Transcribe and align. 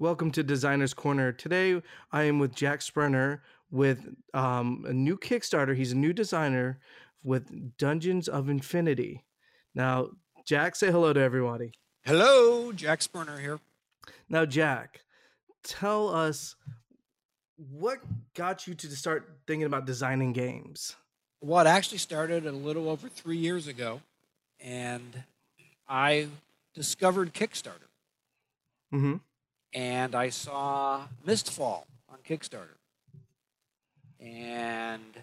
Welcome 0.00 0.30
to 0.30 0.42
Designer's 0.42 0.94
Corner. 0.94 1.30
Today 1.30 1.82
I 2.10 2.22
am 2.22 2.38
with 2.38 2.54
Jack 2.54 2.80
Sprenner 2.80 3.40
with 3.70 4.08
um, 4.32 4.86
a 4.88 4.94
new 4.94 5.18
Kickstarter. 5.18 5.76
He's 5.76 5.92
a 5.92 5.94
new 5.94 6.14
designer 6.14 6.80
with 7.22 7.76
Dungeons 7.76 8.26
of 8.26 8.48
Infinity. 8.48 9.26
Now, 9.74 10.08
Jack, 10.46 10.74
say 10.76 10.90
hello 10.90 11.12
to 11.12 11.20
everybody. 11.20 11.72
Hello, 12.02 12.72
Jack 12.72 13.00
Spurner 13.00 13.38
here. 13.38 13.60
Now, 14.26 14.46
Jack, 14.46 15.00
tell 15.62 16.08
us 16.08 16.56
what 17.58 17.98
got 18.34 18.66
you 18.66 18.72
to 18.72 18.96
start 18.96 19.30
thinking 19.46 19.66
about 19.66 19.84
designing 19.84 20.32
games? 20.32 20.96
Well, 21.42 21.60
it 21.66 21.68
actually 21.68 21.98
started 21.98 22.46
a 22.46 22.52
little 22.52 22.88
over 22.88 23.10
three 23.10 23.36
years 23.36 23.66
ago, 23.66 24.00
and 24.60 25.24
I 25.86 26.28
discovered 26.72 27.34
Kickstarter. 27.34 27.90
Mm-hmm. 28.94 29.16
And 29.72 30.14
I 30.14 30.30
saw 30.30 31.02
Mistfall 31.26 31.84
on 32.08 32.18
Kickstarter. 32.28 32.76
And 34.18 35.14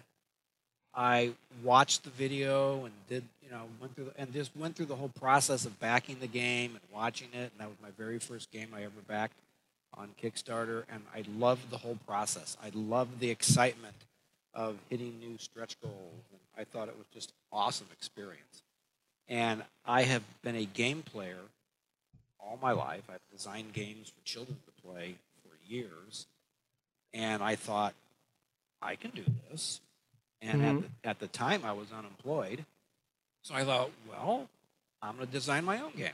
I 0.94 1.32
watched 1.62 2.04
the 2.04 2.10
video 2.10 2.84
and 2.84 2.94
did, 3.08 3.24
you 3.42 3.50
know, 3.50 3.64
went 3.80 3.94
through 3.94 4.06
the, 4.06 4.20
and 4.20 4.32
just 4.32 4.56
went 4.56 4.74
through 4.74 4.86
the 4.86 4.96
whole 4.96 5.10
process 5.10 5.64
of 5.64 5.78
backing 5.78 6.16
the 6.20 6.26
game 6.26 6.72
and 6.72 6.80
watching 6.92 7.28
it. 7.32 7.52
And 7.52 7.60
that 7.60 7.68
was 7.68 7.76
my 7.82 7.90
very 7.96 8.18
first 8.18 8.50
game 8.50 8.68
I 8.74 8.82
ever 8.82 9.00
backed 9.06 9.38
on 9.96 10.08
Kickstarter. 10.20 10.84
And 10.90 11.02
I 11.14 11.24
loved 11.38 11.70
the 11.70 11.78
whole 11.78 11.98
process. 12.06 12.56
I 12.62 12.70
loved 12.74 13.20
the 13.20 13.30
excitement 13.30 13.94
of 14.54 14.76
hitting 14.88 15.20
new 15.20 15.36
stretch 15.38 15.80
goals. 15.80 16.24
And 16.32 16.40
I 16.56 16.64
thought 16.64 16.88
it 16.88 16.96
was 16.96 17.06
just 17.12 17.32
awesome 17.52 17.86
experience. 17.92 18.62
And 19.28 19.62
I 19.84 20.02
have 20.02 20.22
been 20.42 20.56
a 20.56 20.64
game 20.64 21.02
player 21.02 21.38
all 22.40 22.58
my 22.60 22.72
life. 22.72 23.02
I've 23.08 23.20
designed 23.30 23.72
games 23.72 24.08
for 24.08 24.24
children 24.24 24.56
to 24.66 24.82
play 24.82 25.16
for 25.42 25.56
years. 25.70 26.26
And 27.14 27.42
I 27.42 27.56
thought, 27.56 27.94
I 28.82 28.96
can 28.96 29.10
do 29.10 29.24
this. 29.50 29.80
And 30.40 30.62
Mhm. 30.62 30.68
at, 30.68 30.80
the, 30.82 31.08
at 31.08 31.18
the 31.18 31.26
time, 31.28 31.64
I 31.64 31.72
was 31.72 31.92
unemployed. 31.92 32.64
So 33.42 33.54
I 33.54 33.64
thought, 33.64 33.90
well, 34.08 34.48
I'm 35.02 35.16
going 35.16 35.26
to 35.26 35.32
design 35.32 35.64
my 35.64 35.80
own 35.80 35.92
game 35.92 36.12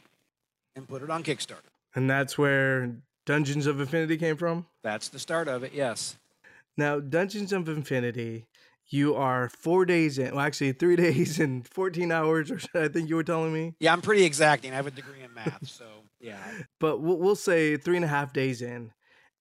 and 0.76 0.88
put 0.88 1.02
it 1.02 1.10
on 1.10 1.22
Kickstarter. 1.22 1.60
And 1.94 2.08
that's 2.08 2.38
where 2.38 2.96
Dungeons 3.26 3.66
of 3.66 3.80
Infinity 3.80 4.16
came 4.18 4.36
from? 4.36 4.66
That's 4.82 5.08
the 5.08 5.18
start 5.18 5.48
of 5.48 5.62
it, 5.62 5.72
yes. 5.72 6.16
Now, 6.76 7.00
Dungeons 7.00 7.52
of 7.52 7.68
Infinity, 7.68 8.46
you 8.88 9.14
are 9.14 9.48
four 9.48 9.84
days 9.86 10.18
in, 10.18 10.34
well, 10.34 10.40
actually, 10.44 10.72
three 10.72 10.96
days 11.06 11.38
and 11.38 11.66
14 11.68 12.10
hours, 12.12 12.50
or 12.50 12.58
so, 12.58 12.68
I 12.74 12.88
think 12.88 13.08
you 13.08 13.16
were 13.16 13.24
telling 13.24 13.52
me. 13.52 13.74
Yeah, 13.80 13.92
I'm 13.92 14.02
pretty 14.02 14.24
exacting. 14.24 14.72
I 14.72 14.76
have 14.76 14.86
a 14.86 14.90
degree 14.90 15.22
in 15.22 15.32
math. 15.34 15.66
So, 15.66 15.84
yeah. 16.24 16.38
But 16.80 17.00
we'll, 17.00 17.18
we'll 17.18 17.36
say 17.36 17.76
three 17.76 17.96
and 17.96 18.04
a 18.04 18.08
half 18.08 18.32
days 18.32 18.62
in, 18.62 18.92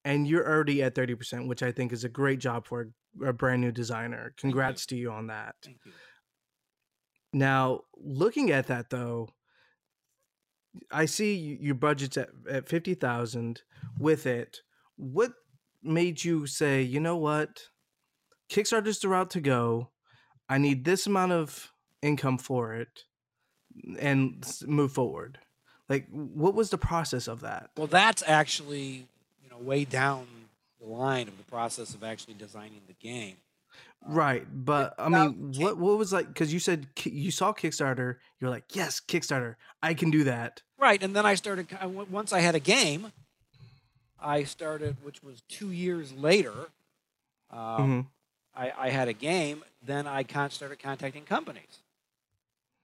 and 0.04 0.28
you're 0.28 0.46
already 0.46 0.82
at 0.82 0.94
30%, 0.94 1.48
which 1.48 1.62
I 1.62 1.72
think 1.72 1.92
is 1.92 2.04
a 2.04 2.08
great 2.08 2.38
job 2.38 2.66
for 2.66 2.90
a, 3.22 3.28
a 3.28 3.32
brand 3.32 3.62
new 3.62 3.72
designer. 3.72 4.34
Congrats 4.36 4.84
to 4.86 4.96
you 4.96 5.10
on 5.10 5.28
that. 5.28 5.54
Thank 5.64 5.78
you. 5.84 5.92
Now, 7.32 7.80
looking 7.96 8.50
at 8.50 8.66
that 8.68 8.90
though, 8.90 9.30
I 10.90 11.06
see 11.06 11.58
your 11.60 11.74
budget's 11.74 12.16
at, 12.16 12.28
at 12.48 12.68
50,000 12.68 13.62
with 13.98 14.26
it. 14.26 14.58
What 14.96 15.32
made 15.82 16.22
you 16.22 16.46
say, 16.46 16.82
you 16.82 17.00
know 17.00 17.16
what? 17.16 17.62
Kickstarter's 18.50 18.98
the 19.00 19.08
route 19.08 19.30
to 19.30 19.40
go. 19.40 19.90
I 20.48 20.58
need 20.58 20.84
this 20.84 21.06
amount 21.06 21.32
of 21.32 21.72
income 22.02 22.38
for 22.38 22.74
it 22.74 23.04
and 23.98 24.44
move 24.66 24.92
forward. 24.92 25.38
Like, 25.88 26.06
what 26.10 26.54
was 26.54 26.70
the 26.70 26.78
process 26.78 27.28
of 27.28 27.40
that? 27.42 27.70
Well, 27.76 27.86
that's 27.86 28.22
actually, 28.26 29.06
you 29.42 29.50
know, 29.50 29.58
way 29.58 29.84
down 29.84 30.26
the 30.80 30.86
line 30.86 31.28
of 31.28 31.36
the 31.36 31.44
process 31.44 31.94
of 31.94 32.02
actually 32.02 32.34
designing 32.34 32.80
the 32.86 32.94
game. 32.94 33.36
Right, 34.06 34.46
but 34.52 34.94
I 34.98 35.08
mean, 35.08 35.52
Ki- 35.52 35.62
what 35.64 35.78
what 35.78 35.96
was 35.98 36.12
like? 36.12 36.28
Because 36.28 36.52
you 36.52 36.58
said 36.60 36.86
you 37.04 37.30
saw 37.30 37.52
Kickstarter, 37.54 38.16
you're 38.38 38.50
like, 38.50 38.64
yes, 38.76 39.00
Kickstarter, 39.00 39.56
I 39.82 39.94
can 39.94 40.10
do 40.10 40.24
that. 40.24 40.60
Right, 40.78 41.02
and 41.02 41.16
then 41.16 41.24
I 41.24 41.34
started. 41.36 41.68
Once 42.10 42.32
I 42.32 42.40
had 42.40 42.54
a 42.54 42.60
game, 42.60 43.12
I 44.20 44.44
started, 44.44 44.96
which 45.02 45.22
was 45.22 45.42
two 45.48 45.70
years 45.70 46.12
later. 46.12 46.52
Um, 47.50 48.04
Mhm. 48.04 48.06
I, 48.54 48.72
I 48.76 48.90
had 48.90 49.08
a 49.08 49.12
game. 49.14 49.64
Then 49.82 50.06
I 50.06 50.22
con- 50.22 50.50
started 50.50 50.78
contacting 50.78 51.24
companies 51.24 51.78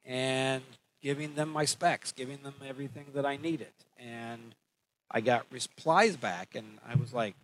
and 0.04 0.62
giving 1.02 1.34
them 1.34 1.50
my 1.50 1.64
specs, 1.64 2.12
giving 2.12 2.38
them 2.42 2.54
everything 2.66 3.06
that 3.14 3.24
I 3.24 3.36
needed, 3.36 3.72
and 3.98 4.54
I 5.10 5.20
got 5.20 5.46
replies 5.50 6.16
back, 6.16 6.54
and 6.54 6.78
I 6.88 6.94
was 6.94 7.12
like, 7.12 7.34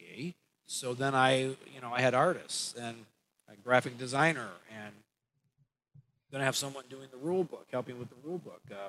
okay. 0.00 0.34
So 0.66 0.94
then 0.94 1.14
I, 1.14 1.40
you 1.40 1.80
know, 1.82 1.92
I 1.92 2.00
had 2.00 2.14
artists 2.14 2.74
and 2.74 2.96
a 3.48 3.56
graphic 3.56 3.98
designer, 3.98 4.48
and 4.70 4.94
then 6.30 6.40
I 6.40 6.44
have 6.44 6.56
someone 6.56 6.84
doing 6.88 7.08
the 7.10 7.18
rule 7.18 7.44
book, 7.44 7.66
helping 7.72 7.98
with 7.98 8.08
the 8.08 8.16
rule 8.24 8.38
book. 8.38 8.62
Uh, 8.70 8.88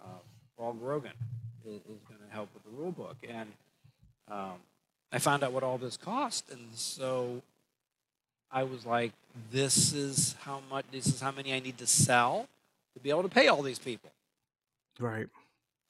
uh, 0.00 0.18
Paul 0.58 0.74
Grogan 0.74 1.12
is, 1.66 1.76
is 1.76 2.02
going 2.06 2.20
to 2.26 2.32
help 2.32 2.50
with 2.52 2.64
the 2.64 2.70
rule 2.70 2.92
book, 2.92 3.16
and 3.28 3.50
um, 4.30 4.54
I 5.10 5.18
found 5.18 5.42
out 5.42 5.52
what 5.52 5.62
all 5.62 5.78
this 5.78 5.96
cost, 5.96 6.50
and 6.50 6.68
so 6.74 7.42
I 8.52 8.62
was 8.62 8.84
like, 8.84 9.12
"This 9.50 9.92
is 9.92 10.36
how 10.40 10.60
much. 10.70 10.84
This 10.92 11.06
is 11.06 11.20
how 11.20 11.32
many 11.32 11.54
I 11.54 11.60
need 11.60 11.78
to 11.78 11.86
sell 11.86 12.46
to 12.94 13.00
be 13.00 13.10
able 13.10 13.22
to 13.22 13.28
pay 13.28 13.48
all 13.48 13.62
these 13.62 13.78
people." 13.78 14.10
Right. 14.98 15.26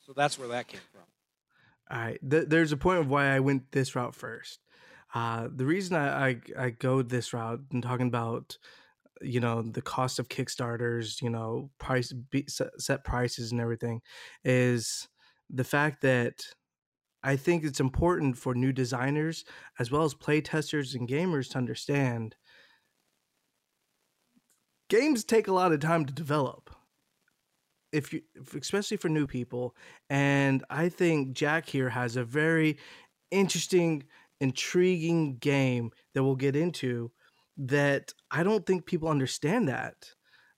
So 0.01 0.13
that's 0.15 0.39
where 0.39 0.49
that 0.49 0.69
came 0.69 0.81
from. 0.93 1.03
All 1.91 2.05
right. 2.05 2.19
Th- 2.29 2.49
there's 2.49 2.73
a 2.73 2.77
point 2.77 3.01
of 3.01 3.09
why 3.09 3.29
I 3.29 3.41
went 3.41 3.73
this 3.73 3.95
route 3.95 4.15
first. 4.15 4.61
Uh, 5.15 5.49
the 5.55 5.67
reason 5.67 5.97
I, 5.97 6.29
I 6.29 6.41
I 6.59 6.71
go 6.71 7.03
this 7.03 7.33
route 7.33 7.61
and 7.73 7.83
talking 7.83 8.09
about 8.09 8.59
you 9.21 9.41
know 9.41 9.63
the 9.63 9.83
cost 9.83 10.19
of 10.19 10.29
Kickstarters, 10.29 11.23
you 11.23 11.31
know 11.31 11.71
price 11.79 12.13
be, 12.13 12.45
set, 12.49 12.81
set 12.81 13.05
prices 13.05 13.53
and 13.53 13.61
everything, 13.61 14.01
is 14.45 15.09
the 15.51 15.65
fact 15.65 16.03
that 16.03 16.43
I 17.23 17.37
think 17.37 17.65
it's 17.65 17.81
important 17.81 18.37
for 18.37 18.55
new 18.55 18.73
designers 18.73 19.45
as 19.79 19.91
well 19.91 20.05
as 20.05 20.15
play 20.15 20.41
testers 20.41 20.95
and 20.95 21.09
gamers 21.09 21.51
to 21.51 21.59
understand 21.59 22.37
games 24.89 25.25
take 25.25 25.49
a 25.49 25.53
lot 25.53 25.73
of 25.73 25.81
time 25.81 26.05
to 26.05 26.13
develop 26.13 26.71
if 27.95 28.13
you 28.13 28.21
especially 28.59 28.97
for 28.97 29.09
new 29.09 29.27
people 29.27 29.75
and 30.11 30.65
i 30.69 30.89
think 30.89 31.33
jack 31.33 31.67
here 31.67 31.89
has 31.89 32.17
a 32.17 32.25
very 32.25 32.77
interesting 33.31 34.03
intriguing 34.41 35.37
game 35.39 35.91
that 36.13 36.25
we'll 36.25 36.35
get 36.35 36.57
into 36.57 37.11
that 37.57 38.13
i 38.33 38.43
don't 38.43 38.67
think 38.67 38.85
people 38.85 39.09
understand 39.09 39.69
that 39.69 39.95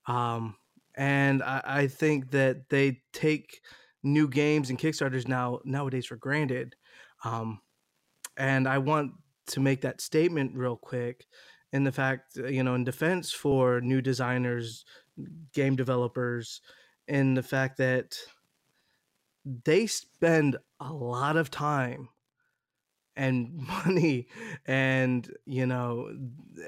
um 0.07 0.55
and 0.95 1.43
i, 1.43 1.61
I 1.63 1.87
think 1.87 2.31
that 2.31 2.69
they 2.69 3.01
take 3.13 3.61
new 4.03 4.27
games 4.27 4.71
and 4.71 4.79
kickstarters 4.79 5.27
now 5.27 5.59
nowadays 5.63 6.07
for 6.07 6.15
granted 6.15 6.75
um 7.23 7.59
and 8.35 8.67
i 8.67 8.79
want 8.79 9.11
to 9.47 9.59
make 9.59 9.81
that 9.81 10.01
statement 10.01 10.55
real 10.55 10.75
quick 10.75 11.27
in 11.71 11.83
the 11.83 11.91
fact 11.91 12.35
you 12.35 12.63
know 12.63 12.73
in 12.73 12.83
defense 12.83 13.31
for 13.31 13.79
new 13.81 14.01
designers 14.01 14.85
game 15.53 15.75
developers 15.75 16.61
in 17.07 17.33
the 17.33 17.43
fact 17.43 17.77
that 17.77 18.17
they 19.63 19.87
spend 19.87 20.57
a 20.79 20.91
lot 20.91 21.37
of 21.37 21.49
time 21.49 22.09
and 23.15 23.55
money 23.85 24.27
and 24.65 25.31
you 25.45 25.65
know 25.65 26.09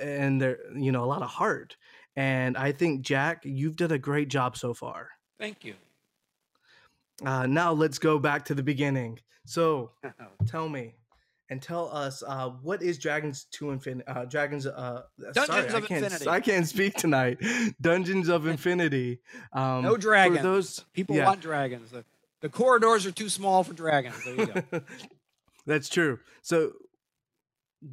and 0.02 0.42
they're 0.42 0.60
you 0.76 0.92
know 0.92 1.04
a 1.04 1.08
lot 1.08 1.22
of 1.22 1.30
heart. 1.30 1.78
And 2.16 2.58
i 2.58 2.72
think 2.72 3.02
jack 3.02 3.44
you've 3.46 3.76
done 3.76 3.92
a 3.92 3.98
great 3.98 4.30
job 4.30 4.58
so 4.58 4.74
far. 4.74 5.10
Thank 5.40 5.64
you. 5.64 5.76
uh, 7.26 7.46
now 7.46 7.72
let's 7.72 8.00
go 8.00 8.20
back 8.20 8.46
to 8.46 8.56
the 8.56 8.64
beginning. 8.64 9.20
So 9.46 9.92
tell 10.48 10.68
me 10.68 10.96
and 11.50 11.62
tell 11.62 11.90
us 11.96 12.24
uh, 12.28 12.50
what 12.62 12.82
is 12.82 12.98
dragons 12.98 13.46
to 13.52 13.72
infinity 13.72 14.08
uh, 14.08 14.26
dragons 14.26 14.66
uh, 14.68 15.04
Dungeons 15.34 15.46
sorry, 15.48 15.68
of 15.68 15.76
I 15.76 15.82
can't, 15.82 16.04
Infinity. 16.04 16.28
i 16.30 16.40
can't 16.40 16.68
speak 16.68 16.94
tonight 16.96 17.40
dungeons 17.82 18.30
of 18.30 18.46
infinity 18.56 19.20
um, 19.54 19.84
No 19.84 19.98
dragons. 19.98 20.42
those 20.44 20.86
People 20.94 21.16
yeah. 21.16 21.26
want 21.26 21.42
dragons. 21.42 21.92
The, 21.92 22.04
the 22.42 22.50
corridors 22.50 23.06
are 23.06 23.12
too 23.12 23.30
small 23.30 23.64
for 23.64 23.74
dragons. 23.74 24.24
There 24.24 24.36
you 24.36 24.46
go. 24.48 24.82
That's 25.66 25.90
true. 25.90 26.20
So, 26.42 26.72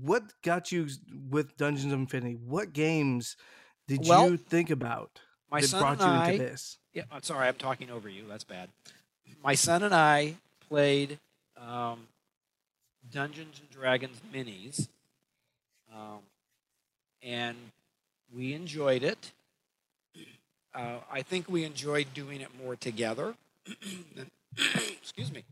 what 0.00 0.22
got 0.42 0.70
you 0.72 0.88
with 1.30 1.56
Dungeons 1.56 1.92
of 1.92 1.98
Infinity? 1.98 2.34
What 2.36 2.72
games 2.72 3.36
did 3.88 4.06
Well, 4.06 4.30
you 4.30 4.36
think 4.36 4.70
about 4.70 5.20
My 5.50 5.60
that 5.60 5.66
son 5.68 5.80
brought 5.80 6.00
and 6.00 6.00
you 6.00 6.06
I. 6.06 6.30
into 6.30 6.44
this? 6.44 6.78
Yeah, 6.92 7.02
I'm 7.10 7.22
sorry, 7.22 7.48
I'm 7.48 7.54
talking 7.56 7.90
over 7.90 8.08
you. 8.08 8.24
That's 8.28 8.44
bad. 8.44 8.68
My 9.42 9.54
son 9.54 9.82
and 9.82 9.94
I 9.94 10.34
played 10.68 11.18
um, 11.56 12.06
Dungeons 13.12 13.60
and 13.60 13.70
Dragons 13.70 14.20
minis, 14.32 14.88
um, 15.94 16.18
and 17.22 17.56
we 18.34 18.52
enjoyed 18.52 19.02
it. 19.02 19.32
Uh, 20.74 20.98
I 21.10 21.22
think 21.22 21.48
we 21.48 21.64
enjoyed 21.64 22.08
doing 22.12 22.40
it 22.40 22.48
more 22.62 22.76
together. 22.76 23.34
than, 24.14 24.30
excuse 25.00 25.32
me. 25.32 25.44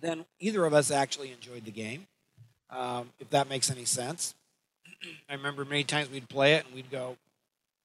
then 0.00 0.24
either 0.40 0.64
of 0.64 0.74
us 0.74 0.90
actually 0.90 1.32
enjoyed 1.32 1.64
the 1.64 1.70
game, 1.70 2.06
um, 2.70 3.10
if 3.20 3.30
that 3.30 3.48
makes 3.48 3.70
any 3.70 3.84
sense. 3.84 4.34
I 5.28 5.34
remember 5.34 5.64
many 5.64 5.84
times 5.84 6.10
we'd 6.10 6.28
play 6.28 6.54
it 6.54 6.66
and 6.66 6.74
we'd 6.74 6.90
go, 6.90 7.16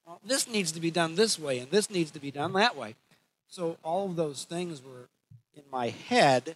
well, 0.05 0.19
this 0.25 0.47
needs 0.47 0.71
to 0.71 0.79
be 0.79 0.91
done 0.91 1.15
this 1.15 1.37
way 1.37 1.59
and 1.59 1.69
this 1.71 1.89
needs 1.89 2.11
to 2.11 2.19
be 2.19 2.31
done 2.31 2.53
that 2.53 2.75
way. 2.75 2.95
So 3.47 3.77
all 3.83 4.05
of 4.07 4.15
those 4.15 4.45
things 4.45 4.81
were 4.83 5.09
in 5.55 5.63
my 5.71 5.89
head, 5.89 6.55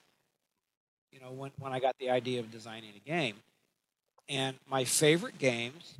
you 1.15 1.21
know, 1.21 1.31
when, 1.31 1.51
when 1.59 1.71
I 1.71 1.79
got 1.79 1.97
the 1.97 2.09
idea 2.09 2.41
of 2.41 2.51
designing 2.51 2.91
a 2.95 3.09
game. 3.09 3.35
And 4.27 4.57
my 4.69 4.83
favorite 4.83 5.37
games 5.37 5.95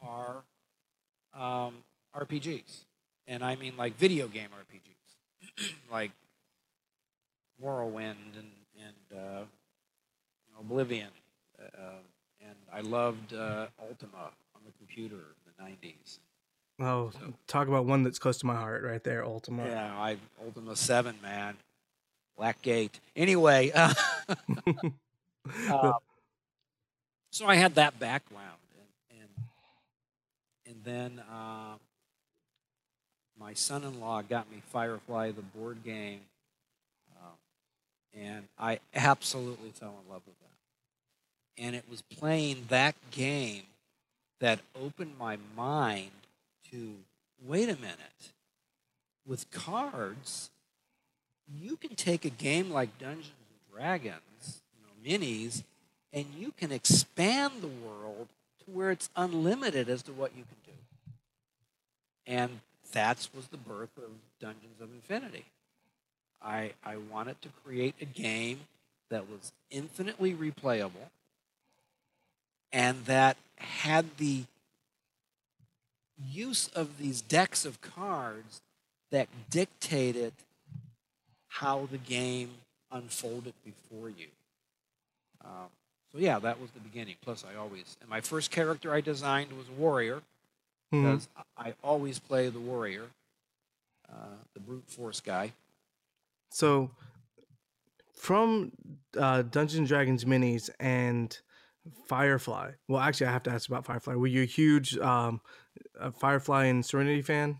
are 0.00 0.42
um, 1.38 1.74
RPGs. 2.16 2.84
And 3.28 3.44
I 3.44 3.54
mean 3.54 3.74
like 3.76 3.96
video 3.96 4.26
game 4.26 4.48
RPGs, 4.48 5.72
like 5.92 6.10
Morrowind 7.62 8.16
and, 8.36 8.50
and 8.76 9.18
uh, 9.18 9.42
Oblivion. 10.58 11.10
Uh, 11.60 12.00
and 12.40 12.56
I 12.72 12.80
loved 12.80 13.34
uh, 13.34 13.66
Ultima 13.80 14.30
on 14.56 14.62
the 14.66 14.72
computer 14.78 15.14
in 15.46 15.64
the 15.64 15.70
90s. 15.70 16.18
Oh, 16.80 17.10
so, 17.10 17.34
talk 17.46 17.68
about 17.68 17.84
one 17.84 18.02
that's 18.02 18.18
close 18.18 18.38
to 18.38 18.46
my 18.46 18.56
heart 18.56 18.82
right 18.82 19.04
there, 19.04 19.24
Ultima. 19.24 19.64
Yeah, 19.64 19.94
I 19.96 20.16
Ultima 20.44 20.74
7, 20.74 21.14
man. 21.22 21.56
Blackgate. 22.42 22.98
Anyway, 23.14 23.70
uh, 23.72 23.94
uh, 25.70 25.92
so 27.30 27.46
I 27.46 27.54
had 27.54 27.76
that 27.76 28.00
background. 28.00 28.48
And, 29.10 29.20
and, 29.20 29.46
and 30.66 30.84
then 30.84 31.24
uh, 31.30 31.76
my 33.38 33.54
son 33.54 33.84
in 33.84 34.00
law 34.00 34.22
got 34.22 34.50
me 34.50 34.62
Firefly, 34.70 35.30
the 35.30 35.42
board 35.42 35.84
game. 35.84 36.20
Um, 37.16 38.20
and 38.20 38.44
I 38.58 38.80
absolutely 38.94 39.70
fell 39.70 39.94
in 40.04 40.12
love 40.12 40.22
with 40.26 40.38
that 40.40 40.52
and 41.58 41.76
it 41.76 41.84
was 41.90 42.02
playing 42.02 42.64
that 42.68 42.94
game 43.10 43.64
that 44.40 44.60
opened 44.80 45.12
my 45.18 45.38
mind 45.56 46.10
to 46.70 46.94
wait 47.44 47.68
a 47.68 47.76
minute 47.76 48.32
with 49.26 49.50
cards 49.50 50.50
you 51.60 51.76
can 51.76 51.94
take 51.94 52.24
a 52.24 52.30
game 52.30 52.70
like 52.70 52.98
dungeons 52.98 53.26
and 53.28 53.78
dragons 53.78 54.62
you 54.74 55.10
know, 55.12 55.18
minis 55.18 55.62
and 56.12 56.26
you 56.38 56.52
can 56.56 56.72
expand 56.72 57.54
the 57.60 57.68
world 57.68 58.28
to 58.64 58.70
where 58.70 58.90
it's 58.90 59.08
unlimited 59.16 59.88
as 59.88 60.02
to 60.02 60.12
what 60.12 60.32
you 60.36 60.44
can 60.44 60.56
do. 60.64 60.72
And 62.26 62.60
that 62.92 63.28
was 63.34 63.48
the 63.48 63.56
birth 63.56 63.96
of 63.96 64.10
dungeons 64.40 64.80
of 64.80 64.90
infinity. 64.92 65.46
I, 66.42 66.72
I 66.84 66.96
wanted 66.96 67.40
to 67.42 67.48
create 67.64 67.94
a 68.00 68.04
game 68.04 68.60
that 69.08 69.28
was 69.30 69.52
infinitely 69.70 70.34
replayable 70.34 71.10
and 72.72 73.04
that 73.04 73.36
had 73.56 74.16
the 74.16 74.44
use 76.30 76.68
of 76.68 76.98
these 76.98 77.20
decks 77.20 77.64
of 77.64 77.80
cards 77.80 78.60
that 79.10 79.28
dictated 79.50 80.32
how 81.52 81.86
the 81.90 81.98
game 81.98 82.50
unfolded 82.90 83.52
before 83.62 84.08
you. 84.08 84.28
Um, 85.44 85.68
so 86.10 86.18
yeah, 86.18 86.38
that 86.38 86.60
was 86.60 86.70
the 86.70 86.80
beginning. 86.80 87.16
Plus, 87.22 87.44
I 87.44 87.58
always 87.58 87.96
and 88.00 88.08
my 88.08 88.20
first 88.20 88.50
character 88.50 88.92
I 88.92 89.00
designed 89.00 89.52
was 89.52 89.68
a 89.68 89.80
warrior 89.80 90.22
mm-hmm. 90.92 91.02
because 91.02 91.28
I 91.58 91.74
always 91.84 92.18
play 92.18 92.48
the 92.48 92.58
warrior, 92.58 93.04
uh, 94.10 94.36
the 94.54 94.60
brute 94.60 94.88
force 94.88 95.20
guy. 95.20 95.52
So, 96.50 96.90
from 98.14 98.72
uh, 99.18 99.42
Dungeons 99.42 99.88
Dragons 99.88 100.24
minis 100.24 100.70
and 100.80 101.38
Firefly. 102.06 102.72
Well, 102.88 103.00
actually, 103.00 103.26
I 103.26 103.32
have 103.32 103.42
to 103.44 103.50
ask 103.50 103.68
about 103.68 103.84
Firefly. 103.84 104.14
Were 104.14 104.26
you 104.26 104.42
a 104.42 104.46
huge 104.46 104.96
um, 104.98 105.40
a 105.98 106.12
Firefly 106.12 106.66
and 106.66 106.84
Serenity 106.84 107.22
fan? 107.22 107.58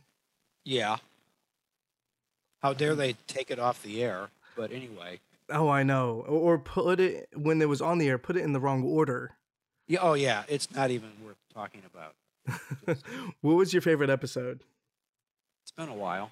Yeah. 0.65 0.99
How 2.63 2.73
dare 2.73 2.95
they 2.95 3.15
take 3.27 3.51
it 3.51 3.59
off 3.59 3.83
the 3.83 4.03
air? 4.03 4.29
But 4.57 4.73
anyway. 4.73 5.21
Oh, 5.51 5.69
I 5.69 5.83
know. 5.83 6.25
Or 6.29 6.59
put 6.59 7.01
it 7.01 7.29
when 7.35 7.61
it 7.61 7.69
was 7.69 7.83
on 7.83 7.99
the 7.99 8.09
air. 8.09 8.19
Put 8.19 8.37
it 8.37 8.45
in 8.45 8.53
the 8.53 8.61
wrong 8.61 8.85
order. 8.85 9.33
Yeah. 9.89 9.99
Oh, 10.03 10.15
yeah. 10.15 10.45
It's 10.49 10.75
not 10.75 10.91
even 10.91 11.11
worth 11.25 11.37
talking 11.53 11.83
about. 11.85 12.15
what 13.41 13.55
was 13.55 13.73
your 13.73 13.83
favorite 13.83 14.11
episode? 14.11 14.61
It's 15.63 15.73
been 15.73 15.89
a 15.89 15.95
while. 15.95 16.31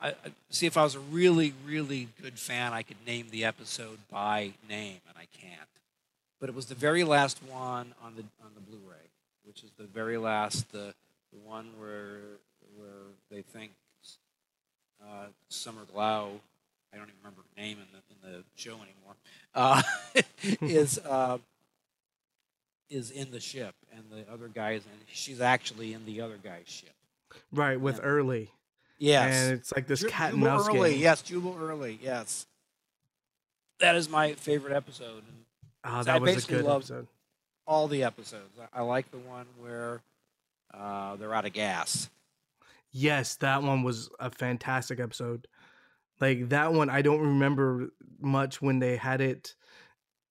I, 0.00 0.08
I, 0.08 0.14
see 0.48 0.66
if 0.66 0.76
I 0.76 0.82
was 0.82 0.94
a 0.94 1.00
really, 1.00 1.52
really 1.66 2.08
good 2.22 2.38
fan, 2.38 2.72
I 2.72 2.82
could 2.82 2.96
name 3.06 3.26
the 3.30 3.44
episode 3.44 3.98
by 4.10 4.52
name, 4.68 5.00
and 5.06 5.18
I 5.18 5.26
can't 5.38 5.68
but 6.40 6.48
it 6.48 6.54
was 6.54 6.66
the 6.66 6.74
very 6.74 7.04
last 7.04 7.40
one 7.44 7.94
on 8.02 8.16
the 8.16 8.24
on 8.42 8.52
the 8.54 8.60
Blu-ray, 8.60 9.10
which 9.44 9.62
is 9.62 9.70
the 9.76 9.84
very 9.84 10.16
last 10.16 10.72
the 10.72 10.94
the 11.32 11.38
one 11.44 11.68
where 11.78 12.38
where 12.76 13.12
they 13.30 13.42
think 13.42 13.72
uh, 15.02 15.26
Summer 15.48 15.82
Glau, 15.94 16.28
I 16.92 16.96
don't 16.96 17.08
even 17.08 17.14
remember 17.22 17.42
her 17.42 17.62
name 17.62 17.78
in 17.78 17.86
the 17.92 18.28
in 18.28 18.32
the 18.32 18.44
show 18.56 18.74
anymore, 18.74 19.16
uh, 19.54 19.82
is 20.74 20.98
uh, 21.04 21.38
is 22.88 23.10
in 23.10 23.30
the 23.30 23.40
ship, 23.40 23.74
and 23.92 24.04
the 24.10 24.30
other 24.32 24.48
guy 24.48 24.72
is, 24.72 24.84
and 24.84 25.00
she's 25.12 25.40
actually 25.40 25.92
in 25.92 26.06
the 26.06 26.20
other 26.20 26.36
guy's 26.42 26.68
ship. 26.68 26.94
Right 27.52 27.80
with 27.80 27.96
and, 27.98 28.06
Early. 28.06 28.50
Yes, 28.98 29.34
and 29.34 29.58
it's 29.58 29.72
like 29.74 29.86
this 29.86 30.00
Ju- 30.00 30.08
cat 30.08 30.32
and 30.32 30.42
mouse 30.42 30.68
Early, 30.68 30.92
game. 30.92 31.00
Yes, 31.00 31.22
Jubal 31.22 31.56
Early. 31.60 31.98
Yes, 32.02 32.46
that 33.78 33.96
is 33.96 34.08
my 34.08 34.34
favorite 34.34 34.74
episode. 34.74 35.22
And 35.26 35.40
Oh, 35.84 36.02
that 36.02 36.16
I 36.16 36.18
was 36.18 36.44
a 36.44 36.48
good 36.48 36.66
episode. 36.66 37.06
All 37.66 37.88
the 37.88 38.04
episodes. 38.04 38.58
I, 38.60 38.80
I 38.80 38.82
like 38.82 39.10
the 39.10 39.18
one 39.18 39.46
where 39.58 40.02
uh, 40.74 41.16
they're 41.16 41.34
out 41.34 41.46
of 41.46 41.52
gas. 41.52 42.08
Yes, 42.92 43.36
that 43.36 43.62
one 43.62 43.82
was 43.82 44.10
a 44.18 44.30
fantastic 44.30 45.00
episode. 45.00 45.46
Like 46.20 46.48
that 46.50 46.72
one, 46.72 46.90
I 46.90 47.02
don't 47.02 47.20
remember 47.20 47.88
much 48.20 48.60
when 48.60 48.78
they 48.78 48.96
had 48.96 49.20
it, 49.20 49.54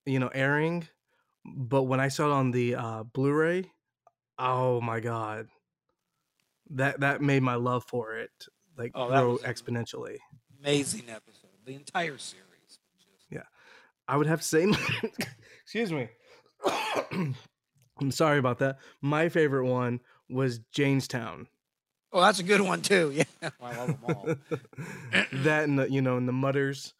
you 0.05 0.19
know, 0.19 0.27
airing, 0.27 0.87
but 1.45 1.83
when 1.83 1.99
I 1.99 2.09
saw 2.09 2.25
it 2.27 2.31
on 2.31 2.51
the 2.51 2.75
uh, 2.75 3.03
Blu-ray, 3.03 3.71
oh 4.37 4.81
my 4.81 4.99
god, 4.99 5.47
that 6.71 6.99
that 6.99 7.21
made 7.21 7.41
my 7.41 7.55
love 7.55 7.85
for 7.85 8.17
it 8.17 8.31
like 8.77 8.91
oh, 8.93 9.07
grow 9.07 9.37
exponentially. 9.37 10.17
Amazing 10.59 11.09
episode, 11.09 11.51
the 11.65 11.73
entire 11.73 12.17
series. 12.17 12.45
Yeah, 13.29 13.43
I 14.07 14.17
would 14.17 14.27
have 14.27 14.41
to 14.41 14.47
say 14.47 14.71
Excuse 15.63 15.91
me. 15.91 16.09
I'm 18.01 18.11
sorry 18.11 18.39
about 18.39 18.59
that. 18.59 18.77
My 19.01 19.29
favorite 19.29 19.65
one 19.65 19.99
was 20.29 20.59
Jaynestown. 20.75 21.47
Oh, 22.11 22.21
that's 22.21 22.39
a 22.39 22.43
good 22.43 22.61
one 22.61 22.81
too. 22.81 23.11
Yeah, 23.15 23.23
oh, 23.43 23.65
I 23.65 23.77
love 23.77 23.87
them 23.87 23.99
all. 24.03 24.25
that 25.43 25.63
and 25.65 25.79
the, 25.79 25.91
you 25.91 26.01
know, 26.01 26.17
in 26.17 26.25
the 26.25 26.31
Mudders. 26.31 26.93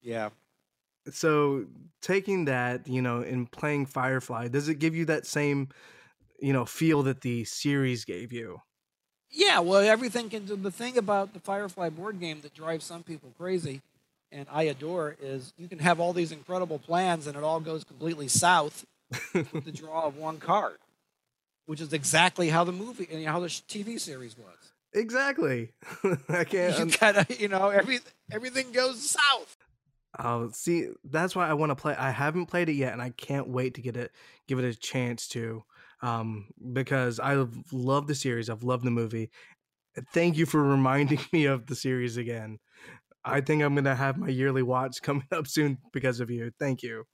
Yeah. 0.00 0.30
So 1.10 1.66
taking 2.00 2.46
that, 2.46 2.86
you 2.88 3.02
know, 3.02 3.22
and 3.22 3.50
playing 3.50 3.86
Firefly, 3.86 4.48
does 4.48 4.68
it 4.68 4.76
give 4.76 4.94
you 4.94 5.04
that 5.06 5.26
same, 5.26 5.68
you 6.40 6.52
know, 6.52 6.64
feel 6.64 7.02
that 7.04 7.20
the 7.20 7.44
series 7.44 8.04
gave 8.04 8.32
you? 8.32 8.60
Yeah, 9.30 9.60
well, 9.60 9.80
everything 9.80 10.28
can. 10.28 10.62
The 10.62 10.70
thing 10.70 10.98
about 10.98 11.32
the 11.32 11.40
Firefly 11.40 11.88
board 11.88 12.20
game 12.20 12.40
that 12.42 12.54
drives 12.54 12.84
some 12.84 13.02
people 13.02 13.32
crazy 13.38 13.80
and 14.32 14.46
I 14.50 14.64
adore 14.64 15.16
is 15.20 15.52
you 15.58 15.68
can 15.68 15.78
have 15.78 16.00
all 16.00 16.12
these 16.12 16.32
incredible 16.32 16.78
plans 16.78 17.26
and 17.26 17.36
it 17.36 17.44
all 17.44 17.60
goes 17.60 17.84
completely 17.84 18.28
south 18.28 18.86
with 19.34 19.64
the 19.64 19.72
draw 19.72 20.06
of 20.06 20.16
one 20.16 20.38
card, 20.38 20.78
which 21.66 21.80
is 21.80 21.92
exactly 21.92 22.48
how 22.48 22.64
the 22.64 22.72
movie 22.72 23.08
and 23.10 23.24
how 23.26 23.40
the 23.40 23.48
TV 23.48 23.98
series 23.98 24.36
was. 24.36 24.72
Exactly. 24.94 25.72
I 26.28 26.44
can't. 26.44 26.78
You 26.78 26.98
gotta, 26.98 27.26
you 27.38 27.48
know, 27.48 27.68
every 27.68 28.00
everything 28.30 28.72
goes 28.72 29.10
south. 29.10 29.56
Oh, 30.18 30.50
see, 30.52 30.88
that's 31.04 31.34
why 31.34 31.48
I 31.48 31.54
want 31.54 31.70
to 31.70 31.76
play. 31.76 31.94
I 31.94 32.10
haven't 32.10 32.46
played 32.46 32.68
it 32.68 32.74
yet, 32.74 32.92
and 32.92 33.00
I 33.00 33.10
can't 33.10 33.48
wait 33.48 33.74
to 33.74 33.80
get 33.80 33.96
it, 33.96 34.12
give 34.46 34.58
it 34.58 34.64
a 34.64 34.74
chance 34.74 35.26
to, 35.28 35.62
um, 36.02 36.48
because 36.74 37.18
I 37.18 37.46
love 37.72 38.06
the 38.06 38.14
series. 38.14 38.50
I've 38.50 38.62
loved 38.62 38.84
the 38.84 38.90
movie. 38.90 39.30
Thank 40.12 40.36
you 40.36 40.44
for 40.44 40.62
reminding 40.62 41.20
me 41.32 41.46
of 41.46 41.66
the 41.66 41.74
series 41.74 42.18
again. 42.18 42.58
I 43.24 43.40
think 43.40 43.62
I'm 43.62 43.74
gonna 43.74 43.94
have 43.94 44.18
my 44.18 44.28
yearly 44.28 44.62
watch 44.62 44.96
coming 45.02 45.26
up 45.32 45.46
soon 45.46 45.78
because 45.92 46.20
of 46.20 46.30
you. 46.30 46.52
Thank 46.58 46.82
you. 46.82 47.04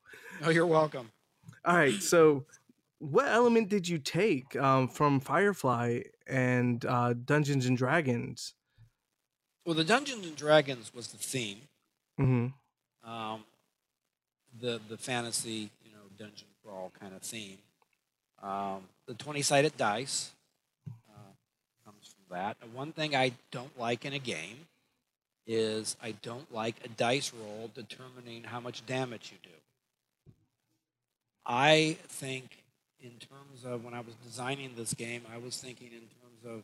Oh, 0.42 0.50
you're 0.50 0.66
welcome. 0.66 1.10
All 1.64 1.76
right. 1.76 1.94
So, 1.94 2.46
what 2.98 3.28
element 3.28 3.68
did 3.68 3.88
you 3.88 3.98
take 3.98 4.56
um, 4.56 4.88
from 4.88 5.20
Firefly 5.20 6.00
and 6.26 6.84
uh, 6.84 7.14
Dungeons 7.14 7.66
and 7.66 7.76
Dragons? 7.76 8.54
Well, 9.64 9.74
the 9.74 9.84
Dungeons 9.84 10.26
and 10.26 10.36
Dragons 10.36 10.92
was 10.94 11.08
the 11.08 11.18
theme. 11.18 11.60
Mm-hmm. 12.20 13.08
Um, 13.08 13.44
the 14.60 14.80
the 14.88 14.96
fantasy, 14.96 15.70
you 15.84 15.92
know, 15.92 16.04
dungeon 16.18 16.48
crawl 16.64 16.92
kind 16.98 17.14
of 17.14 17.22
theme. 17.22 17.58
Um, 18.42 18.82
the 19.06 19.14
twenty 19.14 19.42
sided 19.42 19.76
dice 19.76 20.32
uh, 20.88 21.32
comes 21.84 22.14
from 22.14 22.36
that. 22.36 22.56
one 22.72 22.92
thing 22.92 23.14
I 23.14 23.32
don't 23.50 23.78
like 23.78 24.04
in 24.04 24.12
a 24.12 24.18
game 24.18 24.66
is 25.46 25.96
I 26.02 26.12
don't 26.22 26.52
like 26.52 26.76
a 26.84 26.88
dice 26.88 27.32
roll 27.32 27.70
determining 27.74 28.44
how 28.44 28.60
much 28.60 28.84
damage 28.86 29.32
you 29.32 29.38
do. 29.42 30.32
I 31.46 31.96
think 32.08 32.57
in 33.00 33.12
terms 33.12 33.64
of 33.64 33.84
when 33.84 33.94
I 33.94 34.00
was 34.00 34.14
designing 34.24 34.72
this 34.76 34.94
game, 34.94 35.22
I 35.32 35.38
was 35.38 35.56
thinking 35.56 35.88
in 35.88 36.00
terms 36.00 36.44
of 36.44 36.62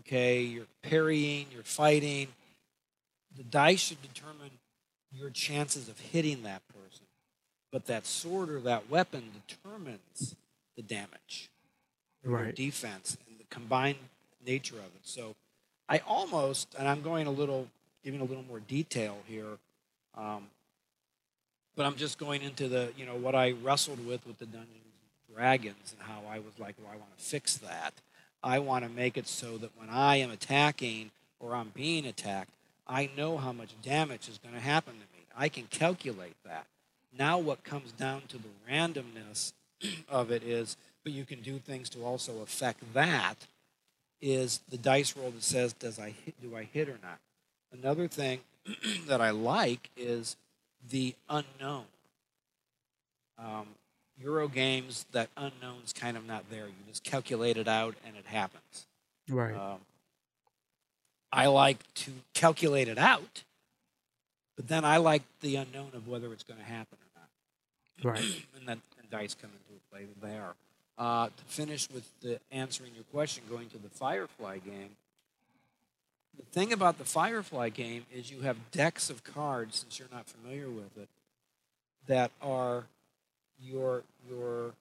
okay, 0.00 0.42
you're 0.42 0.66
parrying, 0.82 1.46
you're 1.52 1.62
fighting. 1.62 2.28
The 3.36 3.42
dice 3.42 3.80
should 3.80 4.02
determine 4.02 4.50
your 5.12 5.30
chances 5.30 5.88
of 5.88 5.98
hitting 5.98 6.42
that 6.44 6.62
person, 6.68 7.06
but 7.72 7.86
that 7.86 8.06
sword 8.06 8.50
or 8.50 8.60
that 8.60 8.88
weapon 8.88 9.24
determines 9.48 10.36
the 10.76 10.82
damage, 10.82 11.50
Right. 12.22 12.54
defense, 12.54 13.16
and 13.26 13.38
the 13.38 13.44
combined 13.50 13.98
nature 14.46 14.76
of 14.76 14.84
it. 14.84 15.00
So, 15.02 15.34
I 15.88 15.98
almost, 16.00 16.74
and 16.78 16.86
I'm 16.86 17.02
going 17.02 17.26
a 17.26 17.30
little, 17.30 17.68
giving 18.04 18.20
a 18.20 18.24
little 18.24 18.44
more 18.44 18.60
detail 18.60 19.18
here, 19.26 19.58
um, 20.14 20.48
but 21.74 21.86
I'm 21.86 21.96
just 21.96 22.18
going 22.18 22.42
into 22.42 22.68
the, 22.68 22.92
you 22.96 23.06
know, 23.06 23.14
what 23.16 23.34
I 23.34 23.52
wrestled 23.52 24.04
with 24.06 24.26
with 24.26 24.38
the 24.38 24.46
Dungeons 24.46 24.84
and 24.84 24.87
Dragons 25.38 25.94
and 25.96 26.02
how 26.08 26.28
I 26.28 26.40
was 26.40 26.58
like, 26.58 26.74
well, 26.82 26.90
I 26.92 26.96
want 26.96 27.16
to 27.16 27.24
fix 27.24 27.58
that. 27.58 27.94
I 28.42 28.58
want 28.58 28.84
to 28.84 28.90
make 28.90 29.16
it 29.16 29.28
so 29.28 29.56
that 29.58 29.70
when 29.78 29.88
I 29.88 30.16
am 30.16 30.32
attacking 30.32 31.12
or 31.38 31.54
I'm 31.54 31.68
being 31.68 32.06
attacked, 32.06 32.50
I 32.88 33.08
know 33.16 33.36
how 33.36 33.52
much 33.52 33.70
damage 33.80 34.28
is 34.28 34.38
going 34.38 34.56
to 34.56 34.60
happen 34.60 34.94
to 34.94 34.98
me. 34.98 35.26
I 35.36 35.48
can 35.48 35.68
calculate 35.70 36.34
that. 36.44 36.66
Now, 37.16 37.38
what 37.38 37.62
comes 37.62 37.92
down 37.92 38.22
to 38.28 38.38
the 38.38 38.48
randomness 38.68 39.52
of 40.08 40.32
it 40.32 40.42
is, 40.42 40.76
but 41.04 41.12
you 41.12 41.24
can 41.24 41.40
do 41.40 41.60
things 41.60 41.88
to 41.90 42.04
also 42.04 42.40
affect 42.40 42.92
that. 42.94 43.36
Is 44.20 44.60
the 44.68 44.76
dice 44.76 45.16
roll 45.16 45.30
that 45.30 45.44
says, 45.44 45.72
"Does 45.72 46.00
I 46.00 46.10
hit, 46.10 46.34
do 46.42 46.56
I 46.56 46.64
hit 46.64 46.88
or 46.88 46.98
not?" 47.00 47.20
Another 47.72 48.08
thing 48.08 48.40
that 49.06 49.20
I 49.20 49.30
like 49.30 49.90
is 49.96 50.34
the 50.90 51.14
unknown. 51.30 51.84
Um, 53.38 53.68
Euro 54.22 54.48
games, 54.48 55.06
that 55.12 55.28
unknown's 55.36 55.92
kind 55.92 56.16
of 56.16 56.26
not 56.26 56.50
there. 56.50 56.66
You 56.66 56.74
just 56.86 57.04
calculate 57.04 57.56
it 57.56 57.68
out 57.68 57.94
and 58.06 58.16
it 58.16 58.26
happens. 58.26 58.86
Right. 59.28 59.54
Um, 59.54 59.78
I 61.32 61.46
like 61.46 61.78
to 61.94 62.12
calculate 62.34 62.88
it 62.88 62.98
out, 62.98 63.44
but 64.56 64.68
then 64.68 64.84
I 64.84 64.96
like 64.96 65.22
the 65.40 65.56
unknown 65.56 65.90
of 65.94 66.08
whether 66.08 66.32
it's 66.32 66.42
going 66.42 66.58
to 66.58 66.64
happen 66.64 66.98
or 66.98 67.20
not. 67.20 68.14
right. 68.14 68.24
and 68.58 68.66
then 68.66 68.80
and 68.98 69.10
dice 69.10 69.34
come 69.34 69.50
into 69.50 69.68
play 69.90 70.06
there. 70.20 70.54
Uh, 70.96 71.26
to 71.26 71.44
finish 71.46 71.88
with 71.90 72.08
the 72.20 72.40
answering 72.50 72.92
your 72.94 73.04
question, 73.12 73.44
going 73.48 73.68
to 73.70 73.78
the 73.78 73.88
Firefly 73.88 74.58
game. 74.58 74.96
The 76.36 76.44
thing 76.44 76.72
about 76.72 76.98
the 76.98 77.04
Firefly 77.04 77.68
game 77.68 78.04
is 78.12 78.30
you 78.30 78.40
have 78.40 78.70
decks 78.72 79.08
of 79.10 79.22
cards, 79.22 79.78
since 79.78 79.98
you're 79.98 80.08
not 80.12 80.26
familiar 80.26 80.68
with 80.68 80.96
it, 80.96 81.08
that 82.06 82.32
are 82.42 82.84
your 83.60 84.02
your 84.28 84.72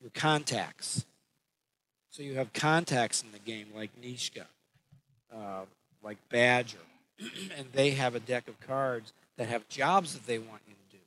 your 0.00 0.10
contacts. 0.14 1.04
So 2.10 2.22
you 2.22 2.34
have 2.34 2.52
contacts 2.52 3.22
in 3.22 3.32
the 3.32 3.38
game 3.38 3.68
like 3.74 3.90
Niska, 4.00 4.44
uh, 5.34 5.62
like 6.02 6.16
Badger, 6.30 6.78
and 7.20 7.66
they 7.72 7.90
have 7.90 8.14
a 8.14 8.20
deck 8.20 8.48
of 8.48 8.58
cards 8.60 9.12
that 9.36 9.48
have 9.48 9.68
jobs 9.68 10.14
that 10.14 10.26
they 10.26 10.38
want 10.38 10.62
you 10.66 10.74
to 10.74 10.96
do. 10.96 11.02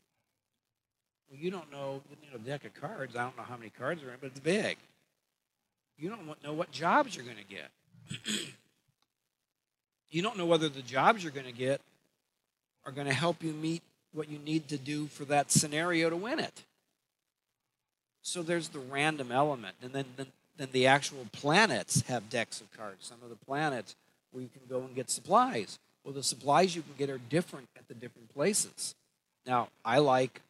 Well, 1.29 1.39
you 1.39 1.51
don't 1.51 1.71
know, 1.71 2.01
you 2.23 2.31
know, 2.31 2.37
deck 2.37 2.65
of 2.65 2.73
cards. 2.73 3.15
I 3.15 3.23
don't 3.23 3.37
know 3.37 3.43
how 3.43 3.57
many 3.57 3.71
cards 3.71 4.01
are 4.03 4.07
in, 4.07 4.13
it, 4.13 4.19
but 4.21 4.27
it's 4.27 4.39
big. 4.39 4.77
You 5.97 6.09
don't 6.09 6.43
know 6.43 6.53
what 6.53 6.71
jobs 6.71 7.15
you're 7.15 7.25
going 7.25 7.37
to 7.37 7.43
get. 7.43 7.69
you 10.09 10.21
don't 10.21 10.37
know 10.37 10.45
whether 10.45 10.69
the 10.69 10.81
jobs 10.81 11.23
you're 11.23 11.31
going 11.31 11.45
to 11.45 11.51
get 11.51 11.81
are 12.85 12.91
going 12.91 13.07
to 13.07 13.13
help 13.13 13.43
you 13.43 13.53
meet 13.53 13.83
what 14.13 14.29
you 14.29 14.39
need 14.39 14.67
to 14.69 14.77
do 14.77 15.07
for 15.07 15.25
that 15.25 15.51
scenario 15.51 16.09
to 16.09 16.15
win 16.15 16.39
it. 16.39 16.63
So 18.21 18.43
there's 18.43 18.69
the 18.69 18.79
random 18.79 19.31
element, 19.31 19.75
and 19.81 19.93
then 19.93 20.05
then, 20.15 20.27
then 20.57 20.69
the 20.71 20.87
actual 20.87 21.25
planets 21.31 22.01
have 22.01 22.29
decks 22.29 22.61
of 22.61 22.71
cards. 22.71 23.07
Some 23.07 23.17
of 23.23 23.29
the 23.29 23.45
planets 23.45 23.95
where 24.31 24.43
you 24.43 24.49
can 24.49 24.61
go 24.69 24.81
and 24.81 24.95
get 24.95 25.09
supplies. 25.09 25.79
Well, 26.03 26.13
the 26.13 26.23
supplies 26.23 26.75
you 26.75 26.81
can 26.81 26.93
get 26.97 27.09
are 27.09 27.19
different 27.29 27.69
at 27.77 27.87
the 27.87 27.93
different 27.93 28.33
places. 28.33 28.95
Now, 29.45 29.69
I 29.83 29.99
like 29.99 30.41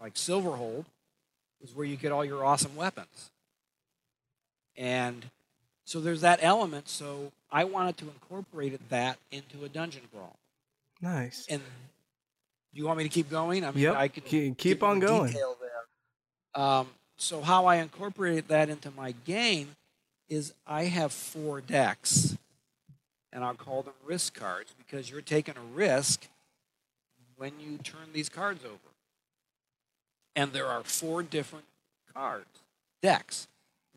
like 0.00 0.14
Silverhold 0.14 0.84
is 1.62 1.74
where 1.74 1.86
you 1.86 1.96
get 1.96 2.12
all 2.12 2.24
your 2.24 2.44
awesome 2.44 2.74
weapons. 2.74 3.30
And 4.76 5.26
so 5.84 6.00
there's 6.00 6.22
that 6.22 6.40
element. 6.42 6.88
So 6.88 7.30
I 7.50 7.64
wanted 7.64 7.96
to 7.98 8.04
incorporate 8.06 8.88
that 8.88 9.18
into 9.30 9.64
a 9.64 9.68
dungeon 9.68 10.02
crawl. 10.12 10.36
Nice. 11.00 11.46
And 11.48 11.62
do 12.72 12.80
you 12.80 12.86
want 12.86 12.98
me 12.98 13.04
to 13.04 13.10
keep 13.10 13.28
going? 13.30 13.64
I 13.64 13.70
mean, 13.70 13.84
Yep. 13.84 13.96
I 13.96 14.08
could 14.08 14.24
Keep, 14.24 14.56
keep 14.58 14.82
on 14.82 14.98
going. 15.00 15.34
Um, 16.54 16.88
so 17.16 17.40
how 17.42 17.66
I 17.66 17.76
incorporated 17.76 18.48
that 18.48 18.68
into 18.68 18.90
my 18.90 19.12
game 19.24 19.76
is 20.28 20.54
I 20.66 20.84
have 20.84 21.12
four 21.12 21.60
decks, 21.60 22.36
and 23.32 23.44
I'll 23.44 23.54
call 23.54 23.82
them 23.82 23.94
risk 24.04 24.34
cards 24.34 24.74
because 24.78 25.10
you're 25.10 25.20
taking 25.20 25.56
a 25.56 25.74
risk 25.74 26.26
when 27.36 27.52
you 27.60 27.78
turn 27.78 28.12
these 28.12 28.28
cards 28.28 28.64
over. 28.64 28.76
And 30.34 30.52
there 30.52 30.66
are 30.66 30.82
four 30.82 31.22
different 31.22 31.66
cards, 32.14 32.60
decks. 33.02 33.48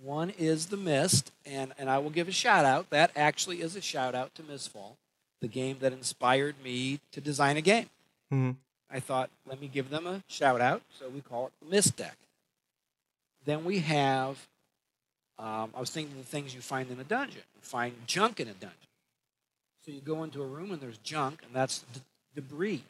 One 0.04 0.30
is 0.32 0.66
the 0.66 0.76
Mist, 0.78 1.32
and, 1.46 1.74
and 1.78 1.90
I 1.90 1.98
will 2.00 2.10
give 2.10 2.28
a 2.28 2.34
shout 2.34 2.66
out. 2.66 2.90
That 2.90 3.12
actually 3.16 3.62
is 3.62 3.78
a 3.78 3.82
shout 3.82 4.14
out 4.14 4.36
to 4.36 4.44
Mistfall, 4.44 4.98
the 5.40 5.48
game 5.48 5.78
that 5.80 5.94
inspired 5.94 6.56
me 6.62 7.00
to 7.14 7.22
design 7.22 7.56
a 7.56 7.62
game. 7.62 7.90
Mhm. 8.34 8.58
I 8.90 9.00
thought, 9.00 9.30
let 9.48 9.60
me 9.60 9.68
give 9.68 9.90
them 9.90 10.06
a 10.08 10.24
shout 10.28 10.62
out, 10.62 10.82
so 11.00 11.10
we 11.10 11.22
call 11.22 11.48
it 11.48 11.54
the 11.62 11.70
Mist 11.70 11.98
deck. 11.98 12.18
Then 13.46 13.66
we 13.66 13.80
have, 13.80 14.48
um, 15.38 15.72
I 15.76 15.80
was 15.80 15.90
thinking 15.90 16.18
of 16.18 16.24
the 16.24 16.30
things 16.30 16.54
you 16.54 16.62
find 16.62 16.90
in 16.90 17.00
a 17.00 17.04
dungeon. 17.04 17.42
You 17.56 17.62
find 17.62 17.94
junk 18.08 18.40
in 18.40 18.48
a 18.48 18.54
dungeon. 18.54 18.78
So 19.86 19.92
you 19.92 20.02
go 20.02 20.24
into 20.24 20.42
a 20.42 20.48
room 20.48 20.72
and 20.72 20.82
there's 20.82 20.98
junk, 21.00 21.42
and 21.44 21.54
that's 21.54 21.86
d- 21.94 22.02
debris 22.36 22.84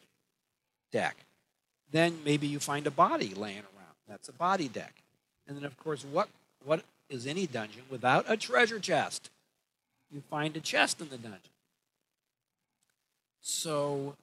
deck. 0.92 1.18
Then 1.92 2.20
maybe 2.24 2.48
you 2.48 2.60
find 2.60 2.88
a 2.88 2.92
body 2.92 3.34
laying 3.34 3.58
around. 3.58 3.96
That's 4.08 4.30
a 4.30 4.34
body 4.34 4.68
deck. 4.68 4.94
And 5.48 5.58
then, 5.58 5.66
of 5.66 5.78
course, 5.78 6.06
what, 6.10 6.30
what 6.64 6.84
is 7.10 7.28
any 7.28 7.48
dungeon 7.48 7.84
without 7.90 8.26
a 8.28 8.38
treasure 8.38 8.80
chest? 8.80 9.30
You 10.12 10.22
find 10.30 10.56
a 10.56 10.62
chest 10.62 11.02
in 11.02 11.10
the 11.10 11.18
dungeon. 11.18 11.40
So, 13.42 14.16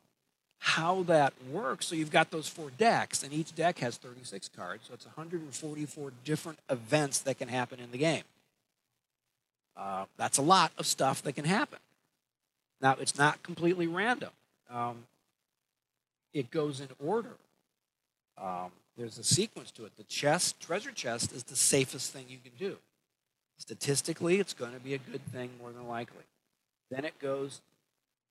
how 0.65 1.03
that 1.03 1.33
works, 1.51 1.87
so 1.87 1.97
you've 1.97 2.13
got 2.13 2.31
those 2.31 2.47
four 2.47 2.71
decks, 2.79 3.25
and 3.25 3.33
each 3.33 3.53
deck 3.53 3.81
has 3.81 3.97
36 3.97 4.49
cards, 4.57 4.85
so 4.87 4.95
it's 4.95 5.05
144 5.05 6.13
different 6.23 6.61
events 6.71 7.19
that 7.19 7.37
can 7.37 7.49
happen 7.49 7.81
in 7.81 7.91
the 7.91 7.99
game. 7.99 8.23
Uh, 9.77 10.05
that's 10.17 10.39
a 10.39 10.43
lot 10.43 10.71
of 10.79 10.87
stuff 10.87 11.21
that 11.25 11.33
can 11.33 11.45
happen. 11.45 11.81
Now, 12.81 12.95
it's 13.01 13.19
not 13.19 13.43
completely 13.43 13.89
random. 13.89 14.31
Um, 14.71 14.99
it 16.33 16.53
goes 16.53 16.81
in 16.81 16.89
order. 17.05 17.35
Um, 18.41 18.71
there's 18.97 19.19
a 19.19 19.25
sequence 19.25 19.73
to 19.73 19.85
it. 19.85 19.97
The 19.97 20.05
chest, 20.05 20.61
treasure 20.61 20.93
chest, 20.93 21.33
is 21.33 21.43
the 21.43 21.57
safest 21.57 22.13
thing 22.13 22.27
you 22.29 22.39
can 22.39 22.53
do. 22.57 22.77
Statistically, 23.59 24.39
it's 24.39 24.55
going 24.55 24.75
to 24.75 24.81
be 24.81 24.95
a 24.95 24.99
good 24.99 25.27
thing 25.33 25.51
more 25.61 25.73
than 25.73 25.89
likely. 25.89 26.23
Then 26.89 27.05
it 27.05 27.19
goes 27.19 27.61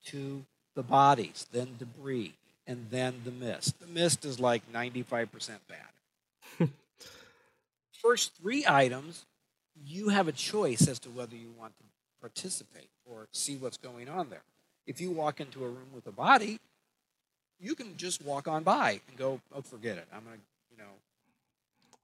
to 0.06 0.46
the 0.74 0.82
bodies, 0.82 1.46
then 1.52 1.76
debris, 1.78 2.34
and 2.66 2.86
then 2.90 3.20
the 3.24 3.30
mist. 3.30 3.78
The 3.80 3.86
mist 3.86 4.24
is 4.24 4.40
like 4.40 4.62
95% 4.72 5.50
bad. 5.68 6.68
First 8.02 8.32
three 8.40 8.64
items, 8.66 9.24
you 9.86 10.08
have 10.08 10.28
a 10.28 10.32
choice 10.32 10.88
as 10.88 10.98
to 11.00 11.10
whether 11.10 11.36
you 11.36 11.52
want 11.58 11.76
to 11.78 11.84
participate 12.20 12.88
or 13.04 13.28
see 13.32 13.56
what's 13.56 13.76
going 13.76 14.08
on 14.08 14.30
there. 14.30 14.42
If 14.86 15.00
you 15.00 15.10
walk 15.10 15.40
into 15.40 15.64
a 15.64 15.68
room 15.68 15.88
with 15.94 16.06
a 16.06 16.12
body, 16.12 16.58
you 17.60 17.74
can 17.74 17.96
just 17.96 18.22
walk 18.24 18.48
on 18.48 18.64
by 18.64 19.00
and 19.08 19.16
go, 19.16 19.40
oh, 19.54 19.60
forget 19.60 19.98
it. 19.98 20.06
I'm 20.12 20.24
going 20.24 20.36
to, 20.36 20.42
you 20.72 20.78
know, 20.78 20.90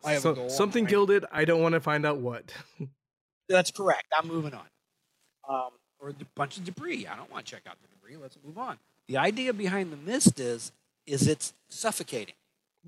I 0.04 0.12
have 0.12 0.22
So- 0.22 0.32
a 0.32 0.34
goal. 0.34 0.50
something 0.50 0.86
I- 0.86 0.90
gilded. 0.90 1.24
I 1.32 1.44
don't 1.44 1.60
want 1.62 1.72
to 1.72 1.80
find 1.80 2.06
out 2.06 2.18
what. 2.18 2.52
That's 3.48 3.70
correct. 3.70 4.06
I'm 4.16 4.28
moving 4.28 4.54
on. 4.54 4.66
Um, 5.48 5.70
or 5.98 6.10
a 6.10 6.14
bunch 6.36 6.58
of 6.58 6.64
debris. 6.64 7.06
I 7.08 7.16
don't 7.16 7.30
want 7.32 7.44
to 7.46 7.50
check 7.50 7.62
out 7.66 7.76
the 7.82 7.88
debris. 7.88 7.97
Let's 8.16 8.36
move 8.44 8.58
on. 8.58 8.78
The 9.06 9.16
idea 9.16 9.52
behind 9.52 9.92
the 9.92 9.96
mist 9.96 10.38
is, 10.40 10.72
is 11.06 11.26
it's 11.26 11.52
suffocating. 11.68 12.34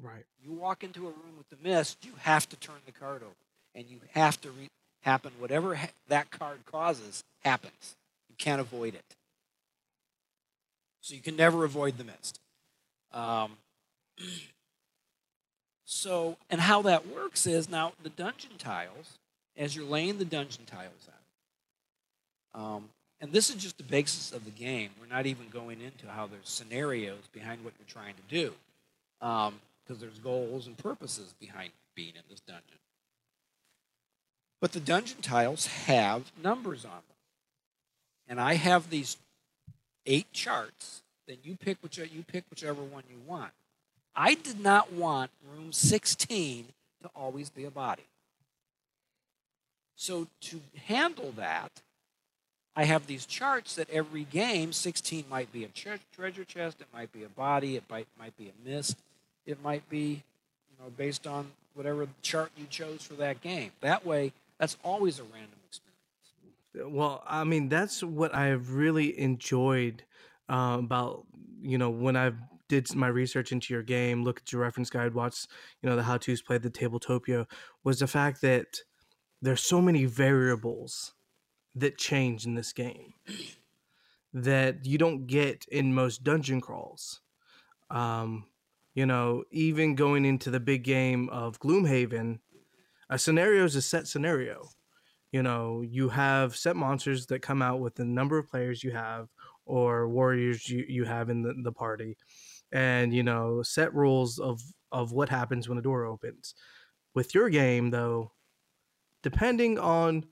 right. 0.03 0.25
You 0.45 0.53
walk 0.53 0.83
into 0.83 1.03
a 1.07 1.11
room 1.11 1.37
with 1.37 1.49
the 1.51 1.69
mist, 1.69 1.99
you 2.05 2.13
have 2.19 2.49
to 2.49 2.57
turn 2.57 2.77
the 2.87 2.93
card 2.93 3.23
over, 3.23 3.35
and 3.75 3.87
you 3.89 4.01
have 4.13 4.41
to 4.41 4.51
re- 4.51 4.69
happen. 5.03 5.33
Whatever 5.39 5.75
ha- 5.75 5.89
that 6.09 6.31
card 6.31 6.65
causes 6.67 7.25
happens. 7.45 7.97
You 8.29 8.35
can't 8.39 8.61
avoid 8.61 8.95
it. 8.95 9.17
So 11.03 11.15
you 11.15 11.21
can 11.21 11.37
never 11.37 11.65
avoid 11.65 11.99
the 11.99 12.05
mist. 12.05 12.41
Um, 13.13 13.53
so, 15.85 16.37
and 16.49 16.61
how 16.61 16.83
that 16.83 17.07
works 17.09 17.47
is 17.47 17.69
now 17.69 17.93
the 18.03 18.11
dungeon 18.11 18.53
tiles, 18.59 19.19
as 19.57 19.75
you're 19.75 19.85
laying 19.85 20.19
the 20.19 20.25
dungeon 20.25 20.65
tiles 20.67 21.09
out, 22.55 22.61
um, 22.61 22.89
and 23.21 23.33
this 23.33 23.51
is 23.51 23.57
just 23.57 23.77
the 23.77 23.85
basis 23.85 24.33
of 24.33 24.45
the 24.45 24.51
game. 24.51 24.91
We're 24.99 25.15
not 25.15 25.27
even 25.27 25.49
going 25.49 25.81
into 25.81 26.09
how 26.09 26.27
there's 26.27 26.49
scenarios 26.49 27.29
behind 27.33 27.65
what 27.65 27.75
you're 27.79 27.87
trying 27.87 28.15
to 28.15 28.23
do, 28.29 28.55
um, 29.21 29.61
because 29.85 30.01
there's 30.01 30.19
goals 30.19 30.67
and 30.67 30.77
purposes 30.77 31.35
behind 31.39 31.73
being 31.95 32.15
in 32.17 32.23
this 32.31 32.41
dungeon. 32.41 32.79
But 34.61 34.73
the 34.73 34.81
dungeon 34.81 35.23
tiles 35.23 35.67
have 35.67 36.33
numbers 36.43 36.85
on 36.85 36.91
them, 36.91 37.17
and 38.29 38.41
I 38.41 38.55
have 38.55 38.91
these 38.91 39.17
eight 40.07 40.33
charts. 40.33 41.03
Then 41.27 41.39
you 41.43 41.57
pick 41.57 41.79
which 41.83 41.99
you 41.99 42.25
pick 42.27 42.45
whichever 42.51 42.83
one 42.83 43.05
you 43.11 43.19
want. 43.27 43.53
I 44.15 44.35
did 44.35 44.61
not 44.61 44.93
want 44.93 45.31
room 45.55 45.73
16 45.73 46.67
to 47.03 47.11
always 47.15 47.49
be 47.51 47.65
a 47.65 47.71
body. 47.71 48.03
So 49.95 50.29
to 50.41 50.61
handle 50.87 51.33
that, 51.37 51.83
I 52.77 52.85
have 52.85 53.07
these 53.07 53.27
charts 53.27 53.75
that 53.77 53.91
every 53.91 54.25
game, 54.25 54.73
16 54.73 55.25
might 55.29 55.53
be 55.53 55.65
a 55.65 55.69
tre- 55.69 55.99
treasure 56.15 56.45
chest, 56.45 56.81
it 56.81 56.87
might 56.93 57.13
be 57.13 57.25
a 57.25 57.29
body, 57.29 57.77
it 57.77 57.85
might, 57.91 58.07
might 58.19 58.37
be 58.37 58.49
a 58.49 58.69
mist, 58.69 58.97
it 59.45 59.63
might 59.63 59.89
be, 59.91 60.23
you 60.71 60.85
know, 60.85 60.91
based 60.97 61.27
on 61.27 61.51
whatever 61.75 62.07
chart 62.23 62.51
you 62.57 62.67
chose 62.71 63.03
for 63.03 63.15
that 63.15 63.41
game. 63.41 63.73
That 63.81 64.07
way, 64.07 64.33
that's 64.59 64.77
always 64.85 65.19
a 65.19 65.25
random 65.25 65.59
experience. 65.67 66.95
Well, 66.95 67.25
I 67.27 67.45
mean, 67.45 67.69
that's 67.69 68.03
what 68.03 68.35
I've 68.35 68.75
really 68.75 69.19
enjoyed 69.19 70.05
uh, 70.49 70.77
about 70.79 71.25
you 71.63 71.79
know 71.79 71.91
when 71.91 72.17
I've 72.17 72.37
did 72.69 72.95
my 72.95 73.09
research 73.09 73.51
into 73.53 73.75
your 73.75 73.83
game, 73.83 74.23
look 74.23 74.41
at 74.41 74.53
your 74.53 74.63
reference 74.63 74.91
guide, 74.91 75.15
watch 75.15 75.47
you 75.83 75.89
know 75.89 75.97
the 75.97 76.03
how 76.03 76.19
tos, 76.19 76.43
play 76.43 76.59
the 76.59 76.71
Tabletopia, 76.71 77.47
was 77.85 77.99
the 77.99 78.07
fact 78.07 78.41
that 78.43 78.67
there's 79.43 79.63
so 79.63 79.81
many 79.81 80.05
variables 80.05 81.15
that 81.75 81.99
change 81.99 82.47
in 82.47 82.55
this 82.55 82.73
game 82.73 83.15
that 84.33 84.85
you 84.85 84.99
don't 84.99 85.27
get 85.27 85.65
in 85.71 85.95
most 85.95 86.25
dungeon 86.25 86.61
crawls. 86.61 87.21
Um, 87.91 88.47
you 88.95 89.07
know, 89.07 89.45
even 89.51 89.95
going 89.95 90.25
into 90.25 90.51
the 90.51 90.61
big 90.61 90.85
game 90.85 91.29
of 91.31 91.61
Gloomhaven, 91.61 92.41
a 93.09 93.19
scenario 93.19 93.65
is 93.65 93.77
a 93.77 93.83
set 93.83 94.07
scenario. 94.07 94.69
You 95.33 95.43
know, 95.43 95.83
you 95.83 96.09
have 96.09 96.57
set 96.57 96.75
monsters 96.77 97.27
that 97.27 97.41
come 97.41 97.63
out 97.63 97.81
with 97.81 97.95
the 97.95 98.05
number 98.05 98.37
of 98.37 98.51
players 98.51 98.83
you 98.83 98.91
have 98.91 99.29
or 99.65 100.09
warriors 100.09 100.69
you, 100.69 100.85
you 100.89 101.05
have 101.05 101.31
in 101.31 101.43
the, 101.43 101.55
the 101.63 101.73
party 101.73 102.17
and 102.73 103.13
you 103.15 103.23
know 103.23 103.63
set 103.63 103.95
rules 103.95 104.39
of 104.39 104.61
of 104.93 105.13
what 105.13 105.29
happens 105.29 105.69
when 105.69 105.79
a 105.79 105.83
door 105.83 106.05
opens 106.05 106.55
with 107.15 107.35
your 107.35 107.49
game 107.49 107.91
though 107.91 108.33
depending 109.23 109.79
on 109.79 110.25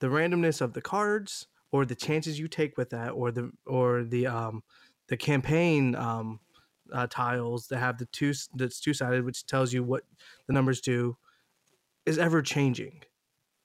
the 0.00 0.06
randomness 0.08 0.60
of 0.60 0.72
the 0.72 0.80
cards 0.82 1.46
or 1.72 1.84
the 1.84 1.94
chances 1.94 2.38
you 2.38 2.48
take 2.48 2.76
with 2.76 2.90
that 2.90 3.10
or 3.10 3.30
the 3.30 3.50
or 3.66 4.04
the 4.04 4.26
um 4.26 4.62
the 5.08 5.16
campaign 5.16 5.94
um 5.94 6.40
uh, 6.92 7.06
tiles 7.08 7.66
that 7.68 7.78
have 7.78 7.98
the 7.98 8.06
two 8.06 8.32
that's 8.54 8.80
two 8.80 8.94
sided 8.94 9.24
which 9.24 9.44
tells 9.46 9.72
you 9.72 9.82
what 9.84 10.04
the 10.46 10.52
numbers 10.52 10.80
do 10.80 11.16
is 12.06 12.18
ever 12.18 12.40
changing 12.40 13.02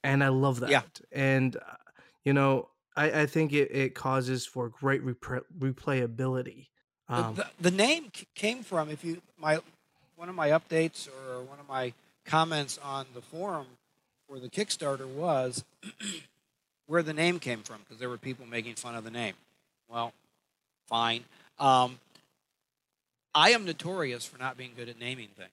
and 0.04 0.24
i 0.24 0.28
love 0.28 0.60
that 0.60 0.70
Yeah. 0.70 0.82
and 1.12 1.56
uh, 1.56 1.76
you 2.26 2.34
know 2.34 2.70
i 2.98 3.22
i 3.22 3.26
think 3.26 3.54
it, 3.54 3.72
it 3.74 3.96
causes 3.96 4.46
for 4.46 4.68
great 4.70 5.02
repre- 5.06 5.46
replayability 5.58 6.68
The- 7.10 7.16
um, 7.16 7.36
the, 7.36 7.46
the 7.62 7.72
name 7.72 8.10
c- 8.14 8.28
came 8.36 8.64
from 8.64 8.90
if 8.90 9.04
you 9.06 9.22
my 9.38 9.60
one 10.16 10.28
of 10.30 10.36
my 10.36 10.50
updates 10.50 11.08
or 11.08 11.44
one 11.44 11.60
of 11.60 11.68
my 11.68 11.94
comments 12.26 12.78
on 12.84 13.06
the 13.14 13.22
forum 13.22 13.68
for 14.34 14.40
the 14.40 14.50
Kickstarter 14.50 15.06
was 15.08 15.64
where 16.88 17.04
the 17.04 17.14
name 17.14 17.40
came 17.40 17.62
from 17.62 17.78
because 17.84 18.00
there 18.00 18.10
were 18.10 18.18
people 18.18 18.46
making 18.48 18.74
fun 18.76 18.96
of 18.96 19.04
the 19.04 19.12
name. 19.12 19.36
Well, 19.90 20.12
fine. 20.88 21.24
Um, 21.60 22.00
I 23.36 23.52
am 23.52 23.64
notorious 23.66 24.26
for 24.26 24.40
not 24.40 24.58
being 24.58 24.72
good 24.76 24.90
at 24.90 25.00
naming 25.00 25.28
things. 25.38 25.50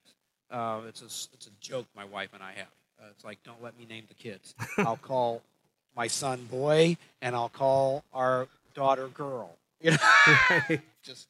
Uh, 0.51 0.81
it's 0.88 1.03
a 1.03 1.07
it's 1.35 1.47
a 1.47 1.51
joke 1.61 1.87
my 1.95 2.05
wife 2.05 2.31
and 2.33 2.43
I 2.43 2.53
have. 2.53 2.66
Uh, 2.99 3.07
it's 3.11 3.25
like 3.25 3.38
don't 3.45 3.62
let 3.62 3.79
me 3.79 3.85
name 3.87 4.05
the 4.09 4.14
kids. 4.14 4.55
I'll 4.79 4.97
call 5.03 5.43
my 5.95 6.07
son 6.07 6.47
boy 6.51 6.97
and 7.21 7.35
I'll 7.37 7.49
call 7.51 8.03
our 8.14 8.49
daughter 8.75 9.09
girl. 9.09 9.57
You 9.83 9.93
know, 9.93 10.77
just 11.03 11.27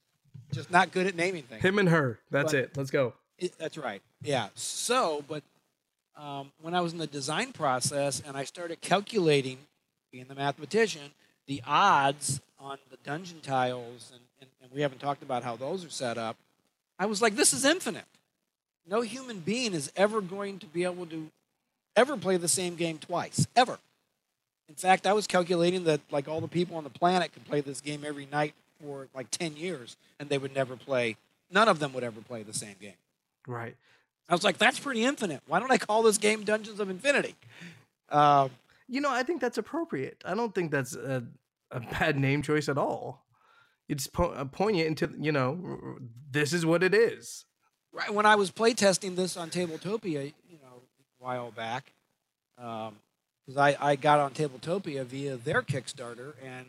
just 0.53 0.73
not 0.73 0.91
good 0.91 1.07
at 1.07 1.15
naming 1.15 1.45
things. 1.45 1.63
him 1.63 1.79
and 1.79 1.89
her 1.89 2.19
that's 2.33 2.51
But- 2.53 2.59
it 2.61 2.77
let's 2.77 2.91
go 2.91 3.13
It, 3.39 3.57
that's 3.59 3.79
right. 3.79 4.03
Yeah. 4.23 4.49
So, 4.57 5.23
but 5.29 5.45
um, 6.17 6.53
when 6.61 6.75
I 6.75 6.81
was 6.81 6.93
in 6.93 6.99
the 6.99 7.07
design 7.07 7.53
process 7.53 8.23
and 8.27 8.37
I 8.37 8.45
started 8.45 8.81
calculating, 8.81 9.59
being 10.13 10.27
the 10.29 10.35
mathematician, 10.35 11.13
the 11.47 11.63
odds 11.67 12.41
on 12.59 12.79
the 12.91 12.97
dungeon 13.05 13.41
tiles, 13.41 14.13
and, 14.13 14.21
and, 14.41 14.51
and 14.63 14.73
we 14.73 14.83
haven't 14.83 15.01
talked 15.01 15.23
about 15.23 15.43
how 15.43 15.57
those 15.57 15.85
are 15.85 15.91
set 15.91 16.19
up, 16.19 16.37
I 16.99 17.07
was 17.07 17.23
like, 17.23 17.37
this 17.37 17.53
is 17.53 17.65
infinite. 17.65 18.05
No 18.89 19.01
human 19.01 19.41
being 19.41 19.73
is 19.73 19.91
ever 19.97 20.21
going 20.21 20.59
to 20.59 20.67
be 20.67 20.85
able 20.85 21.07
to 21.07 21.29
ever 21.97 22.17
play 22.17 22.37
the 22.37 22.49
same 22.49 22.77
game 22.77 22.99
twice, 22.99 23.47
ever. 23.57 23.79
In 24.69 24.75
fact, 24.75 25.07
I 25.07 25.13
was 25.13 25.27
calculating 25.27 25.85
that 25.85 26.01
like 26.11 26.29
all 26.29 26.41
the 26.41 26.49
people 26.49 26.77
on 26.77 26.85
the 26.85 26.91
planet 26.91 27.33
could 27.33 27.45
play 27.45 27.61
this 27.61 27.81
game 27.81 28.05
every 28.07 28.27
night 28.31 28.55
for 28.83 29.09
like 29.15 29.31
10 29.31 29.57
years, 29.57 29.97
and 30.19 30.29
they 30.29 30.39
would 30.39 30.55
never 30.55 30.77
play, 30.77 31.17
none 31.51 31.69
of 31.69 31.79
them 31.79 31.93
would 31.93 32.05
ever 32.05 32.21
play 32.21 32.43
the 32.43 32.55
same 32.55 32.77
game. 32.81 32.95
right 33.47 33.77
I 34.31 34.35
was 34.35 34.45
like, 34.45 34.57
that's 34.57 34.79
pretty 34.79 35.05
infinite. 35.05 35.43
Why 35.47 35.61
don't 35.61 35.71
I 35.73 35.77
call 35.77 36.03
this 36.03 36.17
game 36.17 36.45
Dungeons 36.45 36.81
of 36.81 36.89
Infinity? 36.89 37.35
Um, 38.09 38.51
you 38.93 39.01
know 39.01 39.11
i 39.11 39.23
think 39.23 39.41
that's 39.41 39.57
appropriate 39.57 40.21
i 40.25 40.35
don't 40.35 40.53
think 40.53 40.73
that's 40.73 40.97
a, 40.97 41.23
a 41.71 41.79
bad 41.79 42.19
name 42.19 42.43
choice 42.43 42.69
at 42.69 42.77
all 42.77 43.25
It's 43.89 44.09
po- 44.09 44.33
uh, 44.33 44.45
point 44.45 44.77
it 44.79 44.87
into 44.89 45.09
you 45.19 45.31
know 45.31 45.97
this 46.29 46.53
is 46.53 46.67
what 46.67 46.83
it 46.83 46.93
is 46.93 47.45
right 47.93 48.13
when 48.13 48.27
I 48.27 48.35
was 48.35 48.51
playtesting 48.51 49.17
this 49.17 49.37
on 49.37 49.51
Tabletopia, 49.51 50.33
you 50.49 50.59
know, 50.63 50.83
a 51.21 51.25
while 51.25 51.51
back, 51.51 51.93
because 52.57 53.57
I, 53.57 53.77
I 53.81 53.97
got 53.97 54.21
on 54.21 54.33
Tabletopia 54.33 55.05
via 55.05 55.37
their 55.37 55.63
Kickstarter 55.63 56.35
and 56.45 56.67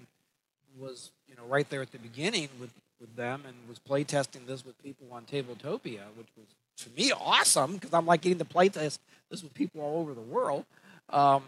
was, 0.78 1.12
you 1.28 1.36
know, 1.36 1.43
right 1.47 1.69
there 1.69 1.82
at 1.82 1.91
the 1.91 2.00
beginning 2.00 2.50
with, 2.60 2.71
with 3.00 3.15
them 3.15 3.43
and 3.47 3.56
was 3.69 3.78
playtesting 3.80 4.47
this 4.47 4.65
with 4.65 4.82
people 4.82 5.08
on 5.12 5.26
Tabletopia, 5.26 6.06
which 6.17 6.30
was, 6.36 6.47
to 6.84 6.89
me, 6.91 7.12
awesome 7.12 7.74
because 7.74 7.94
I'm 7.94 8.06
like 8.06 8.22
getting 8.22 8.39
to 8.39 8.46
playtest 8.46 8.74
this 8.74 9.00
this 9.30 9.44
with 9.44 9.54
people 9.54 9.82
all 9.82 10.00
over 10.00 10.13
the 10.13 10.22
world. 10.22 10.65
Um, 11.10 11.44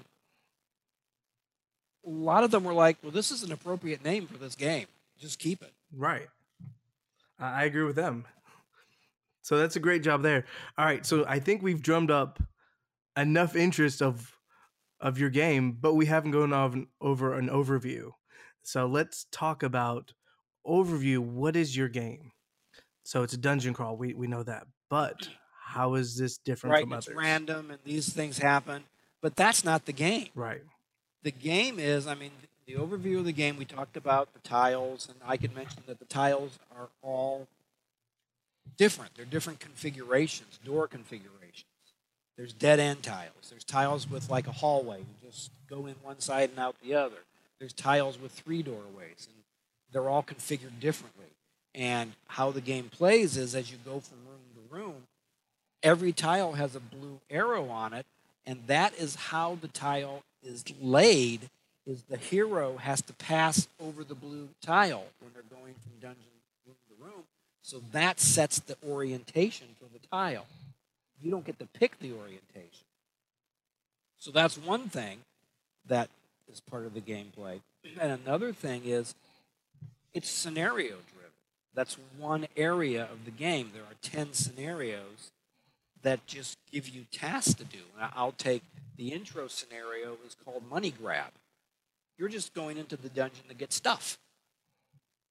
a 2.06 2.10
lot 2.10 2.44
of 2.44 2.52
them 2.52 2.64
were 2.64 2.74
like, 2.74 2.98
well, 3.04 3.12
this 3.12 3.32
is 3.32 3.44
an 3.44 3.52
appropriate 3.52 4.04
name 4.04 4.28
for 4.28 4.38
this 4.38 4.56
game. 4.56 4.88
Just 5.18 5.40
keep 5.40 5.62
it. 5.62 5.74
right. 5.96 6.28
I 7.40 7.66
agree 7.66 7.84
with 7.84 7.96
them. 7.96 8.26
So 9.42 9.58
that's 9.58 9.76
a 9.76 9.80
great 9.80 10.04
job 10.04 10.22
there. 10.22 10.46
All 10.78 10.86
right 10.86 11.06
so 11.06 11.26
i 11.28 11.40
think 11.40 11.62
we've 11.62 11.82
drummed 11.82 12.12
up 12.12 12.42
enough 13.18 13.56
interest 13.56 14.02
of 14.02 14.38
of 15.02 15.20
your 15.20 15.30
game 15.30 15.74
but 15.74 15.96
we 15.96 16.06
haven't 16.06 16.32
gone 16.32 16.54
over, 16.54 16.86
over 17.02 17.38
an 17.38 17.50
overview. 17.50 18.12
So 18.64 18.86
let's 18.86 19.26
talk 19.32 19.62
about 19.64 20.14
overview. 20.66 21.20
What 21.20 21.56
is 21.56 21.76
your 21.76 21.90
game? 21.90 22.32
So 23.04 23.24
it's 23.24 23.34
a 23.34 23.38
dungeon 23.38 23.74
crawl. 23.74 23.98
We, 23.98 24.14
we 24.14 24.28
know 24.28 24.44
that 24.44 24.66
but 24.94 25.28
how 25.66 25.96
is 25.96 26.16
this 26.18 26.38
different 26.38 26.74
right? 26.74 26.84
from 26.84 26.94
It's 26.94 27.08
others 27.08 27.18
random 27.18 27.72
and 27.72 27.80
these 27.84 28.14
things 28.14 28.38
happen, 28.38 28.84
but 29.24 29.36
that's 29.36 29.66
not 29.66 29.88
the 29.88 29.92
game. 29.92 30.28
right 30.36 30.62
The 31.24 31.32
game 31.32 31.80
is, 31.80 32.06
I 32.06 32.14
mean, 32.14 32.30
the 32.68 32.76
overview 32.76 33.18
of 33.18 33.26
the 33.26 33.32
game. 33.32 33.58
We 33.58 33.66
talked 33.66 33.98
about 33.98 34.36
the 34.36 34.40
tiles, 34.48 35.10
and 35.10 35.18
I 35.26 35.36
could 35.38 35.56
mention 35.56 35.82
that 35.88 35.98
the 35.98 36.06
tiles 36.06 36.60
are 36.78 36.90
all 37.02 37.48
different. 38.78 39.16
They're 39.16 39.26
different 39.26 39.60
configurations, 39.60 40.60
door 40.64 40.88
configurations. 40.88 41.66
There's 42.38 42.54
dead 42.54 42.80
end 42.80 43.02
tiles. 43.02 43.50
There's 43.50 43.64
tiles 43.64 44.08
with 44.08 44.30
like 44.30 44.46
a 44.46 44.52
hallway. 44.52 45.00
You 45.00 45.28
just 45.28 45.50
go 45.68 45.88
in 45.88 45.96
one 46.04 46.20
side 46.20 46.52
and 46.52 46.60
out 46.60 46.76
the 46.84 46.94
other. 46.94 47.26
There's 47.58 47.74
tiles 47.74 48.22
with 48.22 48.32
three 48.32 48.62
doorways, 48.62 49.28
and 49.28 49.44
they're 49.92 50.08
all 50.08 50.22
configured 50.22 50.80
differently. 50.80 51.34
And 51.74 52.12
how 52.28 52.52
the 52.52 52.62
game 52.62 52.90
plays 52.90 53.38
is 53.38 53.56
as 53.56 53.72
you 53.72 53.80
go 53.84 54.00
from 54.00 54.20
room 54.74 55.08
every 55.84 56.14
tile 56.14 56.54
has 56.54 56.76
a 56.76 56.80
blue 56.80 57.20
arrow 57.30 57.70
on 57.70 57.94
it, 57.94 58.06
and 58.48 58.60
that 58.68 58.96
is 58.96 59.16
how 59.16 59.58
the 59.62 59.68
tile 59.68 60.24
is 60.42 60.64
laid. 60.82 61.50
Is 61.86 62.04
the 62.04 62.16
hero 62.16 62.78
has 62.78 63.02
to 63.02 63.14
pass 63.14 63.68
over 63.82 64.06
the 64.06 64.16
blue 64.16 64.48
tile 64.62 65.04
when 65.20 65.34
they're 65.34 65.44
going 65.50 65.74
from 65.74 65.92
dungeon 66.02 66.24
room 66.66 66.78
to 66.88 67.04
room. 67.04 67.24
So 67.62 67.82
that 67.92 68.22
sets 68.22 68.60
the 68.60 68.78
orientation 68.88 69.68
for 69.78 69.86
the 69.92 70.00
tile. 70.08 70.46
You 71.22 71.30
don't 71.30 71.46
get 71.46 71.60
to 71.60 71.66
pick 71.66 72.00
the 72.00 72.14
orientation. 72.14 72.86
So 74.18 74.32
that's 74.32 74.58
one 74.58 74.88
thing 74.88 75.20
that 75.88 76.10
is 76.50 76.62
part 76.62 76.86
of 76.86 76.94
the 76.94 77.02
gameplay. 77.02 77.60
And 78.00 78.14
another 78.26 78.54
thing 78.54 78.84
is 78.86 79.14
it's 80.14 80.30
scenario 80.30 80.96
driven. 81.12 81.13
That's 81.74 81.98
one 82.18 82.48
area 82.56 83.08
of 83.12 83.26
the 83.26 83.32
game. 83.32 83.72
There 83.74 83.84
are 83.84 83.96
10 84.02 84.34
scenarios 84.34 85.32
that 86.04 86.26
just 86.28 86.58
give 86.72 86.90
you 86.90 87.06
tasks 87.12 87.54
to 87.56 87.64
do. 87.64 87.80
I'll 88.16 88.34
take 88.34 88.64
the 88.98 89.12
intro 89.12 89.48
scenario 89.48 90.18
is 90.26 90.36
called 90.46 90.64
money 90.70 90.92
grab. 90.92 91.32
You're 92.18 92.30
just 92.30 92.54
going 92.54 92.78
into 92.78 92.96
the 92.96 93.10
dungeon 93.10 93.46
to 93.50 93.56
get 93.56 93.74
stuff. 93.74 94.20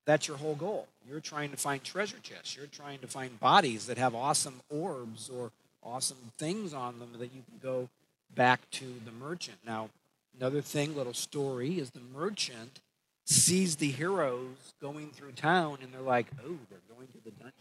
That's 0.05 0.26
your 0.26 0.37
whole 0.37 0.57
goal. 0.57 0.88
You're 1.09 1.20
trying 1.20 1.50
to 1.50 1.57
find 1.57 1.83
treasure 1.83 2.18
chests. 2.22 2.57
You're 2.57 2.66
trying 2.66 2.98
to 3.00 3.07
find 3.07 3.38
bodies 3.38 3.87
that 3.87 3.98
have 3.98 4.14
awesome 4.14 4.61
orbs 4.68 5.31
or 5.33 5.52
awesome 5.83 6.33
things 6.38 6.74
on 6.74 6.98
them 6.98 7.11
that 7.18 7.33
you 7.33 7.42
can 7.48 7.61
go 7.62 7.88
back 8.35 8.68
to 8.72 8.94
the 9.05 9.12
merchant. 9.12 9.59
Now, 9.64 9.90
another 10.37 10.61
thing, 10.61 10.96
little 10.96 11.14
story, 11.14 11.78
is 11.78 11.90
the 11.90 12.00
merchant 12.00 12.81
sees 13.25 13.77
the 13.77 13.91
heroes 13.91 14.75
going 14.81 15.11
through 15.11 15.33
town 15.33 15.79
and 15.83 15.93
they're 15.93 16.01
like, 16.01 16.27
oh, 16.45 16.57
they're 16.71 16.97
going 16.97 17.09
to 17.09 17.25
the 17.25 17.31
dungeon. 17.31 17.53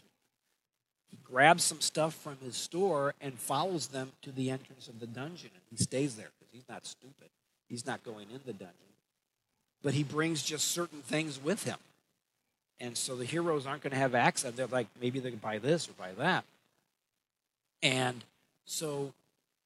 He 1.08 1.18
grabs 1.24 1.62
some 1.62 1.80
stuff 1.80 2.14
from 2.14 2.38
his 2.42 2.56
store 2.56 3.14
and 3.20 3.38
follows 3.38 3.88
them 3.88 4.12
to 4.22 4.32
the 4.32 4.50
entrance 4.50 4.88
of 4.88 4.98
the 4.98 5.06
dungeon. 5.06 5.50
And 5.54 5.62
he 5.70 5.76
stays 5.76 6.16
there 6.16 6.30
because 6.38 6.52
he's 6.52 6.68
not 6.68 6.86
stupid. 6.86 7.28
He's 7.68 7.86
not 7.86 8.02
going 8.02 8.28
in 8.30 8.40
the 8.44 8.52
dungeon. 8.52 8.76
But 9.82 9.94
he 9.94 10.04
brings 10.04 10.42
just 10.42 10.68
certain 10.68 11.02
things 11.02 11.42
with 11.42 11.64
him. 11.64 11.78
And 12.80 12.96
so 12.96 13.14
the 13.14 13.24
heroes 13.24 13.66
aren't 13.66 13.82
going 13.82 13.92
to 13.92 13.98
have 13.98 14.14
access. 14.14 14.52
They're 14.54 14.66
like, 14.66 14.88
maybe 15.00 15.20
they 15.20 15.30
can 15.30 15.38
buy 15.38 15.58
this 15.58 15.88
or 15.88 15.92
buy 15.92 16.12
that. 16.18 16.44
And 17.82 18.24
so 18.64 19.12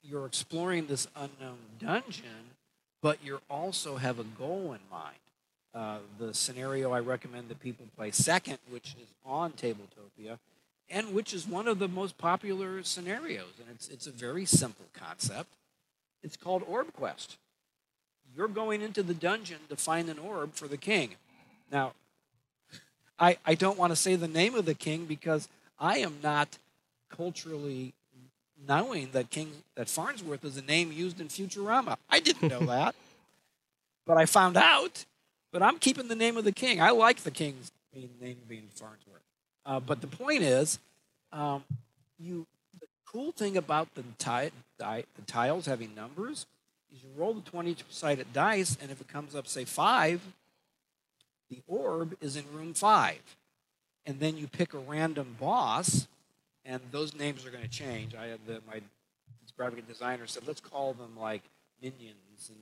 you're 0.03 0.27
exploring 0.27 0.87
this 0.87 1.07
unknown 1.17 1.59
dungeon, 1.81 2.55
but 3.03 3.19
you 3.25 3.41
also 3.49 3.97
have 3.97 4.19
a 4.19 4.25
goal 4.25 4.73
in 4.73 4.81
mind. 4.91 5.17
Uh, 5.77 5.99
the 6.19 6.33
scenario 6.33 6.91
I 6.91 7.01
recommend 7.01 7.51
that 7.51 7.61
people 7.61 7.85
play 7.99 8.11
second, 8.11 8.57
which 8.71 8.95
is 8.99 9.09
on 9.27 9.53
Tabletopia, 9.53 10.39
and 10.89 11.13
which 11.13 11.35
is 11.35 11.47
one 11.47 11.69
of 11.69 11.79
the 11.79 11.87
most 11.87 12.17
popular 12.17 12.83
scenarios. 12.83 13.53
And 13.61 13.69
it's, 13.75 13.87
it's 13.91 14.07
a 14.07 14.11
very 14.11 14.47
simple 14.47 14.87
concept. 14.95 15.51
It's 16.23 16.35
called 16.35 16.63
Orb 16.67 16.95
Quest. 16.95 17.37
You're 18.35 18.49
going 18.49 18.81
into 18.81 19.03
the 19.03 19.13
dungeon 19.13 19.59
to 19.69 19.77
find 19.77 20.09
an 20.09 20.19
orb 20.19 20.55
for 20.55 20.67
the 20.67 20.79
king. 20.79 21.17
Now, 21.71 21.93
I, 23.19 23.37
I 23.45 23.55
don't 23.55 23.79
want 23.79 23.93
to 23.93 23.97
say 23.97 24.17
the 24.17 24.29
name 24.29 24.55
of 24.55 24.65
the 24.65 24.75
king 24.75 25.05
because 25.05 25.47
I 25.79 25.99
am 25.99 26.21
not 26.23 26.57
culturally 27.11 27.93
knowing 28.67 29.11
that 29.13 29.29
King 29.29 29.53
that 29.75 29.91
Farnsworth 29.91 30.43
is 30.43 30.57
a 30.57 30.63
name 30.63 30.91
used 30.91 31.21
in 31.21 31.29
Futurama. 31.29 31.97
I 32.09 32.21
didn't 32.21 32.49
know 32.49 32.61
that, 32.67 32.95
but 34.07 34.17
I 34.17 34.25
found 34.25 34.57
out. 34.57 35.05
But 35.57 35.63
I'm 35.63 35.79
keeping 35.79 36.09
the 36.09 36.15
name 36.15 36.37
of 36.37 36.45
the 36.45 36.53
king. 36.53 36.83
I 36.83 36.91
like 36.91 37.21
the 37.21 37.31
king's 37.31 37.73
name 37.95 38.37
being 38.47 38.69
Farnsworth. 38.75 39.23
Uh, 39.65 39.81
but 39.81 40.03
the 40.03 40.07
point 40.07 40.43
is, 40.43 40.79
um, 41.33 41.65
you 42.19 42.47
the 42.79 42.87
cool 43.07 43.33
thing 43.33 43.57
about 43.57 43.89
the, 43.95 44.03
ti- 44.19 44.53
the 44.77 45.23
tiles 45.27 45.65
having 45.65 45.95
numbers 45.95 46.45
is 46.95 47.03
you 47.03 47.09
roll 47.17 47.33
the 47.33 47.41
20 47.41 47.75
sided 47.89 48.35
dice, 48.35 48.77
and 48.83 48.91
if 48.91 49.01
it 49.01 49.09
comes 49.09 49.35
up, 49.35 49.47
say, 49.47 49.65
five, 49.65 50.21
the 51.49 51.63
orb 51.67 52.19
is 52.21 52.37
in 52.37 52.45
room 52.53 52.75
five. 52.75 53.23
And 54.05 54.21
then 54.21 54.37
you 54.37 54.49
pick 54.49 54.75
a 54.75 54.79
random 54.79 55.37
boss, 55.41 56.07
and 56.67 56.83
those 56.91 57.15
names 57.15 57.47
are 57.47 57.51
going 57.51 57.65
to 57.65 57.71
change. 57.71 58.15
I 58.15 58.27
had 58.27 58.41
the, 58.47 58.61
my 58.69 58.83
graphic 59.57 59.89
designer 59.89 60.27
said, 60.27 60.43
let's 60.47 60.61
call 60.61 60.93
them 60.93 61.17
like 61.19 61.45
minions. 61.81 62.51
And, 62.51 62.59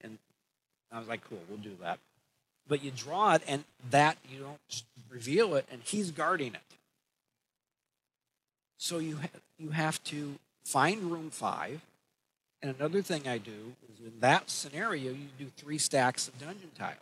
and 0.00 0.18
I 0.90 0.98
was 0.98 1.06
like, 1.06 1.22
cool, 1.30 1.38
we'll 1.48 1.58
do 1.58 1.76
that. 1.80 2.00
But 2.68 2.82
you 2.82 2.90
draw 2.90 3.34
it, 3.34 3.42
and 3.46 3.64
that 3.90 4.16
you 4.30 4.40
don't 4.40 4.82
reveal 5.10 5.54
it, 5.54 5.66
and 5.70 5.82
he's 5.82 6.10
guarding 6.10 6.54
it. 6.54 6.60
So 8.78 8.98
you, 8.98 9.16
ha- 9.16 9.28
you 9.58 9.70
have 9.70 10.02
to 10.04 10.36
find 10.64 11.04
room 11.04 11.30
five. 11.30 11.80
And 12.62 12.74
another 12.78 13.02
thing 13.02 13.26
I 13.26 13.38
do 13.38 13.74
is 13.92 14.00
in 14.00 14.20
that 14.20 14.48
scenario, 14.50 15.10
you 15.10 15.28
do 15.38 15.46
three 15.56 15.78
stacks 15.78 16.28
of 16.28 16.38
dungeon 16.38 16.70
tiles. 16.78 16.98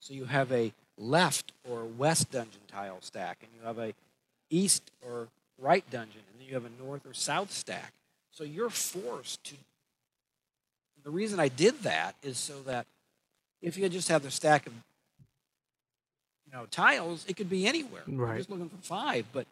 So 0.00 0.14
you 0.14 0.24
have 0.24 0.50
a 0.52 0.72
left 0.96 1.52
or 1.68 1.84
west 1.84 2.30
dungeon 2.30 2.62
tile 2.70 2.98
stack, 3.00 3.38
and 3.42 3.50
you 3.58 3.66
have 3.66 3.78
a 3.78 3.94
east 4.50 4.90
or 5.06 5.28
right 5.58 5.88
dungeon, 5.90 6.22
and 6.30 6.40
then 6.40 6.48
you 6.48 6.54
have 6.54 6.64
a 6.64 6.82
north 6.82 7.06
or 7.06 7.12
south 7.14 7.52
stack. 7.52 7.92
So 8.30 8.44
you're 8.44 8.70
forced 8.70 9.44
to. 9.44 9.54
The 11.04 11.10
reason 11.10 11.40
I 11.40 11.48
did 11.48 11.82
that 11.82 12.14
is 12.22 12.38
so 12.38 12.60
that 12.66 12.86
if 13.62 13.76
you 13.76 13.88
just 13.88 14.08
have 14.08 14.22
the 14.22 14.30
stack 14.30 14.66
of 14.66 14.72
you 16.46 16.52
know 16.52 16.66
tiles, 16.70 17.24
it 17.28 17.36
could 17.36 17.50
be 17.50 17.66
anywhere. 17.66 18.02
Right. 18.06 18.28
You're 18.30 18.36
just 18.38 18.50
looking 18.50 18.68
for 18.68 18.76
five, 18.82 19.26
but 19.32 19.46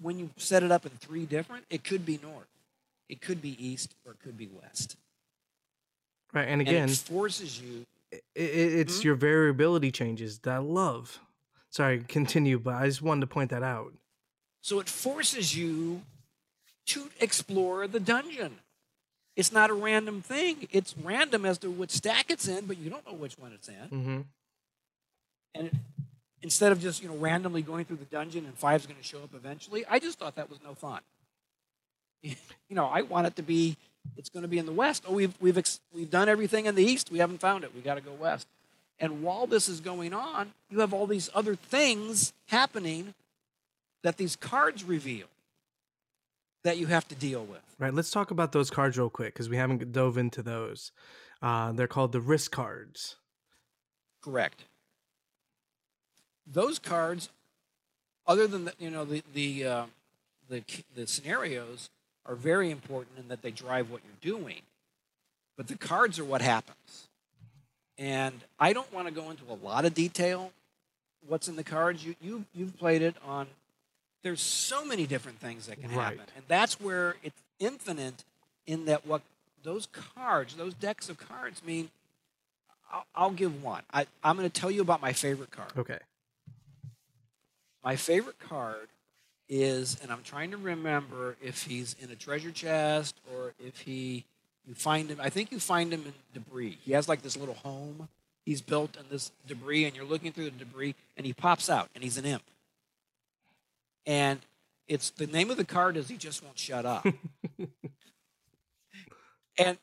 when 0.00 0.18
you 0.18 0.30
set 0.36 0.62
it 0.62 0.70
up 0.70 0.84
in 0.86 0.92
three 0.92 1.26
different, 1.26 1.64
it 1.70 1.84
could 1.84 2.06
be 2.06 2.18
north, 2.22 2.46
it 3.08 3.20
could 3.20 3.42
be 3.42 3.56
east, 3.64 3.94
or 4.04 4.12
it 4.12 4.18
could 4.22 4.36
be 4.38 4.48
west. 4.62 4.96
Right, 6.32 6.42
and 6.42 6.60
And 6.60 6.62
again, 6.62 6.88
it 6.90 6.96
forces 6.96 7.60
you 7.60 7.84
i 8.12 8.16
i- 8.16 8.20
it's 8.36 8.98
Mhm. 9.00 9.04
your 9.04 9.14
variability 9.16 9.90
changes 9.92 10.38
that 10.40 10.54
I 10.54 10.58
love. 10.58 11.20
Sorry, 11.70 12.02
continue, 12.08 12.58
but 12.58 12.74
I 12.74 12.86
just 12.86 13.02
wanted 13.02 13.20
to 13.22 13.26
point 13.26 13.50
that 13.50 13.62
out. 13.62 13.92
So 14.62 14.80
it 14.80 14.88
forces 14.88 15.54
you 15.56 16.02
to 16.86 17.10
explore 17.20 17.86
the 17.86 18.00
dungeon. 18.00 18.58
It's 19.38 19.52
not 19.52 19.70
a 19.70 19.72
random 19.72 20.20
thing. 20.20 20.66
It's 20.72 20.96
random 20.98 21.46
as 21.46 21.58
to 21.58 21.70
which 21.70 21.92
stack 21.92 22.28
it's 22.28 22.48
in, 22.48 22.66
but 22.66 22.76
you 22.76 22.90
don't 22.90 23.06
know 23.06 23.12
which 23.12 23.38
one 23.38 23.52
it's 23.52 23.68
in. 23.68 23.74
hmm 23.88 24.20
And 25.54 25.68
it, 25.68 25.74
instead 26.42 26.72
of 26.72 26.80
just 26.80 27.00
you 27.04 27.08
know 27.08 27.14
randomly 27.14 27.62
going 27.62 27.84
through 27.84 27.98
the 27.98 28.04
dungeon 28.06 28.46
and 28.46 28.58
five's 28.58 28.84
going 28.84 28.98
to 28.98 29.06
show 29.06 29.22
up 29.22 29.30
eventually, 29.34 29.86
I 29.88 30.00
just 30.00 30.18
thought 30.18 30.34
that 30.34 30.50
was 30.50 30.58
no 30.64 30.74
fun. 30.74 31.02
you 32.22 32.34
know, 32.70 32.86
I 32.86 33.02
want 33.02 33.28
it 33.28 33.36
to 33.36 33.42
be. 33.44 33.76
It's 34.16 34.28
going 34.28 34.42
to 34.42 34.48
be 34.48 34.58
in 34.58 34.66
the 34.66 34.72
west. 34.72 35.04
Oh, 35.06 35.12
we've 35.12 35.34
we've 35.40 35.56
ex, 35.56 35.78
we've 35.94 36.10
done 36.10 36.28
everything 36.28 36.66
in 36.66 36.74
the 36.74 36.82
east. 36.82 37.12
We 37.12 37.20
haven't 37.20 37.38
found 37.38 37.62
it. 37.62 37.72
We 37.72 37.80
got 37.80 37.94
to 37.94 38.00
go 38.00 38.10
west. 38.14 38.48
And 38.98 39.22
while 39.22 39.46
this 39.46 39.68
is 39.68 39.78
going 39.78 40.12
on, 40.12 40.52
you 40.68 40.80
have 40.80 40.92
all 40.92 41.06
these 41.06 41.30
other 41.32 41.54
things 41.54 42.32
happening 42.46 43.14
that 44.02 44.16
these 44.16 44.34
cards 44.34 44.82
reveal 44.82 45.28
that 46.68 46.76
you 46.76 46.86
have 46.86 47.08
to 47.08 47.14
deal 47.14 47.44
with. 47.44 47.62
Right, 47.78 47.94
let's 47.94 48.10
talk 48.10 48.30
about 48.30 48.52
those 48.52 48.68
cards 48.70 48.98
real 48.98 49.08
quick 49.08 49.32
because 49.32 49.48
we 49.48 49.56
haven't 49.56 49.90
dove 49.90 50.18
into 50.18 50.42
those. 50.42 50.92
Uh, 51.40 51.72
they're 51.72 51.88
called 51.88 52.12
the 52.12 52.20
risk 52.20 52.50
cards. 52.50 53.16
Correct. 54.20 54.64
Those 56.46 56.78
cards, 56.78 57.30
other 58.26 58.46
than 58.46 58.66
the, 58.66 58.74
you 58.78 58.90
know 58.90 59.06
the 59.06 59.22
the 59.32 59.64
uh, 59.64 59.84
the 60.50 60.62
the 60.94 61.06
scenarios, 61.06 61.88
are 62.26 62.34
very 62.34 62.70
important 62.70 63.18
in 63.18 63.28
that 63.28 63.40
they 63.40 63.50
drive 63.50 63.90
what 63.90 64.02
you're 64.04 64.38
doing. 64.38 64.60
But 65.56 65.68
the 65.68 65.76
cards 65.76 66.18
are 66.18 66.24
what 66.24 66.42
happens. 66.42 67.08
And 67.96 68.40
I 68.60 68.74
don't 68.74 68.92
want 68.92 69.08
to 69.08 69.14
go 69.14 69.30
into 69.30 69.44
a 69.48 69.56
lot 69.64 69.86
of 69.86 69.94
detail. 69.94 70.52
What's 71.26 71.48
in 71.48 71.56
the 71.56 71.64
cards? 71.64 72.04
You 72.04 72.14
you 72.20 72.44
you've 72.54 72.76
played 72.78 73.00
it 73.00 73.16
on. 73.26 73.46
There's 74.22 74.40
so 74.40 74.84
many 74.84 75.06
different 75.06 75.38
things 75.38 75.66
that 75.66 75.80
can 75.80 75.90
happen, 75.90 76.22
and 76.34 76.44
that's 76.48 76.80
where 76.80 77.16
it's 77.22 77.40
infinite. 77.58 78.24
In 78.66 78.84
that, 78.84 79.06
what 79.06 79.22
those 79.62 79.86
cards, 79.86 80.54
those 80.54 80.74
decks 80.74 81.08
of 81.08 81.18
cards 81.18 81.64
mean 81.64 81.88
I'll, 82.92 83.06
I'll 83.14 83.30
give 83.30 83.62
one. 83.62 83.82
I, 83.90 84.06
I'm 84.22 84.36
going 84.36 84.48
to 84.48 84.60
tell 84.60 84.70
you 84.70 84.82
about 84.82 85.00
my 85.00 85.14
favorite 85.14 85.50
card. 85.50 85.72
Okay. 85.76 85.98
My 87.82 87.96
favorite 87.96 88.38
card 88.38 88.88
is, 89.48 89.96
and 90.02 90.12
I'm 90.12 90.22
trying 90.22 90.50
to 90.50 90.58
remember 90.58 91.36
if 91.42 91.62
he's 91.62 91.96
in 91.98 92.10
a 92.10 92.14
treasure 92.14 92.50
chest 92.50 93.16
or 93.32 93.54
if 93.58 93.80
he, 93.80 94.24
you 94.66 94.74
find 94.74 95.08
him. 95.08 95.18
I 95.18 95.30
think 95.30 95.50
you 95.50 95.58
find 95.58 95.90
him 95.90 96.02
in 96.04 96.12
debris. 96.34 96.76
He 96.82 96.92
has 96.92 97.08
like 97.08 97.22
this 97.22 97.36
little 97.38 97.54
home 97.54 98.08
he's 98.48 98.62
built 98.62 98.96
in 98.96 99.04
this 99.10 99.30
debris, 99.46 99.84
and 99.84 99.94
you're 99.94 100.06
looking 100.06 100.32
through 100.32 100.46
the 100.46 100.50
debris, 100.52 100.94
and 101.18 101.26
he 101.26 101.34
pops 101.34 101.68
out, 101.68 101.90
and 101.94 102.02
he's 102.02 102.16
an 102.16 102.24
imp. 102.24 102.42
And 104.08 104.40
it's 104.88 105.10
the 105.10 105.26
name 105.26 105.50
of 105.50 105.58
the 105.58 105.66
card 105.66 105.98
is 105.98 106.08
he 106.08 106.16
just 106.16 106.42
won't 106.42 106.58
shut 106.58 106.86
up. 106.86 107.06
and 109.58 109.76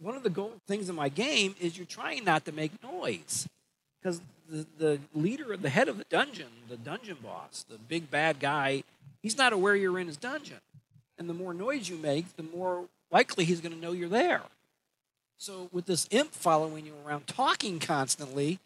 one 0.00 0.16
of 0.16 0.24
the 0.24 0.30
goal 0.30 0.54
things 0.66 0.88
in 0.88 0.96
my 0.96 1.08
game 1.08 1.54
is 1.60 1.76
you're 1.76 1.86
trying 1.86 2.24
not 2.24 2.44
to 2.46 2.52
make 2.52 2.72
noise 2.82 3.48
because 4.02 4.20
the, 4.48 4.66
the 4.78 4.98
leader 5.14 5.56
the 5.56 5.70
head 5.70 5.88
of 5.88 5.98
the 5.98 6.06
dungeon 6.10 6.48
the 6.68 6.76
dungeon 6.76 7.18
boss 7.22 7.64
the 7.68 7.76
big 7.76 8.10
bad 8.10 8.40
guy 8.40 8.82
he's 9.22 9.36
not 9.36 9.52
aware 9.52 9.76
you're 9.76 9.98
in 9.98 10.06
his 10.06 10.16
dungeon 10.16 10.60
and 11.18 11.28
the 11.28 11.34
more 11.34 11.52
noise 11.52 11.88
you 11.88 11.96
make 11.96 12.36
the 12.36 12.42
more 12.42 12.86
likely 13.12 13.44
he's 13.44 13.60
going 13.60 13.74
to 13.74 13.80
know 13.80 13.92
you're 13.92 14.08
there 14.08 14.42
so 15.36 15.68
with 15.70 15.86
this 15.86 16.08
imp 16.10 16.32
following 16.32 16.86
you 16.86 16.94
around 17.06 17.26
talking 17.26 17.78
constantly 17.78 18.58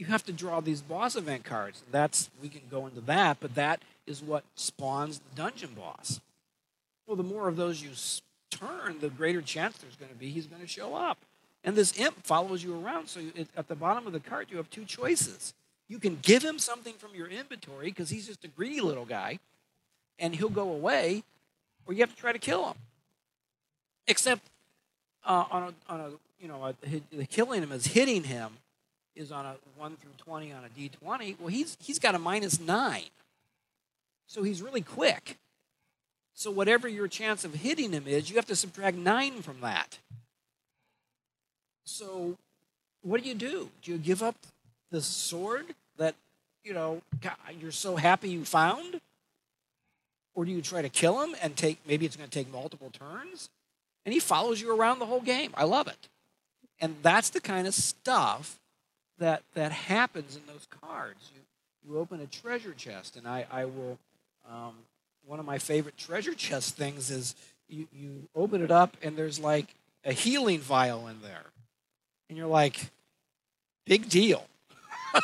you 0.00 0.06
have 0.06 0.24
to 0.24 0.32
draw 0.32 0.60
these 0.60 0.80
boss 0.80 1.14
event 1.14 1.44
cards 1.44 1.82
that's 1.90 2.30
we 2.42 2.48
can 2.48 2.62
go 2.70 2.86
into 2.86 3.00
that 3.02 3.36
but 3.40 3.54
that 3.54 3.80
is 4.06 4.22
what 4.22 4.42
spawns 4.54 5.18
the 5.20 5.36
dungeon 5.36 5.70
boss 5.76 6.20
well 7.06 7.16
the 7.16 7.22
more 7.22 7.48
of 7.48 7.56
those 7.56 7.82
you 7.82 7.90
turn 8.50 8.98
the 9.00 9.08
greater 9.10 9.42
chance 9.42 9.76
there's 9.78 9.96
going 9.96 10.10
to 10.10 10.16
be 10.16 10.30
he's 10.30 10.46
going 10.46 10.62
to 10.62 10.68
show 10.68 10.94
up 10.94 11.18
and 11.62 11.76
this 11.76 11.98
imp 11.98 12.24
follows 12.24 12.62
you 12.64 12.78
around. 12.80 13.08
So 13.08 13.20
you- 13.20 13.46
at 13.56 13.68
the 13.68 13.74
bottom 13.74 14.06
of 14.06 14.12
the 14.12 14.20
cart, 14.20 14.48
you 14.50 14.56
have 14.56 14.70
two 14.70 14.84
choices. 14.84 15.54
You 15.88 15.98
can 15.98 16.18
give 16.22 16.42
him 16.42 16.58
something 16.58 16.94
from 16.94 17.14
your 17.14 17.26
inventory 17.26 17.86
because 17.86 18.10
he's 18.10 18.26
just 18.26 18.44
a 18.44 18.48
greedy 18.48 18.80
little 18.80 19.04
guy, 19.04 19.40
and 20.18 20.34
he'll 20.34 20.48
go 20.48 20.70
away, 20.70 21.24
or 21.86 21.92
you 21.92 22.00
have 22.00 22.14
to 22.14 22.20
try 22.20 22.32
to 22.32 22.38
kill 22.38 22.68
him. 22.68 22.76
Except 24.06 24.42
uh, 25.24 25.44
on 25.50 25.62
a, 25.62 25.92
on 25.92 26.00
a 26.00 26.10
you 26.40 26.48
know 26.48 26.64
a, 26.64 26.74
the 27.14 27.26
killing 27.26 27.62
him 27.62 27.72
is 27.72 27.88
hitting 27.88 28.24
him 28.24 28.52
is 29.16 29.32
on 29.32 29.44
a 29.46 29.56
one 29.76 29.96
through 29.96 30.12
twenty 30.18 30.52
on 30.52 30.64
a 30.64 30.68
D 30.68 30.88
twenty. 30.88 31.36
Well, 31.38 31.48
he's 31.48 31.76
he's 31.80 31.98
got 31.98 32.14
a 32.14 32.18
minus 32.18 32.60
nine, 32.60 33.10
so 34.26 34.42
he's 34.42 34.62
really 34.62 34.82
quick. 34.82 35.38
So 36.34 36.50
whatever 36.50 36.88
your 36.88 37.08
chance 37.08 37.44
of 37.44 37.54
hitting 37.54 37.92
him 37.92 38.06
is, 38.06 38.30
you 38.30 38.36
have 38.36 38.46
to 38.46 38.56
subtract 38.56 38.96
nine 38.96 39.42
from 39.42 39.60
that. 39.60 39.98
So 41.84 42.36
what 43.02 43.22
do 43.22 43.28
you 43.28 43.34
do? 43.34 43.70
Do 43.82 43.92
you 43.92 43.98
give 43.98 44.22
up 44.22 44.36
the 44.90 45.02
sword 45.02 45.66
that 45.98 46.14
you 46.64 46.72
know 46.72 47.02
God, 47.20 47.36
you're 47.60 47.72
so 47.72 47.96
happy 47.96 48.30
you 48.30 48.44
found? 48.44 49.00
Or 50.32 50.44
do 50.44 50.52
you 50.52 50.62
try 50.62 50.80
to 50.80 50.88
kill 50.88 51.20
him 51.20 51.34
and 51.42 51.56
take 51.56 51.80
maybe 51.86 52.06
it's 52.06 52.14
going 52.16 52.28
to 52.28 52.38
take 52.38 52.50
multiple 52.52 52.90
turns? 52.90 53.50
And 54.06 54.14
he 54.14 54.20
follows 54.20 54.60
you 54.60 54.74
around 54.74 55.00
the 55.00 55.06
whole 55.06 55.20
game. 55.20 55.50
I 55.54 55.64
love 55.64 55.88
it. 55.88 56.08
And 56.80 56.94
that's 57.02 57.30
the 57.30 57.40
kind 57.40 57.66
of 57.66 57.74
stuff 57.74 58.59
that 59.20 59.42
that 59.54 59.70
happens 59.70 60.34
in 60.34 60.42
those 60.46 60.66
cards. 60.82 61.30
You 61.34 61.40
you 61.88 61.98
open 61.98 62.20
a 62.20 62.26
treasure 62.26 62.74
chest, 62.74 63.16
and 63.16 63.26
I 63.28 63.46
I 63.50 63.66
will. 63.66 63.98
Um, 64.50 64.74
one 65.26 65.38
of 65.38 65.46
my 65.46 65.58
favorite 65.58 65.96
treasure 65.96 66.34
chest 66.34 66.76
things 66.76 67.10
is 67.10 67.36
you 67.68 67.86
you 67.92 68.28
open 68.34 68.62
it 68.62 68.70
up 68.70 68.96
and 69.02 69.16
there's 69.16 69.38
like 69.38 69.74
a 70.04 70.12
healing 70.12 70.58
vial 70.58 71.06
in 71.06 71.22
there, 71.22 71.44
and 72.28 72.36
you're 72.36 72.48
like, 72.48 72.90
big 73.86 74.08
deal. 74.08 74.44
but 75.12 75.22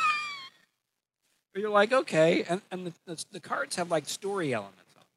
you're 1.55 1.69
like, 1.69 1.91
okay, 1.91 2.45
and 2.47 2.61
and 2.71 2.87
the, 2.87 2.93
the, 3.05 3.25
the 3.33 3.39
cards 3.39 3.75
have 3.75 3.91
like 3.91 4.07
story 4.07 4.53
elements. 4.53 4.93
On 4.95 5.01
them. 5.01 5.07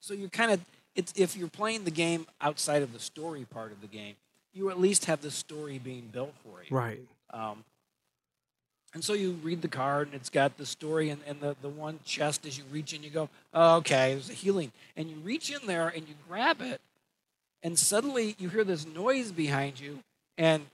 So 0.00 0.14
you're 0.14 0.28
kind 0.28 0.52
of 0.52 0.60
it's 0.94 1.12
if 1.16 1.36
you're 1.36 1.48
playing 1.48 1.84
the 1.84 1.90
game 1.90 2.26
outside 2.40 2.82
of 2.82 2.92
the 2.92 3.00
story 3.00 3.46
part 3.50 3.72
of 3.72 3.80
the 3.80 3.86
game, 3.86 4.14
you 4.52 4.70
at 4.70 4.78
least 4.78 5.06
have 5.06 5.22
the 5.22 5.30
story 5.30 5.78
being 5.78 6.08
built 6.12 6.34
for 6.44 6.62
you. 6.62 6.76
Right. 6.76 7.00
Um, 7.32 7.64
and 8.92 9.04
so 9.04 9.12
you 9.12 9.32
read 9.42 9.62
the 9.62 9.68
card, 9.68 10.08
and 10.08 10.16
it's 10.16 10.30
got 10.30 10.56
the 10.56 10.66
story, 10.66 11.10
and, 11.10 11.20
and 11.26 11.40
the, 11.40 11.56
the 11.62 11.68
one 11.68 12.00
chest 12.04 12.44
as 12.44 12.58
you 12.58 12.64
reach 12.72 12.92
in, 12.92 13.02
you 13.02 13.10
go, 13.10 13.28
oh, 13.54 13.76
okay, 13.76 14.12
there's 14.12 14.30
a 14.30 14.34
healing. 14.34 14.72
And 14.96 15.08
you 15.08 15.16
reach 15.16 15.50
in 15.50 15.66
there 15.66 15.88
and 15.88 16.08
you 16.08 16.14
grab 16.28 16.60
it, 16.60 16.80
and 17.62 17.78
suddenly 17.78 18.34
you 18.38 18.48
hear 18.48 18.64
this 18.64 18.86
noise 18.86 19.30
behind 19.30 19.78
you, 19.78 20.00
and 20.36 20.66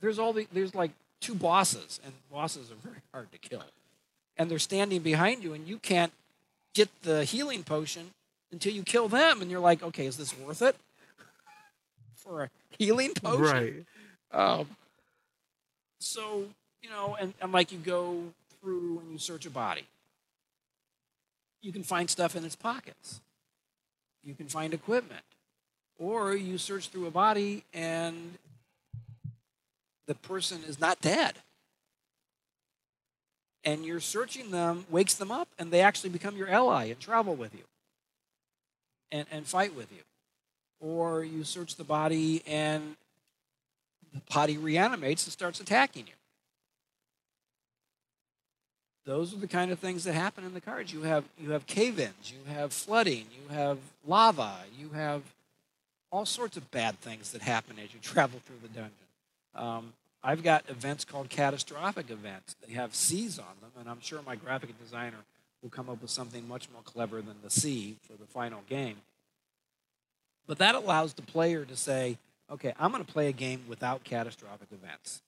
there's 0.00 0.18
all 0.18 0.34
the, 0.34 0.46
there's 0.52 0.74
like 0.74 0.90
two 1.20 1.34
bosses, 1.34 2.00
and 2.04 2.12
bosses 2.30 2.70
are 2.70 2.86
very 2.86 3.00
hard 3.12 3.32
to 3.32 3.38
kill. 3.38 3.64
And 4.36 4.50
they're 4.50 4.58
standing 4.58 5.00
behind 5.00 5.42
you, 5.42 5.54
and 5.54 5.66
you 5.66 5.78
can't 5.78 6.12
get 6.74 6.90
the 7.02 7.24
healing 7.24 7.64
potion 7.64 8.10
until 8.52 8.74
you 8.74 8.82
kill 8.82 9.08
them, 9.08 9.40
and 9.40 9.50
you're 9.50 9.60
like, 9.60 9.82
okay, 9.82 10.04
is 10.04 10.18
this 10.18 10.36
worth 10.38 10.60
it 10.60 10.76
for 12.14 12.42
a 12.44 12.50
healing 12.76 13.14
potion? 13.14 13.42
Right. 13.42 13.74
Um, 14.32 14.68
so 15.98 16.44
you 16.82 16.90
know, 16.90 17.16
and, 17.20 17.34
and 17.40 17.52
like 17.52 17.72
you 17.72 17.78
go 17.78 18.22
through 18.60 19.00
and 19.00 19.12
you 19.12 19.18
search 19.18 19.46
a 19.46 19.50
body, 19.50 19.86
you 21.60 21.72
can 21.72 21.82
find 21.82 22.08
stuff 22.08 22.36
in 22.36 22.44
its 22.44 22.56
pockets. 22.56 23.20
You 24.24 24.34
can 24.34 24.46
find 24.46 24.74
equipment, 24.74 25.24
or 25.98 26.34
you 26.34 26.58
search 26.58 26.88
through 26.88 27.06
a 27.06 27.10
body 27.10 27.64
and 27.72 28.34
the 30.06 30.14
person 30.14 30.60
is 30.66 30.80
not 30.80 31.00
dead. 31.00 31.34
And 33.64 33.84
you're 33.84 34.00
searching 34.00 34.50
them 34.50 34.86
wakes 34.90 35.14
them 35.14 35.30
up, 35.30 35.48
and 35.58 35.70
they 35.70 35.80
actually 35.80 36.10
become 36.10 36.36
your 36.36 36.48
ally 36.48 36.86
and 36.86 36.98
travel 36.98 37.34
with 37.34 37.54
you 37.54 37.64
and, 39.12 39.26
and 39.30 39.46
fight 39.46 39.74
with 39.74 39.92
you. 39.92 40.02
Or 40.80 41.24
you 41.24 41.44
search 41.44 41.76
the 41.76 41.84
body 41.84 42.42
and 42.46 42.96
the 44.14 44.20
body 44.32 44.56
reanimates 44.56 45.26
and 45.26 45.32
starts 45.32 45.60
attacking 45.60 46.06
you. 46.06 46.12
Those 49.08 49.32
are 49.32 49.38
the 49.38 49.48
kind 49.48 49.70
of 49.70 49.78
things 49.78 50.04
that 50.04 50.12
happen 50.12 50.44
in 50.44 50.52
the 50.52 50.60
cards. 50.60 50.92
You 50.92 51.00
have 51.04 51.24
you 51.38 51.52
have 51.52 51.66
cave-ins, 51.66 52.30
you 52.30 52.52
have 52.52 52.74
flooding, 52.74 53.24
you 53.32 53.54
have 53.54 53.78
lava, 54.06 54.58
you 54.78 54.90
have 54.90 55.22
all 56.12 56.26
sorts 56.26 56.58
of 56.58 56.70
bad 56.70 57.00
things 57.00 57.32
that 57.32 57.40
happen 57.40 57.76
as 57.82 57.94
you 57.94 58.00
travel 58.02 58.38
through 58.44 58.58
the 58.60 58.68
dungeon. 58.68 58.92
Um, 59.54 59.94
I've 60.22 60.42
got 60.42 60.68
events 60.68 61.06
called 61.06 61.30
catastrophic 61.30 62.10
events. 62.10 62.54
They 62.66 62.74
have 62.74 62.94
C's 62.94 63.38
on 63.38 63.46
them, 63.62 63.70
and 63.80 63.88
I'm 63.88 64.02
sure 64.02 64.20
my 64.26 64.36
graphic 64.36 64.78
designer 64.78 65.24
will 65.62 65.70
come 65.70 65.88
up 65.88 66.02
with 66.02 66.10
something 66.10 66.46
much 66.46 66.68
more 66.70 66.82
clever 66.82 67.22
than 67.22 67.36
the 67.42 67.48
C 67.48 67.96
for 68.02 68.12
the 68.12 68.26
final 68.26 68.60
game. 68.68 68.96
But 70.46 70.58
that 70.58 70.74
allows 70.74 71.14
the 71.14 71.22
player 71.22 71.64
to 71.64 71.76
say, 71.76 72.18
okay, 72.52 72.74
I'm 72.78 72.92
going 72.92 73.02
to 73.02 73.10
play 73.10 73.28
a 73.28 73.32
game 73.32 73.64
without 73.68 74.04
catastrophic 74.04 74.68
events. 74.70 75.22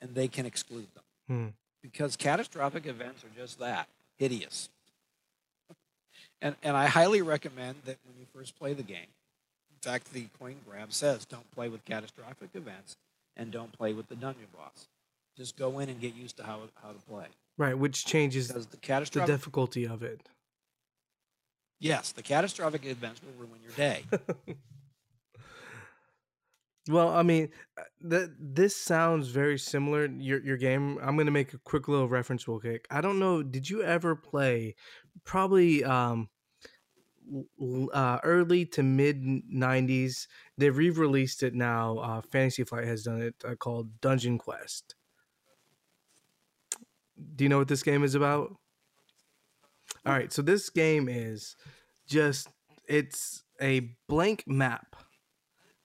And 0.00 0.14
they 0.14 0.28
can 0.28 0.46
exclude 0.46 0.86
them. 0.94 1.04
Hmm. 1.26 1.48
Because 1.82 2.16
catastrophic 2.16 2.86
events 2.86 3.24
are 3.24 3.40
just 3.40 3.58
that 3.58 3.88
hideous. 4.16 4.68
And, 6.40 6.54
and 6.62 6.76
I 6.76 6.86
highly 6.86 7.22
recommend 7.22 7.76
that 7.84 7.98
when 8.06 8.16
you 8.18 8.26
first 8.32 8.58
play 8.58 8.72
the 8.72 8.82
game, 8.82 9.08
in 9.70 9.90
fact, 9.90 10.12
the 10.12 10.26
coin 10.38 10.56
grab 10.68 10.92
says 10.92 11.24
don't 11.24 11.50
play 11.52 11.68
with 11.68 11.84
catastrophic 11.84 12.50
events 12.54 12.96
and 13.36 13.50
don't 13.50 13.72
play 13.72 13.92
with 13.92 14.08
the 14.08 14.16
dungeon 14.16 14.46
boss. 14.56 14.88
Just 15.36 15.56
go 15.56 15.78
in 15.78 15.88
and 15.88 16.00
get 16.00 16.14
used 16.14 16.36
to 16.38 16.44
how, 16.44 16.60
how 16.82 16.90
to 16.90 16.98
play. 17.08 17.26
Right, 17.56 17.78
which 17.78 18.04
changes 18.04 18.48
Because 18.48 18.66
the 18.66 18.76
the 18.76 19.26
difficulty 19.26 19.86
of 19.86 20.02
it. 20.02 20.20
Yes, 21.80 22.10
the 22.12 22.22
catastrophic 22.22 22.84
events 22.84 23.20
will 23.22 23.46
ruin 23.46 23.60
your 23.62 23.72
day. 23.72 24.02
Well, 26.88 27.08
I 27.08 27.22
mean, 27.22 27.50
uh, 27.76 27.82
that 28.02 28.34
this 28.38 28.74
sounds 28.74 29.28
very 29.28 29.58
similar. 29.58 30.06
Your 30.06 30.42
your 30.42 30.56
game. 30.56 30.98
I'm 31.02 31.16
gonna 31.16 31.30
make 31.30 31.52
a 31.52 31.58
quick 31.58 31.88
little 31.88 32.08
reference 32.08 32.48
real 32.48 32.60
quick. 32.60 32.86
I 32.90 33.00
don't 33.00 33.18
know. 33.18 33.42
Did 33.42 33.68
you 33.68 33.82
ever 33.82 34.16
play? 34.16 34.74
Probably 35.24 35.84
um, 35.84 36.28
uh, 37.92 38.18
early 38.22 38.64
to 38.66 38.82
mid 38.82 39.22
'90s. 39.22 40.26
They've 40.56 40.76
re-released 40.76 41.42
it 41.42 41.54
now. 41.54 41.98
Uh, 41.98 42.22
Fantasy 42.22 42.64
Flight 42.64 42.84
has 42.84 43.02
done 43.04 43.20
it. 43.20 43.34
Uh, 43.44 43.54
called 43.54 44.00
Dungeon 44.00 44.38
Quest. 44.38 44.94
Do 47.34 47.44
you 47.44 47.48
know 47.48 47.58
what 47.58 47.68
this 47.68 47.82
game 47.82 48.04
is 48.04 48.14
about? 48.14 48.56
All 50.06 50.12
right. 50.12 50.32
So 50.32 50.40
this 50.40 50.70
game 50.70 51.08
is 51.08 51.56
just 52.06 52.48
it's 52.88 53.42
a 53.60 53.90
blank 54.08 54.44
map 54.46 54.87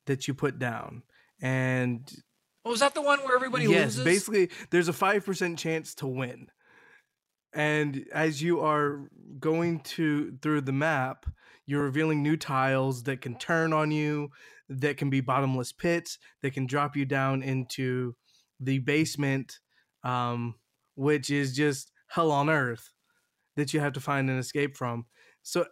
that 0.06 0.28
you 0.28 0.34
put 0.34 0.60
down. 0.60 1.04
And 1.42 2.10
oh, 2.66 2.74
is 2.74 2.80
that 2.80 2.94
the 2.94 3.02
one 3.02 3.20
where 3.20 3.36
everybody 3.36 3.66
yes 3.66 3.98
loses? 3.98 4.04
basically 4.04 4.50
there's 4.70 4.88
a 4.88 4.94
5% 4.94 5.58
chance 5.58 5.96
to 5.96 6.08
win. 6.08 6.48
And 7.54 8.06
as 8.12 8.42
you 8.42 8.62
are 8.62 9.10
going 9.39 9.82
to 9.82 10.38
through 10.42 10.62
the 10.62 10.72
map 10.72 11.26
you're 11.66 11.84
revealing 11.84 12.22
new 12.22 12.36
tiles 12.36 13.04
that 13.04 13.22
can 13.22 13.38
turn 13.38 13.74
on 13.74 13.92
you 13.92 14.30
that 14.70 14.98
can 14.98 15.10
be 15.10 15.22
bottomless 15.22 15.72
pits 15.72 16.18
that 16.42 16.54
can 16.54 16.66
drop 16.66 16.96
you 16.96 17.06
down 17.06 17.44
into 17.44 18.16
the 18.60 18.80
basement 18.80 19.60
um, 20.04 20.56
which 20.96 21.30
is 21.30 21.56
just 21.56 21.92
hell 22.08 22.32
on 22.32 22.50
earth 22.50 22.92
that 23.56 23.74
you 23.74 23.80
have 23.80 23.94
to 23.94 24.00
find 24.00 24.30
an 24.30 24.38
escape 24.38 24.76
from. 24.76 25.06
So 25.42 25.66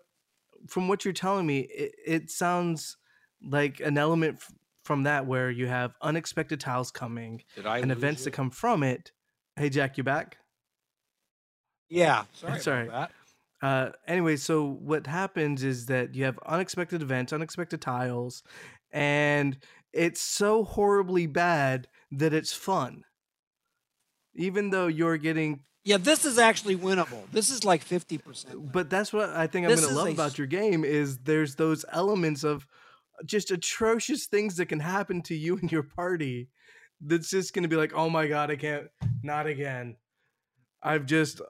from 0.67 0.87
what 0.87 1.03
you're 1.03 1.13
telling 1.13 1.47
me 1.47 1.61
it, 1.61 1.91
it 2.05 2.31
sounds 2.31 2.97
like 3.43 3.79
an 3.79 3.97
element 3.97 4.37
f- 4.37 4.51
from 4.83 5.03
that 5.03 5.25
where 5.25 5.49
you 5.51 5.67
have 5.67 5.93
unexpected 6.01 6.59
tiles 6.59 6.91
coming 6.91 7.43
Did 7.55 7.65
I 7.65 7.79
and 7.79 7.89
lose 7.89 7.97
events 7.97 8.21
you? 8.21 8.25
that 8.25 8.31
come 8.31 8.49
from 8.49 8.83
it. 8.83 9.11
Hey, 9.55 9.69
Jack, 9.69 9.97
you 9.97 10.03
back? 10.03 10.37
Yeah, 11.89 12.23
sorry 12.33 12.53
That's 12.53 12.67
about 12.67 12.89
that. 12.89 13.11
Uh, 13.67 13.91
anyway, 14.07 14.37
so 14.37 14.65
what 14.65 15.05
happens 15.05 15.63
is 15.63 15.85
that 15.87 16.15
you 16.15 16.23
have 16.25 16.39
unexpected 16.45 17.01
events, 17.03 17.31
unexpected 17.31 17.79
tiles, 17.81 18.41
and 18.91 19.57
it's 19.93 20.19
so 20.21 20.63
horribly 20.63 21.27
bad 21.27 21.87
that 22.11 22.33
it's 22.33 22.53
fun. 22.53 23.03
Even 24.33 24.69
though 24.71 24.87
you're 24.87 25.17
getting, 25.17 25.59
Yeah, 25.83 25.97
this 25.97 26.25
is 26.25 26.39
actually 26.39 26.75
winnable. 26.75 27.29
This 27.31 27.51
is 27.51 27.63
like 27.63 27.83
fifty 27.83 28.17
percent. 28.17 28.71
but 28.71 28.89
that's 28.89 29.13
what 29.13 29.29
I 29.29 29.45
think 29.45 29.65
I'm 29.65 29.71
This 29.71 29.81
going 29.81 29.91
to 29.93 29.97
love 29.99 30.07
a 30.07 30.11
about 30.13 30.37
your 30.39 30.47
game 30.47 30.83
is 30.83 31.17
there's 31.19 31.55
those 31.55 31.85
elements 31.91 32.43
of 32.43 32.65
just 33.25 33.51
atrocious 33.51 34.25
things 34.25 34.57
that 34.57 34.67
can 34.67 34.79
happen 34.79 35.21
to 35.23 35.35
you 35.35 35.57
and 35.57 35.71
your 35.71 35.83
party. 35.83 36.49
That's 37.01 37.29
just 37.29 37.53
going 37.53 37.63
to 37.63 37.69
be 37.69 37.75
like, 37.75 37.93
oh 37.95 38.09
my 38.09 38.27
god, 38.27 38.51
I 38.51 38.55
can't, 38.55 38.87
not 39.23 39.47
again. 39.47 39.97
I've 40.83 41.05
just 41.05 41.41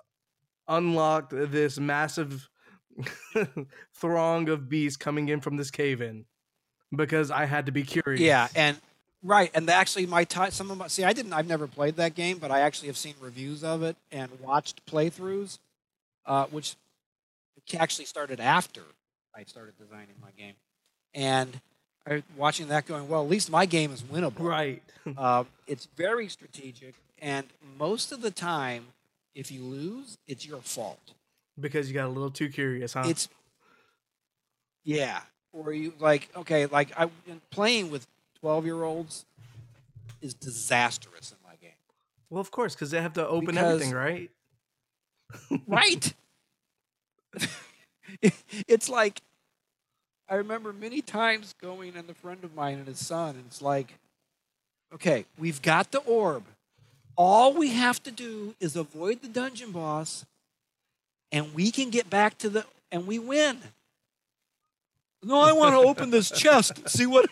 unlocked 0.67 1.31
this 1.31 1.77
massive 1.77 2.49
throng 3.95 4.49
of 4.49 4.69
beasts 4.69 4.97
coming 4.97 5.29
in 5.29 5.41
from 5.41 5.57
this 5.57 5.71
cave 5.71 6.01
in 6.01 6.25
because 6.95 7.31
I 7.31 7.45
had 7.45 7.65
to 7.65 7.71
be 7.71 7.83
curious. 7.83 8.21
Yeah, 8.21 8.47
and 8.55 8.77
right, 9.23 9.51
and 9.53 9.69
actually, 9.69 10.05
my 10.05 10.23
ti 10.23 10.51
some 10.51 10.71
of 10.71 10.77
my 10.77 10.87
see, 10.87 11.03
I 11.03 11.13
didn't, 11.13 11.33
I've 11.33 11.47
never 11.47 11.67
played 11.67 11.97
that 11.97 12.15
game, 12.15 12.37
but 12.37 12.51
I 12.51 12.61
actually 12.61 12.87
have 12.87 12.97
seen 12.97 13.15
reviews 13.19 13.63
of 13.63 13.83
it 13.83 13.95
and 14.11 14.29
watched 14.39 14.85
playthroughs, 14.85 15.59
uh, 16.25 16.45
which 16.47 16.75
actually 17.77 18.05
started 18.05 18.39
after 18.39 18.81
I 19.35 19.43
started 19.43 19.77
designing 19.77 20.15
my 20.21 20.31
game, 20.37 20.55
and 21.13 21.59
I 22.07 22.23
watching 22.37 22.67
that 22.69 22.85
going, 22.85 23.07
well, 23.07 23.21
at 23.23 23.29
least 23.29 23.49
my 23.51 23.65
game 23.65 23.91
is 23.91 24.01
winnable. 24.03 24.39
Right. 24.39 24.81
Uh, 25.17 25.45
it's 25.65 25.87
very 25.97 26.27
strategic, 26.29 26.93
and 27.19 27.47
most 27.79 28.11
of 28.11 28.21
the 28.21 28.29
time, 28.29 28.85
if 29.33 29.51
you 29.51 29.63
lose, 29.63 30.19
it's 30.27 30.45
your 30.45 30.59
fault. 30.61 31.13
because 31.59 31.87
you 31.87 31.95
got 31.95 32.05
a 32.05 32.09
little 32.09 32.29
too 32.29 32.49
curious, 32.49 32.93
huh? 32.93 33.01
It's 33.07 33.27
yeah, 34.83 35.21
or 35.53 35.73
you 35.73 35.93
like 35.99 36.29
okay, 36.35 36.67
like 36.67 36.91
I 36.95 37.09
playing 37.49 37.89
with 37.89 38.05
twelve 38.39 38.63
year 38.65 38.83
olds 38.83 39.25
is 40.21 40.35
disastrous 40.35 41.31
in 41.31 41.37
my 41.43 41.55
game. 41.55 41.71
well, 42.29 42.41
of 42.41 42.51
course, 42.51 42.75
because 42.75 42.91
they 42.91 43.01
have 43.01 43.13
to 43.13 43.27
open 43.27 43.55
Because- 43.55 43.81
everything, 43.81 43.93
right? 43.95 44.29
Right. 45.67 46.13
it's 48.67 48.89
like 48.89 49.21
I 50.31 50.35
remember 50.35 50.71
many 50.71 51.01
times 51.01 51.53
going 51.61 51.97
and 51.97 52.09
a 52.09 52.13
friend 52.13 52.41
of 52.45 52.55
mine 52.55 52.77
and 52.77 52.87
his 52.87 53.05
son, 53.05 53.35
and 53.35 53.43
it's 53.47 53.61
like, 53.61 53.95
okay, 54.93 55.25
we've 55.37 55.61
got 55.61 55.91
the 55.91 55.99
orb. 55.99 56.45
All 57.17 57.53
we 57.53 57.71
have 57.73 58.01
to 58.03 58.11
do 58.11 58.55
is 58.61 58.77
avoid 58.77 59.21
the 59.21 59.27
dungeon 59.27 59.73
boss, 59.73 60.25
and 61.33 61.53
we 61.53 61.69
can 61.69 61.89
get 61.89 62.09
back 62.09 62.37
to 62.37 62.49
the 62.49 62.65
and 62.93 63.05
we 63.05 63.19
win. 63.19 63.57
No, 65.21 65.41
I 65.41 65.51
want 65.51 65.75
to 65.75 65.79
open 65.89 66.11
this 66.11 66.31
chest. 66.31 66.87
See 66.89 67.05
what 67.05 67.29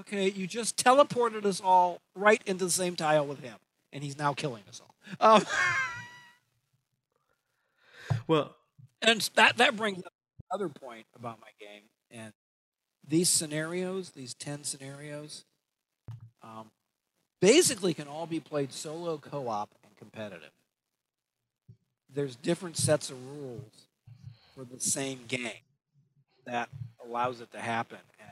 Okay, 0.00 0.28
you 0.30 0.48
just 0.48 0.76
teleported 0.76 1.44
us 1.44 1.60
all 1.60 2.00
right 2.16 2.42
into 2.46 2.64
the 2.64 2.70
same 2.70 2.96
tile 2.96 3.24
with 3.24 3.40
him, 3.40 3.56
and 3.92 4.02
he's 4.02 4.18
now 4.18 4.34
killing 4.34 4.64
us 4.68 4.82
all. 4.82 5.36
Um, 5.36 5.46
Well, 8.28 8.56
and 9.02 9.20
that 9.34 9.56
that 9.58 9.76
brings 9.76 9.98
up 10.04 10.12
another 10.50 10.68
point 10.68 11.06
about 11.16 11.38
my 11.40 11.48
game 11.60 11.82
and 12.10 12.32
these 13.06 13.28
scenarios 13.28 14.10
these 14.10 14.34
10 14.34 14.64
scenarios 14.64 15.44
um, 16.42 16.70
basically 17.40 17.94
can 17.94 18.08
all 18.08 18.26
be 18.26 18.40
played 18.40 18.72
solo 18.72 19.18
co-op 19.18 19.70
and 19.84 19.96
competitive. 19.96 20.50
There's 22.12 22.36
different 22.36 22.76
sets 22.76 23.10
of 23.10 23.16
rules 23.38 23.88
for 24.54 24.64
the 24.64 24.80
same 24.80 25.20
game 25.28 25.64
that 26.46 26.68
allows 27.04 27.40
it 27.40 27.50
to 27.52 27.60
happen 27.60 27.98
and 28.20 28.30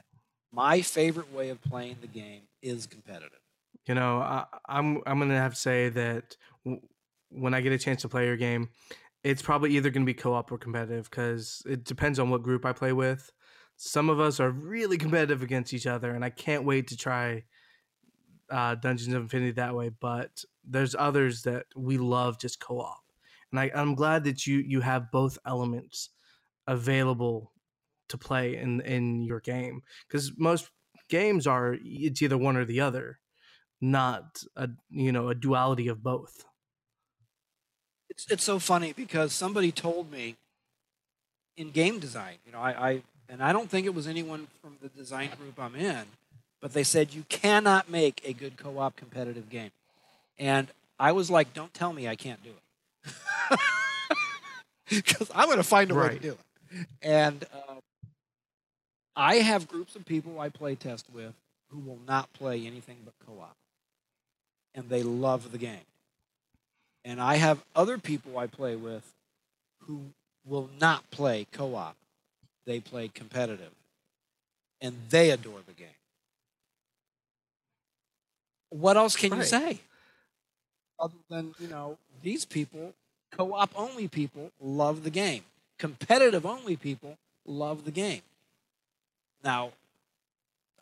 my 0.52 0.82
favorite 0.82 1.32
way 1.32 1.50
of 1.50 1.60
playing 1.62 1.96
the 2.00 2.06
game 2.06 2.42
is 2.62 2.86
competitive. 2.86 3.38
You 3.86 3.94
know, 3.94 4.18
I, 4.20 4.46
I'm 4.68 5.02
I'm 5.06 5.18
gonna 5.18 5.36
have 5.36 5.54
to 5.54 5.60
say 5.60 5.88
that 5.90 6.36
w- 6.64 6.80
when 7.30 7.54
I 7.54 7.60
get 7.60 7.72
a 7.72 7.78
chance 7.78 8.02
to 8.02 8.08
play 8.08 8.26
your 8.26 8.36
game, 8.36 8.68
it's 9.24 9.42
probably 9.42 9.76
either 9.76 9.90
gonna 9.90 10.04
be 10.04 10.14
co-op 10.14 10.52
or 10.52 10.58
competitive 10.58 11.10
because 11.10 11.62
it 11.66 11.84
depends 11.84 12.18
on 12.18 12.30
what 12.30 12.42
group 12.42 12.64
I 12.64 12.72
play 12.72 12.92
with. 12.92 13.32
Some 13.76 14.10
of 14.10 14.20
us 14.20 14.38
are 14.38 14.50
really 14.50 14.98
competitive 15.04 15.42
against 15.42 15.72
each 15.72 15.86
other, 15.86 16.12
and 16.12 16.24
I 16.24 16.30
can't 16.30 16.64
wait 16.64 16.88
to 16.88 16.96
try 16.96 17.44
uh, 18.50 18.74
Dungeons 18.76 19.14
of 19.14 19.22
Infinity 19.22 19.52
that 19.52 19.74
way. 19.74 19.88
But 19.88 20.44
there's 20.62 20.94
others 20.94 21.42
that 21.42 21.66
we 21.74 21.98
love 21.98 22.38
just 22.38 22.60
co-op, 22.60 23.02
and 23.50 23.58
I, 23.58 23.70
I'm 23.74 23.94
glad 23.94 24.24
that 24.24 24.46
you 24.46 24.58
you 24.58 24.80
have 24.82 25.10
both 25.10 25.38
elements 25.46 26.10
available 26.66 27.52
to 28.08 28.18
play 28.18 28.56
in 28.56 28.82
in 28.82 29.22
your 29.22 29.40
game 29.40 29.80
because 30.06 30.32
most 30.36 30.70
games 31.08 31.46
are 31.46 31.76
it's 31.82 32.22
either 32.22 32.38
one 32.38 32.56
or 32.56 32.64
the 32.64 32.80
other 32.80 33.18
not 33.80 34.42
a 34.56 34.68
you 34.90 35.12
know 35.12 35.28
a 35.28 35.34
duality 35.34 35.88
of 35.88 36.02
both 36.02 36.44
it's 38.14 38.30
it's 38.30 38.44
so 38.44 38.58
funny 38.58 38.92
because 38.92 39.32
somebody 39.32 39.72
told 39.72 40.10
me 40.10 40.36
in 41.56 41.70
game 41.70 41.98
design, 41.98 42.34
you 42.46 42.52
know, 42.52 42.58
I, 42.60 42.90
I 42.90 43.02
and 43.28 43.42
I 43.42 43.52
don't 43.52 43.70
think 43.70 43.86
it 43.86 43.94
was 43.94 44.06
anyone 44.06 44.46
from 44.60 44.76
the 44.82 44.88
design 44.88 45.30
group 45.38 45.58
I'm 45.58 45.74
in, 45.74 46.04
but 46.60 46.72
they 46.72 46.84
said 46.84 47.14
you 47.14 47.24
cannot 47.28 47.90
make 47.90 48.20
a 48.24 48.32
good 48.32 48.56
co-op 48.56 48.96
competitive 48.96 49.48
game, 49.48 49.70
and 50.38 50.68
I 50.98 51.12
was 51.12 51.30
like, 51.30 51.54
don't 51.54 51.72
tell 51.74 51.92
me 51.92 52.08
I 52.08 52.16
can't 52.16 52.42
do 52.42 52.50
it, 52.50 53.60
because 54.90 55.30
I'm 55.34 55.46
going 55.46 55.58
to 55.58 55.64
find 55.64 55.90
a 55.90 55.94
way 55.94 56.10
to 56.10 56.18
do 56.18 56.32
it. 56.32 56.86
And 57.02 57.44
uh, 57.52 57.74
I 59.16 59.36
have 59.36 59.68
groups 59.68 59.94
of 59.96 60.04
people 60.04 60.40
I 60.40 60.48
play 60.48 60.74
test 60.74 61.06
with 61.12 61.34
who 61.70 61.78
will 61.78 62.00
not 62.06 62.32
play 62.32 62.66
anything 62.66 62.98
but 63.04 63.14
co-op, 63.26 63.56
and 64.74 64.88
they 64.88 65.02
love 65.02 65.50
the 65.50 65.58
game. 65.58 65.86
And 67.04 67.20
I 67.20 67.36
have 67.36 67.62
other 67.76 67.98
people 67.98 68.38
I 68.38 68.46
play 68.46 68.76
with 68.76 69.02
who 69.80 70.00
will 70.46 70.70
not 70.80 71.10
play 71.10 71.46
co 71.52 71.74
op, 71.74 71.96
they 72.66 72.80
play 72.80 73.08
competitive. 73.08 73.72
And 74.80 74.96
they 75.10 75.30
adore 75.30 75.60
the 75.66 75.72
game. 75.72 75.88
What 78.70 78.96
else 78.96 79.16
can 79.16 79.34
you 79.34 79.44
say? 79.44 79.80
Other 80.98 81.14
than, 81.28 81.54
you 81.58 81.68
know, 81.68 81.98
these 82.22 82.44
people, 82.44 82.94
co 83.30 83.54
op 83.54 83.70
only 83.76 84.08
people, 84.08 84.50
love 84.60 85.04
the 85.04 85.10
game. 85.10 85.42
Competitive 85.78 86.44
only 86.46 86.76
people 86.76 87.16
love 87.46 87.84
the 87.84 87.90
game. 87.90 88.22
Now, 89.42 89.72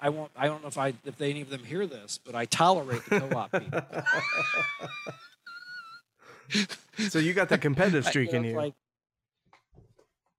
I 0.01 0.09
won't. 0.09 0.33
I 0.37 0.47
don't 0.49 0.63
know 0.63 0.69
if 0.69 0.79
I 0.79 0.95
if 1.05 1.21
any 1.21 1.43
of 1.43 1.49
them 1.49 1.63
hear 1.65 1.87
this, 1.87 2.19
but 2.25 2.35
I 2.35 2.45
tolerate 2.45 3.05
the 3.05 3.21
co-op 3.21 3.53
people. 3.53 3.83
so 7.09 7.19
you 7.19 7.33
got 7.33 7.49
that 7.51 7.61
competitive 7.61 8.05
streak 8.13 8.33
in 8.33 8.45
you 8.45 8.55
like- 8.57 8.75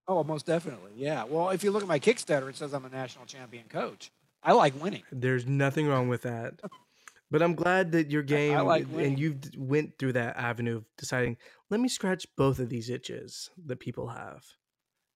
oh, 0.08 0.24
most 0.24 0.46
definitely. 0.46 0.92
Yeah. 0.96 1.24
Well, 1.24 1.50
if 1.50 1.64
you 1.64 1.72
look 1.72 1.82
at 1.82 1.88
my 1.88 2.00
Kickstarter, 2.00 2.50
it 2.50 2.56
says 2.58 2.74
I'm 2.74 2.86
a 2.86 2.90
national 2.90 3.26
champion 3.26 3.66
coach. 3.70 4.12
I 4.44 4.52
like 4.52 4.82
winning. 4.82 5.04
there's 5.12 5.46
nothing 5.48 5.88
wrong 5.88 6.10
with 6.10 6.24
that 6.24 6.56
but 7.32 7.42
i'm 7.42 7.56
glad 7.56 7.94
that 7.94 8.12
your 8.12 8.22
game 8.24 8.58
like 8.66 8.86
and 8.98 9.18
you 9.18 9.40
went 9.58 9.98
through 9.98 10.12
that 10.12 10.36
avenue 10.36 10.76
of 10.76 10.86
deciding 10.98 11.38
let 11.70 11.80
me 11.80 11.88
scratch 11.88 12.28
both 12.36 12.60
of 12.60 12.68
these 12.68 12.90
itches 12.90 13.50
that 13.66 13.80
people 13.80 14.10
have 14.10 14.44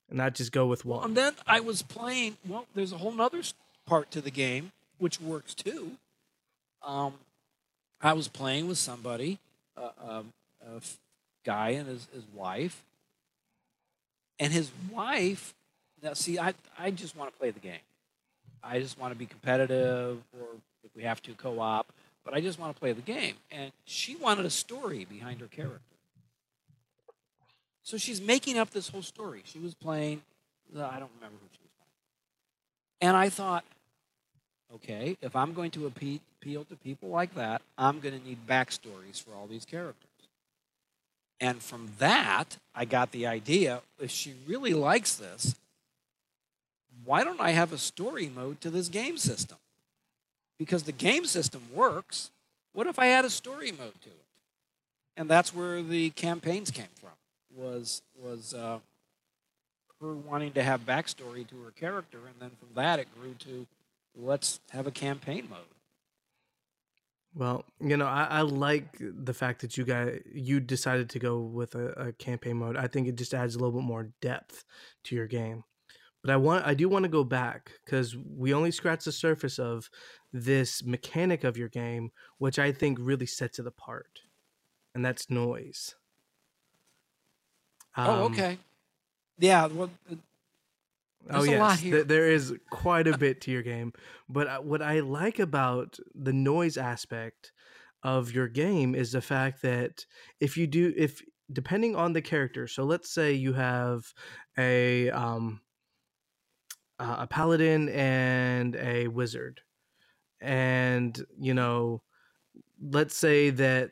and 0.07 0.17
not 0.17 0.33
just 0.33 0.53
go 0.53 0.65
with 0.65 0.85
Well, 0.85 0.99
one 0.99 1.09
and 1.09 1.17
then 1.17 1.33
I 1.45 1.59
was 1.59 1.81
playing. 1.81 2.37
Well, 2.47 2.65
there's 2.73 2.93
a 2.93 2.97
whole 2.97 3.11
nother 3.11 3.39
s- 3.39 3.53
part 3.85 4.09
to 4.11 4.21
the 4.21 4.31
game 4.31 4.71
which 4.97 5.19
works 5.19 5.53
too. 5.53 5.91
Um, 6.81 7.15
I 8.01 8.13
was 8.13 8.29
playing 8.29 8.69
with 8.69 8.77
somebody, 8.77 9.39
uh, 9.75 9.89
um, 10.01 10.31
f- 10.75 10.97
guy 11.45 11.69
and 11.69 11.87
his, 11.87 12.07
his 12.13 12.23
wife, 12.35 12.83
and 14.39 14.51
his 14.53 14.69
wife. 14.91 15.53
Now, 16.03 16.13
see, 16.13 16.37
I 16.37 16.53
I 16.77 16.91
just 16.91 17.15
want 17.15 17.31
to 17.31 17.39
play 17.39 17.51
the 17.51 17.59
game. 17.59 17.79
I 18.63 18.79
just 18.79 18.99
want 18.99 19.13
to 19.13 19.17
be 19.17 19.25
competitive, 19.25 20.19
or 20.37 20.47
if 20.83 20.95
we 20.95 21.03
have 21.03 21.21
to, 21.23 21.33
co-op. 21.33 21.87
But 22.23 22.33
I 22.33 22.41
just 22.41 22.59
want 22.59 22.75
to 22.75 22.79
play 22.79 22.91
the 22.91 23.01
game, 23.01 23.35
and 23.51 23.71
she 23.85 24.15
wanted 24.15 24.45
a 24.45 24.49
story 24.49 25.05
behind 25.05 25.39
her 25.39 25.47
character. 25.47 25.79
So 27.83 27.97
she's 27.97 28.19
making 28.19 28.57
up 28.57 28.71
this 28.71 28.89
whole 28.89 29.01
story. 29.01 29.43
She 29.45 29.59
was 29.59 29.73
playing. 29.73 30.21
uh, 30.75 30.81
I 30.81 30.99
don't 30.99 31.11
remember 31.15 31.37
who 31.41 31.47
she 31.53 31.61
was 31.63 31.71
playing. 31.77 33.09
And 33.09 33.15
I 33.15 33.29
thought, 33.29 33.63
okay, 34.75 35.15
if 35.21 35.37
I'm 35.37 35.53
going 35.53 35.71
to 35.71 35.89
appe- 35.89 36.19
appeal 36.41 36.65
to 36.65 36.75
people 36.75 37.07
like 37.07 37.33
that, 37.35 37.61
I'm 37.77 38.01
going 38.01 38.19
to 38.19 38.27
need 38.27 38.45
backstories 38.45 39.23
for 39.23 39.33
all 39.33 39.47
these 39.47 39.63
characters. 39.63 40.03
And 41.39 41.61
from 41.61 41.91
that, 41.99 42.57
I 42.73 42.85
got 42.85 43.11
the 43.11 43.27
idea 43.27 43.81
if 43.99 44.09
she 44.09 44.33
really 44.47 44.73
likes 44.73 45.15
this, 45.15 45.55
why 47.05 47.23
don't 47.23 47.39
I 47.39 47.51
have 47.51 47.71
a 47.71 47.77
story 47.77 48.29
mode 48.33 48.59
to 48.61 48.69
this 48.69 48.89
game 48.89 49.17
system? 49.17 49.57
Because 50.57 50.83
the 50.83 50.91
game 50.91 51.25
system 51.25 51.61
works. 51.73 52.31
What 52.73 52.87
if 52.87 52.97
I 52.97 53.09
add 53.09 53.23
a 53.23 53.29
story 53.29 53.71
mode 53.71 54.01
to 54.01 54.09
it? 54.09 54.25
And 55.15 55.29
that's 55.29 55.53
where 55.53 55.81
the 55.81 56.09
campaigns 56.11 56.71
came 56.71 56.85
from. 56.99 57.11
Was 57.55 58.01
was 58.21 58.53
uh, 58.53 58.79
her 60.01 60.13
wanting 60.13 60.53
to 60.53 60.63
have 60.63 60.85
backstory 60.85 61.47
to 61.47 61.63
her 61.63 61.71
character, 61.71 62.19
and 62.27 62.35
then 62.39 62.51
from 62.59 62.69
that 62.75 62.99
it 62.99 63.07
grew 63.19 63.33
to 63.39 63.65
let's 64.15 64.59
have 64.71 64.85
a 64.85 64.91
campaign 64.91 65.47
mode. 65.49 65.76
Well, 67.37 67.65
you 67.79 67.97
know, 67.97 68.07
I, 68.07 68.23
I 68.23 68.41
like 68.41 68.97
the 68.99 69.33
fact 69.33 69.61
that 69.61 69.77
you 69.77 69.85
guys 69.85 70.21
you 70.33 70.59
decided 70.59 71.07
to 71.11 71.19
go 71.19 71.39
with 71.39 71.75
a, 71.75 71.89
a 72.07 72.13
campaign 72.13 72.57
mode. 72.57 72.75
I 72.75 72.87
think 72.87 73.07
it 73.07 73.15
just 73.15 73.33
adds 73.35 73.53
a 73.55 73.59
little 73.59 73.79
bit 73.79 73.85
more 73.85 74.09
depth 74.21 74.65
to 75.05 75.15
your 75.15 75.27
game. 75.27 75.63
But 76.23 76.31
I 76.31 76.37
want 76.37 76.65
I 76.65 76.73
do 76.73 76.89
want 76.89 77.03
to 77.03 77.09
go 77.09 77.23
back 77.23 77.73
because 77.85 78.15
we 78.17 78.53
only 78.53 78.71
scratched 78.71 79.05
the 79.05 79.11
surface 79.11 79.59
of 79.59 79.89
this 80.33 80.83
mechanic 80.83 81.43
of 81.43 81.57
your 81.57 81.69
game, 81.69 82.11
which 82.39 82.57
I 82.57 82.71
think 82.71 82.97
really 82.99 83.27
sets 83.27 83.59
it 83.59 83.67
apart, 83.67 84.21
and 84.95 85.05
that's 85.05 85.29
noise. 85.29 85.93
oh, 87.97 88.25
Um, 88.25 88.33
okay. 88.33 88.57
Yeah. 89.37 89.67
Well, 89.67 89.91
Oh 91.29 91.43
There's 91.43 91.47
a 91.47 91.51
yes, 91.51 91.81
th- 91.81 92.07
there 92.07 92.29
is 92.29 92.53
quite 92.69 93.07
a 93.07 93.17
bit 93.17 93.41
to 93.41 93.51
your 93.51 93.63
game. 93.63 93.93
But 94.29 94.47
uh, 94.47 94.59
what 94.59 94.81
I 94.81 94.99
like 95.01 95.39
about 95.39 95.97
the 96.15 96.33
noise 96.33 96.77
aspect 96.77 97.51
of 98.03 98.31
your 98.31 98.47
game 98.47 98.95
is 98.95 99.11
the 99.11 99.21
fact 99.21 99.61
that 99.63 100.05
if 100.39 100.57
you 100.57 100.67
do, 100.67 100.93
if 100.95 101.21
depending 101.51 101.95
on 101.95 102.13
the 102.13 102.21
character, 102.21 102.67
so 102.67 102.83
let's 102.83 103.09
say 103.09 103.33
you 103.33 103.53
have 103.53 104.05
a 104.57 105.09
um, 105.11 105.61
uh, 106.99 107.17
a 107.19 107.27
paladin 107.27 107.89
and 107.89 108.75
a 108.75 109.07
wizard, 109.07 109.61
and 110.41 111.25
you 111.39 111.53
know, 111.53 112.01
let's 112.81 113.15
say 113.15 113.49
that 113.49 113.91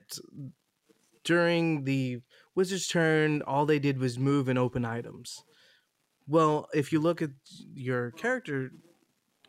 during 1.23 1.83
the 1.83 2.19
wizard's 2.55 2.87
turn, 2.87 3.41
all 3.41 3.65
they 3.65 3.79
did 3.79 3.99
was 3.99 4.19
move 4.19 4.47
and 4.47 4.59
open 4.59 4.85
items. 4.85 5.44
Well, 6.27 6.67
if 6.73 6.91
you 6.91 6.99
look 6.99 7.21
at 7.21 7.29
your 7.73 8.11
character 8.11 8.71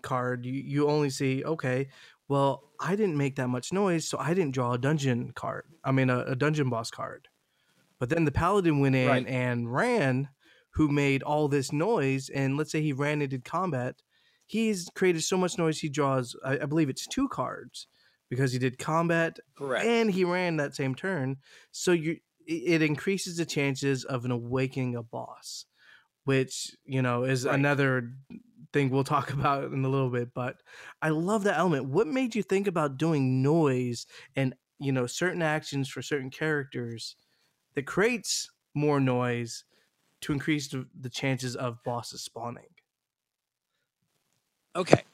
card, 0.03 0.45
you, 0.45 0.53
you 0.53 0.89
only 0.89 1.11
see, 1.11 1.45
okay, 1.45 1.89
well, 2.29 2.65
I 2.81 2.97
didn't 2.97 3.17
make 3.17 3.37
that 3.37 3.49
much 3.49 3.73
noise, 3.73 4.07
so 4.07 4.19
I 4.19 4.35
didn't 4.35 4.53
draw 4.55 4.73
a 4.73 4.79
dungeon 4.79 5.33
card. 5.33 5.65
I 5.85 5.93
mean, 5.93 6.11
a, 6.11 6.21
a 6.21 6.37
dungeon 6.37 6.69
boss 6.69 6.91
card. 6.91 7.29
But 7.99 8.11
then 8.11 8.25
the 8.25 8.33
paladin 8.33 8.81
went 8.81 8.95
in 8.97 9.09
Right. 9.09 9.27
and 9.27 9.73
ran, 9.73 10.29
who 10.71 10.89
made 10.89 11.23
all 11.23 11.49
this 11.49 11.73
noise. 11.73 12.29
And 12.29 12.59
let's 12.59 12.71
say 12.71 12.83
he 12.83 12.93
ran 12.93 13.23
and 13.23 13.31
did 13.31 13.45
combat. 13.45 14.03
He's 14.47 14.89
created 14.95 15.23
so 15.23 15.37
much 15.39 15.57
noise, 15.57 15.79
he 15.81 15.89
draws, 15.89 16.37
I, 16.45 16.59
I 16.59 16.67
believe 16.67 16.91
it's 16.91 17.07
two 17.07 17.29
cards 17.29 17.89
because 18.29 18.53
he 18.53 18.59
did 18.59 18.79
combat 18.79 19.39
Correct. 19.57 19.87
and 19.87 20.11
he 20.11 20.25
ran 20.25 20.57
that 20.59 20.75
same 20.75 20.95
turn. 20.95 21.37
So 21.73 21.93
you 21.93 22.19
it 22.47 22.81
it 22.81 22.83
increases 22.83 23.37
the 23.39 23.45
chances 23.47 24.05
of 24.05 24.25
an 24.25 24.31
awakening 24.31 24.95
a 24.95 25.03
boss, 25.03 25.65
which 26.27 26.77
you 26.85 27.03
know 27.03 27.25
is 27.25 27.47
Right. 27.47 27.61
another 27.61 28.15
thing 28.75 28.91
we'll 28.91 29.05
talk 29.05 29.33
about 29.35 29.65
in 29.73 29.85
a 29.85 29.91
little 29.91 30.11
bit. 30.11 30.35
But 30.35 30.63
I 31.03 31.11
love 31.11 31.45
that 31.45 31.59
element. 31.59 31.87
What 31.87 32.09
made 32.09 32.37
you 32.37 32.45
think 32.45 32.69
about 32.69 32.99
doing 32.99 33.43
noise 33.43 34.07
and 34.37 34.57
you 34.81 34.93
know 34.93 35.09
certain 35.09 35.43
actions 35.43 35.89
for 35.91 36.03
certain 36.03 36.31
characters 36.31 37.17
that 37.75 37.87
creates 37.87 38.51
more 38.75 39.01
noise 39.01 39.65
to 40.23 40.33
increase 40.33 40.69
the, 40.71 40.89
the 40.99 41.11
chances 41.11 41.57
of 41.57 41.83
bosses 41.85 42.25
spawning? 42.25 42.69
Okay. 44.75 45.05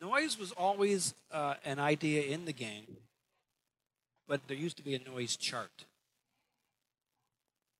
Noise 0.00 0.38
was 0.38 0.52
always 0.52 1.14
uh, 1.30 1.56
an 1.64 1.78
idea 1.80 2.22
in 2.24 2.46
the 2.46 2.52
game, 2.54 2.98
but 4.28 4.46
there 4.46 4.56
used 4.56 4.76
to 4.76 4.82
be 4.84 4.94
a 4.94 4.98
noise 5.00 5.36
chart. 5.36 5.86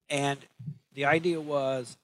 And 0.08 0.46
the 0.92 1.04
idea 1.04 1.40
was 1.40 1.96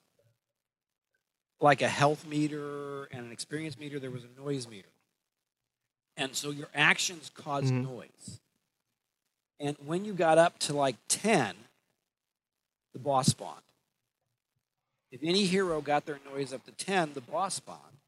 like 1.63 1.81
a 1.81 1.87
health 1.87 2.27
meter 2.27 3.05
and 3.05 3.25
an 3.25 3.31
experience 3.31 3.79
meter, 3.79 3.97
there 3.97 4.11
was 4.11 4.23
a 4.25 4.39
noise 4.41 4.67
meter. 4.67 4.89
And 6.17 6.35
so 6.35 6.51
your 6.51 6.67
actions 6.75 7.31
caused 7.33 7.73
Mhm. 7.73 7.83
noise. 7.83 8.41
And 9.59 9.77
when 9.79 10.03
you 10.03 10.13
got 10.13 10.37
up 10.37 10.59
to 10.59 10.73
like 10.73 10.97
10, 11.07 11.69
the 12.91 12.99
boss 12.99 13.27
spawned. 13.27 13.63
If 15.09 15.23
any 15.23 15.45
hero 15.45 15.79
got 15.79 16.05
their 16.05 16.19
noise 16.25 16.51
up 16.51 16.65
to 16.65 16.71
10, 16.73 17.13
the 17.13 17.21
boss 17.21 17.55
spawned. 17.55 18.01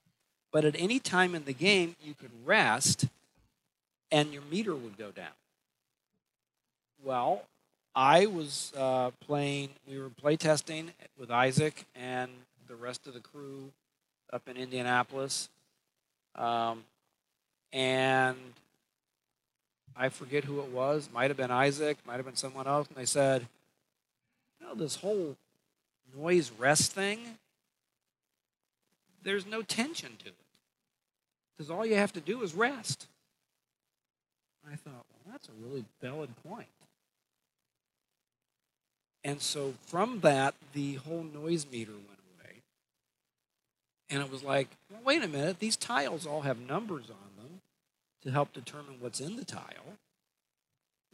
But 0.52 0.66
at 0.66 0.76
any 0.76 1.00
time 1.00 1.34
in 1.34 1.46
the 1.46 1.54
game, 1.54 1.96
you 2.04 2.14
could 2.14 2.46
rest 2.46 3.06
and 4.12 4.34
your 4.34 4.44
meter 4.44 4.76
would 4.76 4.98
go 4.98 5.12
down. 5.12 5.34
Well, 7.02 7.48
I 7.96 8.26
was 8.26 8.74
uh, 8.76 9.12
playing, 9.22 9.76
we 9.88 9.98
were 9.98 10.10
playtesting 10.10 10.94
with 11.18 11.32
Isaac 11.32 11.86
and 11.96 12.45
the 12.68 12.76
rest 12.76 13.08
of 13.08 13.14
the 13.14 13.20
crew 13.20 13.72
up 14.32 14.48
in 14.48 14.58
Indianapolis. 14.58 15.50
Um, 16.36 16.84
and 17.72 18.38
I 19.96 20.10
forget 20.10 20.44
who 20.44 20.60
it 20.60 20.72
was. 20.72 21.10
Might 21.14 21.30
have 21.30 21.38
been 21.38 21.52
Isaac, 21.52 21.98
might 22.06 22.18
have 22.18 22.26
been 22.26 22.36
someone 22.36 22.68
else. 22.68 22.88
And 22.88 22.98
they 22.98 23.06
said, 23.06 23.48
you 24.60 24.68
know, 24.68 24.76
this 24.76 24.98
whole 24.98 25.36
noise 26.16 26.52
rest 26.58 26.92
thing, 26.92 27.20
there's 29.24 29.46
no 29.46 29.62
tension 29.62 30.12
to 30.20 30.28
it. 30.28 30.36
Because 31.58 31.72
all 31.72 31.86
you 31.86 31.96
have 31.96 32.14
to 32.14 32.20
do 32.20 32.42
is 32.42 32.54
rest. 32.54 33.08
I 34.70 34.76
thought, 34.76 34.94
well, 34.94 35.32
that's 35.32 35.48
a 35.48 35.52
really 35.68 35.86
valid 36.02 36.30
point. 36.48 36.68
And 39.24 39.42
so 39.42 39.74
from 39.88 40.20
that, 40.22 40.54
the 40.74 40.96
whole 40.96 41.24
noise 41.24 41.66
meter 41.72 41.92
went. 41.92 42.15
And 44.10 44.22
it 44.22 44.32
was 44.32 44.44
like, 44.44 44.68
well, 44.92 45.02
wait 45.04 45.24
a 45.24 45.28
minute, 45.28 45.60
these 45.60 45.76
tiles 45.76 46.26
all 46.26 46.42
have 46.42 46.60
numbers 46.60 47.06
on 47.10 47.44
them 47.44 47.62
to 48.24 48.32
help 48.32 48.54
determine 48.54 48.98
what's 49.00 49.20
in 49.20 49.36
the 49.36 49.46
tile. 49.46 49.98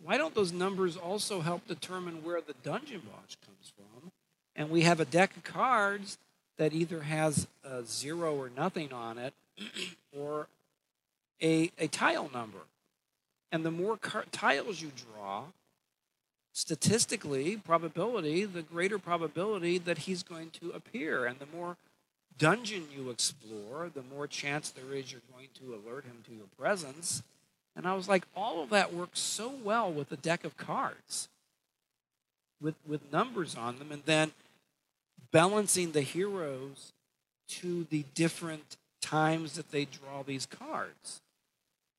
Why 0.04 0.18
don't 0.18 0.34
those 0.34 0.52
numbers 0.52 0.98
also 0.98 1.42
help 1.42 1.68
determine 1.68 2.24
where 2.24 2.42
the 2.42 2.56
dungeon 2.64 3.02
boss 3.02 3.38
comes 3.46 3.72
from? 3.76 4.12
And 4.56 4.70
we 4.70 4.82
have 4.82 5.00
a 5.00 5.06
deck 5.06 5.38
of 5.38 5.44
cards 5.44 6.18
that 6.58 6.74
either 6.74 7.02
has 7.02 7.48
a 7.64 7.84
zero 7.84 8.36
or 8.36 8.50
nothing 8.56 8.92
on 8.92 9.18
it 9.18 9.34
or 10.18 10.48
a, 11.42 11.72
a 11.80 11.88
tile 11.88 12.30
number. 12.34 12.60
And 13.52 13.66
the 13.66 13.72
more 13.72 13.98
car- 13.98 14.26
tiles 14.32 14.82
you 14.82 14.92
draw, 14.96 15.46
statistically, 16.54 17.58
probability, 17.58 18.46
the 18.46 18.62
greater 18.62 19.00
probability 19.00 19.78
that 19.78 20.00
he's 20.00 20.24
going 20.24 20.50
to 20.62 20.72
appear. 20.72 21.26
And 21.26 21.40
the 21.40 21.48
more 21.56 21.78
dungeon 22.42 22.88
you 22.92 23.12
explore, 23.12 23.92
the 23.94 24.02
more 24.02 24.26
chance 24.26 24.72
there 24.72 24.96
is 24.96 25.12
you're 25.12 25.22
going 25.32 25.48
to 25.60 25.76
alert 25.76 26.06
him 26.06 26.24
to 26.26 26.34
your 26.34 26.48
presence. 26.58 27.22
And 27.76 27.86
I 27.86 27.94
was 27.94 28.10
like, 28.10 28.24
all 28.36 28.64
of 28.64 28.72
that 28.72 28.94
works 28.94 29.20
so 29.20 29.54
well 29.64 29.92
with 29.92 30.12
a 30.12 30.18
deck 30.18 30.44
of 30.44 30.58
cards 30.58 31.30
with, 32.60 32.74
with 32.88 33.12
numbers 33.12 33.56
on 33.56 33.78
them, 33.78 33.92
and 33.92 34.04
then 34.06 34.32
balancing 35.32 35.92
the 35.92 36.02
heroes 36.02 36.94
to 37.48 37.86
the 37.90 38.06
different 38.16 38.78
times 39.02 39.54
that 39.54 39.72
they 39.72 39.86
draw 39.86 40.24
these 40.24 40.48
cards. 40.48 41.22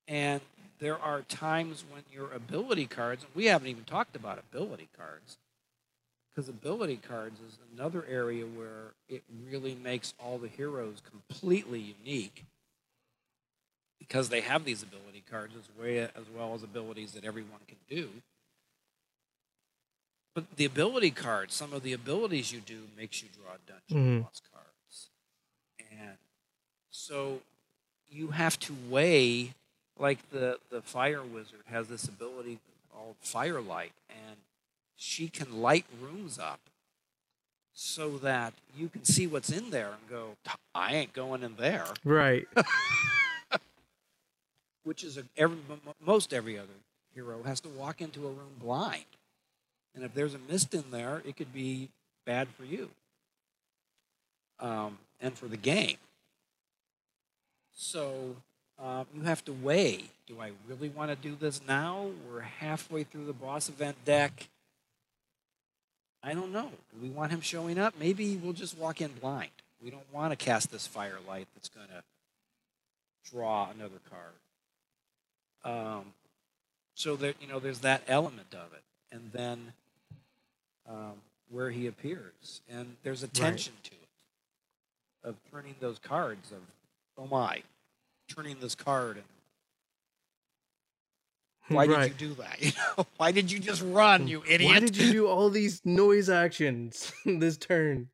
And 0.09 0.40
there 0.80 0.99
are 0.99 1.22
times 1.22 1.84
when 1.88 2.03
your 2.12 2.32
ability 2.32 2.86
cards, 2.86 3.22
and 3.22 3.32
we 3.34 3.47
haven't 3.47 3.68
even 3.68 3.84
talked 3.84 4.16
about 4.16 4.38
ability 4.38 4.88
cards, 4.97 5.38
because 6.35 6.49
ability 6.49 6.97
cards 6.97 7.41
is 7.41 7.59
another 7.74 8.05
area 8.09 8.45
where 8.45 8.93
it 9.09 9.22
really 9.49 9.74
makes 9.74 10.14
all 10.18 10.39
the 10.39 10.49
heroes 10.49 11.03
completely 11.09 11.95
unique 12.05 12.45
because 13.99 14.28
they 14.28 14.41
have 14.41 14.64
these 14.64 14.83
ability 14.83 15.22
cards 15.30 15.55
as, 15.57 15.68
way, 15.80 15.99
as 16.01 16.28
well 16.35 16.55
as 16.55 16.62
abilities 16.62 17.12
that 17.12 17.24
everyone 17.24 17.61
can 17.68 17.76
do. 17.89 18.09
But 20.35 20.57
the 20.57 20.64
ability 20.64 21.11
cards, 21.11 21.55
some 21.55 21.72
of 21.72 21.83
the 21.83 21.93
abilities 21.93 22.53
you 22.53 22.61
do 22.61 22.89
makes 22.97 23.22
you 23.22 23.28
draw 23.28 23.57
dungeon 23.66 24.20
Mhm. 24.20 24.22
boss 24.22 24.41
cards. 24.53 25.11
And 25.91 26.16
so 26.91 27.43
you 28.09 28.28
have 28.28 28.59
to 28.61 28.74
weigh 28.89 29.55
like 29.99 30.30
the 30.30 30.59
the 30.70 30.83
fire 30.83 31.22
wizard 31.22 31.64
has 31.66 31.89
this 31.89 32.05
ability 32.09 32.59
called 32.91 33.16
firelight 33.20 33.93
and 34.09 34.37
she 34.97 35.28
can 35.28 35.61
light 35.61 35.86
rooms 36.01 36.38
up 36.38 36.61
so 37.74 38.18
that 38.18 38.53
you 38.76 38.88
can 38.88 39.05
see 39.05 39.26
what's 39.26 39.51
in 39.51 39.70
there 39.70 39.88
and 39.88 40.09
go 40.09 40.36
i 40.74 40.95
ain't 40.95 41.12
going 41.12 41.43
in 41.43 41.57
there. 41.57 41.86
Right. 42.05 42.47
which 44.84 45.05
is 45.05 45.16
a, 45.16 45.22
every, 45.36 45.59
most 46.05 46.32
every 46.32 46.59
other 46.59 46.68
hero 47.14 47.43
has 47.45 47.61
to 47.61 47.68
walk 47.68 48.01
into 48.01 48.20
a 48.26 48.30
room 48.30 48.57
blind. 48.61 49.05
And 49.95 50.05
if 50.05 50.14
there's 50.14 50.34
a 50.34 50.40
mist 50.51 50.74
in 50.74 50.84
there 50.90 51.22
it 51.26 51.36
could 51.36 51.53
be 51.53 51.88
bad 52.24 52.49
for 52.49 52.64
you 52.64 52.90
um, 54.61 54.99
and 55.20 55.34
for 55.34 55.47
the 55.47 55.57
game. 55.57 55.97
So 57.74 58.36
uh, 58.82 59.05
you 59.14 59.22
have 59.22 59.45
to 59.47 59.53
weigh 59.53 60.05
do 60.26 60.40
i 60.40 60.51
really 60.68 60.88
want 60.88 61.11
to 61.11 61.16
do 61.16 61.36
this 61.38 61.61
now? 61.66 62.07
We're 62.28 62.40
halfway 62.40 63.05
through 63.05 63.26
the 63.26 63.32
boss 63.32 63.68
event 63.68 63.97
deck 64.05 64.49
i 66.23 66.35
don't 66.35 66.53
know. 66.53 66.70
Do 66.95 67.03
we 67.03 67.11
want 67.11 67.33
him 67.33 67.41
showing 67.41 67.79
up? 67.79 67.95
Maybe 67.99 68.37
we'll 68.37 68.53
just 68.53 68.77
walk 68.79 69.01
in 69.01 69.11
blind. 69.20 69.51
We 69.83 69.91
don't 69.91 70.12
want 70.12 70.31
to 70.31 70.37
cast 70.37 70.70
this 70.70 70.87
firelight 70.87 71.49
that's 71.55 71.68
going 71.68 71.89
to 71.89 72.03
draw 73.31 73.68
another 73.70 73.99
card. 74.09 74.35
Um, 75.64 76.05
so 76.95 77.16
that 77.16 77.37
you 77.41 77.49
know 77.49 77.59
there's 77.59 77.81
that 77.81 78.03
element 78.07 78.53
of 78.55 78.73
it. 78.73 78.83
And 79.11 79.31
then 79.33 79.73
um, 80.89 81.14
where 81.51 81.70
he 81.70 81.87
appears. 81.87 82.61
And 82.70 82.97
there's 83.03 83.23
a 83.23 83.27
Right. 83.27 83.35
tension 83.35 83.75
to 83.85 83.91
it 83.93 85.29
of 85.29 85.37
turning 85.51 85.75
those 85.81 85.99
cards 85.99 86.51
of 86.51 86.59
oh 87.18 87.27
my 87.27 87.62
turning 88.29 88.59
this 88.61 88.75
card 88.75 89.16
and 89.16 89.25
why 91.69 91.87
right. 91.87 92.11
did 92.11 92.21
you 92.21 92.29
do 92.29 92.35
that 92.35 92.57
you 92.63 92.73
know 92.97 93.07
why 93.17 93.33
did 93.33 93.51
you 93.51 93.59
just 93.59 93.83
run 93.83 94.29
you 94.29 94.43
idiot 94.49 94.73
Why 94.73 94.81
did 94.81 94.97
you 94.97 95.13
do 95.13 95.27
all 95.29 95.51
these 95.51 95.81
noise 95.85 96.29
actions 96.29 97.13
this 97.25 97.57
turn? 97.57 98.09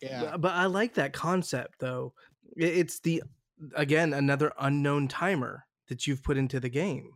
yeah 0.00 0.22
But, 0.22 0.40
but 0.40 0.52
I 0.52 0.66
like 0.66 0.94
that 0.94 1.12
concept 1.12 1.78
though. 1.80 2.12
It's 2.56 3.00
the 3.00 3.22
again 3.74 4.12
another 4.12 4.52
unknown 4.58 5.08
timer 5.08 5.66
that 5.88 6.06
you've 6.06 6.22
put 6.22 6.36
into 6.36 6.60
the 6.60 6.68
game. 6.68 7.12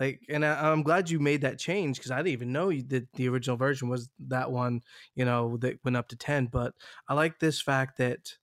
Like, 0.00 0.20
and 0.28 0.44
I, 0.44 0.70
I'm 0.70 0.82
glad 0.82 1.08
you 1.08 1.20
made 1.20 1.42
that 1.42 1.58
change 1.58 1.98
because 1.98 2.10
I 2.10 2.16
didn't 2.16 2.32
even 2.32 2.52
know 2.52 2.72
that 2.72 3.12
the 3.14 3.28
original 3.28 3.56
version 3.56 3.88
was 3.88 4.08
that 4.26 4.50
one. 4.50 4.82
You 5.14 5.24
know 5.24 5.56
that 5.58 5.78
went 5.84 5.96
up 5.96 6.08
to 6.08 6.16
ten. 6.16 6.46
But 6.46 6.74
I 7.08 7.14
like 7.14 7.38
this 7.38 7.60
fact 7.60 7.98
that 7.98 8.36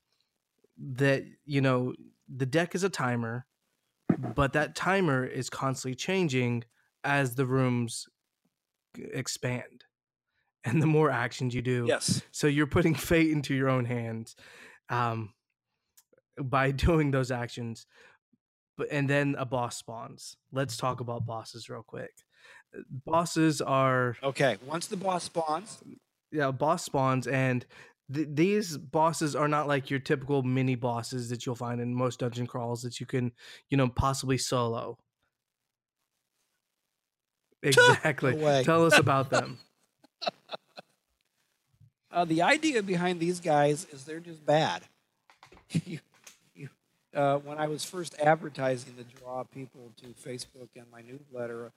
that 0.78 1.26
you 1.46 1.62
know 1.62 1.94
the 2.34 2.46
deck 2.46 2.74
is 2.74 2.84
a 2.84 2.90
timer, 2.90 3.46
but 4.36 4.54
that 4.54 4.76
timer 4.76 5.26
is 5.26 5.50
constantly 5.50 5.96
changing 5.96 6.64
as 7.04 7.36
the 7.36 7.46
rooms 7.46 8.08
expand 8.98 9.86
and 10.64 10.82
the 10.82 10.88
more 10.88 11.10
actions 11.10 11.56
you 11.56 11.62
do. 11.62 11.86
Yes. 11.88 12.22
So 12.32 12.48
you're 12.48 12.68
putting 12.68 12.96
fate 13.10 13.32
into 13.32 13.54
your 13.54 13.70
own 13.70 13.86
hands 13.86 14.36
um, 14.90 15.34
by 16.42 16.72
doing 16.72 17.12
those 17.12 17.32
actions. 17.32 17.86
But 18.78 18.88
and 18.92 19.10
then 19.10 19.36
a 19.38 19.46
boss 19.46 19.78
spawns. 19.78 20.38
Let's 20.52 20.78
talk 20.78 21.02
about 21.02 21.26
bosses 21.26 21.70
real 21.70 21.84
quick. 21.84 22.12
Bosses 23.06 23.62
are 23.62 24.16
Okay. 24.24 24.58
Once 24.66 24.88
the 24.88 24.96
boss 24.96 25.26
spawns, 25.26 25.84
yeah, 26.32 26.52
boss 26.52 26.86
spawns 26.86 27.28
and 27.28 27.66
th- 28.14 28.28
these 28.32 28.78
bosses 28.78 29.36
are 29.36 29.48
not 29.48 29.68
like 29.68 29.90
your 29.90 30.00
typical 30.00 30.44
mini 30.44 30.76
bosses 30.76 31.30
that 31.30 31.46
you'll 31.46 31.56
find 31.56 31.82
in 31.82 31.94
most 31.94 32.20
dungeon 32.20 32.48
crawls 32.48 32.82
that 32.84 33.00
you 33.00 33.06
can, 33.06 33.32
you 33.70 33.78
know, 33.78 33.88
possibly 33.88 34.38
solo. 34.38 34.98
Exactly. 37.64 38.64
Tell 38.64 38.88
us 38.88 38.98
about 38.98 39.30
them. 39.30 39.60
Uh, 42.12 42.26
the 42.26 42.42
idea 42.42 42.82
behind 42.84 43.20
these 43.20 43.40
guys 43.40 43.86
is 43.92 44.04
they're 44.04 44.20
just 44.20 44.44
bad. 44.46 44.82
you, 45.86 46.00
you, 46.56 46.70
uh, 47.14 47.38
when 47.38 47.58
I 47.58 47.68
was 47.68 47.86
first 47.86 48.16
advertising 48.20 48.96
to 48.96 49.04
draw 49.04 49.44
people 49.44 49.92
to 49.98 50.08
Facebook 50.08 50.70
and 50.76 50.86
my 50.92 51.02
newsletter, 51.02 51.72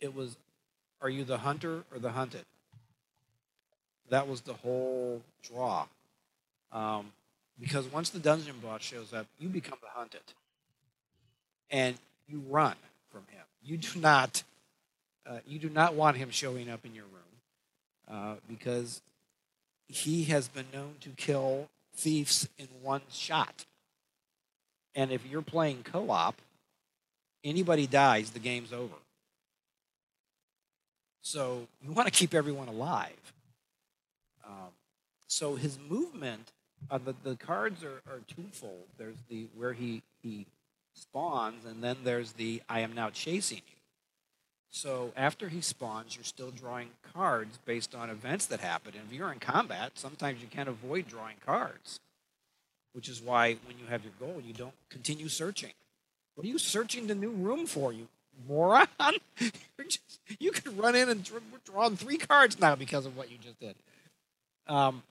it 0.00 0.14
was, 0.14 0.36
"Are 1.00 1.08
you 1.08 1.24
the 1.24 1.38
hunter 1.38 1.84
or 1.90 1.98
the 1.98 2.12
hunted?" 2.12 2.44
That 4.10 4.28
was 4.28 4.40
the 4.42 4.54
whole 4.54 5.22
draw. 5.42 5.86
Um, 6.72 7.12
because 7.60 7.86
once 7.86 8.10
the 8.10 8.18
dungeon 8.18 8.56
boss 8.62 8.82
shows 8.82 9.12
up, 9.12 9.26
you 9.38 9.48
become 9.48 9.78
the 9.82 9.88
hunted, 9.88 10.20
and 11.70 11.96
you 12.28 12.42
run 12.48 12.76
from 13.10 13.22
him. 13.30 13.42
You 13.64 13.76
do 13.76 13.98
not, 13.98 14.42
uh, 15.26 15.38
you 15.46 15.58
do 15.58 15.68
not 15.68 15.94
want 15.94 16.16
him 16.16 16.30
showing 16.30 16.70
up 16.70 16.84
in 16.84 16.94
your 16.94 17.04
room 17.04 17.28
uh, 18.10 18.34
because 18.48 19.00
he 19.88 20.24
has 20.24 20.48
been 20.48 20.66
known 20.72 20.94
to 21.00 21.10
kill 21.10 21.68
thieves 21.94 22.48
in 22.58 22.68
one 22.82 23.02
shot. 23.10 23.64
And 24.94 25.10
if 25.10 25.26
you're 25.26 25.42
playing 25.42 25.82
co 25.84 26.10
op, 26.10 26.36
anybody 27.44 27.86
dies, 27.86 28.30
the 28.30 28.38
game's 28.38 28.72
over. 28.72 28.94
So 31.22 31.66
you 31.84 31.92
want 31.92 32.06
to 32.06 32.12
keep 32.12 32.34
everyone 32.34 32.68
alive. 32.68 33.32
Um, 34.48 34.70
so 35.26 35.56
his 35.56 35.78
movement, 35.78 36.52
uh, 36.90 36.98
the, 36.98 37.14
the 37.22 37.36
cards 37.36 37.84
are, 37.84 38.02
are 38.10 38.20
twofold. 38.26 38.86
There's 38.96 39.18
the 39.28 39.46
where 39.54 39.74
he, 39.74 40.02
he 40.22 40.46
spawns, 40.94 41.64
and 41.64 41.82
then 41.84 41.98
there's 42.02 42.32
the 42.32 42.62
I 42.68 42.80
am 42.80 42.94
now 42.94 43.10
chasing 43.10 43.62
you. 43.68 43.78
So 44.70 45.12
after 45.16 45.48
he 45.48 45.60
spawns, 45.60 46.14
you're 46.14 46.24
still 46.24 46.50
drawing 46.50 46.90
cards 47.14 47.58
based 47.64 47.94
on 47.94 48.10
events 48.10 48.46
that 48.46 48.60
happen. 48.60 48.92
And 48.94 49.04
if 49.08 49.16
you're 49.16 49.32
in 49.32 49.38
combat, 49.38 49.92
sometimes 49.94 50.40
you 50.40 50.46
can't 50.48 50.68
avoid 50.68 51.08
drawing 51.08 51.36
cards, 51.44 52.00
which 52.92 53.08
is 53.08 53.22
why 53.22 53.56
when 53.66 53.78
you 53.78 53.86
have 53.88 54.02
your 54.04 54.12
goal, 54.20 54.42
you 54.44 54.52
don't 54.52 54.74
continue 54.90 55.28
searching. 55.28 55.72
What 56.34 56.44
are 56.44 56.48
you 56.48 56.58
searching 56.58 57.06
the 57.06 57.14
new 57.14 57.30
room 57.30 57.66
for, 57.66 57.92
you 57.92 58.08
moron? 58.46 58.86
Just, 59.88 60.20
you 60.38 60.52
could 60.52 60.78
run 60.78 60.94
in 60.94 61.08
and 61.08 61.24
draw, 61.24 61.40
draw 61.64 61.88
three 61.90 62.18
cards 62.18 62.60
now 62.60 62.76
because 62.76 63.06
of 63.06 63.16
what 63.16 63.30
you 63.30 63.38
just 63.38 63.58
did. 63.58 63.74
Um, 64.68 65.02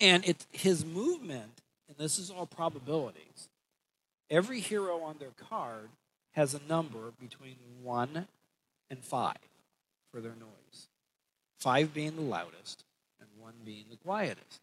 and 0.00 0.24
it 0.26 0.46
his 0.52 0.84
movement, 0.84 1.62
and 1.88 1.96
this 1.96 2.18
is 2.18 2.30
all 2.30 2.46
probabilities. 2.46 3.48
Every 4.30 4.60
hero 4.60 5.00
on 5.00 5.16
their 5.18 5.32
card 5.48 5.88
has 6.32 6.54
a 6.54 6.60
number 6.68 7.12
between 7.18 7.56
1 7.82 8.26
and 8.90 9.02
5 9.02 9.34
for 10.12 10.20
their 10.20 10.34
noise. 10.34 10.88
5 11.58 11.92
being 11.94 12.16
the 12.16 12.22
loudest 12.22 12.84
and 13.20 13.28
1 13.40 13.52
being 13.64 13.86
the 13.90 13.96
quietest. 13.96 14.60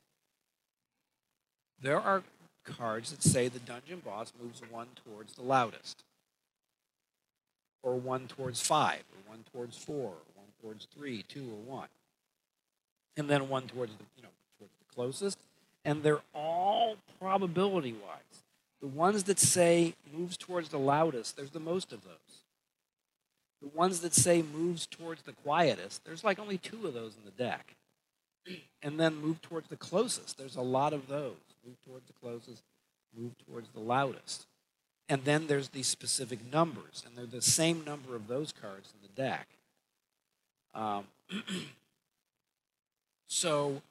There 1.81 1.99
are 1.99 2.23
cards 2.63 3.11
that 3.11 3.23
say 3.23 3.47
the 3.47 3.59
dungeon 3.59 4.01
boss 4.03 4.31
moves 4.41 4.61
1 4.69 4.87
towards 5.03 5.33
the 5.33 5.43
loudest, 5.43 6.03
or 7.83 7.95
1 7.95 8.27
towards 8.27 8.61
5, 8.61 8.99
or 8.99 9.31
1 9.31 9.43
towards 9.51 9.77
4, 9.77 9.95
or 9.95 10.11
1 10.35 10.45
towards 10.61 10.87
3, 10.95 11.23
2, 11.23 11.41
or 11.41 11.77
1. 11.77 11.87
And 13.17 13.29
then 13.29 13.49
1 13.49 13.67
towards 13.67 13.93
the, 13.93 14.03
you 14.17 14.23
know, 14.23 14.29
towards 14.59 14.73
the 14.79 14.95
closest. 14.95 15.37
And 15.83 16.03
they're 16.03 16.21
all 16.33 16.97
probability 17.19 17.93
wise. 17.93 18.43
The 18.81 18.87
ones 18.87 19.23
that 19.23 19.39
say 19.39 19.95
moves 20.13 20.37
towards 20.37 20.69
the 20.69 20.79
loudest, 20.79 21.37
there's 21.37 21.51
the 21.51 21.59
most 21.59 21.91
of 21.91 22.03
those. 22.03 22.43
The 23.61 23.75
ones 23.77 24.01
that 24.01 24.13
say 24.13 24.43
moves 24.43 24.85
towards 24.85 25.23
the 25.23 25.31
quietest, 25.31 26.05
there's 26.05 26.23
like 26.23 26.39
only 26.39 26.57
two 26.57 26.85
of 26.85 26.93
those 26.93 27.15
in 27.15 27.25
the 27.25 27.31
deck. 27.31 27.75
And 28.83 28.99
then 28.99 29.15
move 29.15 29.41
towards 29.41 29.69
the 29.69 29.75
closest, 29.75 30.37
there's 30.37 30.55
a 30.55 30.61
lot 30.61 30.93
of 30.93 31.07
those. 31.07 31.33
Move 31.65 31.77
towards 31.83 32.05
the 32.05 32.13
closest, 32.13 32.61
move 33.17 33.31
towards 33.47 33.69
the 33.69 33.79
loudest. 33.79 34.45
And 35.09 35.23
then 35.23 35.47
there's 35.47 35.69
these 35.69 35.87
specific 35.87 36.39
numbers, 36.51 37.03
and 37.05 37.15
they're 37.15 37.25
the 37.25 37.41
same 37.41 37.83
number 37.85 38.15
of 38.15 38.27
those 38.27 38.51
cards 38.51 38.93
in 38.93 39.07
the 39.07 39.21
deck. 39.21 39.47
Um, 40.73 41.05
so 43.27 43.81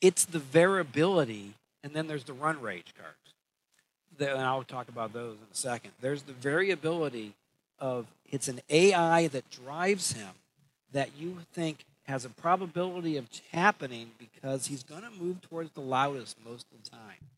it's 0.00 0.24
the 0.24 0.38
variability, 0.38 1.54
and 1.82 1.92
then 1.92 2.06
there's 2.06 2.24
the 2.24 2.32
run 2.32 2.60
rage 2.60 2.94
cards 2.98 3.24
and 4.20 4.40
I'll 4.40 4.64
talk 4.64 4.88
about 4.88 5.12
those 5.12 5.36
in 5.36 5.46
a 5.50 5.54
second. 5.54 5.92
There's 6.00 6.22
the 6.22 6.32
variability 6.32 7.34
of 7.78 8.06
it's 8.30 8.48
an 8.48 8.60
AI 8.70 9.28
that 9.28 9.50
drives 9.50 10.12
him 10.12 10.30
that 10.92 11.10
you 11.18 11.38
think 11.52 11.84
has 12.04 12.24
a 12.24 12.28
probability 12.28 13.16
of 13.16 13.28
happening 13.52 14.10
because 14.18 14.66
he's 14.66 14.82
going 14.82 15.02
to 15.02 15.10
move 15.10 15.40
towards 15.42 15.70
the 15.72 15.80
loudest 15.80 16.36
most 16.44 16.66
of 16.72 16.82
the 16.82 16.90
time. 16.90 17.30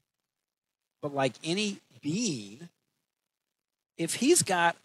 But 1.01 1.15
like 1.15 1.35
any 1.45 1.79
being, 2.03 2.69
if 3.97 4.15
he's 4.15 4.43
got 4.43 4.77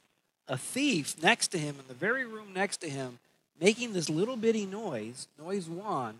a 0.47 0.57
thief 0.57 1.15
next 1.21 1.49
to 1.49 1.57
him 1.57 1.75
in 1.79 1.87
the 1.87 1.93
very 1.93 2.25
room 2.25 2.53
next 2.53 2.77
to 2.77 2.89
him 2.89 3.19
making 3.59 3.93
this 3.93 4.09
little 4.09 4.37
bitty 4.37 4.65
noise, 4.65 5.27
noise 5.39 5.67
one, 5.67 6.19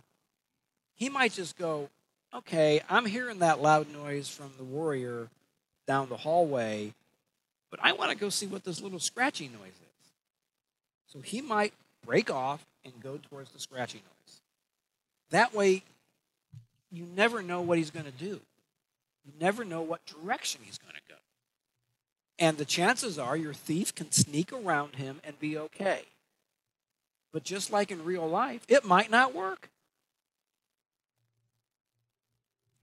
he 1.02 1.10
might 1.10 1.32
just 1.32 1.58
go, 1.58 1.90
okay, 2.32 2.80
I'm 2.88 3.08
hearing 3.08 3.40
that 3.40 3.60
loud 3.60 3.92
noise 3.92 4.30
from 4.30 4.52
the 4.60 4.64
warrior 4.64 5.30
down 5.88 6.10
the 6.10 6.18
hallway, 6.18 6.94
but 7.72 7.80
I 7.82 7.94
want 7.94 8.12
to 8.12 8.16
go 8.16 8.30
see 8.30 8.46
what 8.46 8.64
this 8.64 8.82
little 8.84 9.00
scratchy 9.00 9.48
noise 9.48 9.72
is. 9.72 10.12
So 11.08 11.22
he 11.22 11.42
might 11.42 11.74
break 12.06 12.30
off 12.30 12.64
and 12.86 12.94
go 13.02 13.18
towards 13.18 13.50
the 13.50 13.58
scratchy 13.58 13.98
noise. 13.98 14.42
That 15.32 15.56
way, 15.56 15.82
you 16.92 17.08
never 17.16 17.42
know 17.42 17.62
what 17.62 17.80
he's 17.80 17.90
going 17.90 18.06
to 18.06 18.12
do. 18.12 18.40
You 19.26 19.32
never 19.40 19.66
know 19.66 19.82
what 19.82 20.06
direction 20.06 20.62
he's 20.64 20.78
going 20.78 20.94
to 20.94 21.02
go. 21.10 21.20
And 22.38 22.60
the 22.60 22.66
chances 22.66 23.18
are 23.18 23.36
your 23.36 23.56
thief 23.56 23.96
can 23.96 24.12
sneak 24.12 24.54
around 24.54 24.98
him 24.98 25.20
and 25.24 25.40
be 25.40 25.58
okay. 25.58 26.04
But 27.34 27.44
just 27.44 27.72
like 27.72 27.90
in 27.90 28.06
real 28.06 28.30
life, 28.30 28.64
it 28.68 28.86
might 28.86 29.10
not 29.10 29.34
work. 29.34 29.72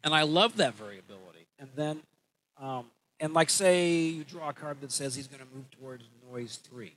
And 0.05 0.14
I 0.14 0.22
love 0.22 0.57
that 0.57 0.74
variability. 0.74 1.46
And 1.59 1.68
then 1.74 2.03
um, 2.61 2.86
and 3.20 3.34
like, 3.34 3.51
say 3.51 3.99
you 3.99 4.24
draw 4.24 4.51
a 4.51 4.53
card 4.53 4.80
that 4.80 4.92
says 4.92 5.14
he's 5.14 5.26
going 5.26 5.40
to 5.40 5.55
move 5.55 5.70
towards 5.70 6.05
noise 6.30 6.57
three. 6.57 6.94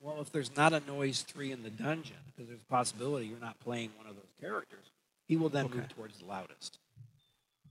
Well, 0.00 0.20
if 0.20 0.32
there's 0.32 0.54
not 0.56 0.72
a 0.72 0.80
noise 0.80 1.22
three 1.22 1.52
in 1.52 1.62
the 1.62 1.70
dungeon, 1.70 2.16
because 2.26 2.48
there's 2.48 2.60
a 2.60 2.72
possibility 2.72 3.26
you're 3.26 3.38
not 3.38 3.58
playing 3.60 3.90
one 3.96 4.06
of 4.06 4.16
those 4.16 4.32
characters, 4.40 4.90
he 5.28 5.36
will 5.36 5.48
then 5.48 5.66
Okay. 5.66 5.76
move 5.76 5.88
towards 5.88 6.18
the 6.18 6.24
loudest. 6.24 6.78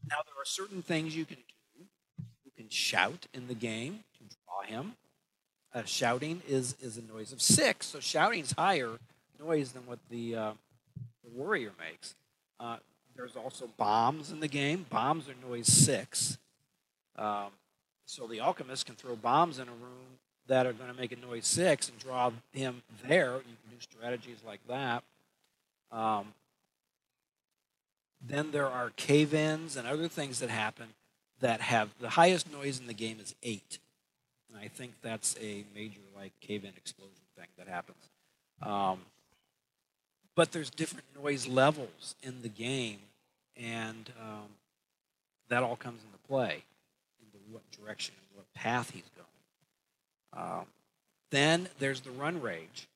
Now, 0.10 0.18
there 0.26 0.42
are 0.42 0.46
certain 0.46 0.82
things 0.82 1.16
you 1.16 1.26
can 1.26 1.38
do. 1.38 1.86
You 2.46 2.52
can 2.56 2.70
shout 2.70 3.28
in 3.34 3.48
the 3.48 3.54
game 3.54 4.04
to 4.18 4.36
draw 4.46 4.64
him. 4.64 4.96
Uh, 5.74 5.84
shouting 5.84 6.42
is, 6.48 6.76
is 6.82 6.98
a 6.98 7.02
noise 7.02 7.32
of 7.32 7.42
six, 7.42 7.86
so 7.86 8.00
shouting's 8.00 8.54
higher 8.54 8.98
noise 9.40 9.72
than 9.74 9.86
what 9.86 10.00
the, 10.10 10.36
uh, 10.36 10.52
the 11.24 11.30
warrior 11.30 11.72
makes. 11.80 12.16
Uh, 12.60 12.78
there's 13.22 13.36
also 13.36 13.70
bombs 13.78 14.32
in 14.32 14.40
the 14.40 14.48
game. 14.48 14.88
Bombs 14.90 15.30
are 15.30 15.48
noise 15.48 15.68
six. 15.68 16.40
Um, 17.16 17.50
so 18.08 18.26
the 18.26 18.40
alchemist 18.40 18.88
can 18.88 18.96
throw 18.96 19.16
bombs 19.16 19.60
in 19.60 19.68
a 19.68 19.72
room 19.72 20.18
that 20.48 20.66
are 20.66 20.74
going 20.74 20.92
to 20.92 21.00
make 21.00 21.12
a 21.12 21.16
noise 21.16 21.46
six 21.46 21.88
and 21.88 22.00
draw 22.00 22.32
him 22.52 22.82
there. 23.08 23.34
You 23.34 23.56
can 23.62 23.70
do 23.70 23.80
strategies 23.80 24.40
like 24.44 24.60
that. 24.68 25.04
Um, 25.92 26.34
then 28.28 28.50
there 28.52 28.68
are 28.68 28.90
cave 28.96 29.36
ins 29.36 29.78
and 29.78 29.88
other 29.88 30.08
things 30.08 30.40
that 30.40 30.50
happen 30.50 30.88
that 31.42 31.62
have 31.62 31.90
the 32.00 32.10
highest 32.10 32.52
noise 32.52 32.80
in 32.80 32.88
the 32.88 32.94
game 32.94 33.20
is 33.22 33.36
eight. 33.44 33.78
And 34.50 34.60
I 34.60 34.68
think 34.68 34.94
that's 35.04 35.36
a 35.40 35.64
major 35.76 36.02
like 36.16 36.32
cave 36.42 36.64
in 36.64 36.72
explosion 36.76 37.14
thing 37.38 37.48
that 37.60 37.68
happens. 37.68 38.10
Um, 38.64 39.02
but 40.36 40.52
there's 40.52 40.72
different 40.72 41.06
noise 41.22 41.46
levels 41.48 42.16
in 42.24 42.42
the 42.42 42.50
game, 42.50 42.98
and 43.62 44.12
um, 44.20 44.50
that 45.50 45.64
all 45.64 45.76
comes 45.76 46.02
into 46.04 46.18
play 46.28 46.64
into 47.22 47.38
what 47.52 47.62
direction 47.72 48.16
and 48.18 48.38
what 48.38 48.54
path 48.54 48.92
he's 48.92 49.10
going. 49.16 50.48
Um, 50.48 50.66
then 51.30 51.70
there's 51.80 52.02
the 52.02 52.12
run 52.12 52.42
rage, 52.42 52.88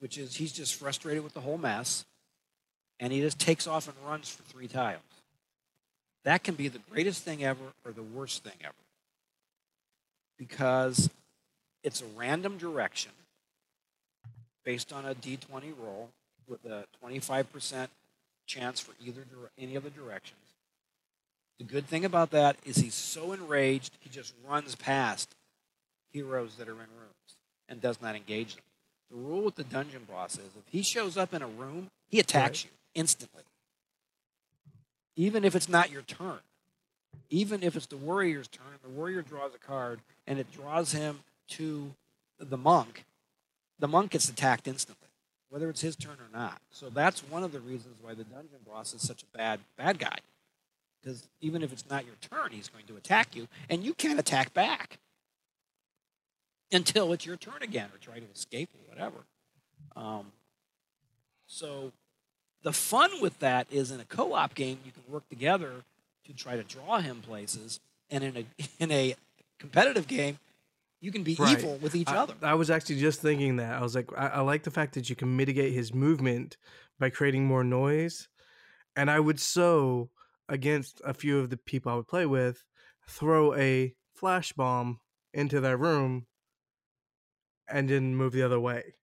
which 0.00 0.16
is 0.18 0.36
he's 0.36 0.52
just 0.52 0.74
frustrated 0.74 1.22
with 1.22 1.34
the 1.34 1.40
whole 1.40 1.58
mess, 1.58 2.04
and 2.98 3.12
he 3.12 3.20
just 3.20 3.38
takes 3.38 3.66
off 3.66 3.86
and 3.88 3.96
runs 4.08 4.28
for 4.28 4.42
three 4.44 4.68
tiles. 4.68 5.02
That 6.24 6.42
can 6.42 6.54
be 6.54 6.68
the 6.68 6.80
greatest 6.90 7.22
thing 7.22 7.44
ever 7.44 7.72
or 7.84 7.92
the 7.92 8.02
worst 8.02 8.44
thing 8.44 8.52
ever 8.62 8.74
because 10.38 11.10
it's 11.82 12.00
a 12.00 12.06
random 12.16 12.56
direction 12.58 13.12
based 14.64 14.92
on 14.92 15.04
a 15.04 15.14
d20 15.14 15.72
roll 15.82 16.10
with 16.46 16.64
a 16.64 16.84
25% 17.04 17.88
chance 18.48 18.80
for 18.80 18.92
either 19.04 19.22
any 19.56 19.76
of 19.76 19.84
the 19.84 19.90
directions. 19.90 20.40
The 21.58 21.64
good 21.64 21.86
thing 21.86 22.04
about 22.04 22.30
that 22.30 22.56
is 22.64 22.76
he's 22.76 22.94
so 22.94 23.32
enraged 23.32 23.96
he 24.00 24.08
just 24.08 24.34
runs 24.48 24.74
past 24.74 25.34
heroes 26.12 26.56
that 26.56 26.68
are 26.68 26.72
in 26.72 26.78
rooms 26.78 27.36
and 27.68 27.80
does 27.80 28.00
not 28.00 28.16
engage 28.16 28.54
them. 28.54 28.64
The 29.10 29.16
rule 29.16 29.42
with 29.42 29.56
the 29.56 29.64
dungeon 29.64 30.06
boss 30.08 30.34
is 30.34 30.50
if 30.56 30.70
he 30.70 30.82
shows 30.82 31.16
up 31.16 31.32
in 31.34 31.42
a 31.42 31.46
room, 31.46 31.90
he 32.08 32.18
attacks 32.18 32.64
right. 32.64 32.70
you 32.72 33.00
instantly. 33.00 33.42
Even 35.16 35.44
if 35.44 35.54
it's 35.54 35.68
not 35.68 35.90
your 35.90 36.02
turn. 36.02 36.38
Even 37.30 37.62
if 37.62 37.76
it's 37.76 37.86
the 37.86 37.96
warrior's 37.96 38.48
turn, 38.48 38.66
the 38.82 38.88
warrior 38.88 39.22
draws 39.22 39.54
a 39.54 39.58
card 39.58 40.00
and 40.26 40.38
it 40.38 40.50
draws 40.50 40.92
him 40.92 41.20
to 41.48 41.92
the 42.38 42.56
monk, 42.56 43.04
the 43.78 43.88
monk 43.88 44.12
gets 44.12 44.28
attacked 44.28 44.68
instantly, 44.68 45.07
whether 45.50 45.68
it's 45.70 45.80
his 45.80 45.96
turn 45.96 46.16
or 46.20 46.36
not. 46.36 46.60
So 46.70 46.90
that's 46.90 47.20
one 47.20 47.42
of 47.42 47.52
the 47.52 47.60
reasons 47.60 47.96
why 48.02 48.14
the 48.14 48.24
dungeon 48.24 48.58
boss 48.66 48.94
is 48.94 49.02
such 49.02 49.22
a 49.22 49.36
bad 49.36 49.60
bad 49.76 49.98
guy. 49.98 50.18
Because 51.02 51.28
even 51.40 51.62
if 51.62 51.72
it's 51.72 51.88
not 51.88 52.04
your 52.04 52.16
turn, 52.20 52.50
he's 52.50 52.68
going 52.68 52.84
to 52.86 52.96
attack 52.96 53.34
you, 53.34 53.46
and 53.70 53.84
you 53.84 53.94
can't 53.94 54.18
attack 54.18 54.52
back 54.52 54.98
until 56.72 57.12
it's 57.12 57.24
your 57.24 57.36
turn 57.36 57.62
again, 57.62 57.88
or 57.94 57.98
try 57.98 58.18
to 58.18 58.26
escape 58.34 58.68
or 58.74 58.92
whatever. 58.92 59.18
Um, 59.96 60.32
so 61.46 61.92
the 62.62 62.72
fun 62.72 63.10
with 63.20 63.38
that 63.38 63.66
is 63.70 63.90
in 63.90 64.00
a 64.00 64.04
co-op 64.04 64.54
game, 64.54 64.78
you 64.84 64.92
can 64.92 65.02
work 65.10 65.28
together 65.28 65.84
to 66.26 66.32
try 66.34 66.56
to 66.56 66.62
draw 66.62 66.98
him 66.98 67.22
places, 67.22 67.80
and 68.10 68.24
in 68.24 68.36
a 68.36 68.44
in 68.78 68.90
a 68.90 69.14
competitive 69.58 70.06
game, 70.06 70.38
you 71.00 71.12
can 71.12 71.22
be 71.22 71.36
right. 71.38 71.58
evil 71.58 71.76
with 71.76 71.94
each 71.94 72.08
I, 72.08 72.16
other. 72.16 72.34
I 72.42 72.54
was 72.54 72.70
actually 72.70 73.00
just 73.00 73.20
thinking 73.20 73.56
that. 73.56 73.74
I 73.74 73.82
was 73.82 73.94
like, 73.94 74.10
I, 74.16 74.28
I 74.28 74.40
like 74.40 74.64
the 74.64 74.70
fact 74.70 74.94
that 74.94 75.08
you 75.08 75.16
can 75.16 75.36
mitigate 75.36 75.72
his 75.72 75.94
movement 75.94 76.56
by 76.98 77.10
creating 77.10 77.46
more 77.46 77.62
noise, 77.62 78.28
and 78.96 79.10
I 79.10 79.20
would 79.20 79.40
so 79.40 80.10
against 80.48 81.00
a 81.04 81.14
few 81.14 81.38
of 81.38 81.50
the 81.50 81.56
people 81.56 81.92
I 81.92 81.96
would 81.96 82.08
play 82.08 82.26
with, 82.26 82.64
throw 83.06 83.54
a 83.54 83.94
flash 84.14 84.52
bomb 84.52 85.00
into 85.32 85.60
their 85.60 85.76
room 85.76 86.26
and 87.68 87.88
then 87.88 88.16
move 88.16 88.32
the 88.32 88.42
other 88.42 88.58
way. 88.58 88.94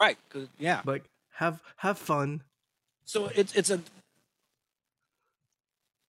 Right. 0.00 0.18
Yeah. 0.58 0.82
Like 0.84 1.04
have 1.34 1.62
have 1.76 1.98
fun. 1.98 2.42
So 3.04 3.30
it's 3.34 3.54
it's 3.54 3.70
a. 3.70 3.80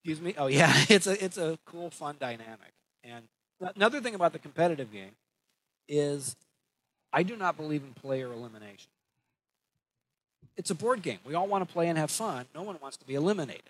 Excuse 0.04 0.20
me. 0.20 0.34
Oh 0.36 0.46
yeah, 0.46 0.72
it's 0.88 1.06
a 1.06 1.24
it's 1.24 1.38
a 1.38 1.58
cool, 1.64 1.90
fun 1.90 2.16
dynamic. 2.18 2.72
And 3.02 3.24
another 3.60 4.00
thing 4.00 4.14
about 4.14 4.32
the 4.32 4.38
competitive 4.38 4.92
game 4.92 5.12
is, 5.88 6.36
I 7.12 7.22
do 7.22 7.36
not 7.36 7.56
believe 7.56 7.82
in 7.82 7.94
player 7.94 8.32
elimination. 8.32 8.90
It's 10.56 10.70
a 10.70 10.74
board 10.74 11.02
game. 11.02 11.18
We 11.24 11.34
all 11.34 11.46
want 11.46 11.66
to 11.66 11.72
play 11.72 11.88
and 11.88 11.96
have 11.98 12.10
fun. 12.10 12.46
No 12.54 12.62
one 12.62 12.78
wants 12.80 12.96
to 12.98 13.06
be 13.06 13.14
eliminated. 13.14 13.62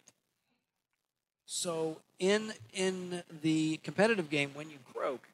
So 1.45 1.99
in 2.18 2.53
in 2.72 3.22
the 3.43 3.78
competitive 3.78 4.30
game, 4.30 4.51
when 4.55 4.70
you 4.70 4.78
croak, 4.93 5.28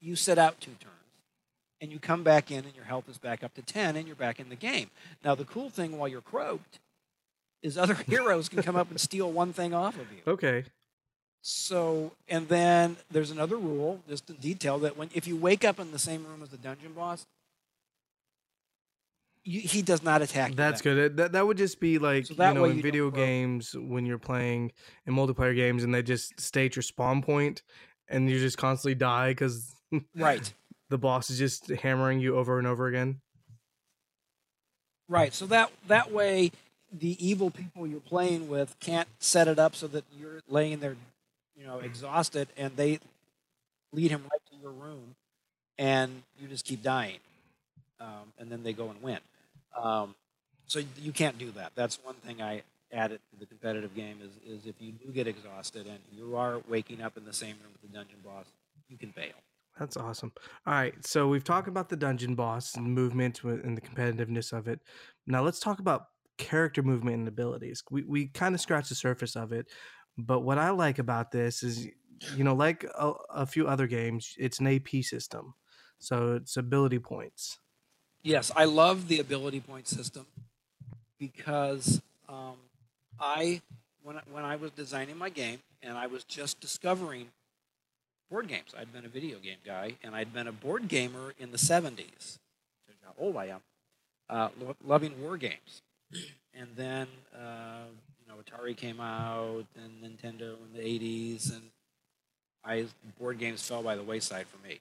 you 0.00 0.16
set 0.16 0.38
out 0.38 0.60
two 0.60 0.72
turns 0.80 0.94
and 1.80 1.90
you 1.90 1.98
come 1.98 2.22
back 2.22 2.50
in 2.50 2.64
and 2.64 2.74
your 2.74 2.84
health 2.84 3.08
is 3.08 3.18
back 3.18 3.42
up 3.42 3.54
to 3.54 3.62
10 3.62 3.96
and 3.96 4.06
you're 4.06 4.16
back 4.16 4.38
in 4.38 4.48
the 4.48 4.56
game. 4.56 4.90
Now, 5.24 5.34
the 5.34 5.44
cool 5.44 5.70
thing 5.70 5.98
while 5.98 6.08
you're 6.08 6.20
croaked 6.20 6.78
is 7.62 7.78
other 7.78 7.94
heroes 8.06 8.48
can 8.48 8.62
come 8.62 8.76
up 8.76 8.90
and 8.90 9.00
steal 9.00 9.30
one 9.30 9.52
thing 9.52 9.74
off 9.74 9.98
of 9.98 10.06
you. 10.12 10.20
Okay. 10.26 10.64
So, 11.42 12.12
and 12.28 12.48
then 12.48 12.96
there's 13.10 13.30
another 13.30 13.56
rule, 13.56 14.00
just 14.08 14.28
in 14.28 14.36
detail, 14.36 14.78
that 14.80 14.96
when 14.96 15.08
if 15.14 15.26
you 15.26 15.36
wake 15.36 15.64
up 15.64 15.80
in 15.80 15.90
the 15.92 15.98
same 15.98 16.24
room 16.26 16.42
as 16.42 16.50
the 16.50 16.58
dungeon 16.58 16.92
boss, 16.92 17.26
you, 19.42 19.60
he 19.60 19.80
does 19.80 20.02
not 20.02 20.20
attack. 20.20 20.54
That's 20.54 20.82
good. 20.82 21.16
That 21.16 21.32
that 21.32 21.46
would 21.46 21.56
just 21.56 21.80
be 21.80 21.98
like 21.98 22.26
so 22.26 22.34
you 22.34 22.54
know 22.54 22.64
in 22.64 22.76
you 22.76 22.82
video 22.82 23.10
games 23.10 23.74
when 23.74 24.04
you're 24.04 24.18
playing 24.18 24.72
in 25.06 25.14
multiplayer 25.14 25.54
games 25.54 25.82
and 25.82 25.94
they 25.94 26.02
just 26.02 26.38
state 26.38 26.76
your 26.76 26.82
spawn 26.82 27.22
point 27.22 27.62
and 28.08 28.28
you 28.28 28.38
just 28.38 28.58
constantly 28.58 28.94
die 28.94 29.30
because 29.30 29.74
right 30.14 30.52
the 30.90 30.98
boss 30.98 31.30
is 31.30 31.38
just 31.38 31.68
hammering 31.68 32.20
you 32.20 32.36
over 32.36 32.58
and 32.58 32.66
over 32.66 32.86
again. 32.86 33.20
Right. 35.08 35.32
So 35.32 35.46
that 35.46 35.70
that 35.88 36.12
way 36.12 36.52
the 36.92 37.16
evil 37.24 37.50
people 37.50 37.86
you're 37.86 38.00
playing 38.00 38.48
with 38.48 38.76
can't 38.80 39.08
set 39.18 39.48
it 39.48 39.58
up 39.58 39.74
so 39.74 39.86
that 39.88 40.04
you're 40.18 40.40
laying 40.48 40.80
there, 40.80 40.96
you 41.60 41.66
know, 41.66 41.78
exhausted 41.78 42.48
and 42.56 42.74
they 42.76 42.98
lead 43.92 44.10
him 44.10 44.22
right 44.30 44.40
to 44.50 44.56
your 44.62 44.72
room 44.72 45.14
and 45.78 46.22
you 46.40 46.48
just 46.48 46.64
keep 46.64 46.82
dying. 46.82 47.18
Um, 48.00 48.32
and 48.38 48.50
then 48.50 48.62
they 48.62 48.72
go 48.72 48.88
and 48.88 49.02
win. 49.02 49.18
Um, 49.80 50.14
so 50.66 50.80
you 50.98 51.12
can't 51.12 51.36
do 51.36 51.50
that. 51.52 51.72
That's 51.74 51.98
one 52.02 52.14
thing 52.14 52.40
I 52.40 52.62
added 52.92 53.20
to 53.30 53.38
the 53.38 53.46
competitive 53.46 53.94
game 53.94 54.18
is, 54.22 54.58
is 54.58 54.66
if 54.66 54.74
you 54.78 54.92
do 54.92 55.12
get 55.12 55.26
exhausted 55.26 55.86
and 55.86 55.98
you 56.12 56.36
are 56.36 56.60
waking 56.68 57.02
up 57.02 57.16
in 57.16 57.24
the 57.24 57.32
same 57.32 57.56
room 57.62 57.72
with 57.72 57.90
the 57.90 57.96
dungeon 57.96 58.18
boss, 58.24 58.46
you 58.88 58.96
can 58.96 59.12
fail. 59.12 59.34
That's 59.78 59.96
awesome. 59.96 60.32
All 60.66 60.74
right, 60.74 60.94
so 61.06 61.28
we've 61.28 61.44
talked 61.44 61.68
about 61.68 61.88
the 61.88 61.96
dungeon 61.96 62.34
boss 62.34 62.74
and 62.74 62.86
movement 62.86 63.42
and 63.44 63.76
the 63.76 63.80
competitiveness 63.80 64.52
of 64.52 64.66
it. 64.66 64.80
Now 65.26 65.42
let's 65.42 65.60
talk 65.60 65.78
about 65.78 66.06
character 66.38 66.82
movement 66.82 67.18
and 67.18 67.28
abilities. 67.28 67.82
We 67.90 68.02
we 68.02 68.26
kind 68.28 68.54
of 68.54 68.60
scratched 68.60 68.88
the 68.88 68.94
surface 68.94 69.36
of 69.36 69.52
it, 69.52 69.68
but 70.26 70.40
what 70.40 70.58
I 70.58 70.70
like 70.70 70.98
about 70.98 71.32
this 71.32 71.62
is, 71.62 71.86
you 72.36 72.44
know, 72.44 72.54
like 72.54 72.84
a, 72.84 73.12
a 73.30 73.46
few 73.46 73.66
other 73.66 73.86
games, 73.86 74.34
it's 74.38 74.58
an 74.60 74.66
AP 74.66 75.02
system, 75.02 75.54
so 75.98 76.34
it's 76.34 76.56
ability 76.56 76.98
points. 76.98 77.58
Yes, 78.22 78.50
I 78.54 78.64
love 78.64 79.08
the 79.08 79.18
ability 79.18 79.60
point 79.60 79.88
system 79.88 80.26
because 81.18 82.02
um, 82.28 82.56
I 83.18 83.62
when 84.02 84.16
I, 84.16 84.22
when 84.30 84.44
I 84.44 84.56
was 84.56 84.70
designing 84.72 85.16
my 85.16 85.30
game 85.30 85.60
and 85.82 85.96
I 85.96 86.06
was 86.06 86.24
just 86.24 86.60
discovering 86.60 87.28
board 88.30 88.48
games. 88.48 88.74
I'd 88.78 88.92
been 88.92 89.04
a 89.04 89.08
video 89.08 89.38
game 89.38 89.58
guy, 89.64 89.94
and 90.02 90.14
I'd 90.14 90.32
been 90.32 90.46
a 90.46 90.52
board 90.52 90.88
gamer 90.88 91.34
in 91.38 91.50
the 91.50 91.58
70s. 91.58 92.38
how 93.04 93.12
old 93.18 93.36
I 93.36 93.46
am. 93.46 93.60
Uh, 94.28 94.48
lo- 94.60 94.76
loving 94.84 95.20
war 95.20 95.36
games. 95.36 95.82
And 96.54 96.68
then, 96.76 97.08
uh, 97.34 97.86
know, 98.30 98.42
Atari 98.42 98.76
came 98.76 99.00
out, 99.00 99.64
and 99.76 100.02
Nintendo 100.02 100.54
in 100.66 100.72
the 100.74 100.80
80s, 100.80 101.52
and 101.52 101.62
I 102.64 102.86
board 103.18 103.38
games 103.38 103.66
fell 103.66 103.82
by 103.82 103.96
the 103.96 104.02
wayside 104.02 104.46
for 104.46 104.66
me. 104.66 104.80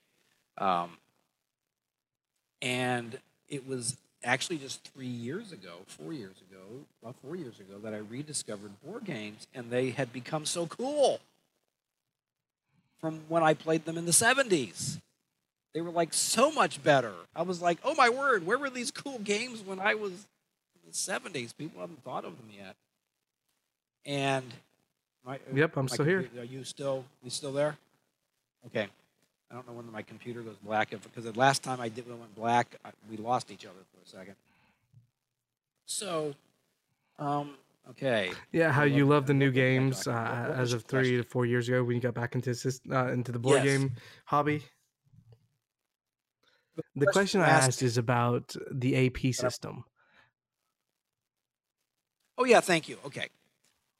Um, 0.57 0.91
and 2.61 3.17
it 3.47 3.67
was 3.67 3.97
actually 4.23 4.57
just 4.57 4.83
three 4.93 5.07
years 5.07 5.51
ago, 5.51 5.77
four 5.87 6.13
years 6.13 6.35
ago, 6.49 6.61
about 7.01 7.15
four 7.23 7.35
years 7.35 7.59
ago, 7.59 7.77
that 7.83 7.93
I 7.93 7.97
rediscovered 7.97 8.71
board 8.85 9.05
games, 9.05 9.47
and 9.53 9.71
they 9.71 9.91
had 9.91 10.11
become 10.11 10.45
so 10.45 10.67
cool 10.67 11.19
from 12.99 13.21
when 13.29 13.43
I 13.43 13.53
played 13.53 13.85
them 13.85 13.97
in 13.97 14.05
the 14.05 14.11
70s. 14.11 14.99
They 15.73 15.81
were 15.81 15.91
like 15.91 16.13
so 16.13 16.51
much 16.51 16.83
better. 16.83 17.13
I 17.35 17.43
was 17.43 17.61
like, 17.61 17.77
oh 17.83 17.95
my 17.95 18.09
word, 18.09 18.45
where 18.45 18.57
were 18.57 18.69
these 18.69 18.91
cool 18.91 19.19
games 19.19 19.61
when 19.61 19.79
I 19.79 19.95
was 19.95 20.11
in 20.11 20.87
the 20.87 20.91
70s? 20.91 21.55
People 21.55 21.79
haven't 21.79 22.03
thought 22.03 22.25
of 22.25 22.35
them 22.37 22.49
yet. 22.53 22.75
And 24.09 24.43
my, 25.23 25.39
yep, 25.53 25.77
I'm 25.77 25.87
still 25.87 25.97
computer, 25.97 26.29
here. 26.33 26.41
Are 26.41 26.45
you 26.45 26.63
still 26.63 27.05
you 27.23 27.29
still 27.29 27.53
there? 27.53 27.77
Okay. 28.65 28.87
I 29.51 29.55
don't 29.55 29.67
know 29.67 29.73
when 29.73 29.91
my 29.91 30.01
computer 30.01 30.41
goes 30.41 30.57
black 30.63 30.89
because 30.89 31.23
the 31.23 31.37
last 31.39 31.63
time 31.63 31.79
I 31.79 31.89
did 31.89 32.07
it 32.07 32.09
went 32.09 32.35
black, 32.35 32.75
I, 32.83 32.89
we 33.09 33.17
lost 33.17 33.51
each 33.51 33.65
other 33.65 33.79
for 33.93 34.03
a 34.03 34.19
second. 34.19 34.35
So, 35.85 36.33
um, 37.17 37.55
Okay. 37.91 38.31
Yeah, 38.51 38.71
how 38.71 38.83
you 38.83 39.07
love 39.07 39.25
the 39.25 39.33
new 39.33 39.51
games 39.51 40.07
uh, 40.07 40.53
as 40.55 40.73
of 40.73 40.83
three 40.83 41.17
to 41.17 41.23
four 41.23 41.45
years 41.45 41.67
ago 41.67 41.83
when 41.83 41.95
you 41.95 42.01
got 42.01 42.13
back 42.13 42.35
into 42.35 42.51
uh, 42.91 43.07
into 43.07 43.31
the 43.31 43.39
board 43.39 43.63
yes. 43.63 43.65
game 43.65 43.95
hobby. 44.25 44.61
The 46.95 47.07
question 47.07 47.41
I 47.41 47.49
asked 47.49 47.81
is 47.81 47.97
about 47.97 48.55
the 48.71 49.07
AP 49.07 49.33
system. 49.33 49.83
Oh 52.37 52.45
yeah, 52.45 52.61
thank 52.61 52.87
you. 52.87 52.97
Okay, 53.05 53.27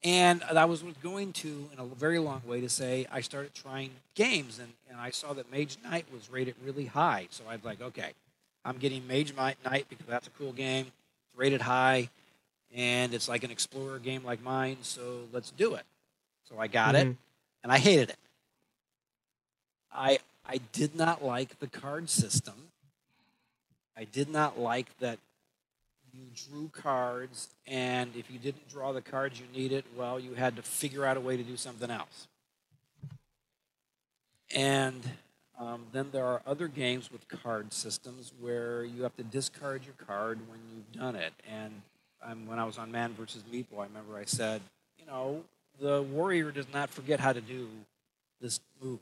and 0.02 0.42
I 0.44 0.64
was 0.64 0.82
going 1.02 1.32
to 1.34 1.68
in 1.72 1.78
a 1.78 1.84
very 1.84 2.18
long 2.18 2.42
way 2.46 2.60
to 2.60 2.68
say 2.68 3.06
I 3.12 3.20
started 3.20 3.54
trying 3.54 3.90
games 4.14 4.58
and, 4.58 4.72
and 4.88 4.98
I 4.98 5.10
saw 5.10 5.32
that 5.34 5.50
Mage 5.52 5.76
Knight 5.84 6.06
was 6.12 6.30
rated 6.30 6.54
really 6.64 6.86
high, 6.86 7.26
so 7.30 7.44
I 7.48 7.56
was 7.56 7.64
like, 7.64 7.80
okay, 7.80 8.12
I'm 8.64 8.78
getting 8.78 9.06
Mage 9.06 9.34
Knight 9.36 9.86
because 9.88 10.06
that's 10.06 10.26
a 10.26 10.30
cool 10.30 10.52
game. 10.52 10.86
It's 10.86 11.38
rated 11.38 11.60
high 11.62 12.08
and 12.74 13.12
it's 13.14 13.28
like 13.28 13.44
an 13.44 13.50
explorer 13.50 13.98
game 13.98 14.24
like 14.24 14.42
mine, 14.42 14.78
so 14.82 15.22
let's 15.32 15.50
do 15.50 15.74
it. 15.74 15.84
So 16.48 16.58
I 16.58 16.66
got 16.66 16.94
it, 16.94 17.06
Mhm. 17.06 17.16
and 17.62 17.72
I 17.72 17.78
hated 17.78 18.10
it. 18.10 18.18
I 19.92 20.18
I 20.46 20.58
did 20.72 20.96
not 20.96 21.22
like 21.24 21.58
the 21.60 21.66
card 21.68 22.10
system. 22.10 22.54
I 23.96 24.04
did 24.04 24.28
not 24.28 24.58
like 24.58 24.96
that 24.98 25.18
you 26.20 26.48
drew 26.48 26.68
cards, 26.68 27.48
and 27.66 28.10
if 28.16 28.30
you 28.30 28.38
didn't 28.38 28.68
draw 28.68 28.92
the 28.92 29.00
cards 29.00 29.40
you 29.40 29.46
needed, 29.58 29.84
well, 29.96 30.20
you 30.20 30.34
had 30.34 30.56
to 30.56 30.62
figure 30.62 31.04
out 31.04 31.16
a 31.16 31.20
way 31.20 31.36
to 31.36 31.42
do 31.42 31.56
something 31.56 31.90
else. 31.90 32.28
And 34.54 35.02
um, 35.58 35.82
then 35.92 36.08
there 36.12 36.26
are 36.26 36.42
other 36.46 36.68
games 36.68 37.10
with 37.12 37.28
card 37.28 37.72
systems 37.72 38.32
where 38.40 38.84
you 38.84 39.02
have 39.02 39.16
to 39.16 39.22
discard 39.22 39.82
your 39.84 39.94
card 40.06 40.38
when 40.48 40.58
you've 40.74 41.00
done 41.00 41.16
it. 41.16 41.32
And 41.48 41.82
um, 42.22 42.46
when 42.46 42.58
I 42.58 42.64
was 42.64 42.78
on 42.78 42.90
Man 42.90 43.14
versus 43.14 43.42
Meeple, 43.52 43.78
I 43.78 43.84
remember 43.84 44.16
I 44.16 44.24
said, 44.24 44.60
you 44.98 45.06
know, 45.06 45.42
the 45.80 46.02
warrior 46.02 46.50
does 46.50 46.66
not 46.72 46.90
forget 46.90 47.20
how 47.20 47.32
to 47.32 47.40
do 47.40 47.68
this 48.40 48.60
move. 48.82 48.98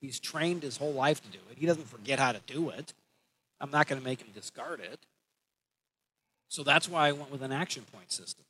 He's 0.00 0.20
trained 0.20 0.62
his 0.62 0.76
whole 0.76 0.92
life 0.92 1.20
to 1.22 1.28
do 1.28 1.38
it. 1.50 1.58
He 1.58 1.66
doesn't 1.66 1.88
forget 1.88 2.18
how 2.18 2.32
to 2.32 2.40
do 2.46 2.70
it. 2.70 2.94
I'm 3.60 3.70
not 3.70 3.88
going 3.88 4.00
to 4.00 4.04
make 4.04 4.20
him 4.20 4.28
discard 4.34 4.80
it. 4.80 5.00
So 6.48 6.62
that's 6.62 6.88
why 6.88 7.08
I 7.08 7.12
went 7.12 7.30
with 7.30 7.42
an 7.42 7.52
action 7.52 7.84
point 7.92 8.10
system. 8.10 8.44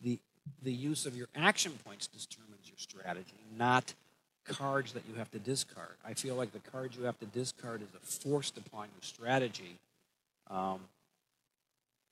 The, 0.00 0.18
the 0.62 0.72
use 0.72 1.04
of 1.04 1.16
your 1.16 1.28
action 1.34 1.72
points 1.84 2.06
determines 2.06 2.68
your 2.68 2.78
strategy, 2.78 3.34
not 3.56 3.94
cards 4.44 4.92
that 4.92 5.02
you 5.08 5.16
have 5.16 5.30
to 5.32 5.38
discard. 5.38 5.96
I 6.06 6.14
feel 6.14 6.34
like 6.34 6.52
the 6.52 6.70
cards 6.70 6.96
you 6.96 7.04
have 7.04 7.18
to 7.20 7.26
discard 7.26 7.82
is 7.82 7.88
a 7.94 7.98
forced 7.98 8.56
upon 8.56 8.88
your 8.94 9.02
strategy. 9.02 9.78
Um, 10.48 10.80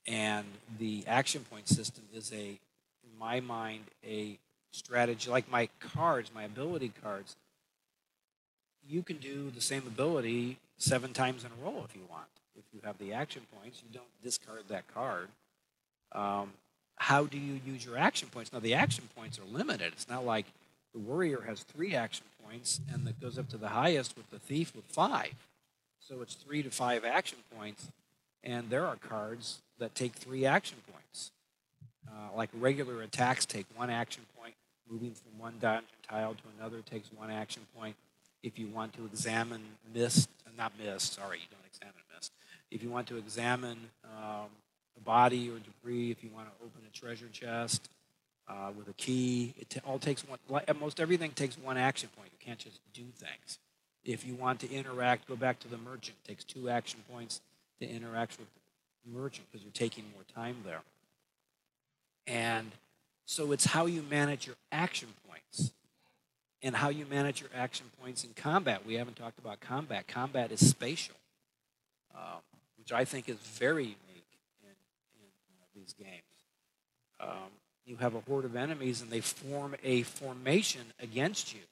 and 0.07 0.47
the 0.79 1.05
action 1.07 1.45
point 1.51 1.69
system 1.69 2.05
is 2.15 2.33
a, 2.33 2.47
in 2.47 3.19
my 3.19 3.41
mind, 3.41 3.85
a 4.07 4.39
strategy 4.73 5.31
like 5.31 5.51
my 5.51 5.69
cards, 5.81 6.31
my 6.35 6.45
ability 6.45 6.93
cards. 7.03 7.37
You 8.89 9.03
can 9.03 9.17
do 9.17 9.51
the 9.51 9.61
same 9.61 9.83
ability 9.87 10.59
seven 10.79 11.13
times 11.13 11.45
in 11.45 11.51
a 11.51 11.65
row 11.65 11.83
if 11.89 11.97
you 11.97 12.03
want. 12.09 12.27
If 12.57 12.65
you 12.73 12.81
have 12.85 12.99
the 12.99 13.13
action 13.13 13.43
points, 13.61 13.83
you 13.87 13.93
don't 13.93 14.23
discard 14.23 14.65
that 14.69 14.87
card. 14.93 15.29
Um, 16.13 16.53
how 16.97 17.25
do 17.25 17.39
you 17.39 17.61
use 17.67 17.85
your 17.85 17.99
action 17.99 18.29
points? 18.29 18.53
Now, 18.53 18.61
the 18.61 18.75
action 18.75 19.05
points 19.15 19.39
are 19.39 19.45
limited. 19.45 19.93
It's 19.93 20.09
not 20.09 20.25
like 20.25 20.47
the 20.93 20.99
warrior 20.99 21.43
has 21.47 21.63
three 21.63 21.95
action 21.95 22.25
points 22.43 22.81
and 22.93 23.07
that 23.07 23.21
goes 23.21 23.39
up 23.39 23.49
to 23.51 23.57
the 23.57 23.69
highest 23.69 24.17
with 24.17 24.31
the 24.31 24.39
thief 24.39 24.75
with 24.75 24.85
five. 24.87 25.35
So 26.01 26.23
it's 26.23 26.35
three 26.35 26.63
to 26.63 26.71
five 26.71 27.05
action 27.05 27.39
points, 27.57 27.89
and 28.45 28.71
there 28.71 28.87
are 28.87 28.97
cards 28.97 29.61
that 29.79 29.95
take 29.95 30.15
three 30.15 30.47
action 30.47 30.79
points. 30.91 31.33
Uh, 32.09 32.37
like 32.37 32.49
regular 32.55 33.03
attacks 33.03 33.45
take 33.45 33.67
one 33.75 33.91
action 33.91 34.23
point, 34.39 34.55
moving 34.89 35.11
from 35.11 35.39
one 35.39 35.55
dungeon 35.61 35.89
tile 36.09 36.35
to 36.35 36.43
another 36.59 36.81
takes 36.89 37.11
one 37.13 37.31
action 37.31 37.63
point. 37.77 37.97
If 38.45 38.57
you 38.57 38.69
want 38.69 38.93
to 38.95 39.05
examine 39.05 39.63
mist, 39.93 40.29
not 40.57 40.73
mist, 40.79 41.15
sorry, 41.15 41.39
you 41.39 41.47
don't 41.51 41.67
examine. 41.67 42.06
If 42.71 42.83
you 42.83 42.91
want 42.91 43.07
to 43.09 43.17
examine 43.17 43.79
um, 44.05 44.49
a 44.97 45.01
body 45.05 45.51
or 45.51 45.59
debris, 45.59 46.11
if 46.11 46.23
you 46.23 46.31
want 46.35 46.49
to 46.49 46.65
open 46.65 46.83
a 46.87 46.97
treasure 46.97 47.29
chest 47.33 47.89
uh, 48.49 48.71
with 48.77 48.89
a 48.89 48.93
key, 48.95 49.55
it 49.59 49.77
all 49.87 49.99
takes 49.99 50.25
one. 50.27 50.39
Most 50.81 51.01
everything 51.01 51.31
takes 51.33 51.57
one 51.59 51.77
action 51.77 52.09
point. 52.17 52.31
You 52.33 52.45
can't 52.45 52.59
just 52.59 52.81
do 52.93 53.05
things. 53.17 53.59
If 54.05 54.27
you 54.27 54.35
want 54.35 54.61
to 54.61 54.71
interact, 54.71 55.27
go 55.29 55.37
back 55.37 55.59
to 55.61 55.69
the 55.69 55.79
merchant. 55.79 56.17
It 56.25 56.29
takes 56.29 56.45
two 56.45 56.69
action 56.69 57.01
points 57.11 57.41
to 57.81 57.89
interact 57.89 58.39
with 58.39 58.49
the 59.05 59.19
merchant 59.19 59.47
because 59.51 59.65
you're 59.65 59.73
taking 59.73 60.05
more 60.15 60.23
time 60.35 60.57
there. 60.65 60.81
And 62.27 62.73
so 63.25 63.53
it's 63.53 63.67
how 63.67 63.87
you 63.87 64.03
manage 64.03 64.47
your 64.47 64.57
action 64.71 65.09
points 65.29 65.73
and 66.63 66.77
how 66.77 66.89
you 66.89 67.07
manage 67.07 67.41
your 67.41 67.51
action 67.55 67.87
points 68.01 68.25
in 68.25 68.31
combat. 68.35 68.87
We 68.87 68.95
haven't 68.95 69.17
talked 69.17 69.39
about 69.39 69.61
combat. 69.61 70.07
Combat 70.09 70.51
is 70.53 70.69
spatial, 70.69 71.17
um, 72.15 72.41
which 72.87 72.93
I 72.93 73.05
think 73.05 73.29
is 73.29 73.37
very 73.37 73.83
unique 73.83 73.99
in, 74.63 74.71
in 74.71 75.27
uh, 75.61 75.67
these 75.75 75.93
games. 75.93 76.23
Um, 77.19 77.51
you 77.85 77.97
have 77.97 78.15
a 78.15 78.21
horde 78.21 78.45
of 78.45 78.55
enemies 78.55 79.03
and 79.03 79.11
they 79.11 79.21
form 79.21 79.75
a 79.83 80.03
formation 80.03 80.83
against 81.03 81.53
you. 81.53 81.63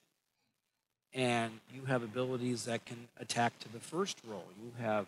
And 1.12 1.52
you 1.72 1.84
have 1.84 2.02
abilities 2.02 2.64
that 2.64 2.84
can 2.84 3.06
attack 3.20 3.56
to 3.60 3.72
the 3.72 3.78
first 3.78 4.18
roll. 4.26 4.44
You 4.60 4.72
have, 4.84 5.06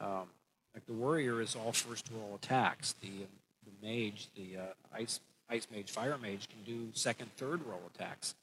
um, 0.00 0.28
like 0.74 0.86
the 0.86 0.92
warrior 0.92 1.40
is 1.40 1.56
all 1.56 1.72
first 1.72 2.08
roll 2.14 2.36
attacks. 2.36 2.94
The, 3.00 3.10
the 3.10 3.86
mage, 3.86 4.28
the 4.36 4.60
uh, 4.60 4.96
ice, 4.96 5.18
ice 5.50 5.66
mage, 5.74 5.90
fire 5.90 6.16
mage 6.18 6.48
can 6.48 6.62
do 6.64 6.90
second, 6.94 7.34
third 7.36 7.66
roll 7.66 7.82
attacks 7.92 8.36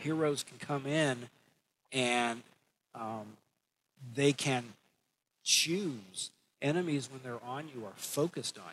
heroes 0.00 0.42
can 0.42 0.58
come 0.58 0.86
in 0.86 1.28
and 1.92 2.42
um, 2.94 3.26
they 4.14 4.32
can 4.32 4.64
choose. 5.50 6.30
Enemies, 6.62 7.08
when 7.10 7.20
they're 7.22 7.42
on 7.44 7.68
you, 7.74 7.84
are 7.84 7.92
focused 7.96 8.58
on 8.58 8.72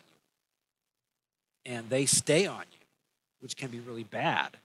you. 1.66 1.72
And 1.74 1.90
they 1.90 2.06
stay 2.06 2.46
on 2.46 2.64
you, 2.70 2.86
which 3.40 3.56
can 3.56 3.70
be 3.70 3.80
really 3.80 4.04
bad 4.04 4.56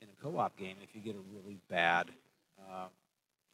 in 0.00 0.06
a 0.08 0.22
co 0.22 0.38
op 0.38 0.56
game 0.56 0.76
if 0.82 0.94
you 0.94 1.00
get 1.00 1.16
a 1.16 1.24
really 1.34 1.58
bad 1.68 2.06
uh, 2.60 2.86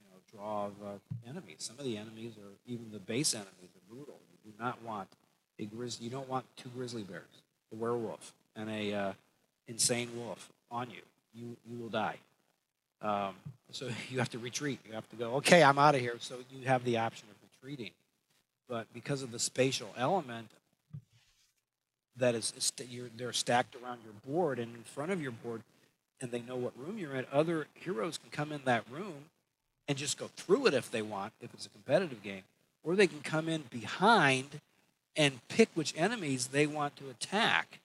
you 0.00 0.10
know, 0.10 0.18
draw 0.30 0.66
of 0.66 0.72
uh, 0.84 1.28
enemies. 1.28 1.56
Some 1.58 1.78
of 1.78 1.84
the 1.84 1.96
enemies 1.96 2.32
are, 2.36 2.52
even 2.66 2.90
the 2.92 2.98
base 2.98 3.34
enemies, 3.34 3.70
are 3.74 3.94
brutal. 3.94 4.18
You 4.30 4.52
do 4.52 4.62
not 4.62 4.82
want 4.82 5.08
a 5.58 5.64
grizzly, 5.64 6.04
you 6.04 6.10
don't 6.10 6.28
want 6.28 6.44
two 6.56 6.68
grizzly 6.70 7.02
bears, 7.02 7.42
a 7.72 7.76
werewolf, 7.76 8.32
and 8.56 8.68
a 8.68 8.92
uh, 8.92 9.12
insane 9.68 10.10
wolf 10.16 10.50
on 10.70 10.90
you. 10.90 11.02
You, 11.34 11.56
you 11.68 11.78
will 11.78 11.88
die. 11.88 12.18
Um, 13.00 13.34
so 13.70 13.88
you 14.10 14.18
have 14.18 14.30
to 14.30 14.38
retreat. 14.38 14.80
You 14.86 14.94
have 14.94 15.08
to 15.10 15.16
go, 15.16 15.36
okay, 15.36 15.62
I'm 15.62 15.78
out 15.78 15.94
of 15.94 16.00
here. 16.00 16.16
So 16.18 16.36
you 16.50 16.66
have 16.66 16.84
the 16.84 16.98
option 16.98 17.28
of 17.30 17.36
retreating. 17.62 17.92
But 18.68 18.86
because 18.94 19.22
of 19.22 19.32
the 19.32 19.38
spatial 19.38 19.94
element 19.96 20.48
that 22.16 22.34
is, 22.34 22.72
they're 23.16 23.32
stacked 23.32 23.76
around 23.76 24.00
your 24.04 24.14
board 24.26 24.58
and 24.58 24.74
in 24.74 24.82
front 24.82 25.12
of 25.12 25.20
your 25.20 25.32
board, 25.32 25.62
and 26.20 26.30
they 26.30 26.40
know 26.40 26.56
what 26.56 26.72
room 26.78 26.98
you're 26.98 27.16
in, 27.16 27.26
other 27.32 27.66
heroes 27.74 28.18
can 28.18 28.30
come 28.30 28.52
in 28.52 28.62
that 28.64 28.84
room 28.90 29.24
and 29.88 29.98
just 29.98 30.18
go 30.18 30.30
through 30.36 30.66
it 30.66 30.74
if 30.74 30.90
they 30.90 31.02
want, 31.02 31.32
if 31.40 31.52
it's 31.52 31.66
a 31.66 31.70
competitive 31.70 32.22
game, 32.22 32.42
or 32.84 32.94
they 32.94 33.06
can 33.06 33.20
come 33.20 33.48
in 33.48 33.64
behind 33.70 34.60
and 35.16 35.46
pick 35.48 35.68
which 35.74 35.92
enemies 35.96 36.48
they 36.48 36.66
want 36.66 36.96
to 36.96 37.10
attack. 37.10 37.80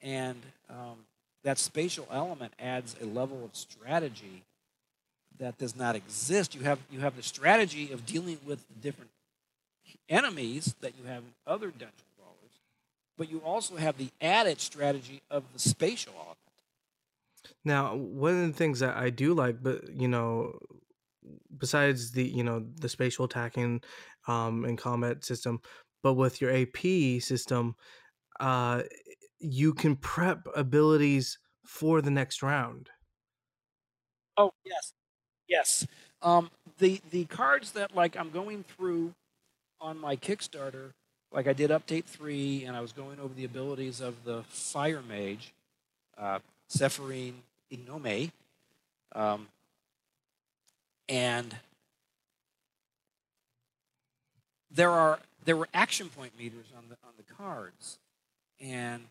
And 0.00 0.40
um, 0.70 1.06
that 1.42 1.58
spatial 1.58 2.06
element 2.10 2.52
adds 2.58 2.96
a 3.02 3.06
level 3.06 3.44
of 3.44 3.54
strategy 3.54 4.42
that 5.38 5.58
does 5.58 5.74
not 5.76 5.96
exist. 5.96 6.54
You 6.54 6.62
have 6.62 6.78
you 6.90 7.00
have 7.00 7.16
the 7.16 7.22
strategy 7.22 7.90
of 7.92 8.06
dealing 8.06 8.38
with 8.46 8.64
different 8.80 9.10
enemies 10.08 10.74
that 10.80 10.96
you 10.98 11.04
have 11.04 11.24
in 11.24 11.32
other 11.46 11.68
dungeon 11.68 11.92
crawlers, 12.16 12.60
but 13.16 13.30
you 13.30 13.40
also 13.40 13.76
have 13.76 13.98
the 13.98 14.10
added 14.20 14.60
strategy 14.60 15.22
of 15.30 15.44
the 15.52 15.58
spatial 15.58 16.14
element. 16.16 16.38
Now, 17.64 17.94
one 17.94 18.42
of 18.42 18.46
the 18.46 18.56
things 18.56 18.80
that 18.80 18.96
I 18.96 19.10
do 19.10 19.34
like, 19.34 19.62
but 19.62 19.88
you 19.92 20.08
know, 20.08 20.58
besides 21.56 22.12
the 22.12 22.24
you 22.24 22.42
know 22.42 22.66
the 22.76 22.88
spatial 22.88 23.24
attacking 23.24 23.82
um, 24.26 24.64
and 24.64 24.78
combat 24.78 25.24
system, 25.24 25.60
but 26.02 26.14
with 26.14 26.40
your 26.40 26.50
AP 26.54 27.20
system, 27.22 27.76
uh, 28.40 28.82
you 29.38 29.74
can 29.74 29.96
prep 29.96 30.46
abilities 30.56 31.38
for 31.66 32.02
the 32.02 32.10
next 32.10 32.42
round. 32.42 32.90
Oh 34.36 34.52
yes, 34.64 34.92
yes. 35.48 35.86
Um, 36.22 36.50
the 36.78 37.00
the 37.10 37.26
cards 37.26 37.72
that 37.72 37.94
like 37.94 38.16
I'm 38.16 38.30
going 38.30 38.64
through 38.64 39.14
on 39.84 40.00
my 40.00 40.16
Kickstarter, 40.16 40.92
like 41.30 41.46
I 41.46 41.52
did 41.52 41.70
update 41.70 42.04
three, 42.04 42.64
and 42.64 42.74
I 42.74 42.80
was 42.80 42.92
going 42.92 43.20
over 43.20 43.34
the 43.34 43.44
abilities 43.44 44.00
of 44.00 44.24
the 44.24 44.42
Fire 44.48 45.02
Mage, 45.06 45.52
uh, 46.16 46.38
Sephirine 46.70 47.34
Ignome, 47.70 48.32
um, 49.14 49.48
and 51.06 51.54
there 54.70 54.90
are 54.90 55.18
there 55.44 55.56
were 55.56 55.68
action 55.74 56.08
point 56.08 56.32
meters 56.38 56.66
on 56.76 56.84
the 56.88 56.96
on 57.06 57.12
the 57.18 57.34
cards, 57.34 57.98
and 58.60 59.02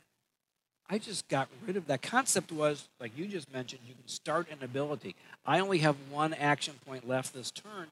I 0.89 0.97
just 0.97 1.27
got 1.27 1.49
rid 1.67 1.77
of 1.77 1.85
that. 1.85 2.01
Concept 2.01 2.51
was, 2.51 2.89
like 2.99 3.15
you 3.15 3.27
just 3.27 3.53
mentioned, 3.53 3.81
you 3.87 3.93
can 3.93 4.07
start 4.07 4.47
an 4.49 4.63
ability. 4.63 5.15
I 5.45 5.59
only 5.59 5.77
have 5.79 5.95
one 6.09 6.33
action 6.33 6.73
point 6.85 7.07
left 7.07 7.33
this 7.33 7.51
turn, 7.51 7.89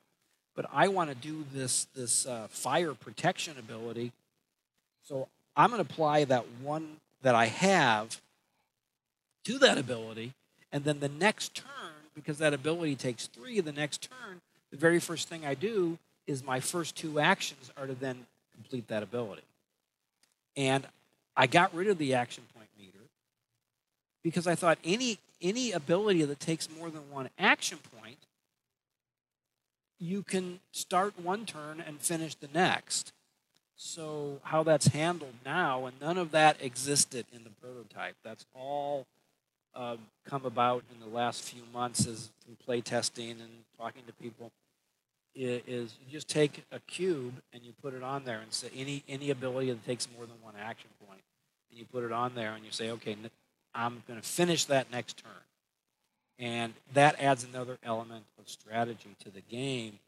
but 0.55 0.65
I 0.71 0.87
want 0.87 1.09
to 1.09 1.15
do 1.15 1.45
this 1.53 1.85
this 1.95 2.25
uh, 2.25 2.47
fire 2.49 2.93
protection 2.93 3.57
ability. 3.57 4.11
So 5.03 5.27
I'm 5.55 5.71
going 5.71 5.83
to 5.83 5.89
apply 5.91 6.25
that 6.25 6.45
one 6.61 6.97
that 7.21 7.35
I 7.35 7.45
have 7.45 8.21
to 9.43 9.57
that 9.59 9.77
ability, 9.77 10.33
and 10.71 10.83
then 10.83 10.99
the 10.99 11.09
next 11.09 11.55
turn, 11.55 11.93
because 12.15 12.37
that 12.37 12.53
ability 12.53 12.95
takes 12.95 13.27
three, 13.27 13.59
the 13.59 13.71
next 13.71 14.09
turn, 14.09 14.41
the 14.71 14.77
very 14.77 14.99
first 14.99 15.27
thing 15.27 15.45
I 15.45 15.55
do 15.55 15.97
is 16.27 16.43
my 16.43 16.59
first 16.59 16.95
two 16.95 17.19
actions 17.19 17.71
are 17.77 17.87
to 17.87 17.93
then 17.93 18.25
complete 18.53 18.87
that 18.87 19.03
ability. 19.03 19.41
And 20.55 20.85
I 21.35 21.47
got 21.47 21.73
rid 21.73 21.87
of 21.87 21.97
the 21.97 22.13
action 22.13 22.43
point 22.55 22.67
meter 22.79 22.99
because 24.23 24.47
I 24.47 24.55
thought 24.55 24.77
any 24.83 25.17
any 25.41 25.71
ability 25.71 26.23
that 26.23 26.39
takes 26.39 26.69
more 26.69 26.91
than 26.91 27.09
one 27.09 27.29
action 27.39 27.79
point, 27.99 28.17
you 30.01 30.23
can 30.23 30.59
start 30.71 31.13
one 31.19 31.45
turn 31.45 31.79
and 31.85 32.01
finish 32.01 32.33
the 32.35 32.49
next. 32.53 33.13
So 33.75 34.39
how 34.43 34.63
that's 34.63 34.87
handled 34.87 35.35
now, 35.45 35.85
and 35.85 35.99
none 36.01 36.17
of 36.17 36.31
that 36.31 36.57
existed 36.61 37.25
in 37.33 37.43
the 37.43 37.49
prototype. 37.49 38.15
That's 38.23 38.45
all 38.53 39.05
uh, 39.73 39.97
come 40.25 40.45
about 40.45 40.83
in 40.91 40.99
the 40.99 41.15
last 41.15 41.43
few 41.43 41.61
months 41.73 42.05
as 42.07 42.31
through 42.43 42.57
play 42.65 42.81
testing 42.81 43.31
and 43.31 43.49
talking 43.77 44.03
to 44.07 44.13
people. 44.13 44.51
Is 45.33 45.95
you 46.05 46.11
just 46.11 46.27
take 46.27 46.65
a 46.71 46.79
cube 46.79 47.35
and 47.53 47.63
you 47.63 47.71
put 47.81 47.93
it 47.93 48.03
on 48.03 48.25
there 48.25 48.39
and 48.39 48.51
say 48.51 48.67
any 48.75 49.01
any 49.07 49.29
ability 49.29 49.69
that 49.71 49.85
takes 49.85 50.07
more 50.17 50.25
than 50.25 50.35
one 50.43 50.55
action 50.59 50.89
point, 51.07 51.21
and 51.69 51.79
you 51.79 51.85
put 51.85 52.03
it 52.03 52.11
on 52.11 52.35
there 52.35 52.53
and 52.53 52.65
you 52.65 52.71
say, 52.71 52.89
okay, 52.89 53.15
I'm 53.73 54.03
going 54.07 54.19
to 54.19 54.27
finish 54.27 54.65
that 54.65 54.91
next 54.91 55.23
turn, 55.23 55.31
and 56.39 56.73
that 56.93 57.19
adds 57.21 57.43
another 57.43 57.77
element 57.83 58.25
of 58.39 58.49
strategy 58.49 59.15
to 59.23 59.29
the 59.29 59.41
game 59.41 59.99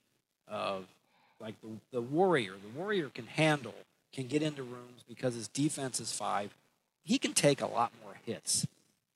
of 0.48 0.86
like 1.40 1.56
the, 1.62 1.70
the 1.92 2.02
warrior. 2.02 2.54
The 2.54 2.80
warrior 2.80 3.10
can 3.10 3.28
handle, 3.28 3.76
can 4.14 4.28
get 4.28 4.42
into 4.42 4.64
rooms 4.64 5.04
because 5.08 5.36
his 5.36 5.48
defense 5.48 6.00
is 6.00 6.12
five. 6.12 6.54
He 7.04 7.18
can 7.18 7.34
take 7.34 7.62
a 7.62 7.68
lot 7.68 7.92
more 8.04 8.16
hits 8.26 8.66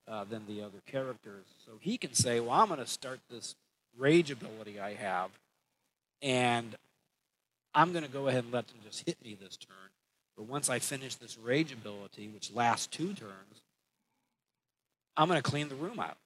uh, 0.07 0.25
than 0.25 0.43
the 0.47 0.61
other 0.61 0.79
characters. 0.85 1.45
So 1.65 1.73
he 1.79 1.97
can 1.97 2.13
say, 2.13 2.39
well, 2.39 2.51
I'm 2.51 2.67
going 2.67 2.79
to 2.79 2.87
start 2.87 3.19
this 3.29 3.55
rage 3.97 4.29
ability 4.29 4.79
I 4.79 4.93
have, 4.93 5.29
and 6.21 6.75
I'm 7.73 7.91
going 7.93 8.05
to 8.05 8.11
go 8.11 8.27
ahead 8.27 8.43
and 8.43 8.53
let 8.53 8.67
them 8.67 8.77
just 8.83 9.05
hit 9.05 9.17
me 9.23 9.37
this 9.39 9.57
turn. 9.57 9.77
But 10.35 10.45
once 10.45 10.69
I 10.69 10.79
finish 10.79 11.15
this 11.15 11.37
rage 11.37 11.71
ability, 11.71 12.27
which 12.27 12.53
lasts 12.53 12.87
two 12.87 13.13
turns, 13.13 13.61
I'm 15.15 15.27
going 15.27 15.41
to 15.41 15.49
clean 15.49 15.67
the 15.67 15.75
room 15.75 15.99
out. 15.99 16.17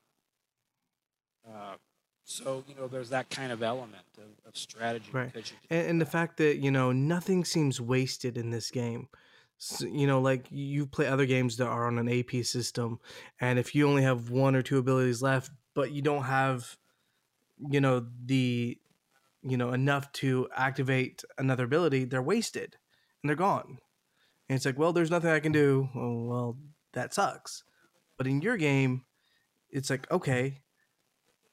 Uh, 1.48 1.76
so, 2.24 2.64
you 2.68 2.76
know, 2.76 2.88
there's 2.88 3.10
that 3.10 3.30
kind 3.30 3.52
of 3.52 3.64
element 3.64 4.06
of, 4.18 4.48
of 4.48 4.56
strategy. 4.56 5.10
Right. 5.12 5.54
and, 5.70 5.88
and 5.88 6.02
the 6.02 6.06
fact 6.06 6.38
that 6.38 6.58
you 6.58 6.72
know 6.72 6.92
nothing 6.92 7.44
seems 7.46 7.82
wasted 7.82 8.38
in 8.38 8.52
this 8.52 8.72
game 8.72 9.10
S 9.62 9.82
you 9.82 10.08
know 10.08 10.20
like 10.20 10.48
you 10.50 10.88
play 10.88 11.08
other 11.08 11.26
games 11.26 11.58
that 11.58 11.68
are 11.68 11.88
on 11.88 12.00
an 12.00 12.10
ap 12.10 12.44
system 12.44 13.00
and 13.40 13.60
if 13.60 13.76
you 13.76 13.88
only 13.88 14.02
have 14.04 14.30
one 14.30 14.56
or 14.56 14.62
two 14.62 14.80
abilities 14.80 15.22
left 15.22 15.52
but 15.76 15.92
you 15.92 16.02
don't 16.02 16.24
have 16.24 16.78
you 17.70 17.80
know 17.80 18.06
the 18.26 18.78
you 19.44 19.58
know 19.58 19.72
enough 19.72 20.12
to 20.14 20.48
activate 20.56 21.24
another 21.38 21.66
ability 21.66 22.06
they're 22.06 22.22
wasted 22.22 22.76
and 23.22 23.30
they're 23.30 23.36
gone 23.36 23.78
and 24.50 24.56
it's 24.56 24.66
like 24.66 24.80
well 24.80 24.94
there's 24.94 25.12
nothing 25.12 25.30
i 25.30 25.40
can 25.40 25.52
do 25.52 25.90
oh, 25.96 26.24
well 26.24 26.58
that 26.94 27.14
sucks 27.14 27.64
but 28.18 28.26
in 28.26 28.42
your 28.42 28.58
game 28.58 29.04
it's 29.70 29.90
like 29.90 30.10
okay 30.12 30.62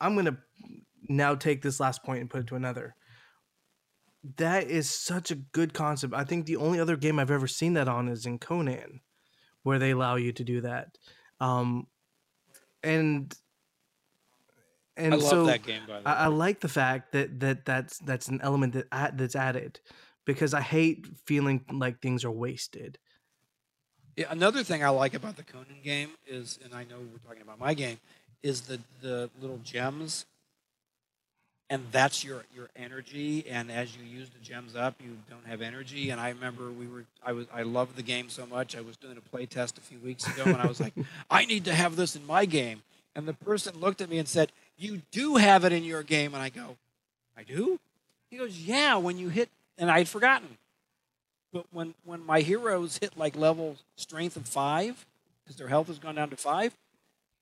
i'm 0.01 0.14
gonna 0.14 0.38
now 1.09 1.34
take 1.34 1.62
this 1.62 1.80
last 1.80 2.03
point 2.03 2.20
and 2.20 2.30
put 2.30 2.40
it 2.40 2.46
to 2.46 2.57
another 2.57 2.94
that 4.36 4.68
is 4.68 4.90
such 4.90 5.30
a 5.30 5.36
good 5.36 5.72
concept. 5.72 6.14
I 6.14 6.24
think 6.24 6.46
the 6.46 6.57
only 6.57 6.80
other 6.80 6.96
game 6.96 7.18
I've 7.18 7.30
ever 7.30 7.46
seen 7.46 7.74
that 7.74 7.88
on 7.88 8.09
is 8.09 8.26
in 8.26 8.38
Conan, 8.38 9.01
where 9.62 9.78
they 9.78 9.90
allow 9.90 10.16
you 10.16 10.32
to 10.32 10.44
do 10.44 10.61
that. 10.62 10.99
Um, 11.40 11.86
and 12.82 13.34
and 14.96 15.14
I 15.14 15.16
love 15.16 15.28
so 15.28 15.46
that 15.46 15.62
game, 15.62 15.82
by 15.86 16.01
the 16.01 16.09
I, 16.09 16.12
I 16.12 16.26
like 16.26 16.61
the 16.61 16.68
fact 16.68 17.12
that 17.12 17.40
that 17.40 17.64
that's 17.64 17.99
that's 17.99 18.28
an 18.28 18.40
element 18.42 18.72
that 18.74 18.86
add, 18.90 19.18
that's 19.18 19.36
added 19.36 19.80
because 20.24 20.53
I 20.53 20.61
hate 20.61 21.07
feeling 21.24 21.64
like 21.70 22.01
things 22.01 22.24
are 22.24 22.30
wasted. 22.30 22.99
Yeah, 24.16 24.26
another 24.30 24.64
thing 24.64 24.82
I 24.82 24.88
like 24.88 25.14
about 25.14 25.36
the 25.36 25.44
Conan 25.44 25.80
game 25.84 26.11
is, 26.26 26.59
and 26.64 26.74
I 26.74 26.82
know 26.82 26.96
we're 26.99 27.18
talking 27.18 27.42
about 27.42 27.61
my 27.61 27.72
game, 27.72 27.99
is 28.43 28.62
the 28.62 28.80
the 29.01 29.30
little 29.41 29.61
gems, 29.64 30.26
and 31.70 31.82
that's 31.93 32.24
your 32.24 32.45
your 32.55 32.68
energy. 32.76 33.45
And 33.49 33.70
as 33.70 33.97
you 33.97 34.05
use 34.05 34.28
the 34.30 34.45
gems 34.45 34.76
up, 34.76 34.95
you 35.01 35.16
don't 35.28 35.47
have 35.47 35.61
energy. 35.61 36.11
And 36.11 36.20
I 36.20 36.30
remember 36.30 36.70
we 36.70 36.86
were, 36.86 37.05
I 37.24 37.32
was, 37.32 37.47
I 37.53 37.62
loved 37.62 37.97
the 37.97 38.03
game 38.03 38.28
so 38.28 38.47
much. 38.47 38.76
I 38.76 38.80
was 38.80 38.97
doing 38.97 39.16
a 39.16 39.20
play 39.20 39.47
test 39.47 39.78
a 39.78 39.80
few 39.80 39.99
weeks 39.99 40.26
ago, 40.26 40.45
and 40.45 40.57
I 40.57 40.66
was 40.66 40.80
like, 40.80 40.95
I 41.30 41.45
need 41.45 41.64
to 41.66 41.74
have 41.74 41.97
this 41.97 42.16
in 42.16 42.26
my 42.26 42.45
game. 42.45 42.82
And 43.14 43.26
the 43.26 43.34
person 43.34 43.78
looked 43.80 44.01
at 44.01 44.09
me 44.09 44.18
and 44.18 44.28
said, 44.28 44.53
You 44.76 45.03
do 45.11 45.36
have 45.36 45.64
it 45.64 45.72
in 45.72 45.84
your 45.84 46.03
game. 46.03 46.34
And 46.34 46.43
I 46.43 46.51
go, 46.51 46.76
I 47.36 47.43
do. 47.43 47.80
He 48.30 48.36
goes, 48.36 48.57
Yeah. 48.59 48.97
When 48.97 49.18
you 49.18 49.28
hit, 49.28 49.49
and 49.76 49.91
I 49.91 49.99
had 49.99 50.09
forgotten. 50.09 50.59
But 51.53 51.64
when, 51.72 51.95
when 52.05 52.24
my 52.24 52.41
heroes 52.41 52.99
hit 52.99 53.16
like 53.16 53.34
level 53.34 53.76
strength 53.97 54.36
of 54.36 54.47
five, 54.47 55.07
because 55.43 55.57
their 55.57 55.68
health 55.68 55.86
has 55.89 55.99
gone 55.99 56.14
down 56.14 56.30
to 56.30 56.36
five, 56.36 56.76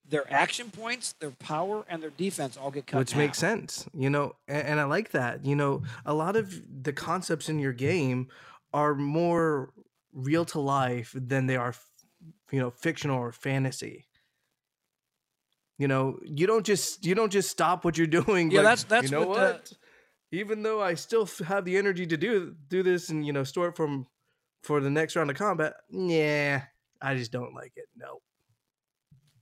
their 0.08 0.32
action 0.32 0.70
points, 0.70 1.14
their 1.20 1.30
power, 1.32 1.84
and 1.88 2.02
their 2.02 2.10
defense 2.10 2.56
all 2.56 2.70
get 2.70 2.86
cut. 2.86 2.98
which 2.98 3.16
makes 3.16 3.40
half. 3.40 3.50
sense 3.50 3.86
you 3.94 4.08
know 4.10 4.34
and, 4.48 4.66
and 4.68 4.80
i 4.80 4.84
like 4.84 5.10
that 5.10 5.44
you 5.44 5.56
know 5.56 5.82
a 6.04 6.14
lot 6.14 6.36
of 6.36 6.60
the 6.82 6.92
concepts 6.92 7.48
in 7.48 7.58
your 7.58 7.72
game 7.72 8.28
are 8.72 8.94
more 8.94 9.72
real 10.12 10.44
to 10.44 10.60
life 10.60 11.12
than 11.14 11.46
they 11.46 11.56
are 11.56 11.74
you 12.52 12.60
know 12.60 12.70
fictional 12.70 13.18
or 13.18 13.32
fantasy 13.32 14.06
you 15.78 15.88
know 15.88 16.18
you 16.24 16.46
don't 16.46 16.64
just 16.64 17.04
you 17.04 17.14
don't 17.14 17.32
just 17.32 17.50
stop 17.50 17.84
what 17.84 17.98
you're 17.98 18.06
doing 18.24 18.50
Yeah, 18.50 18.58
like, 18.60 18.64
that's- 18.64 18.84
that's 18.84 19.04
you 19.10 19.18
know 19.18 19.26
what 19.26 19.38
what, 19.38 19.64
the- 19.66 19.76
even 20.38 20.62
though 20.62 20.80
i 20.82 20.94
still 20.94 21.22
f- 21.22 21.38
have 21.46 21.64
the 21.64 21.76
energy 21.76 22.06
to 22.06 22.16
do 22.16 22.54
do 22.68 22.82
this 22.82 23.08
and 23.10 23.26
you 23.26 23.32
know 23.32 23.44
store 23.44 23.68
it 23.68 23.76
from 23.76 24.06
for 24.62 24.80
the 24.80 24.90
next 24.90 25.14
round 25.16 25.30
of 25.30 25.36
combat 25.36 25.74
yeah 25.90 26.62
i 27.00 27.14
just 27.14 27.30
don't 27.32 27.54
like 27.54 27.72
it 27.76 27.86
no 27.96 28.18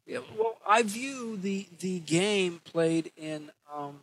Yeah, 0.07 0.18
well, 0.38 0.59
I 0.66 0.82
view 0.82 1.36
the 1.36 1.66
the 1.80 2.00
game 2.00 2.61
played 2.64 3.11
in 3.16 3.50
um, 3.74 4.00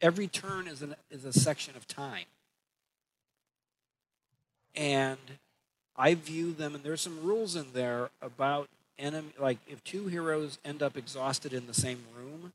every 0.00 0.28
turn 0.28 0.66
is 0.68 0.82
an 0.82 0.94
is 1.10 1.24
a 1.24 1.32
section 1.32 1.76
of 1.76 1.86
time, 1.86 2.26
and 4.74 5.18
I 5.96 6.14
view 6.14 6.52
them. 6.52 6.74
And 6.74 6.84
there's 6.84 7.00
some 7.00 7.22
rules 7.22 7.56
in 7.56 7.66
there 7.72 8.10
about 8.20 8.68
enemy. 8.98 9.32
Like 9.38 9.58
if 9.66 9.82
two 9.82 10.08
heroes 10.08 10.58
end 10.62 10.82
up 10.82 10.96
exhausted 10.96 11.54
in 11.54 11.66
the 11.66 11.74
same 11.74 12.04
room, 12.14 12.52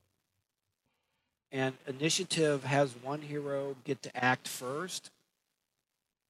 and 1.50 1.74
initiative 1.88 2.64
has 2.64 2.94
one 3.02 3.22
hero 3.22 3.74
get 3.84 4.00
to 4.02 4.16
act 4.16 4.46
first, 4.46 5.10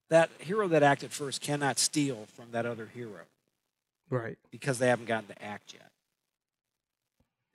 that 0.08 0.30
hero 0.38 0.68
that 0.68 0.82
acted 0.82 1.12
first 1.12 1.42
cannot 1.42 1.78
steal 1.78 2.26
from 2.34 2.46
that 2.52 2.64
other 2.64 2.88
hero 2.94 3.22
right 4.08 4.38
because 4.50 4.78
they 4.78 4.88
haven't 4.88 5.06
gotten 5.06 5.28
to 5.28 5.42
act 5.42 5.74
yet. 5.74 5.90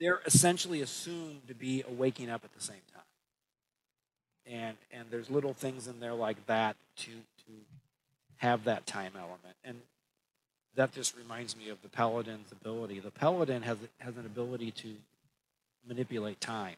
They're 0.02 0.20
essentially 0.26 0.80
assumed 0.80 1.46
to 1.46 1.54
be 1.54 1.84
waking 1.88 2.28
up 2.28 2.44
at 2.44 2.52
the 2.54 2.60
same 2.60 2.82
time. 2.92 3.02
And 4.44 4.76
and 4.90 5.04
there's 5.12 5.30
little 5.30 5.54
things 5.54 5.86
in 5.86 6.00
there 6.00 6.12
like 6.12 6.44
that 6.46 6.74
to 6.96 7.10
to 7.12 7.52
have 8.38 8.64
that 8.64 8.84
time 8.84 9.12
element. 9.16 9.54
And 9.62 9.80
that 10.74 10.90
just 10.90 11.16
reminds 11.16 11.56
me 11.56 11.68
of 11.68 11.80
the 11.82 11.88
paladin's 11.88 12.50
ability. 12.50 12.98
The 12.98 13.12
paladin 13.12 13.62
has 13.62 13.78
has 14.00 14.16
an 14.16 14.26
ability 14.26 14.72
to 14.72 14.96
manipulate 15.86 16.40
time. 16.40 16.74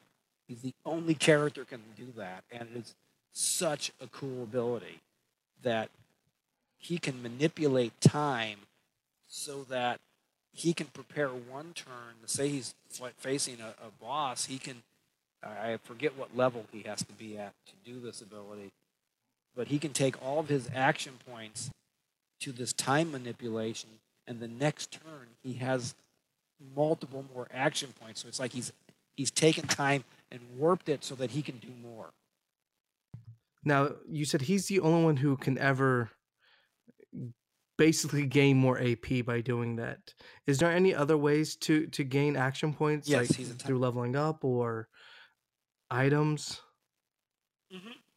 He's 0.47 0.61
the 0.61 0.75
only 0.85 1.15
character 1.15 1.65
can 1.65 1.81
do 1.97 2.13
that, 2.19 2.45
and 2.53 2.69
it's 2.77 2.95
such 3.33 3.91
a 4.03 4.07
cool 4.07 4.43
ability 4.43 5.01
that 5.63 5.89
he 6.77 6.99
can 6.99 7.23
manipulate 7.23 7.99
time 8.03 8.59
so 9.27 9.63
that 9.71 10.01
he 10.55 10.73
can 10.73 10.87
prepare 10.87 11.29
one 11.29 11.73
turn. 11.75 12.15
Say 12.27 12.49
he's 12.49 12.75
facing 13.19 13.61
a, 13.61 13.75
a 13.85 13.91
boss, 14.01 14.47
he 14.47 14.59
can. 14.59 14.83
I 15.43 15.79
forget 15.83 16.17
what 16.17 16.35
level 16.35 16.65
he 16.73 16.83
has 16.83 17.01
to 17.01 17.13
be 17.13 17.37
at 17.37 17.53
to 17.67 17.93
do 17.93 18.01
this 18.01 18.23
ability, 18.23 18.73
but 19.55 19.69
he 19.69 19.79
can 19.79 19.93
take 19.93 20.23
all 20.25 20.39
of 20.39 20.49
his 20.49 20.71
action 20.75 21.15
points 21.29 21.69
to 22.41 22.51
this 22.51 22.73
time 22.73 23.13
manipulation, 23.13 23.91
and 24.27 24.41
the 24.41 24.49
next 24.49 24.93
turn 24.93 25.27
he 25.43 25.55
has 25.55 25.95
multiple 26.75 27.27
more 27.35 27.47
action 27.53 27.93
points. 28.01 28.23
So 28.23 28.29
it's 28.29 28.41
like 28.41 28.53
he's 28.53 28.73
he's 29.17 29.31
taken 29.31 29.67
time 29.67 30.05
and 30.31 30.41
warped 30.57 30.89
it 30.89 31.05
so 31.05 31.15
that 31.17 31.33
he 31.33 31.43
can 31.43 31.59
do 31.59 31.69
more. 31.83 32.07
Now, 33.65 33.91
you 34.11 34.25
said 34.25 34.43
he's 34.43 34.67
the 34.67 34.81
only 34.81 35.05
one 35.05 35.17
who 35.19 35.37
can 35.37 35.59
ever 35.59 36.11
basically 37.77 38.27
gain 38.27 38.57
more 38.57 38.81
AP 38.81 39.25
by 39.25 39.41
doing 39.41 39.77
that. 39.77 40.15
Is 40.47 40.59
there 40.59 40.71
any 40.71 40.95
other 40.95 41.17
ways 41.17 41.57
to 41.57 41.87
to 41.89 42.05
gain 42.05 42.37
action 42.37 42.73
points 42.75 43.09
Yes, 43.09 43.29
like 43.31 43.37
he's 43.37 43.51
a 43.51 43.55
through 43.55 43.79
leveling 43.79 44.17
up 44.17 44.45
or 44.45 44.89
items? 45.91 46.61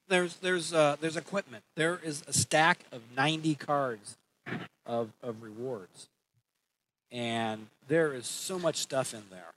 there's 0.08 0.38
there's 0.38 0.74
uh, 0.74 0.95
there's 1.01 1.18
equipment. 1.18 1.64
There 1.76 1.99
is 2.03 2.24
a 2.28 2.34
stack 2.34 2.80
of 2.91 3.01
90 3.16 3.55
cards 3.55 4.18
of 4.86 5.12
of 5.22 5.41
rewards, 5.41 6.08
and 7.12 7.68
there 7.88 8.14
is 8.14 8.26
so 8.26 8.58
much 8.60 8.78
stuff 8.78 9.14
in 9.14 9.24
there 9.30 9.53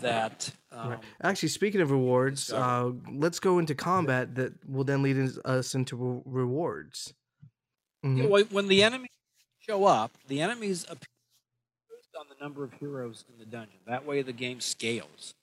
that 0.00 0.50
um, 0.72 0.90
Right. 0.90 0.98
Actually, 1.22 1.50
speaking 1.50 1.80
of 1.80 1.90
rewards, 1.90 2.52
uh, 2.52 2.92
let's 3.12 3.38
go 3.38 3.58
into 3.58 3.74
combat 3.74 4.34
that 4.36 4.52
will 4.68 4.84
then 4.84 5.02
lead 5.02 5.18
us- 5.18 5.38
us 5.44 5.74
into 5.74 5.96
re- 5.96 6.22
rewards. 6.24 7.12
You 8.02 8.10
Mhm. 8.10 8.16
know, 8.16 8.44
when- 8.50 8.68
the 8.68 8.82
enemies 8.82 9.10
show 9.60 9.84
up, 9.84 10.12
the 10.28 10.40
enemies 10.40 10.84
appear 10.84 11.08
based 11.90 12.14
on 12.16 12.28
the 12.28 12.34
number 12.36 12.64
of 12.64 12.72
heroes 12.74 13.24
in 13.28 13.38
the 13.38 13.44
dungeon. 13.46 13.78
That 13.86 14.04
way, 14.04 14.22
the 14.22 14.32
game 14.32 14.60
scales 14.60 15.34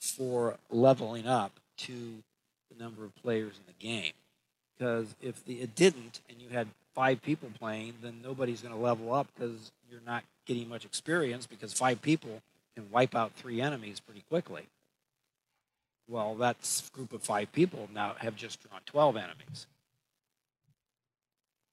for 0.00 0.58
leveling 0.70 1.26
up 1.26 1.52
to 1.78 2.22
the 2.70 2.74
number 2.82 3.04
of 3.04 3.14
players 3.16 3.58
in 3.58 3.66
the 3.66 3.72
game. 3.74 4.14
Because 4.76 5.14
if 5.20 5.44
the, 5.44 5.60
it 5.60 5.74
didn't, 5.74 6.20
and 6.28 6.40
you 6.40 6.48
had 6.48 6.68
five 6.94 7.20
people 7.22 7.50
playing, 7.50 7.98
then 8.00 8.22
nobody's 8.22 8.62
going 8.62 8.74
to 8.74 8.80
level 8.80 9.12
up 9.12 9.28
because 9.34 9.70
you're 9.90 10.00
not 10.00 10.24
getting 10.46 10.68
much 10.68 10.84
experience 10.84 11.46
because 11.46 11.72
five 11.74 12.00
people 12.00 12.42
can 12.74 12.90
wipe 12.90 13.14
out 13.14 13.32
three 13.34 13.60
enemies 13.60 14.00
pretty 14.00 14.22
quickly. 14.22 14.68
Well, 16.08 16.34
that 16.36 16.90
group 16.92 17.12
of 17.12 17.22
five 17.22 17.52
people 17.52 17.88
now 17.92 18.14
have 18.14 18.36
just 18.36 18.60
drawn 18.62 18.80
12 18.86 19.16
enemies. 19.16 19.66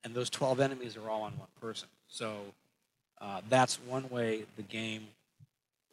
And 0.07 0.15
those 0.15 0.29
12 0.29 0.61
enemies 0.61 0.95
are 0.95 1.09
all 1.09 1.23
on 1.23 1.37
one 1.37 1.49
person. 1.59 1.89
So 2.07 2.37
uh, 3.19 3.41
that's 3.49 3.75
one 3.85 4.09
way 4.09 4.45
the 4.55 4.61
game 4.61 5.07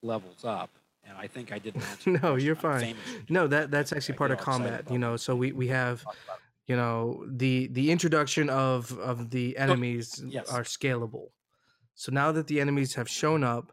levels 0.03 0.45
up. 0.45 0.71
And 1.05 1.19
I 1.19 1.27
think 1.27 1.51
I 1.51 1.59
didn't 1.59 1.83
answer. 1.91 2.11
No, 2.23 2.37
you're 2.37 2.55
fine. 2.55 2.95
No, 3.29 3.49
that 3.49 3.73
that's 3.73 3.93
actually 3.93 4.15
part 4.15 4.31
of 4.31 4.39
combat. 4.39 4.89
You 4.89 5.01
know, 5.01 5.17
so 5.17 5.35
we 5.35 5.51
we 5.51 5.67
have 5.67 6.05
you 6.69 6.77
know 6.77 7.27
the 7.29 7.67
the 7.73 7.91
introduction 7.91 8.49
of 8.51 8.97
of 9.01 9.31
the 9.31 9.59
enemies 9.59 10.23
yes. 10.25 10.49
are 10.49 10.63
scalable. 10.63 11.31
So 11.97 12.13
now 12.13 12.31
that 12.31 12.47
the 12.47 12.61
enemies 12.61 12.95
have 12.95 13.09
shown 13.09 13.43
up, 13.43 13.73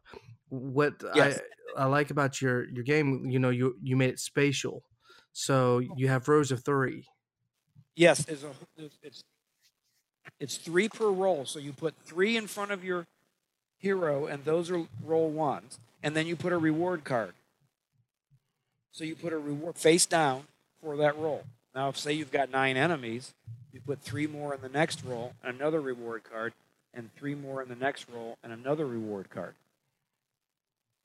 what 0.50 0.96
Yes. 1.14 1.40
I 1.78 1.84
I 1.84 1.86
like 1.86 2.10
about 2.10 2.42
your 2.42 2.68
your 2.68 2.84
game, 2.84 3.30
you 3.30 3.38
know, 3.38 3.52
you 3.52 3.76
you 3.80 3.96
made 3.96 4.10
it 4.10 4.20
spatial. 4.20 4.84
So 5.34 5.78
you 5.96 6.08
have 6.08 6.28
rows 6.28 6.52
of 6.52 6.66
three. 6.66 7.06
Yes, 7.96 8.26
there's 8.26 8.44
a, 8.44 8.50
there's, 8.76 8.98
it's 9.04 9.24
it's 10.40 10.58
three 10.58 10.90
per 10.90 11.10
roll. 11.10 11.46
So 11.46 11.60
you 11.60 11.74
put 11.74 11.96
three 12.04 12.38
in 12.38 12.48
front 12.48 12.72
of 12.72 12.84
your 12.84 13.08
hero, 13.78 14.28
and 14.28 14.44
those 14.46 14.70
are 14.72 14.86
roll 15.04 15.30
ones, 15.30 15.80
and 16.04 16.16
then 16.16 16.28
you 16.28 16.36
put 16.36 16.54
a 16.54 16.58
reward 16.58 17.04
card. 17.04 17.34
So 18.92 19.04
you 19.04 19.16
put 19.16 19.34
a 19.34 19.38
reward 19.38 19.78
face 19.78 20.06
down 20.06 20.44
for 20.82 20.98
that 20.98 21.18
roll. 21.18 21.44
Now, 21.74 21.90
if 21.90 21.98
say 21.98 22.14
you've 22.14 22.32
got 22.32 22.52
nine 22.52 22.78
enemies, 22.78 23.34
you 23.72 23.80
put 23.80 24.02
three 24.02 24.28
more 24.28 24.54
in 24.54 24.62
the 24.62 24.70
next 24.70 25.04
roll, 25.04 25.34
another 25.44 25.80
reward 25.80 26.24
card, 26.30 26.54
and 26.94 27.14
three 27.16 27.36
more 27.36 27.62
in 27.62 27.70
the 27.70 27.76
next 27.76 28.06
roll, 28.14 28.38
and 28.44 28.52
another 28.52 28.86
reward 28.86 29.30
card. 29.30 29.54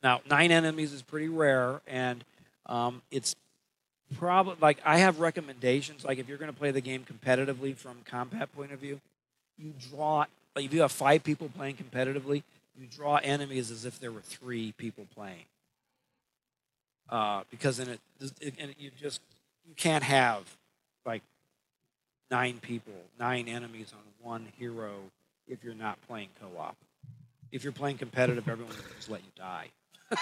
Now, 0.02 0.20
nine 0.28 0.50
enemies 0.50 0.92
is 0.92 1.02
pretty 1.02 1.28
rare, 1.28 1.80
and 1.86 2.24
um, 2.66 3.02
it's 3.10 3.36
probably 4.14 4.56
like 4.60 4.78
I 4.84 4.98
have 4.98 5.20
recommendations. 5.20 6.04
Like 6.04 6.18
if 6.18 6.28
you're 6.28 6.38
going 6.38 6.52
to 6.52 6.58
play 6.58 6.70
the 6.70 6.80
game 6.80 7.04
competitively 7.04 7.76
from 7.76 7.98
combat 8.04 8.54
point 8.54 8.72
of 8.72 8.78
view, 8.78 9.00
you 9.58 9.72
draw. 9.90 10.26
Like 10.54 10.64
if 10.64 10.72
you 10.72 10.82
have 10.82 10.92
five 10.92 11.22
people 11.22 11.50
playing 11.54 11.76
competitively, 11.76 12.42
you 12.78 12.86
draw 12.86 13.16
enemies 13.16 13.70
as 13.70 13.84
if 13.84 14.00
there 14.00 14.12
were 14.12 14.20
three 14.20 14.72
people 14.72 15.06
playing. 15.14 15.44
Uh, 17.08 17.42
because 17.50 17.76
then 17.76 17.88
it, 17.88 18.00
it 18.40 18.54
and 18.58 18.74
you 18.78 18.90
just 19.00 19.20
you 19.66 19.74
can't 19.74 20.04
have 20.04 20.42
like 21.04 21.22
nine 22.30 22.58
people, 22.60 22.94
nine 23.18 23.48
enemies 23.48 23.92
on 23.92 24.26
one 24.26 24.48
hero 24.58 24.94
if 25.46 25.62
you're 25.62 25.74
not 25.74 25.98
playing 26.08 26.28
co-op. 26.40 26.76
If 27.52 27.62
you're 27.62 27.72
playing 27.72 27.98
competitive, 27.98 28.48
everyone 28.48 28.74
will 28.74 28.82
just 28.96 29.08
let 29.08 29.20
you 29.20 29.30
die. 29.36 29.68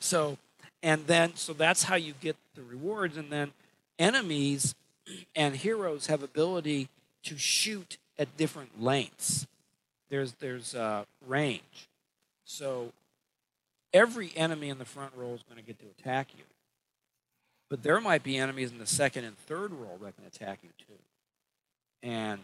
so 0.00 0.36
and 0.82 1.06
then 1.06 1.36
so 1.36 1.52
that's 1.52 1.84
how 1.84 1.96
you 1.96 2.14
get 2.20 2.36
the 2.54 2.62
rewards. 2.62 3.16
And 3.16 3.30
then 3.30 3.52
enemies 3.98 4.74
and 5.34 5.56
heroes 5.56 6.06
have 6.06 6.22
ability 6.22 6.88
to 7.24 7.36
shoot 7.36 7.98
at 8.18 8.36
different 8.36 8.82
lengths. 8.82 9.46
There's 10.08 10.32
there's 10.34 10.74
uh, 10.74 11.04
range. 11.26 11.88
So 12.44 12.92
every 13.92 14.32
enemy 14.36 14.68
in 14.68 14.78
the 14.78 14.84
front 14.84 15.12
row 15.16 15.32
is 15.32 15.42
going 15.42 15.60
to 15.60 15.66
get 15.66 15.78
to 15.80 15.86
attack 15.86 16.28
you. 16.36 16.44
But 17.68 17.82
there 17.82 18.00
might 18.00 18.24
be 18.24 18.36
enemies 18.36 18.72
in 18.72 18.78
the 18.78 18.86
second 18.86 19.24
and 19.24 19.38
third 19.38 19.72
row 19.72 19.98
that 20.02 20.16
can 20.16 20.26
attack 20.26 20.58
you 20.62 20.70
too. 20.78 20.98
And 22.02 22.40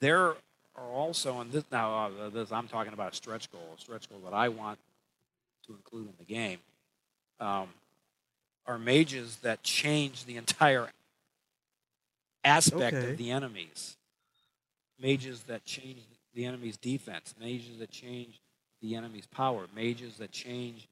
there 0.00 0.34
are 0.76 0.90
also 0.92 1.34
on 1.34 1.50
this 1.50 1.64
now 1.72 2.06
uh, 2.06 2.28
this 2.28 2.52
i'm 2.52 2.68
talking 2.68 2.92
about 2.92 3.12
a 3.12 3.16
stretch 3.16 3.50
goal 3.50 3.74
a 3.76 3.80
stretch 3.80 4.08
goal 4.08 4.20
that 4.24 4.34
i 4.34 4.48
want 4.48 4.78
to 5.66 5.72
include 5.72 6.06
in 6.06 6.14
the 6.18 6.24
game 6.24 6.58
um, 7.40 7.68
are 8.66 8.78
mages 8.78 9.36
that 9.38 9.62
change 9.62 10.24
the 10.24 10.36
entire 10.36 10.88
aspect 12.44 12.96
Okay. 12.96 13.12
of 13.12 13.18
the 13.18 13.30
enemies. 13.30 13.96
Mages 15.00 15.42
that 15.42 15.64
change 15.64 15.98
the 16.34 16.44
enemy's 16.46 16.76
defense. 16.76 17.34
Mages 17.40 17.78
that 17.78 17.90
change 17.90 18.40
the 18.80 18.94
enemy's 18.96 19.26
power. 19.26 19.66
Mages 19.74 20.16
that 20.18 20.32
change 20.32 20.88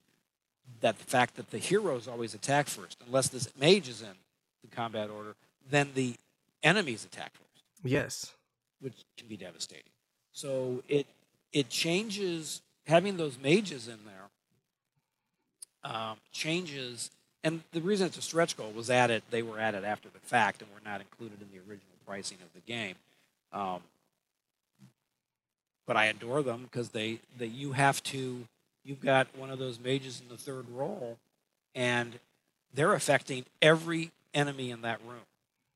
that 0.81 0.99
the 0.99 1.05
fact 1.05 1.37
that 1.37 1.51
the 1.51 1.59
heroes 1.59 2.09
always 2.09 2.35
attack 2.35 2.67
first. 2.67 2.99
Unless 3.07 3.29
this 3.29 3.49
mage 3.59 3.89
is 3.89 4.03
in 4.03 4.15
the 4.63 4.75
combat 4.75 5.11
order, 5.11 5.35
then 5.71 5.91
the 5.95 6.15
enemies 6.63 7.05
attack 7.05 7.33
first 7.35 7.65
Yes. 7.83 8.33
which 8.81 9.05
can 9.19 9.29
be 9.29 9.37
devastating. 9.37 9.91
So 10.33 10.83
it 10.89 11.07
it 11.53 11.69
changes 11.69 12.63
having 12.87 13.17
those 13.17 13.39
mages 13.39 13.87
in 13.89 13.99
there 14.05 14.24
um, 15.85 16.17
changes, 16.33 17.11
and 17.43 17.63
the 17.73 17.81
reason 17.81 18.07
it's 18.07 18.17
a 18.17 18.23
stretch 18.23 18.57
goal 18.57 18.73
was 18.73 18.91
added. 18.91 19.23
They 19.31 19.43
were 19.43 19.59
added 19.59 19.85
after 19.85 20.09
the 20.09 20.19
fact 20.21 20.63
and 20.63 20.71
were 20.73 20.81
not 20.85 21.01
included 21.01 21.41
in 21.41 21.49
the 21.53 21.59
original 21.59 21.97
pricing 22.07 22.39
of 22.43 22.53
the 22.55 22.73
game. 22.73 22.95
Um, 23.53 23.81
but 25.87 25.97
I 25.97 26.07
adore 26.07 26.43
them 26.43 26.63
because 26.63 26.91
they 26.91 27.21
you 27.39 27.73
have 27.73 28.03
to 28.05 28.47
you've 28.85 29.03
got 29.03 29.29
one 29.37 29.51
of 29.51 29.59
those 29.59 29.79
mages 29.79 30.21
in 30.21 30.29
the 30.29 30.37
third 30.37 30.67
role, 30.71 31.19
and 31.75 32.19
they're 32.75 32.95
affecting 32.95 33.45
every 33.61 34.11
enemy 34.33 34.71
in 34.71 34.83
that 34.83 35.01
room. 35.07 35.27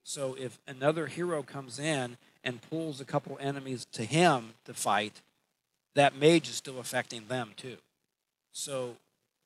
So 0.04 0.36
if 0.38 0.58
another 0.66 1.06
hero 1.06 1.42
comes 1.42 1.78
in 1.78 2.16
and 2.42 2.62
pulls 2.62 3.00
a 3.00 3.04
couple 3.04 3.36
enemies 3.40 3.86
to 3.92 4.04
him 4.04 4.54
to 4.64 4.72
fight, 4.72 5.20
that 5.94 6.16
mage 6.16 6.48
is 6.48 6.54
still 6.54 6.78
affecting 6.78 7.26
them 7.28 7.50
too. 7.56 7.76
So 8.52 8.96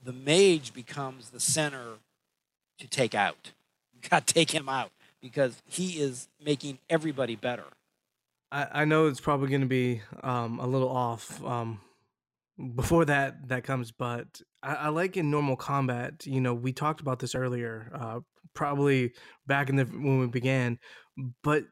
the 0.02 0.12
mage 0.12 0.74
becomes 0.74 1.30
the 1.30 1.40
center 1.40 1.98
to 2.78 2.88
take 2.88 3.14
out. 3.14 3.52
You 3.94 4.08
got 4.08 4.26
to 4.26 4.34
take 4.34 4.50
him 4.50 4.68
out 4.68 4.90
because 5.20 5.62
he 5.66 6.00
is 6.00 6.28
making 6.44 6.78
everybody 6.90 7.36
better. 7.36 7.64
I, 8.50 8.66
I 8.72 8.84
know 8.84 9.06
it's 9.06 9.20
probably 9.20 9.48
going 9.48 9.60
to 9.62 9.66
be 9.66 10.02
um, 10.22 10.58
a 10.58 10.66
little 10.66 10.88
off 10.88 11.42
um, 11.44 11.80
before 12.74 13.04
that 13.04 13.48
that 13.48 13.64
comes, 13.64 13.92
but 13.92 14.40
I, 14.62 14.74
I 14.74 14.88
like 14.88 15.16
in 15.16 15.30
normal 15.30 15.56
combat. 15.56 16.26
You 16.26 16.40
know, 16.40 16.52
we 16.52 16.72
talked 16.72 17.00
about 17.00 17.20
this 17.20 17.34
earlier, 17.34 17.90
uh, 17.94 18.20
probably 18.54 19.12
back 19.46 19.70
in 19.70 19.76
the 19.76 19.84
when 19.84 20.18
we 20.18 20.26
began, 20.26 20.78
but 21.42 21.64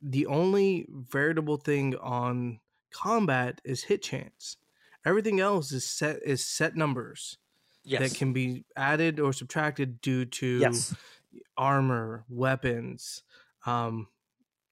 the 0.00 0.26
only 0.26 0.86
variable 0.90 1.56
thing 1.56 1.94
on 1.96 2.60
combat 2.92 3.60
is 3.64 3.84
hit 3.84 4.02
chance. 4.02 4.56
Everything 5.04 5.40
else 5.40 5.70
is 5.72 5.88
set 5.88 6.20
is 6.24 6.44
set 6.44 6.74
numbers 6.74 7.36
Yes. 7.88 8.00
that 8.12 8.18
can 8.18 8.32
be 8.32 8.64
added 8.76 9.18
or 9.18 9.32
subtracted 9.32 10.00
due 10.00 10.24
to 10.26 10.46
yes. 10.58 10.94
armor, 11.56 12.24
weapons. 12.28 13.22
Um, 13.66 14.08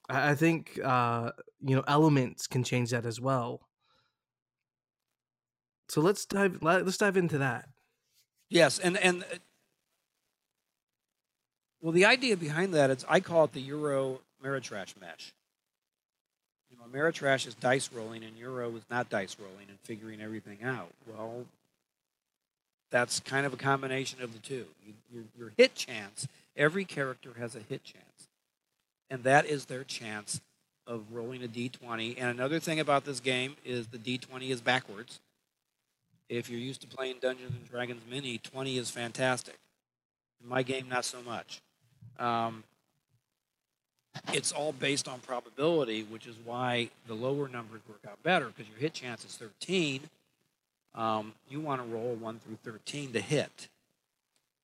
I 0.09 0.31
I 0.31 0.35
think 0.35 0.79
uh, 0.85 1.33
you 1.61 1.75
know 1.77 1.85
elements 1.89 2.47
can 2.47 2.63
change 2.63 2.91
that 2.91 3.07
as 3.07 3.21
well. 3.21 3.69
So 5.89 6.01
let's 6.01 6.25
dive. 6.27 6.59
let- 6.63 6.85
Let's 6.85 6.99
dive 6.99 7.17
into 7.17 7.39
that. 7.39 7.69
Yes, 8.49 8.79
and 8.79 8.97
and 8.99 9.23
uh, 9.25 9.37
well, 11.81 11.93
the 11.93 12.05
idea 12.05 12.37
behind 12.37 12.75
that 12.75 12.91
is 12.91 13.05
I 13.09 13.21
call 13.21 13.45
it 13.45 13.53
the 13.53 13.61
Euro 13.61 14.21
Ameritrash 14.43 14.99
mesh. 15.01 15.33
You 16.71 16.77
know, 16.77 16.85
Ameritrash 16.93 17.47
is 17.47 17.55
dice 17.55 17.91
rolling, 17.93 18.25
and 18.25 18.37
Euro 18.37 18.75
is 18.77 18.83
not 18.91 19.09
dice 19.09 19.37
rolling 19.41 19.69
and 19.69 19.79
figuring 19.81 20.21
everything 20.21 20.63
out. 20.65 20.91
Well, 21.07 21.47
that's 22.91 23.21
kind 23.21 23.47
of 23.47 23.53
a 23.53 23.57
combination 23.57 24.23
of 24.23 24.33
the 24.33 24.39
two. 24.39 24.67
You, 24.87 24.95
your, 25.13 25.25
your 25.39 25.53
hit 25.57 25.75
chance. 25.75 26.27
Every 26.57 26.85
character 26.85 27.33
has 27.39 27.55
a 27.55 27.61
hit 27.61 27.85
chance, 27.85 28.29
and 29.11 29.23
that 29.25 29.45
is 29.45 29.67
their 29.67 29.85
chance 29.85 30.41
of 30.87 31.03
rolling 31.13 31.43
a 31.45 31.49
d20. 31.49 32.15
And 32.17 32.29
another 32.31 32.61
thing 32.61 32.81
about 32.81 33.05
this 33.05 33.21
game 33.21 33.57
is 33.65 33.89
the 33.89 33.99
d20 33.99 34.51
is 34.51 34.61
backwards. 34.61 35.21
If 36.29 36.49
you're 36.49 36.61
used 36.61 36.81
to 36.81 36.87
playing 36.87 37.17
Dungeons 37.21 37.53
and 37.55 37.69
Dragons 37.69 38.03
Mini, 38.11 38.39
20 38.39 38.79
is 38.79 38.91
fantastic. 38.91 39.59
In 40.43 40.49
my 40.49 40.63
game, 40.63 40.89
not 40.89 41.05
so 41.05 41.23
much. 41.23 41.61
Um, 42.19 42.65
it's 44.33 44.53
all 44.53 44.73
based 44.73 45.09
on 45.09 45.21
probability, 45.21 46.03
which 46.03 46.27
is 46.27 46.37
why 46.45 46.89
the 47.07 47.15
lower 47.15 47.49
numbers 47.49 47.81
work 47.89 48.01
out 48.09 48.23
better 48.23 48.47
because 48.47 48.69
your 48.69 48.79
hit 48.79 48.95
chance 48.95 49.25
is 49.25 49.37
13. 49.37 50.01
Um, 50.97 51.35
you 51.49 51.61
want 51.61 51.83
to 51.83 51.95
roll 51.95 52.15
1 52.15 52.41
through 52.41 52.59
13 52.65 53.13
to 53.13 53.21
hit. 53.21 53.69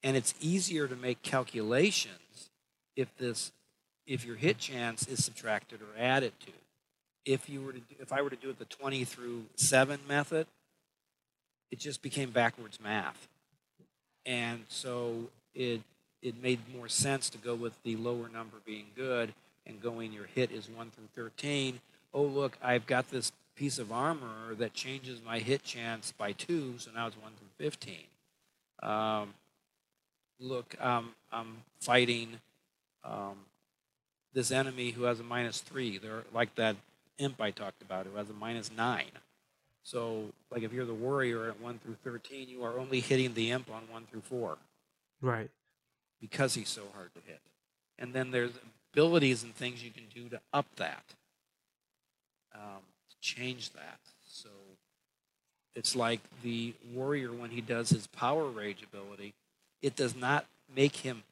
And 0.03 0.17
it's 0.17 0.35
easier 0.41 0.89
to 0.89 0.97
make 0.97 1.23
calculations 1.23 2.51
if 2.97 3.15
this 3.19 3.53
if 4.05 4.25
your 4.25 4.35
hit 4.35 4.59
chance 4.59 5.07
is 5.07 5.25
subtracted 5.25 5.81
or 5.81 6.01
added 6.01 6.33
to. 6.41 6.53
if 7.25 7.49
you 7.49 7.63
were 7.63 7.73
to 7.73 7.79
do, 7.79 7.95
if 8.01 8.13
I 8.13 8.21
were 8.21 8.31
to 8.31 8.37
do 8.37 8.51
it 8.51 8.59
the 8.59 8.65
20 8.65 9.05
through 9.05 9.45
7 9.55 10.01
method, 10.09 10.49
it 11.71 11.79
just 11.79 12.03
became 12.03 12.31
backwards 12.31 12.81
math. 12.81 13.29
And 14.27 14.65
so 14.69 15.31
it 15.55 15.83
it 16.21 16.41
made 16.43 16.61
more 16.77 16.89
sense 16.89 17.31
to 17.31 17.39
go 17.39 17.55
with 17.55 17.81
the 17.83 17.97
lower 17.97 18.29
number 18.29 18.57
being 18.65 18.87
good 18.97 19.33
and 19.67 19.81
going 19.81 20.13
your 20.13 20.27
hit 20.27 20.51
is 20.51 20.69
1 20.69 20.91
through 20.91 21.09
13. 21.15 21.81
Oh, 22.15 22.23
look, 22.23 22.57
I've 22.63 22.87
got 22.87 23.11
this 23.11 23.33
piece 23.55 23.79
of 23.79 23.93
armor 23.93 24.55
that 24.57 24.73
changes 24.75 25.21
my 25.25 25.39
hit 25.39 25.63
chance 25.63 26.13
by 26.13 26.33
2, 26.33 26.75
so 26.79 26.91
now 26.95 27.07
it's 27.07 27.17
1 27.17 27.33
through 27.39 27.67
15. 27.67 27.97
Um, 28.83 29.35
look, 30.41 30.75
um, 30.81 31.15
I'm 31.31 31.59
fighting 31.81 32.41
um, 33.05 33.37
this 34.33 34.51
enemy 34.51 34.91
who 34.91 35.05
has 35.05 35.21
a 35.21 35.23
minus 35.25 35.61
3. 35.61 35.99
They're 35.99 36.25
like 36.33 36.55
that 36.57 36.77
imp 37.19 37.41
I 37.41 37.51
talked 37.51 37.83
about 37.83 38.07
who 38.07 38.17
has 38.17 38.31
a 38.31 38.35
minus 38.35 38.71
9. 38.77 39.05
So, 39.85 40.27
like 40.51 40.63
if 40.63 40.73
you're 40.73 40.87
the 40.87 40.95
warrior 40.95 41.49
at 41.49 41.61
1 41.61 41.79
through 41.81 41.97
13, 42.05 42.49
you 42.49 42.65
are 42.65 42.79
only 42.79 43.01
hitting 43.01 43.35
the 43.35 43.51
imp 43.51 43.71
on 43.71 43.83
1 43.91 44.07
through 44.11 44.23
4 44.23 44.57
Right. 45.21 45.51
because 46.21 46.55
he's 46.55 46.69
so 46.69 46.83
hard 46.95 47.11
to 47.15 47.21
hit. 47.27 47.41
And 47.99 48.13
then 48.13 48.31
there's 48.31 48.53
abilities 48.93 49.43
and 49.43 49.55
things 49.55 49.83
you 49.85 49.91
can 49.91 50.05
do 50.13 50.29
to 50.31 50.41
up 50.53 50.67
that, 50.77 51.05
um, 52.55 52.81
change 53.23 53.71
that. 53.71 54.01
So 54.29 54.51
it's 55.75 55.97
like 55.97 56.21
the 56.43 56.75
warrior 56.93 57.33
when 57.33 57.51
he 57.51 57.63
does 57.63 57.91
his 57.91 58.07
power 58.09 58.45
rage 58.49 58.83
ability, 58.83 59.33
it 59.81 59.97
does 59.97 60.15
not 60.15 60.45
make 60.75 60.97
him 60.97 61.23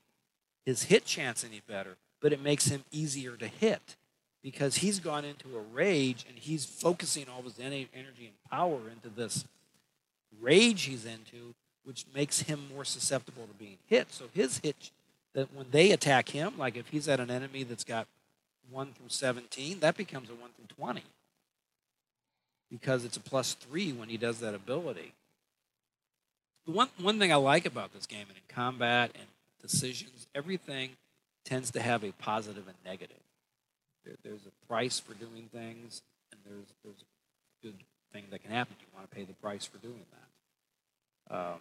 his 0.65 0.85
hit 0.85 1.05
chance 1.05 1.45
any 1.45 1.61
better, 1.67 1.97
but 2.21 2.33
it 2.33 2.41
makes 2.41 2.67
him 2.67 2.85
easier 2.91 3.37
to 3.37 3.49
hit 3.49 3.97
because 4.43 4.77
he's 4.77 5.01
gone 5.01 5.25
into 5.25 5.57
a 5.57 5.61
rage 5.61 6.25
and 6.29 6.39
he's 6.39 6.65
focusing 6.65 7.27
all 7.29 7.43
his 7.43 7.59
energy 7.59 7.91
and 8.27 8.51
power 8.51 8.79
into 8.91 9.09
this 9.15 9.45
rage 10.41 10.83
he's 10.85 11.05
into, 11.05 11.55
which 11.85 12.07
makes 12.15 12.43
him 12.43 12.61
more 12.73 12.85
susceptible 12.85 13.47
to 13.47 13.55
being 13.55 13.79
hit. 13.87 14.13
So 14.13 14.27
his 14.33 14.59
hit, 14.59 14.91
that 15.35 15.53
when 15.55 15.67
they 15.71 15.91
attack 15.91 16.31
him, 16.31 16.57
like 16.57 16.77
if 16.77 16.89
he's 16.89 17.09
at 17.09 17.21
an 17.21 17.31
enemy 17.31 17.65
that's 17.65 17.85
got 17.85 18.07
one 18.71 18.93
through 18.93 19.09
seventeen, 19.09 19.81
that 19.81 19.97
becomes 19.97 20.31
a 20.31 20.35
one 20.35 20.51
through 20.57 20.77
twenty 20.77 21.03
because 22.71 23.05
it's 23.05 23.17
a 23.17 23.21
plus 23.21 23.55
three 23.55 23.93
when 23.93 24.09
he 24.09 24.17
does 24.17 24.41
that 24.41 24.55
ability. 24.55 25.13
The 26.67 26.73
one 26.73 26.89
one 27.01 27.19
thing 27.19 27.33
I 27.33 27.37
like 27.37 27.67
about 27.67 27.93
this 27.93 28.07
game 28.07 28.27
and 28.29 28.37
in 28.37 28.43
combat 28.49 29.11
and 29.15 29.27
decisions, 29.61 30.27
everything 30.35 30.91
tends 31.45 31.71
to 31.73 31.81
have 31.81 32.05
a 32.05 32.13
positive 32.13 32.67
and 32.69 32.77
negative. 32.85 33.17
There, 34.05 34.15
there's 34.23 34.47
a 34.47 34.67
price 34.67 35.01
for 35.01 35.15
doing 35.15 35.49
things, 35.53 36.03
and 36.33 36.41
there's 36.45 36.75
there's 36.85 37.03
a 37.03 37.67
good 37.67 37.77
thing 38.13 38.25
that 38.31 38.43
can 38.43 38.51
happen. 38.51 38.77
You 38.81 38.87
want 38.95 39.11
to 39.11 39.17
pay 39.17 39.25
the 39.25 39.35
price 39.35 39.65
for 39.65 39.79
doing 39.79 40.05
that. 40.11 41.37
Um, 41.37 41.61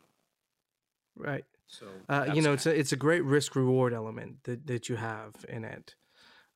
Right. 1.19 1.43
so 1.67 1.85
Uh, 2.07 2.31
you 2.33 2.41
know, 2.41 2.53
it's 2.53 2.65
a, 2.65 2.77
it's 2.77 2.93
a 2.93 2.95
great 2.95 3.23
risk 3.23 3.55
reward 3.55 3.93
element 3.93 4.43
that, 4.45 4.65
that 4.67 4.89
you 4.89 4.95
have 4.95 5.33
in 5.49 5.65
it. 5.65 5.95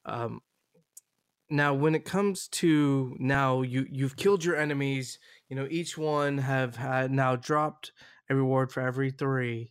Um, 0.06 0.42
now, 1.54 1.76
when 1.76 1.94
it 1.94 2.04
comes 2.04 2.48
to 2.48 3.16
now, 3.20 3.62
you 3.62 3.86
you've 3.88 4.16
killed 4.16 4.44
your 4.44 4.56
enemies. 4.56 5.20
You 5.50 5.56
know, 5.56 5.68
each 5.70 5.96
one 6.00 6.40
have 6.40 6.78
had 6.78 7.12
now 7.12 7.36
dropped 7.36 7.92
a 8.28 8.34
reward 8.36 8.72
for 8.72 8.82
every 8.82 9.12
three. 9.12 9.70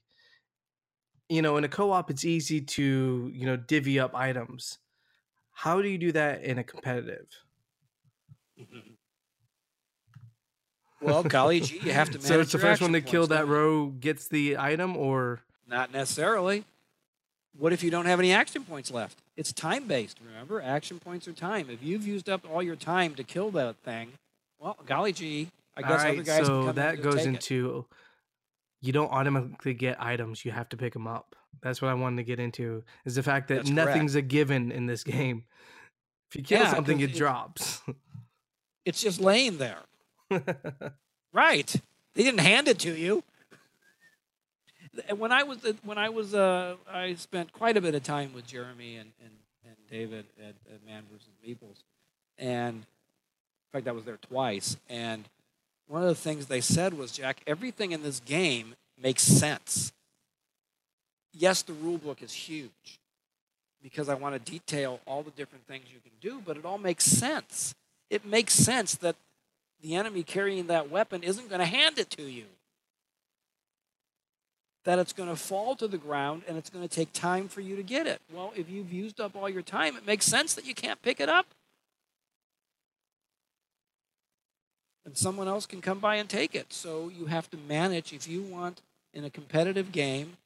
You 1.29 1.43
know, 1.43 1.57
in 1.57 1.65
a 1.65 1.69
co-op, 1.69 2.09
it's 2.09 2.25
easy 2.25 2.61
to 2.61 3.29
you 3.35 3.47
know 3.47 3.57
divvy 3.57 3.99
up 3.99 4.15
items. 4.15 4.79
How 5.51 5.83
do 5.83 5.89
you 5.89 5.99
do 5.99 6.13
that 6.13 6.45
in 6.45 6.59
a 6.59 6.63
competitive? 6.63 7.27
well, 11.01 11.25
golly 11.25 11.61
gee, 11.63 11.81
you 11.83 11.93
have 11.93 12.11
to 12.11 12.19
manage 12.19 12.23
so 12.29 12.41
it's 12.41 12.53
the 12.53 12.59
first 12.61 12.81
one 12.81 12.93
to 12.93 13.01
kill 13.01 13.27
that 13.27 13.49
row 13.49 13.87
gets 13.87 14.29
the 14.29 14.57
item, 14.57 14.97
or 14.97 15.41
Not 15.67 15.93
necessarily. 15.93 16.63
What 17.59 17.73
if 17.73 17.83
you 17.83 17.91
don't 17.91 18.07
have 18.07 18.21
any 18.21 18.33
action 18.33 18.63
points 18.63 18.93
left? 18.93 19.22
It's 19.37 19.53
time 19.53 19.87
based, 19.89 20.19
remember? 20.25 20.61
Action 20.61 20.99
points 20.99 21.27
are 21.27 21.33
time. 21.33 21.71
If 21.71 21.83
you've 21.83 22.07
used 22.07 22.29
up 22.29 22.43
all 22.51 22.63
your 22.63 22.77
time 22.77 23.15
to 23.15 23.25
kill 23.25 23.51
that 23.53 23.77
thing, 23.85 24.13
well, 24.61 24.77
golly 24.87 25.13
gee, 25.13 25.49
I 25.77 25.83
guess 25.83 25.91
All 25.91 25.97
other 25.97 26.09
right, 26.09 26.25
guys 26.25 26.37
can 26.39 26.45
so 26.47 26.65
come 26.67 26.75
that 26.77 26.95
and 26.95 27.03
goes 27.03 27.15
take 27.17 27.25
it. 27.27 27.29
into 27.29 27.87
you 28.83 28.93
don't 28.93 29.11
automatically 29.11 29.75
get 29.75 30.01
items; 30.03 30.45
you 30.45 30.51
have 30.51 30.69
to 30.71 30.77
pick 30.77 30.93
them 30.93 31.07
up. 31.07 31.35
That's 31.63 31.81
what 31.81 31.89
I 31.91 31.95
wanted 31.95 32.17
to 32.17 32.25
get 32.25 32.41
into 32.41 32.83
is 33.05 33.15
the 33.15 33.23
fact 33.23 33.49
that 33.49 33.57
That's 33.57 33.71
nothing's 33.71 34.15
a 34.17 34.23
given 34.23 34.71
in 34.73 34.87
this 34.87 35.03
game. 35.05 35.45
If 36.31 36.37
you 36.37 36.43
kill 36.43 36.61
Yeah, 36.61 36.71
something, 36.75 37.01
it 37.01 37.11
it- 37.11 37.17
drops. 37.17 37.81
It's 38.85 39.01
just 39.01 39.21
laying 39.21 39.59
there. 39.59 39.79
Right. 41.35 41.75
They 42.15 42.25
didn't 42.25 42.41
hand 42.41 42.69
it 42.69 42.79
to 42.81 42.95
you. 42.95 43.23
And 45.09 45.19
When 45.19 45.33
I 45.33 45.43
was 45.43 45.59
when 45.85 45.99
I 45.99 46.09
was 46.09 46.35
uh, 46.35 46.77
I 46.91 47.15
spent 47.15 47.53
quite 47.53 47.77
a 47.77 47.81
bit 47.81 47.95
of 47.95 48.03
time 48.03 48.33
with 48.35 48.47
Jeremy 48.47 48.97
and, 48.97 49.11
and, 49.23 49.33
and 49.67 49.77
David 49.91 50.27
at, 50.39 50.55
at 50.73 50.85
Man 50.87 51.05
vs. 51.11 51.29
Meeples, 51.47 51.83
and 52.39 52.77
in 52.77 52.85
fact 53.73 53.89
I 53.89 53.93
was 53.93 54.05
there 54.05 54.19
twice. 54.19 54.77
And 54.89 55.29
one 55.89 56.03
of 56.03 56.09
the 56.09 56.15
things 56.15 56.47
they 56.47 56.61
said 56.61 56.95
was, 56.95 57.13
Jack, 57.13 57.43
everything 57.47 57.93
in 57.93 58.03
this 58.03 58.21
game 58.21 58.75
makes 59.01 59.23
sense. 59.23 59.93
Yes, 61.33 61.63
the 61.63 61.73
rule 61.73 61.99
book 61.99 62.23
is 62.23 62.33
huge 62.33 63.01
because 63.83 64.09
I 64.09 64.15
want 64.15 64.35
to 64.35 64.51
detail 64.51 65.01
all 65.07 65.23
the 65.23 65.31
different 65.33 65.67
things 65.67 65.87
you 65.93 66.01
can 66.01 66.13
do, 66.21 66.43
but 66.45 66.57
it 66.57 66.65
all 66.65 66.79
makes 66.79 67.05
sense. 67.05 67.75
It 68.11 68.25
makes 68.25 68.55
sense 68.55 68.95
that 68.97 69.17
the 69.83 69.97
enemy 69.97 70.23
carrying 70.23 70.69
that 70.69 70.91
weapon 70.91 71.23
isn't 71.23 71.49
going 71.49 71.59
to 71.59 71.67
hand 71.67 71.99
it 71.99 72.11
to 72.11 72.23
you. 72.23 72.45
That 74.85 74.99
it's 74.99 75.13
going 75.13 75.29
to 75.29 75.37
fall 75.37 75.77
to 75.77 75.87
the 75.87 75.99
ground 75.99 76.43
and 76.49 76.57
it's 76.59 76.69
going 76.69 76.87
to 76.87 76.93
take 76.93 77.13
time 77.13 77.49
for 77.49 77.61
you 77.61 77.77
to 77.77 77.83
get 77.83 78.07
it. 78.07 78.21
Well, 78.33 78.53
if 78.57 78.69
you've 78.69 78.93
used 78.93 79.21
up 79.21 79.37
all 79.37 79.49
your 79.49 79.63
time, 79.63 79.97
it 79.97 80.07
makes 80.07 80.27
sense 80.27 80.55
that 80.55 80.67
you 80.67 80.75
can't 80.75 81.01
pick 81.03 81.21
it 81.21 81.29
up. 81.29 81.47
And 85.05 85.17
someone 85.17 85.49
else 85.49 85.67
can 85.67 85.81
come 85.81 85.99
by 85.99 86.17
and 86.17 86.29
take 86.29 86.55
it. 86.55 86.73
So 86.73 87.11
you 87.17 87.27
have 87.27 87.51
to 87.51 87.57
manage 87.57 88.13
if 88.13 88.29
you 88.29 88.43
want 88.43 88.83
in 89.15 89.25
a 89.25 89.31
competitive 89.31 89.93
game. 89.93 90.37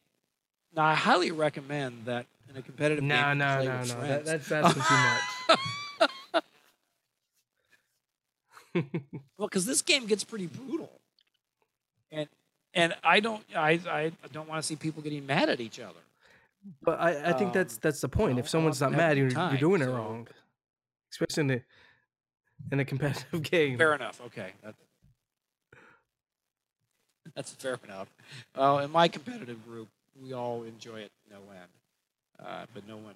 Now, 0.74 0.84
I 0.84 0.94
highly 0.94 1.30
recommend 1.30 2.04
that 2.04 2.26
in 2.50 2.56
a 2.56 2.62
competitive 2.62 3.04
no, 3.04 3.14
game. 3.14 3.38
no, 3.38 3.62
no, 3.62 3.64
no. 3.64 3.84
friends. 3.84 3.94
That, 3.94 4.24
that's 4.24 4.52
asking 4.52 4.82
too 4.82 4.94
much. 4.94 5.58
Well, 9.38 9.48
because 9.48 9.66
this 9.66 9.82
game 9.82 10.06
gets 10.06 10.24
pretty 10.24 10.46
brutal, 10.46 10.90
and 12.10 12.28
and 12.74 12.94
I 13.02 13.20
don't 13.20 13.42
I 13.54 13.80
I 13.88 14.12
don't 14.32 14.48
want 14.48 14.62
to 14.62 14.66
see 14.66 14.76
people 14.76 15.02
getting 15.02 15.26
mad 15.26 15.48
at 15.48 15.60
each 15.60 15.80
other. 15.80 16.00
But 16.82 17.00
I, 17.00 17.30
I 17.30 17.32
think 17.32 17.52
that's 17.52 17.74
Um, 17.74 17.80
that's 17.82 18.00
the 18.00 18.08
point. 18.08 18.34
know, 18.34 18.40
if 18.40 18.48
someone's 18.48 18.80
not 18.80 18.92
mad, 18.92 19.16
you're, 19.16 19.28
good 19.28 19.50
you're 19.50 19.58
doing 19.58 19.82
it 19.82 19.86
wrong, 19.86 20.26
especially 21.12 21.44
in 21.44 21.50
a 21.50 21.62
in 22.72 22.80
a 22.80 22.84
competitive 22.84 23.42
game. 23.50 23.78
Fair 23.78 23.94
enough. 23.94 24.20
Okay, 24.26 24.52
that's 24.62 24.82
that's 27.34 27.52
fair 27.52 27.78
enough. 27.84 28.08
Well, 28.56 28.80
in 28.80 28.90
my 28.90 29.08
competitive 29.08 29.64
group, 29.64 29.88
we 30.20 30.32
all 30.32 30.62
enjoy 30.64 31.00
it 31.00 31.12
no 31.30 31.36
end, 31.50 32.44
uh, 32.44 32.66
but 32.74 32.86
no 32.88 32.96
one 32.96 33.14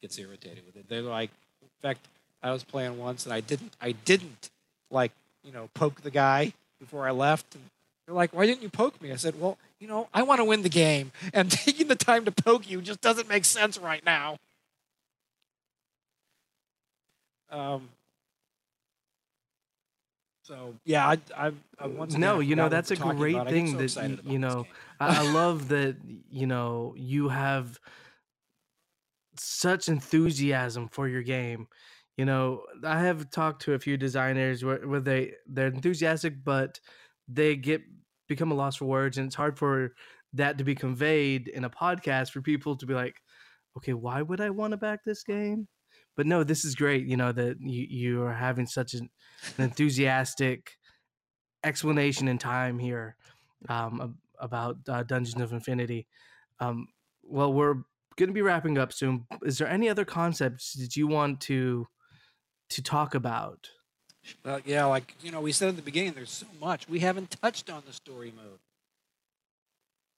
gets 0.00 0.18
irritated 0.18 0.64
with 0.66 0.76
it. 0.76 0.88
They're 0.88 1.02
like, 1.02 1.30
in 1.60 1.68
fact, 1.80 2.06
I 2.42 2.50
was 2.50 2.64
playing 2.64 2.98
once 2.98 3.24
and 3.24 3.32
I 3.32 3.40
didn't 3.40 3.72
I 3.80 3.92
didn't 3.92 4.50
like 4.90 5.12
you 5.44 5.52
know 5.52 5.68
poke 5.74 6.00
the 6.02 6.10
guy 6.10 6.52
before 6.80 7.06
I 7.06 7.12
left. 7.12 7.54
And 7.54 7.64
they're 8.06 8.14
like, 8.14 8.32
why 8.32 8.46
didn't 8.46 8.62
you 8.62 8.68
poke 8.70 9.00
me? 9.00 9.12
I 9.12 9.16
said, 9.16 9.40
well, 9.40 9.58
you 9.78 9.88
know, 9.88 10.08
I 10.12 10.22
want 10.22 10.40
to 10.40 10.44
win 10.44 10.62
the 10.62 10.68
game, 10.68 11.12
and 11.32 11.50
taking 11.50 11.88
the 11.88 11.96
time 11.96 12.24
to 12.24 12.32
poke 12.32 12.68
you 12.70 12.80
just 12.80 13.00
doesn't 13.00 13.28
make 13.28 13.44
sense 13.44 13.78
right 13.78 14.04
now. 14.04 14.38
Um, 17.50 17.90
so 20.42 20.74
yeah, 20.84 21.06
I, 21.08 21.18
I, 21.36 21.52
I 21.78 21.86
once 21.86 22.14
No, 22.16 22.40
you 22.40 22.56
know 22.56 22.68
that's 22.68 22.90
a 22.90 22.96
great 22.96 23.34
about. 23.34 23.46
I 23.46 23.52
get 23.52 23.54
thing 23.54 23.72
so 23.72 23.78
that 23.78 23.82
excited 23.82 24.18
y- 24.18 24.20
about 24.20 24.32
you 24.32 24.38
know. 24.38 24.66
I, 25.00 25.18
I 25.18 25.20
love 25.22 25.68
that 25.68 25.96
you 26.30 26.46
know 26.46 26.94
you 26.96 27.28
have 27.28 27.78
such 29.36 29.88
enthusiasm 29.88 30.88
for 30.88 31.08
your 31.08 31.22
game. 31.22 31.68
You 32.16 32.26
know, 32.26 32.64
I 32.84 33.00
have 33.00 33.30
talked 33.30 33.62
to 33.62 33.72
a 33.74 33.78
few 33.78 33.96
designers 33.96 34.64
where, 34.64 34.86
where 34.86 35.00
they 35.00 35.34
they're 35.46 35.68
enthusiastic, 35.68 36.44
but 36.44 36.80
they 37.32 37.56
get 37.56 37.82
become 38.28 38.52
a 38.52 38.54
loss 38.54 38.76
for 38.76 38.86
words, 38.86 39.18
and 39.18 39.26
it's 39.26 39.34
hard 39.36 39.58
for 39.58 39.94
that 40.34 40.58
to 40.58 40.64
be 40.64 40.74
conveyed 40.74 41.48
in 41.48 41.64
a 41.64 41.70
podcast 41.70 42.30
for 42.30 42.40
people 42.40 42.76
to 42.76 42.86
be 42.86 42.94
like, 42.94 43.16
okay, 43.76 43.92
why 43.92 44.22
would 44.22 44.40
I 44.40 44.50
want 44.50 44.72
to 44.72 44.76
back 44.76 45.04
this 45.04 45.22
game? 45.22 45.68
But 46.16 46.26
no, 46.26 46.44
this 46.44 46.64
is 46.64 46.74
great. 46.74 47.06
You 47.06 47.16
know 47.16 47.32
that 47.32 47.56
you 47.60 47.86
you 47.88 48.22
are 48.22 48.34
having 48.34 48.66
such 48.66 48.94
an, 48.94 49.08
an 49.56 49.64
enthusiastic 49.64 50.72
explanation 51.64 52.28
in 52.28 52.38
time 52.38 52.78
here 52.78 53.16
um, 53.68 54.18
about 54.38 54.76
uh, 54.88 55.02
Dungeons 55.04 55.40
of 55.40 55.52
Infinity. 55.52 56.06
Um, 56.60 56.88
well, 57.22 57.52
we're 57.52 57.76
going 58.16 58.28
to 58.28 58.34
be 58.34 58.42
wrapping 58.42 58.78
up 58.78 58.92
soon. 58.92 59.26
Is 59.42 59.58
there 59.58 59.68
any 59.68 59.88
other 59.88 60.04
concepts 60.04 60.74
that 60.74 60.96
you 60.96 61.06
want 61.06 61.40
to 61.42 61.86
to 62.70 62.82
talk 62.82 63.14
about? 63.14 63.68
Well, 64.44 64.60
yeah, 64.64 64.84
like 64.84 65.14
you 65.22 65.30
know, 65.30 65.40
we 65.40 65.52
said 65.52 65.68
at 65.68 65.76
the 65.76 65.82
beginning, 65.82 66.12
there's 66.12 66.30
so 66.30 66.46
much 66.60 66.88
we 66.88 67.00
haven't 67.00 67.36
touched 67.42 67.70
on 67.70 67.82
the 67.86 67.92
story 67.92 68.32
mode. 68.34 68.58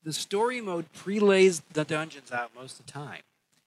The 0.02 0.12
story 0.12 0.60
mode 0.60 0.92
prelays 0.92 1.62
the 1.72 1.84
dungeons 1.84 2.30
out 2.30 2.50
most 2.54 2.78
of 2.80 2.86
the 2.86 2.92
time. 2.92 3.22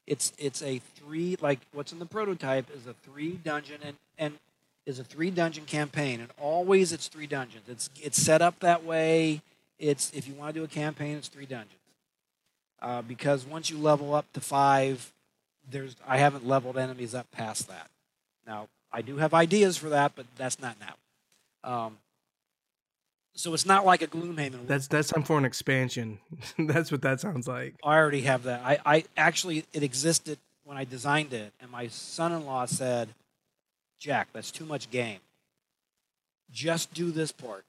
It's 0.05 0.34
it's 0.38 0.61
a 0.61 0.80
three 0.80 1.38
like 1.41 1.59
what's 1.73 1.91
in 1.91 1.99
the 1.99 2.05
prototype 2.05 2.69
is 2.76 2.85
a 2.88 2.93
three 2.93 3.31
dungeon 3.31 3.80
and 3.84 3.97
and 4.18 4.34
is 4.85 4.99
a 4.99 5.03
three 5.03 5.31
dungeon 5.31 5.65
campaign, 5.65 6.22
and 6.22 6.30
always 6.39 6.93
it's 6.93 7.07
three 7.07 7.27
dungeons. 7.27 7.65
It's 7.68 7.89
it's 8.01 8.22
set 8.22 8.41
up 8.41 8.59
that 8.59 8.85
way. 8.85 9.41
It's 9.80 10.11
if 10.14 10.27
you 10.27 10.34
want 10.34 10.53
to 10.53 10.59
do 10.61 10.64
a 10.64 10.68
campaign, 10.68 11.18
it's 11.18 11.27
three 11.27 11.45
dungeons. 11.45 11.73
Uh, 12.81 13.01
because 13.01 13.45
once 13.45 13.69
you 13.69 13.77
level 13.77 14.14
up 14.14 14.31
to 14.34 14.39
five, 14.39 15.11
there's 15.69 15.95
I 16.07 16.18
haven't 16.19 16.47
leveled 16.47 16.77
enemies 16.77 17.14
up 17.14 17.30
past 17.31 17.68
that. 17.68 17.89
Now 18.45 18.69
I 18.91 19.01
do 19.01 19.18
have 19.18 19.34
ideas 19.34 19.77
for 19.77 19.89
that, 19.89 20.14
but 20.15 20.26
that's 20.38 20.59
not 20.59 20.77
now. 20.80 20.95
Um, 21.64 21.97
so 23.38 23.53
it's 23.53 23.65
not 23.65 23.85
like 23.85 24.01
a 24.01 24.07
Gloomhaven. 24.07 24.65
That's 24.65 24.88
that's 24.88 25.09
time 25.09 25.23
for 25.23 25.38
an 25.38 25.45
expansion. 25.45 26.19
that's 26.59 26.91
what 26.91 27.03
that 27.03 27.19
sounds 27.19 27.47
like. 27.47 27.76
I 27.84 27.95
already 27.95 28.22
have 28.22 28.43
that. 28.43 28.61
I, 28.65 28.80
I 28.85 29.03
actually 29.15 29.65
it 29.73 29.84
existed 29.84 30.39
when 30.64 30.77
I 30.77 30.85
designed 30.85 31.34
it, 31.34 31.53
and 31.61 31.69
my 31.69 31.88
son-in-law 31.88 32.65
said, 32.65 33.09
"Jack, 33.99 34.30
that's 34.34 34.49
too 34.49 34.65
much 34.65 34.89
game. 34.89 35.19
Just 36.49 36.93
do 36.93 37.11
this 37.11 37.31
part. 37.31 37.65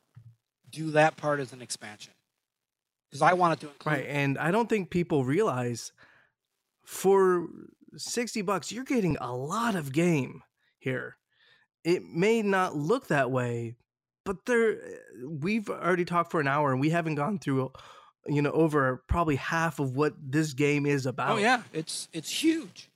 Do 0.71 0.91
that 0.93 1.17
part 1.17 1.39
as 1.39 1.53
an 1.53 1.61
expansion." 1.61 2.15
Because 3.11 3.23
I 3.23 3.35
wanted 3.35 3.61
to 3.61 3.69
include. 3.69 3.95
Right, 3.95 4.07
and 4.09 4.39
I 4.39 4.51
don't 4.51 4.69
think 4.69 4.89
people 4.89 5.25
realize 5.25 5.93
for 6.83 7.47
sixty 7.97 8.41
bucks 8.41 8.73
you're 8.73 8.85
getting 8.85 9.19
a 9.21 9.37
lot 9.37 9.75
of 9.75 9.93
game 9.93 10.43
here. 10.79 11.17
It 11.85 12.05
may 12.05 12.43
not 12.43 12.77
look 12.77 13.09
that 13.09 13.31
way, 13.31 13.77
but 14.25 14.45
there 14.47 14.73
eh, 14.73 14.97
we've 15.25 15.69
already 15.69 16.05
talked 16.05 16.31
for 16.31 16.41
an 16.41 16.49
hour 16.49 16.73
and 16.73 16.81
we 16.81 16.91
haven't 16.91 17.15
gone 17.15 17.39
through 17.39 17.73
you 18.27 18.43
know 18.43 18.51
over 18.51 19.03
probably 19.07 19.37
half 19.37 19.79
of 19.79 19.97
what 19.97 20.15
this 20.21 20.53
game 20.53 20.87
is 20.87 21.07
oh, 21.07 21.11
about. 21.11 21.31
Oh 21.31 21.39
yeah, 21.39 21.63
it's 21.73 22.09
it's 22.13 22.31
huge. 22.31 22.91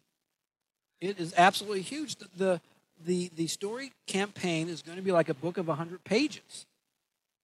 It 1.00 1.18
is 1.18 1.34
absolutely 1.36 1.82
huge. 1.82 2.16
The 2.16 2.28
the 2.36 2.60
the, 3.04 3.30
the 3.34 3.46
story 3.46 3.92
campaign 4.06 4.68
is 4.68 4.82
going 4.82 4.96
to 4.96 5.02
be 5.02 5.12
like 5.12 5.28
a 5.28 5.34
book 5.34 5.58
of 5.58 5.68
100 5.68 6.04
pages. 6.04 6.66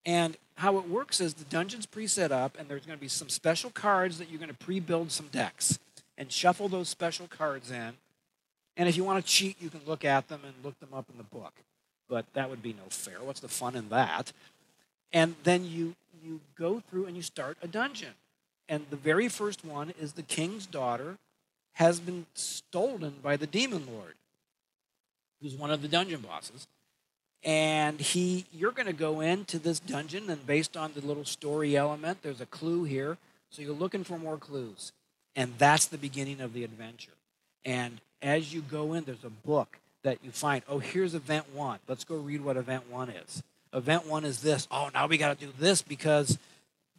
And 0.07 0.37
how 0.57 0.79
it 0.79 0.89
works 0.89 1.21
is 1.21 1.35
the 1.35 1.45
dungeon's 1.45 1.87
pre-set 1.87 2.33
up 2.33 2.57
and 2.59 2.69
there's 2.69 2.87
going 2.87 2.97
to 2.97 3.01
be 3.01 3.09
some 3.09 3.29
special 3.29 3.71
cards 3.71 4.19
that 4.19 4.31
you're 4.31 4.39
going 4.39 4.51
to 4.51 4.57
pre-build 4.57 5.11
some 5.11 5.27
decks 5.27 5.79
and 6.17 6.33
shuffle 6.33 6.69
those 6.69 6.89
special 6.89 7.27
cards 7.27 7.71
in 7.71 7.95
and 8.79 8.89
if 8.89 8.97
you 8.97 9.03
want 9.03 9.23
to 9.23 9.31
cheat, 9.31 9.61
you 9.61 9.71
can 9.71 9.81
look 9.87 10.05
at 10.05 10.29
them 10.29 10.41
and 10.45 10.55
look 10.65 10.79
them 10.79 10.91
up 10.95 11.07
in 11.11 11.19
the 11.19 11.25
book. 11.25 11.53
But 12.09 12.25
that 12.33 12.49
would 12.49 12.63
be 12.63 12.73
no 12.73 12.85
fair. 12.89 13.17
What's 13.21 13.41
the 13.41 13.49
fun 13.49 13.75
in 13.75 13.89
that? 13.91 14.33
And 15.13 15.35
then 15.43 15.65
you 15.65 15.97
you 16.25 16.41
go 16.57 16.81
through 16.81 17.07
and 17.07 17.17
you 17.17 17.23
start 17.23 17.59
a 17.61 17.69
dungeon. 17.69 18.15
And 18.69 18.87
the 18.91 18.97
very 18.97 19.29
first 19.29 19.65
one 19.65 19.93
is 20.01 20.13
the 20.13 20.23
king's 20.23 20.65
daughter 20.67 21.19
has 21.75 22.01
been 22.01 22.27
stolen 22.35 23.17
by 23.23 23.37
the 23.37 23.47
demon 23.47 23.87
lord, 23.93 24.15
who's 25.41 25.55
one 25.55 25.71
of 25.71 25.83
the 25.83 25.89
dungeon 25.89 26.21
bosses. 26.21 26.67
And 27.45 28.01
he 28.01 28.47
you're 28.53 28.73
going 28.73 28.87
to 28.87 28.93
go 28.93 29.21
into 29.21 29.59
this 29.59 29.81
dungeon 29.81 30.31
and 30.31 30.47
based 30.47 30.77
on 30.77 30.93
the 30.95 31.01
little 31.01 31.25
story 31.25 31.77
element, 31.77 32.23
there's 32.23 32.41
a 32.41 32.47
clue 32.47 32.85
here. 32.85 33.19
So 33.51 33.61
you're 33.63 33.73
looking 33.73 34.05
for 34.05 34.19
more 34.19 34.37
clues. 34.37 34.93
And 35.35 35.55
that's 35.59 35.87
the 35.87 35.99
beginning 35.99 36.41
of 36.41 36.53
the 36.53 36.65
adventure. 36.65 37.13
And 37.65 38.01
as 38.23 38.53
you 38.53 38.61
go 38.61 38.95
in, 38.95 39.05
there's 39.05 39.25
a 39.25 39.31
book 39.31 39.79
that 40.03 40.19
you 40.23 40.31
find. 40.31 40.63
Oh, 40.69 40.79
here's 40.79 41.15
event 41.15 41.55
one. 41.55 41.79
Let's 41.89 42.05
go 42.05 42.17
read 42.17 42.43
what 42.43 42.57
event 42.57 42.91
one 42.91 43.11
is. 43.11 43.43
Event 43.73 44.07
one 44.07 44.25
is 44.25 44.41
this. 44.41 44.67
Oh, 44.71 44.91
now 44.95 45.07
we 45.07 45.19
got 45.19 45.39
to 45.39 45.47
do 45.47 45.53
this 45.59 45.83
because 45.83 46.39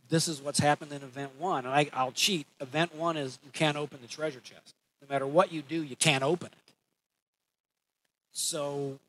this 0.10 0.28
is 0.28 0.42
what's 0.42 0.60
happened 0.60 0.92
in 0.92 1.02
event 1.02 1.32
one. 1.40 1.66
And 1.66 1.74
I, 1.74 1.90
I'll 1.94 2.12
cheat. 2.12 2.46
Event 2.60 2.96
one 2.96 3.18
is 3.18 3.40
you 3.44 3.52
can't 3.52 3.78
open 3.78 4.00
the 4.02 4.08
treasure 4.08 4.40
chest. 4.40 4.76
No 5.02 5.14
matter 5.14 5.26
what 5.26 5.52
you 5.52 5.62
do, 5.62 5.82
you 5.82 5.96
can't 5.96 6.24
open 6.24 6.48
it. 6.48 6.74
So 8.32 9.00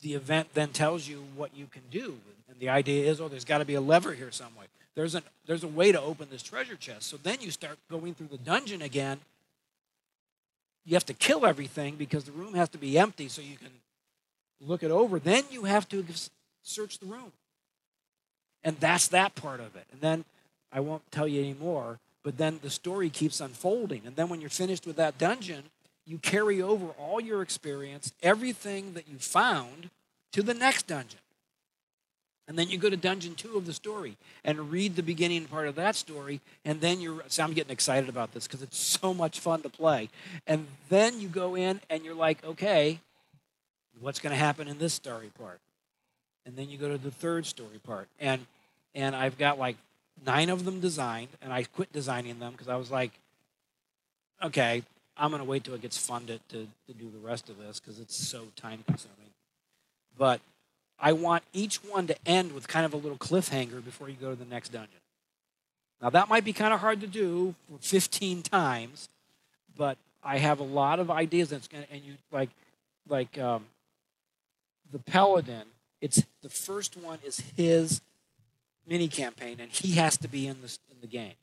the 0.00 0.14
event 0.14 0.48
then 0.54 0.70
tells 0.70 1.06
you 1.08 1.24
what 1.36 1.54
you 1.54 1.66
can 1.66 1.82
do. 1.90 2.16
And 2.48 2.58
the 2.58 2.68
idea 2.68 3.10
is, 3.10 3.20
oh, 3.20 3.28
there's 3.28 3.44
got 3.44 3.58
to 3.58 3.64
be 3.64 3.74
a 3.74 3.80
lever 3.80 4.14
here 4.14 4.30
some 4.30 4.54
way. 4.58 4.66
There's, 4.94 5.14
a 5.14 5.22
there's 5.46 5.62
a 5.62 5.68
way 5.68 5.92
to 5.92 6.00
open 6.00 6.28
this 6.30 6.42
treasure 6.42 6.76
chest. 6.76 7.04
So 7.04 7.16
then 7.16 7.38
you 7.40 7.50
start 7.50 7.78
going 7.90 8.14
through 8.14 8.28
the 8.28 8.38
dungeon 8.38 8.82
again 8.82 9.20
you 10.90 10.96
have 10.96 11.06
to 11.06 11.14
kill 11.14 11.46
everything 11.46 11.94
because 11.94 12.24
the 12.24 12.32
room 12.32 12.54
has 12.54 12.68
to 12.70 12.78
be 12.78 12.98
empty 12.98 13.28
so 13.28 13.40
you 13.40 13.56
can 13.56 13.70
look 14.60 14.82
it 14.82 14.90
over. 14.90 15.20
Then 15.20 15.44
you 15.48 15.62
have 15.62 15.88
to 15.90 16.04
search 16.64 16.98
the 16.98 17.06
room. 17.06 17.30
And 18.64 18.76
that's 18.80 19.06
that 19.08 19.36
part 19.36 19.60
of 19.60 19.76
it. 19.76 19.84
And 19.92 20.00
then 20.00 20.24
I 20.72 20.80
won't 20.80 21.08
tell 21.12 21.28
you 21.28 21.40
anymore, 21.40 22.00
but 22.24 22.38
then 22.38 22.58
the 22.60 22.70
story 22.70 23.08
keeps 23.08 23.40
unfolding. 23.40 24.02
And 24.04 24.16
then 24.16 24.28
when 24.28 24.40
you're 24.40 24.50
finished 24.50 24.84
with 24.84 24.96
that 24.96 25.16
dungeon, 25.16 25.62
you 26.06 26.18
carry 26.18 26.60
over 26.60 26.86
all 26.98 27.20
your 27.20 27.40
experience, 27.40 28.12
everything 28.20 28.94
that 28.94 29.08
you 29.08 29.18
found, 29.18 29.90
to 30.32 30.42
the 30.42 30.54
next 30.54 30.88
dungeon. 30.88 31.20
And 32.48 32.58
then 32.58 32.68
you 32.68 32.78
go 32.78 32.90
to 32.90 32.96
dungeon 32.96 33.36
two 33.36 33.56
of 33.56 33.66
the 33.66 33.72
story 33.72 34.16
and 34.44 34.72
read 34.72 34.96
the 34.96 35.02
beginning 35.02 35.44
part 35.44 35.68
of 35.68 35.76
that 35.76 35.94
story. 35.94 36.40
And 36.64 36.80
then 36.80 37.00
you're, 37.00 37.22
so 37.28 37.44
I'm 37.44 37.52
getting 37.52 37.70
excited 37.70 38.08
about 38.08 38.32
this 38.32 38.46
because 38.46 38.62
it's 38.62 38.76
so 39.00 39.14
much 39.14 39.38
fun 39.38 39.62
to 39.62 39.68
play. 39.68 40.08
And 40.46 40.66
then 40.88 41.20
you 41.20 41.28
go 41.28 41.54
in 41.54 41.80
and 41.88 42.04
you're 42.04 42.14
like, 42.14 42.44
okay, 42.44 42.98
what's 44.00 44.18
going 44.18 44.32
to 44.32 44.38
happen 44.38 44.66
in 44.66 44.78
this 44.78 44.94
story 44.94 45.30
part? 45.38 45.60
And 46.44 46.56
then 46.56 46.68
you 46.70 46.78
go 46.78 46.88
to 46.88 46.98
the 46.98 47.10
third 47.10 47.46
story 47.46 47.78
part. 47.84 48.08
And, 48.18 48.46
and 48.94 49.14
I've 49.14 49.38
got 49.38 49.58
like 49.58 49.76
nine 50.26 50.50
of 50.50 50.64
them 50.64 50.80
designed. 50.80 51.28
And 51.40 51.52
I 51.52 51.62
quit 51.62 51.92
designing 51.92 52.40
them 52.40 52.52
because 52.52 52.68
I 52.68 52.76
was 52.76 52.90
like, 52.90 53.12
okay, 54.42 54.82
I'm 55.16 55.30
going 55.30 55.42
to 55.42 55.48
wait 55.48 55.64
till 55.64 55.74
it 55.74 55.82
gets 55.82 55.98
funded 55.98 56.40
to, 56.48 56.66
to 56.86 56.92
do 56.94 57.10
the 57.10 57.18
rest 57.18 57.48
of 57.48 57.58
this 57.58 57.78
because 57.78 58.00
it's 58.00 58.16
so 58.16 58.46
time 58.56 58.82
consuming. 58.86 59.30
But 60.18 60.40
I 61.00 61.12
want 61.12 61.42
each 61.52 61.76
one 61.82 62.06
to 62.08 62.16
end 62.26 62.52
with 62.52 62.68
kind 62.68 62.84
of 62.84 62.92
a 62.92 62.96
little 62.96 63.16
cliffhanger 63.16 63.82
before 63.84 64.08
you 64.08 64.16
go 64.20 64.30
to 64.30 64.36
the 64.36 64.44
next 64.44 64.70
dungeon. 64.70 65.00
Now, 66.02 66.10
that 66.10 66.28
might 66.28 66.44
be 66.44 66.52
kind 66.52 66.72
of 66.72 66.80
hard 66.80 67.00
to 67.00 67.06
do 67.06 67.54
15 67.80 68.42
times, 68.42 69.08
but 69.76 69.96
I 70.22 70.38
have 70.38 70.60
a 70.60 70.64
lot 70.64 70.98
of 70.98 71.10
ideas 71.10 71.50
that's 71.50 71.68
going 71.68 71.84
to, 71.84 71.92
and 71.92 72.02
you 72.02 72.14
like, 72.30 72.50
like 73.08 73.38
um, 73.38 73.64
the 74.92 74.98
Paladin, 74.98 75.64
it's 76.00 76.24
the 76.42 76.48
first 76.48 76.96
one 76.96 77.18
is 77.24 77.42
his 77.56 78.00
mini 78.86 79.08
campaign, 79.08 79.58
and 79.60 79.70
he 79.70 79.92
has 79.92 80.16
to 80.18 80.28
be 80.28 80.46
in 80.46 80.60
the, 80.62 80.78
in 80.90 80.96
the 81.00 81.06
game. 81.06 81.34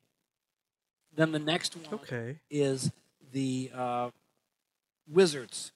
Then 1.16 1.32
the 1.32 1.40
next 1.40 1.76
one 1.76 2.02
okay. 2.02 2.38
is 2.50 2.92
the 3.32 3.72
uh, 3.76 4.10
Wizards. 5.12 5.72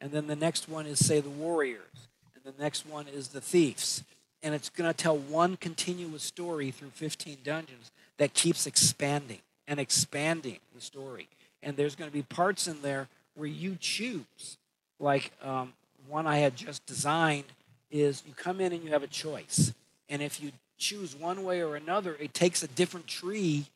And 0.00 0.10
then 0.10 0.26
the 0.26 0.36
next 0.36 0.68
one 0.68 0.86
is, 0.86 1.04
say, 1.04 1.20
the 1.20 1.30
Warriors 1.30 2.08
and 2.44 2.54
the 2.54 2.62
next 2.62 2.86
one 2.86 3.06
is 3.08 3.28
the 3.28 3.40
thieves. 3.40 4.02
And 4.42 4.54
it's 4.54 4.70
going 4.70 4.90
to 4.90 4.96
tell 4.96 5.16
one 5.16 5.56
continuous 5.56 6.22
story 6.22 6.70
through 6.70 6.90
15 6.90 7.38
dungeons 7.44 7.90
that 8.18 8.34
keeps 8.34 8.66
expanding 8.66 9.38
and 9.68 9.78
expanding 9.78 10.58
the 10.74 10.80
story. 10.80 11.28
And 11.62 11.76
there's 11.76 11.94
going 11.94 12.10
to 12.10 12.14
be 12.14 12.22
parts 12.22 12.66
in 12.66 12.82
there 12.82 13.08
where 13.34 13.48
you 13.48 13.76
choose. 13.80 14.58
Like 14.98 15.32
um, 15.42 15.72
one 16.08 16.26
I 16.26 16.38
had 16.38 16.56
just 16.56 16.84
designed 16.86 17.44
is 17.90 18.22
you 18.26 18.34
come 18.34 18.60
in 18.60 18.72
and 18.72 18.82
you 18.82 18.90
have 18.90 19.02
a 19.02 19.08
choice. 19.08 19.72
And 20.08 20.22
if 20.22 20.42
you 20.42 20.50
choose 20.76 21.14
one 21.14 21.44
way 21.44 21.62
or 21.62 21.76
another, 21.76 22.16
it 22.18 22.34
takes 22.34 22.62
a 22.62 22.68
different 22.68 23.06
tree 23.06 23.66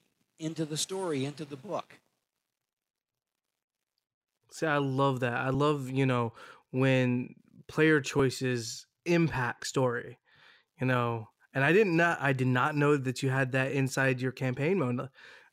into 0.41 0.65
the 0.65 0.77
story, 0.77 1.25
into 1.25 1.45
the 1.45 1.57
book. 1.57 1.95
See, 4.51 4.67
I 4.67 4.79
love 4.79 5.21
that. 5.21 5.35
I 5.35 5.51
love, 5.51 5.91
you 5.91 6.07
know, 6.07 6.33
when 6.73 7.35
player 7.69 8.01
choices 8.01 8.87
impact 9.05 9.67
story 9.67 10.19
you 10.81 10.87
know 10.87 11.29
and 11.55 11.65
i 11.65 11.73
didn't 11.73 11.97
not 11.97 12.19
i 12.21 12.33
did 12.33 12.47
not 12.47 12.77
know 12.77 12.97
that 12.97 13.23
you 13.23 13.31
had 13.31 13.53
that 13.53 13.73
inside 13.73 14.21
your 14.21 14.33
campaign 14.33 14.79
mode 14.79 15.01
uh, 15.01 15.07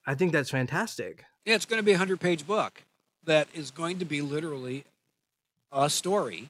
i 0.07 0.15
think 0.15 0.31
that's 0.31 0.49
fantastic 0.49 1.23
yeah 1.45 1.56
it's 1.56 1.65
going 1.65 1.80
to 1.80 1.85
be 1.85 1.91
a 1.91 1.95
100 1.95 2.19
page 2.19 2.45
book 2.48 2.84
that 3.23 3.48
is 3.53 3.72
going 3.72 3.99
to 3.99 4.06
be 4.06 4.22
literally 4.22 4.84
a 5.72 5.90
story 5.90 6.49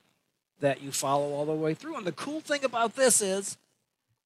that 0.60 0.82
you 0.82 0.92
follow 0.92 1.34
all 1.34 1.46
the 1.46 1.52
way 1.52 1.74
through 1.74 1.96
and 1.96 2.08
the 2.08 2.12
cool 2.12 2.40
thing 2.40 2.64
about 2.64 2.96
this 2.96 3.22
is 3.22 3.58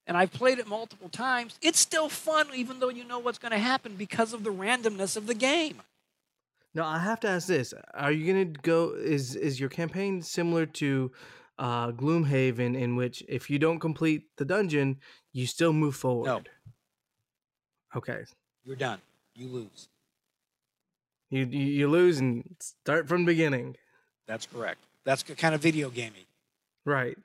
and 0.08 0.16
I've 0.16 0.32
played 0.32 0.58
it 0.58 0.66
multiple 0.66 1.10
times. 1.10 1.58
It's 1.60 1.78
still 1.78 2.08
fun, 2.08 2.48
even 2.54 2.80
though 2.80 2.88
you 2.88 3.04
know 3.04 3.18
what's 3.18 3.36
going 3.38 3.52
to 3.52 3.58
happen 3.58 3.94
because 3.94 4.32
of 4.32 4.42
the 4.42 4.50
randomness 4.50 5.18
of 5.18 5.26
the 5.26 5.34
game. 5.34 5.82
Now 6.74 6.86
I 6.86 6.98
have 6.98 7.20
to 7.20 7.28
ask 7.28 7.48
this: 7.48 7.74
Are 7.94 8.12
you 8.12 8.32
going 8.32 8.52
to 8.52 8.60
go? 8.60 8.94
Is 8.94 9.34
is 9.36 9.58
your 9.58 9.68
campaign 9.68 10.22
similar 10.22 10.66
to 10.66 11.10
uh, 11.58 11.92
Gloomhaven, 11.92 12.78
in 12.78 12.96
which 12.96 13.22
if 13.28 13.50
you 13.50 13.58
don't 13.58 13.80
complete 13.80 14.24
the 14.36 14.44
dungeon, 14.44 14.98
you 15.32 15.46
still 15.46 15.72
move 15.72 15.96
forward? 15.96 16.26
No. 16.26 16.42
Okay. 17.96 18.24
You're 18.64 18.76
done. 18.76 19.00
You 19.34 19.48
lose. 19.48 19.88
You 21.30 21.46
you, 21.46 21.64
you 21.64 21.88
lose 21.88 22.18
and 22.18 22.56
start 22.60 23.08
from 23.08 23.24
the 23.24 23.32
beginning. 23.32 23.76
That's 24.26 24.46
correct. 24.46 24.80
That's 25.04 25.22
kind 25.22 25.54
of 25.54 25.62
video 25.62 25.88
gaming. 25.88 26.26
Right. 26.84 27.18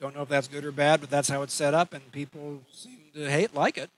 Don't 0.00 0.14
know 0.14 0.22
if 0.22 0.28
that's 0.28 0.48
good 0.48 0.64
or 0.64 0.72
bad, 0.72 1.00
but 1.00 1.10
that's 1.10 1.28
how 1.28 1.42
it's 1.42 1.54
set 1.54 1.72
up, 1.72 1.94
and 1.94 2.12
people 2.12 2.62
seem 2.72 2.98
to 3.14 3.30
hate 3.30 3.54
like 3.54 3.78
it. 3.78 3.90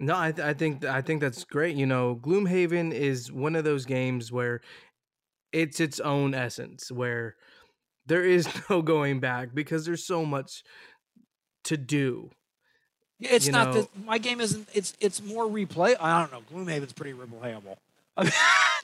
No, 0.00 0.16
I, 0.16 0.32
th- 0.32 0.46
I 0.46 0.54
think 0.54 0.84
I 0.84 1.00
think 1.02 1.20
that's 1.20 1.44
great. 1.44 1.76
You 1.76 1.86
know, 1.86 2.16
Gloomhaven 2.22 2.92
is 2.92 3.32
one 3.32 3.56
of 3.56 3.64
those 3.64 3.84
games 3.84 4.30
where 4.30 4.60
it's 5.52 5.80
its 5.80 5.98
own 6.00 6.34
essence, 6.34 6.90
where 6.92 7.34
there 8.06 8.24
is 8.24 8.48
no 8.70 8.80
going 8.82 9.18
back 9.20 9.54
because 9.54 9.84
there's 9.86 10.06
so 10.06 10.24
much 10.24 10.62
to 11.64 11.76
do. 11.76 12.30
Yeah, 13.18 13.30
It's 13.32 13.46
You 13.46 13.52
not 13.52 13.74
know- 13.74 13.80
that 13.82 14.04
my 14.04 14.18
game 14.18 14.40
isn't. 14.40 14.68
It's 14.72 14.94
it's 15.00 15.20
more 15.20 15.46
replay. 15.46 15.96
I 16.00 16.20
don't 16.20 16.32
know. 16.32 16.42
Gloomhaven's 16.52 16.92
pretty 16.92 17.12
replayable. 17.18 17.76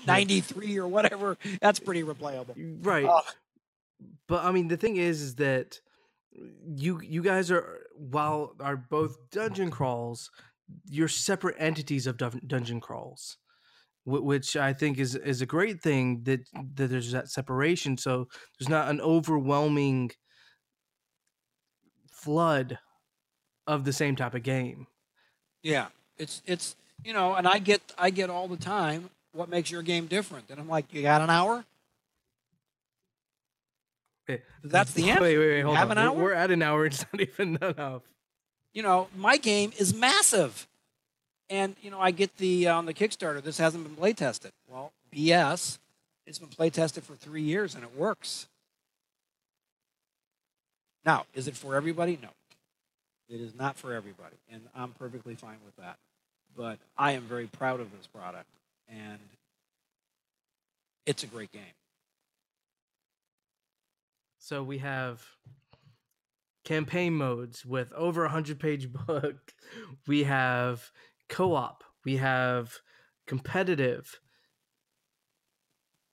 Ninety 0.07 0.41
three 0.41 0.77
or 0.78 0.89
whatever. 0.89 1.39
That's 1.61 1.78
pretty 1.78 2.03
replayable. 2.03 2.57
Mm, 2.57 2.85
right. 2.85 3.07
Oh. 3.09 3.20
But 4.28 4.45
I 4.45 4.51
mean, 4.51 4.69
the 4.69 4.77
thing 4.77 4.97
is, 4.97 5.20
is 5.20 5.35
that 5.36 5.78
uh, 6.36 6.45
you 6.74 7.01
you 7.01 7.23
guys 7.23 7.51
are 7.53 7.78
while 7.97 8.55
are 8.61 8.77
both 8.77 9.16
dungeon 9.31 9.70
crawls, 9.70 10.31
you're 10.89 11.09
separate 11.09 11.57
entities 11.59 12.07
of 12.07 12.16
dun- 12.16 12.41
dungeon 12.47 12.81
crawls, 12.81 13.36
which 14.07 14.57
I 14.57 14.73
think 14.73 14.99
is 14.99 15.15
is 15.15 15.41
a 15.43 15.47
great 15.47 15.82
thing 15.82 16.23
that 16.24 16.41
that 16.74 16.89
there's 16.89 17.12
that 17.12 17.28
separation. 17.31 17.97
So 17.99 18.28
there's 18.59 18.69
not 18.69 18.89
an 18.89 19.01
overwhelming 19.01 20.11
flood 22.11 22.78
of 23.66 23.85
the 23.85 23.93
same 23.93 24.16
type 24.16 24.35
of 24.35 24.43
game. 24.43 24.86
Yeah, 25.62 25.86
it's 26.19 26.43
it's 26.47 26.77
you 27.05 27.12
know, 27.12 27.35
and 27.35 27.47
I 27.47 27.59
get 27.59 27.81
I 27.99 28.11
get 28.11 28.31
all 28.31 28.49
the 28.49 28.57
time. 28.57 29.11
What 29.32 29.49
makes 29.49 29.70
your 29.70 29.82
game 29.82 30.07
different? 30.07 30.45
And 30.51 30.61
I'm 30.61 30.69
like, 30.69 30.93
you 30.95 31.03
got 31.03 31.20
an 31.20 31.28
hour? 31.31 31.65
Eh, 34.28 34.36
That's 34.62 34.93
the 34.93 35.11
answer. 35.11 35.23
Wait, 35.23 35.39
wait, 35.39 35.49
wait. 35.49 35.61
Hold 35.62 35.77
have 35.77 35.91
on. 35.91 35.99
an 35.99 36.07
hour? 36.07 36.15
We're 36.23 36.32
at 36.35 36.51
an 36.51 36.62
hour. 36.62 36.86
It's 36.86 37.05
not 37.12 37.20
even 37.20 37.57
enough. 37.61 38.03
You 38.74 38.82
know, 38.82 39.09
my 39.16 39.36
game 39.36 39.72
is 39.78 39.94
massive, 39.94 40.66
and 41.48 41.76
you 41.80 41.90
know, 41.90 42.01
I 42.01 42.10
get 42.10 42.36
the 42.36 42.68
uh, 42.68 42.76
on 42.76 42.86
the 42.86 42.94
Kickstarter. 42.94 43.42
This 43.42 43.59
hasn't 43.59 43.84
been 43.84 43.94
play 43.94 44.12
tested. 44.12 44.52
Well, 44.68 44.92
BS. 45.14 45.78
It's 46.26 46.38
been 46.38 46.48
play 46.48 46.70
tested 46.70 47.05
for 47.05 47.14
three 47.14 47.42
years 47.42 47.74
and 47.74 47.84
it 47.84 47.94
works. 47.96 48.48
Now, 51.05 51.26
is 51.34 51.48
it 51.48 51.56
for 51.56 51.74
everybody? 51.74 52.18
No. 52.22 52.30
It 53.28 53.40
is 53.40 53.55
not 53.55 53.76
for 53.76 53.92
everybody, 53.92 54.36
and 54.51 54.62
I'm 54.74 54.92
perfectly 54.92 55.34
fine 55.34 55.56
with 55.64 55.76
that. 55.76 55.96
But 56.56 56.78
I 56.96 57.12
am 57.12 57.22
very 57.22 57.46
proud 57.46 57.80
of 57.80 57.90
this 57.96 58.06
product, 58.06 58.48
and 58.88 59.18
it's 61.06 61.22
a 61.22 61.26
great 61.26 61.51
game. 61.51 61.62
So 64.38 64.62
we 64.62 64.78
have 64.78 65.26
campaign 66.65 67.15
modes 67.15 67.65
with 67.65 67.93
over 67.93 68.24
a 68.24 68.31
hundred 68.31 68.59
page 68.59 68.93
book. 69.07 69.53
We 70.07 70.24
have 70.24 70.91
co-op. 71.28 71.85
We 72.05 72.16
have 72.16 72.78
competitive. 73.27 74.20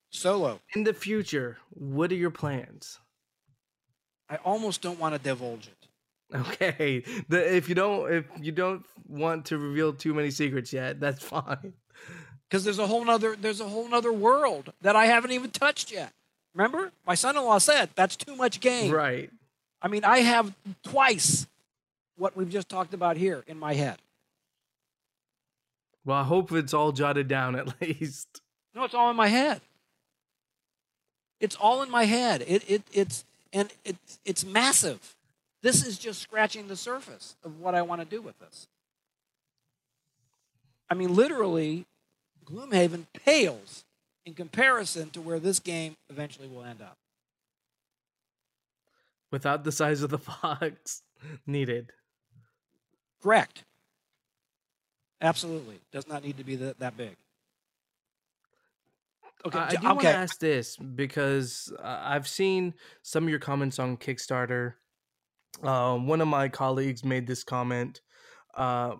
Solo. 0.10 0.60
In 0.76 0.84
the 0.84 0.94
future, 0.94 1.58
what 1.70 2.12
are 2.12 2.16
your 2.16 2.32
plans? 2.32 3.00
I 4.30 4.38
almost 4.38 4.82
don't 4.82 5.00
want 5.00 5.16
to 5.16 5.20
divulge 5.20 5.68
it. 5.68 5.88
Okay, 6.34 7.04
the, 7.28 7.56
if 7.56 7.68
you 7.68 7.76
don't 7.76 8.12
if 8.12 8.26
you 8.40 8.54
don't 8.54 8.86
want 9.06 9.48
to 9.48 9.58
reveal 9.58 9.92
too 9.92 10.14
many 10.14 10.32
secrets 10.32 10.72
yet, 10.72 11.00
that's 11.02 11.22
fine. 11.36 11.74
because 12.50 12.64
there's 12.64 12.80
a 12.80 12.88
whole 12.88 13.04
nother 13.04 13.36
there's 13.36 13.60
a 13.60 13.68
whole 13.68 13.90
nother 13.90 14.14
world 14.14 14.72
that 14.82 14.96
I 14.96 15.08
haven't 15.08 15.32
even 15.32 15.52
touched 15.52 15.92
yet. 15.92 16.14
Remember, 16.54 16.92
my 17.06 17.16
son-in-law 17.16 17.58
said 17.58 17.90
that's 17.96 18.16
too 18.16 18.36
much 18.36 18.62
game. 18.62 18.92
Right. 18.92 19.30
I 19.82 19.88
mean, 19.88 20.04
I 20.04 20.20
have 20.20 20.54
twice 20.84 21.48
what 22.18 22.36
we've 22.36 22.50
just 22.50 22.70
talked 22.70 22.94
about 22.94 23.18
here 23.18 23.44
in 23.48 23.58
my 23.58 23.74
head. 23.74 23.98
Well, 26.06 26.18
I 26.18 26.24
hope 26.24 26.52
it's 26.52 26.74
all 26.74 26.92
jotted 26.92 27.28
down 27.28 27.56
at 27.56 27.82
least. 27.82 28.42
No, 28.76 28.84
it's 28.84 28.94
all 28.94 29.10
in 29.10 29.16
my 29.16 29.28
head. 29.28 29.62
It's 31.40 31.56
all 31.56 31.82
in 31.82 31.90
my 31.90 32.06
head. 32.06 32.44
It 32.48 32.70
it 32.70 32.84
it's 32.94 33.26
and 33.52 33.72
it's 33.84 34.20
it's 34.24 34.46
massive. 34.46 35.16
This 35.64 35.86
is 35.86 35.98
just 35.98 36.22
scratching 36.22 36.68
the 36.68 36.76
surface 36.76 37.36
of 37.44 37.60
what 37.60 37.76
I 37.76 37.82
want 37.82 38.02
to 38.02 38.06
do 38.06 38.22
with 38.22 38.38
this. 38.40 38.68
I 40.90 40.94
mean, 40.94 41.16
literally, 41.16 41.86
Gloomhaven 42.46 43.06
pales 43.26 43.86
in 44.26 44.34
comparison 44.34 45.10
to 45.12 45.22
where 45.22 45.40
this 45.40 45.60
game 45.60 45.96
eventually 46.10 46.48
will 46.48 46.64
end 46.64 46.82
up. 46.82 46.98
Without 49.32 49.64
the 49.64 49.72
size 49.72 50.02
of 50.02 50.10
the 50.10 50.18
box 50.42 51.02
needed. 51.46 51.92
Correct. 53.22 53.64
Absolutely. 55.22 55.80
Does 55.92 56.08
not 56.08 56.24
need 56.24 56.38
to 56.38 56.44
be 56.44 56.56
that, 56.58 56.80
that 56.80 56.98
big. 56.98 57.16
Okay. 59.46 59.58
I 59.58 59.76
do 59.76 59.88
want 59.88 60.02
to 60.02 60.10
ask 60.10 60.40
this 60.40 60.76
because 60.78 61.74
uh, 61.82 62.02
I've 62.04 62.28
seen 62.28 62.74
some 63.02 63.24
of 63.24 63.30
your 63.30 63.40
comments 63.40 63.80
on 63.80 63.98
Kickstarter. 63.98 64.74
Um, 65.64 66.08
one 66.08 66.22
of 66.22 66.28
my 66.28 66.48
colleagues 66.48 67.04
made 67.04 67.28
this 67.28 67.44
comment. 67.44 68.02
Uh, 68.56 68.96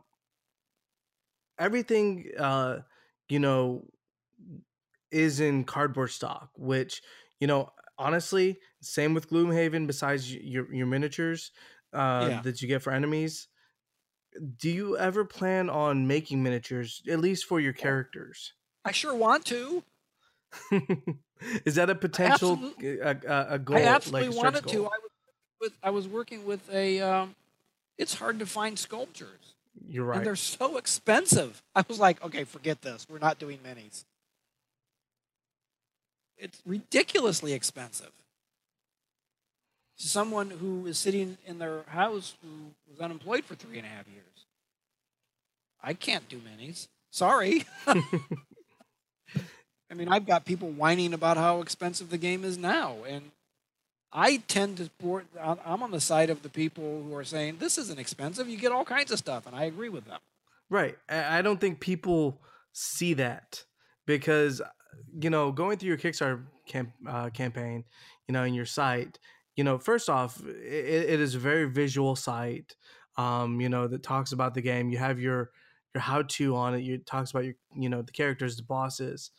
everything, 1.60 2.32
uh, 2.40 2.80
you 3.30 3.40
know, 3.40 3.86
is 5.12 5.40
in 5.40 5.64
cardboard 5.64 6.10
stock, 6.10 6.50
which, 6.56 7.02
you 7.40 7.48
know, 7.48 7.70
honestly, 7.98 8.60
same 8.82 9.14
with 9.14 9.30
Gloomhaven, 9.30 9.88
besides 9.88 10.34
your, 10.34 10.72
your 10.74 10.88
miniatures 10.88 11.52
uh, 11.94 12.28
Yeah. 12.30 12.42
that 12.42 12.62
you 12.62 12.68
get 12.68 12.82
for 12.82 12.92
enemies. 12.92 13.48
Do 14.58 14.70
you 14.70 14.98
ever 14.98 15.26
plan 15.26 15.70
on 15.70 16.08
making 16.08 16.42
miniatures, 16.42 17.02
at 17.10 17.20
least 17.20 17.46
for 17.46 17.60
your 17.60 17.74
characters? 17.74 18.54
I 18.86 18.92
sure 18.92 19.14
want 19.14 19.46
to. 19.46 19.84
Is 21.66 21.76
that 21.76 21.90
a 21.90 21.96
potential 21.96 22.60
a, 22.82 23.16
a, 23.28 23.46
a 23.56 23.60
goal? 23.60 23.78
I 23.78 23.82
absolutely 23.84 24.30
like 24.30 24.44
wanted 24.44 24.68
to. 24.68 24.86
I 24.86 24.98
was 25.02 25.10
with 25.60 25.74
I 25.84 25.90
was 25.90 26.08
working 26.08 26.46
with 26.46 26.70
a 26.74 27.00
um, 27.02 27.36
it's 27.98 28.16
hard 28.16 28.40
to 28.40 28.46
find 28.46 28.78
sculptures. 28.80 29.56
You're 29.88 30.06
And 30.12 30.18
right. 30.20 30.24
they're 30.24 30.36
so 30.36 30.78
expensive. 30.78 31.62
I 31.76 31.84
was 31.88 32.00
like, 32.00 32.24
okay, 32.24 32.44
forget 32.44 32.82
this. 32.82 33.08
We're 33.10 33.20
not 33.20 33.38
doing 33.40 33.60
minis. 33.60 34.06
It's 36.38 36.62
ridiculously 36.66 37.54
expensive. 37.54 38.12
Someone 40.10 40.50
who 40.50 40.88
is 40.88 40.98
sitting 40.98 41.38
in 41.46 41.60
their 41.60 41.84
house 41.88 42.34
who 42.42 42.72
was 42.90 43.00
unemployed 43.00 43.46
for 43.46 43.54
three 43.56 43.78
and 43.78 43.86
a 43.86 43.90
half 43.90 44.08
years. 44.08 44.26
I 45.84 45.94
can't 45.94 46.28
do 46.28 46.40
minis. 46.40 46.88
Sorry. 47.12 47.66
I 47.86 48.02
mean, 49.94 50.08
I've 50.08 50.26
got 50.26 50.46
people 50.46 50.70
whining 50.70 51.14
about 51.14 51.38
how 51.38 51.62
expensive 51.62 52.10
the 52.10 52.18
game 52.18 52.44
is 52.46 52.58
now, 52.58 52.96
and 53.08 53.32
I 54.14 54.38
tend 54.48 54.78
to 54.78 54.86
support. 54.86 55.26
I'm 55.40 55.84
on 55.84 55.92
the 55.92 56.00
side 56.00 56.30
of 56.30 56.44
the 56.44 56.50
people 56.50 57.04
who 57.04 57.14
are 57.16 57.26
saying 57.26 57.58
this 57.60 57.78
isn't 57.78 58.00
expensive. 58.00 58.50
You 58.50 58.58
get 58.58 58.72
all 58.72 58.86
kinds 58.86 59.12
of 59.12 59.20
stuff, 59.20 59.46
and 59.46 59.56
I 59.56 59.66
agree 59.66 59.90
with 59.90 60.06
them. 60.06 60.20
Right. 60.70 60.98
I 61.10 61.40
I 61.40 61.42
don't 61.42 61.60
think 61.60 61.80
people 61.80 62.38
see 62.72 63.14
that 63.16 63.66
because 64.06 64.62
you 65.20 65.30
know 65.30 65.52
going 65.52 65.78
through 65.78 65.90
your 65.90 65.98
Kickstarter 65.98 66.42
camp, 66.66 66.92
uh, 67.08 67.30
campaign, 67.30 67.84
you 68.28 68.34
know, 68.34 68.44
in 68.44 68.54
your 68.54 68.66
site, 68.66 69.20
you 69.56 69.64
know, 69.64 69.78
first 69.78 70.10
off, 70.10 70.42
it, 70.46 71.10
it 71.10 71.20
is 71.20 71.36
a 71.36 71.40
very 71.40 71.70
visual 71.70 72.16
site. 72.16 72.76
Um, 73.18 73.60
you 73.60 73.70
know, 73.70 73.88
that 73.88 74.04
talks 74.04 74.32
about 74.32 74.54
the 74.54 74.62
game. 74.62 74.90
You 74.90 74.98
have 74.98 75.20
your 75.20 75.52
your 75.94 76.02
how 76.02 76.22
to 76.22 76.56
on 76.56 76.74
it. 76.76 76.80
You 76.84 76.96
it 76.96 77.06
talks 77.06 77.32
about 77.32 77.44
your 77.46 77.56
you 77.76 77.90
know 77.90 78.02
the 78.02 78.12
characters, 78.14 78.56
the 78.56 78.64
bosses, 78.64 79.32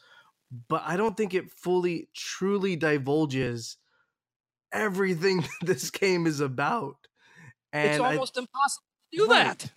but 0.69 0.83
I 0.85 0.97
don't 0.97 1.17
think 1.17 1.33
it 1.35 1.51
fully 1.51 2.09
truly 2.15 2.77
divulges 2.77 3.79
everything 4.73 5.45
this 5.63 5.91
game 5.91 6.27
is 6.27 6.41
about. 6.41 6.97
And 7.73 7.95
it's 7.95 8.01
I- 8.01 8.13
almost 8.15 8.37
impossible 8.37 8.85
to 9.13 9.19
do 9.19 9.27
Right. 9.31 9.59
that. 9.59 9.73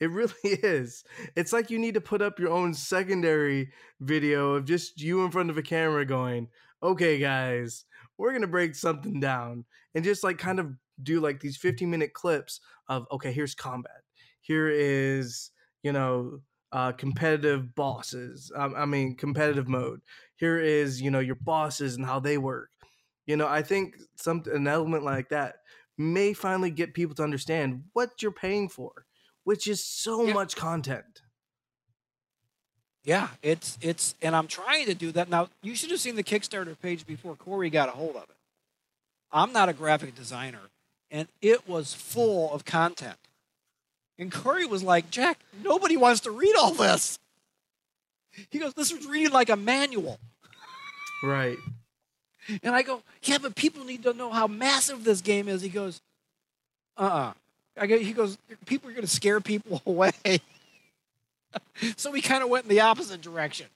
It 0.00 0.10
really 0.10 0.34
is. 0.44 1.04
It's 1.36 1.52
like 1.52 1.70
you 1.70 1.78
need 1.78 1.94
to 1.94 2.00
put 2.00 2.22
up 2.22 2.38
your 2.38 2.50
own 2.50 2.74
secondary 2.74 3.72
video 4.00 4.54
of 4.54 4.64
just 4.64 5.00
you 5.00 5.24
in 5.24 5.30
front 5.30 5.50
of 5.50 5.56
a 5.58 5.62
camera 5.62 6.04
going, 6.04 6.48
okay, 6.82 7.18
guys, 7.18 7.84
we're 8.22 8.30
going 8.30 8.42
to 8.42 8.46
break 8.48 8.74
something 8.74 9.18
down. 9.20 9.64
And 9.94 10.04
just 10.04 10.22
like 10.22 10.38
kind 10.38 10.60
of 10.60 10.72
do 11.02 11.20
like 11.20 11.40
these 11.40 11.56
15 11.56 11.90
minute 11.90 12.12
clips 12.12 12.60
of, 12.88 13.06
okay, 13.10 13.32
here's 13.32 13.54
combat. 13.54 14.02
Here 14.40 14.68
is, 14.68 15.50
you 15.82 15.92
know, 15.92 16.40
uh, 16.70 16.92
competitive 16.92 17.74
bosses. 17.74 18.52
Um, 18.54 18.74
I 18.76 18.86
mean, 18.86 19.16
competitive 19.16 19.68
mode. 19.68 20.00
Here 20.36 20.60
is, 20.60 21.02
you 21.02 21.10
know, 21.10 21.18
your 21.20 21.34
bosses 21.34 21.96
and 21.96 22.06
how 22.06 22.20
they 22.20 22.38
work. 22.38 22.70
You 23.26 23.36
know, 23.36 23.48
I 23.48 23.62
think 23.62 23.96
some 24.16 24.44
an 24.46 24.68
element 24.68 25.02
like 25.04 25.28
that 25.30 25.56
may 25.98 26.32
finally 26.32 26.70
get 26.70 26.94
people 26.94 27.14
to 27.16 27.24
understand 27.24 27.84
what 27.92 28.22
you're 28.22 28.32
paying 28.32 28.68
for 28.68 29.06
which 29.44 29.66
is 29.66 29.84
so 29.84 30.24
Yeah. 30.26 30.34
much 30.34 30.56
content. 30.56 31.22
Yeah, 33.04 33.28
it's 33.42 33.78
it's, 33.80 34.14
and 34.22 34.36
I'm 34.36 34.46
trying 34.46 34.86
to 34.86 34.94
do 34.94 35.10
that 35.12 35.28
now. 35.28 35.48
You 35.62 35.74
should 35.74 35.90
have 35.90 35.98
seen 35.98 36.14
the 36.14 36.22
Kickstarter 36.22 36.78
page 36.80 37.04
before 37.06 37.34
Corey 37.34 37.68
got 37.68 37.88
a 37.88 37.92
hold 37.92 38.14
of 38.16 38.22
it. 38.22 38.36
I'm 39.32 39.52
not 39.52 39.68
a 39.68 39.72
graphic 39.72 40.14
designer, 40.14 40.60
and 41.10 41.26
it 41.40 41.68
was 41.68 41.94
full 41.94 42.52
of 42.52 42.64
content. 42.64 43.16
And 44.18 44.30
Corey 44.30 44.66
was 44.66 44.84
like, 44.84 45.10
"Jack, 45.10 45.40
nobody 45.64 45.96
wants 45.96 46.20
to 46.20 46.30
read 46.30 46.54
all 46.56 46.72
this." 46.74 47.18
He 48.50 48.60
goes, 48.60 48.74
"This 48.74 48.92
is 48.92 49.04
reading 49.06 49.32
like 49.32 49.50
a 49.50 49.56
manual." 49.56 50.20
Right. 51.24 51.56
And 52.62 52.74
I 52.74 52.82
go, 52.82 53.02
"Yeah, 53.24 53.38
but 53.38 53.56
people 53.56 53.84
need 53.84 54.04
to 54.04 54.12
know 54.12 54.30
how 54.30 54.46
massive 54.46 55.02
this 55.02 55.20
game 55.20 55.48
is." 55.48 55.60
He 55.62 55.70
goes, 55.70 56.00
"Uh-uh." 56.96 57.32
I 57.76 57.86
go, 57.86 57.98
he 57.98 58.12
goes, 58.12 58.38
"People 58.66 58.90
are 58.90 58.92
going 58.92 59.06
to 59.06 59.10
scare 59.10 59.40
people 59.40 59.82
away." 59.86 60.12
so 61.96 62.10
we 62.10 62.20
kind 62.20 62.42
of 62.42 62.48
went 62.48 62.64
in 62.64 62.70
the 62.70 62.80
opposite 62.80 63.20
direction. 63.20 63.68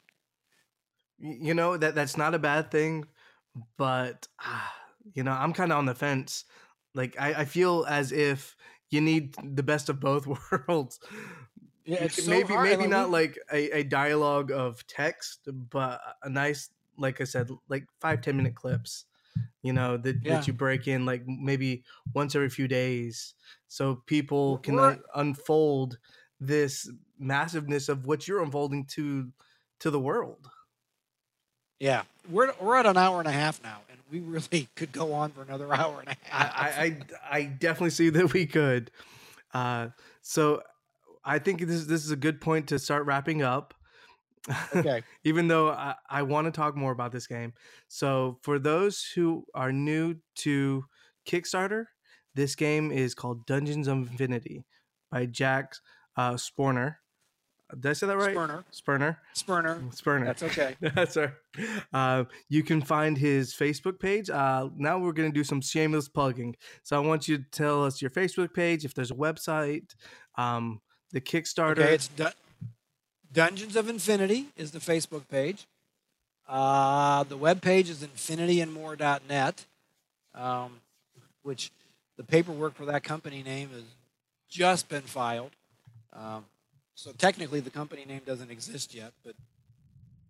You 1.18 1.54
know 1.54 1.76
that 1.78 1.94
that's 1.94 2.16
not 2.16 2.34
a 2.34 2.38
bad 2.38 2.70
thing, 2.70 3.06
but 3.78 4.28
ah, 4.40 4.74
you 5.14 5.22
know 5.22 5.32
I'm 5.32 5.54
kind 5.54 5.72
of 5.72 5.78
on 5.78 5.86
the 5.86 5.94
fence. 5.94 6.44
Like 6.94 7.18
I, 7.18 7.42
I 7.42 7.44
feel 7.46 7.86
as 7.88 8.12
if 8.12 8.56
you 8.90 9.00
need 9.00 9.34
the 9.42 9.62
best 9.62 9.88
of 9.88 9.98
both 9.98 10.26
worlds. 10.68 11.00
Yeah, 11.84 12.08
so 12.08 12.22
maybe 12.28 12.48
hard. 12.48 12.64
maybe 12.64 12.86
Like, 12.86 12.90
not 12.90 13.10
like 13.10 13.38
a, 13.52 13.78
a 13.80 13.82
dialogue 13.84 14.50
of 14.50 14.86
text, 14.86 15.48
but 15.52 16.00
a 16.22 16.28
nice, 16.28 16.70
like 16.98 17.20
I 17.20 17.24
said, 17.24 17.48
like 17.68 17.86
five 18.00 18.20
ten 18.20 18.36
minute 18.36 18.54
clips. 18.56 19.06
You 19.62 19.72
know 19.72 19.96
that, 19.98 20.16
Yeah. 20.22 20.28
that 20.28 20.46
you 20.46 20.52
break 20.52 20.88
in 20.88 21.06
like 21.06 21.26
maybe 21.26 21.84
once 22.14 22.34
every 22.34 22.50
few 22.50 22.68
days, 22.68 23.34
so 23.68 23.96
people 23.96 24.58
can 24.58 25.02
unfold 25.14 25.98
this 26.40 26.90
massiveness 27.18 27.88
of 27.88 28.06
what 28.06 28.26
you're 28.28 28.42
unfolding 28.42 28.84
to 28.86 29.30
to 29.80 29.90
the 29.90 30.00
world. 30.00 30.48
Yeah, 31.78 32.02
we're 32.30 32.52
we're 32.60 32.76
at 32.76 32.86
an 32.86 32.96
hour 32.96 33.18
and 33.18 33.28
a 33.28 33.32
half 33.32 33.62
now, 33.62 33.80
and 33.90 33.98
we 34.10 34.20
really 34.20 34.68
could 34.76 34.92
go 34.92 35.12
on 35.12 35.32
for 35.32 35.42
another 35.42 35.72
hour 35.72 36.00
and 36.00 36.08
a 36.08 36.16
half. 36.28 36.52
I, 36.54 36.84
I, 36.84 37.38
I 37.38 37.42
definitely 37.44 37.90
see 37.90 38.08
that 38.10 38.32
we 38.32 38.46
could. 38.46 38.90
Uh, 39.52 39.88
so 40.22 40.62
I 41.24 41.38
think 41.38 41.60
this 41.60 41.84
this 41.84 42.04
is 42.04 42.10
a 42.10 42.16
good 42.16 42.40
point 42.40 42.68
to 42.68 42.78
start 42.78 43.04
wrapping 43.04 43.42
up. 43.42 43.74
okay. 44.74 45.02
Even 45.24 45.48
though 45.48 45.70
I, 45.70 45.94
I 46.08 46.22
want 46.22 46.46
to 46.46 46.50
talk 46.52 46.76
more 46.76 46.92
about 46.92 47.12
this 47.12 47.26
game. 47.26 47.52
So 47.88 48.38
for 48.42 48.58
those 48.58 49.04
who 49.14 49.44
are 49.54 49.72
new 49.72 50.16
to 50.36 50.84
Kickstarter, 51.28 51.86
this 52.34 52.54
game 52.54 52.92
is 52.92 53.14
called 53.14 53.44
Dungeons 53.46 53.88
of 53.88 53.98
Infinity 53.98 54.64
by 55.10 55.26
Jack 55.26 55.74
uh, 56.16 56.34
Sporner. 56.34 56.96
Did 57.74 57.86
I 57.86 57.92
say 57.94 58.06
that 58.06 58.16
right? 58.16 58.36
Spurner, 58.36 58.64
Spurner. 58.72 59.16
Spurner. 59.34 59.92
Spurner. 59.92 60.26
That's 60.26 60.42
okay. 60.44 60.76
That's 60.80 61.16
right. 61.16 61.32
Uh, 61.92 62.24
you 62.48 62.62
can 62.62 62.80
find 62.80 63.18
his 63.18 63.52
Facebook 63.52 63.98
page. 63.98 64.30
Uh, 64.30 64.68
now 64.76 64.98
we're 64.98 65.12
going 65.12 65.28
to 65.28 65.34
do 65.34 65.42
some 65.42 65.60
shameless 65.60 66.08
plugging. 66.08 66.54
So 66.84 66.96
I 66.96 67.04
want 67.04 67.26
you 67.26 67.38
to 67.38 67.44
tell 67.50 67.84
us 67.84 68.00
your 68.00 68.12
Facebook 68.12 68.54
page, 68.54 68.84
if 68.84 68.94
there's 68.94 69.10
a 69.10 69.16
website, 69.16 69.96
um, 70.36 70.80
the 71.10 71.20
Kickstarter. 71.20 71.80
Okay, 71.80 71.94
it's 71.94 72.06
Dun- 72.08 72.32
Dungeons 73.32 73.74
of 73.74 73.88
Infinity 73.88 74.46
is 74.56 74.70
the 74.70 74.78
Facebook 74.78 75.26
page. 75.28 75.66
Uh, 76.48 77.24
the 77.24 77.36
web 77.36 77.60
page 77.60 77.90
is 77.90 78.04
infinityandmore.net, 78.04 79.66
um, 80.36 80.80
which 81.42 81.72
the 82.16 82.22
paperwork 82.22 82.76
for 82.76 82.84
that 82.84 83.02
company 83.02 83.42
name 83.42 83.70
has 83.70 83.82
just 84.48 84.88
been 84.88 85.02
filed. 85.02 85.50
Um, 86.12 86.44
so 86.94 87.12
technically, 87.12 87.60
the 87.60 87.70
company 87.70 88.04
name 88.06 88.22
doesn't 88.24 88.50
exist 88.50 88.94
yet, 88.94 89.12
but 89.24 89.34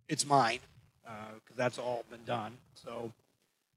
it's 0.08 0.26
mine 0.26 0.58
because 1.02 1.56
that's 1.56 1.78
all 1.78 2.04
been 2.10 2.24
done. 2.24 2.56
So, 2.74 3.12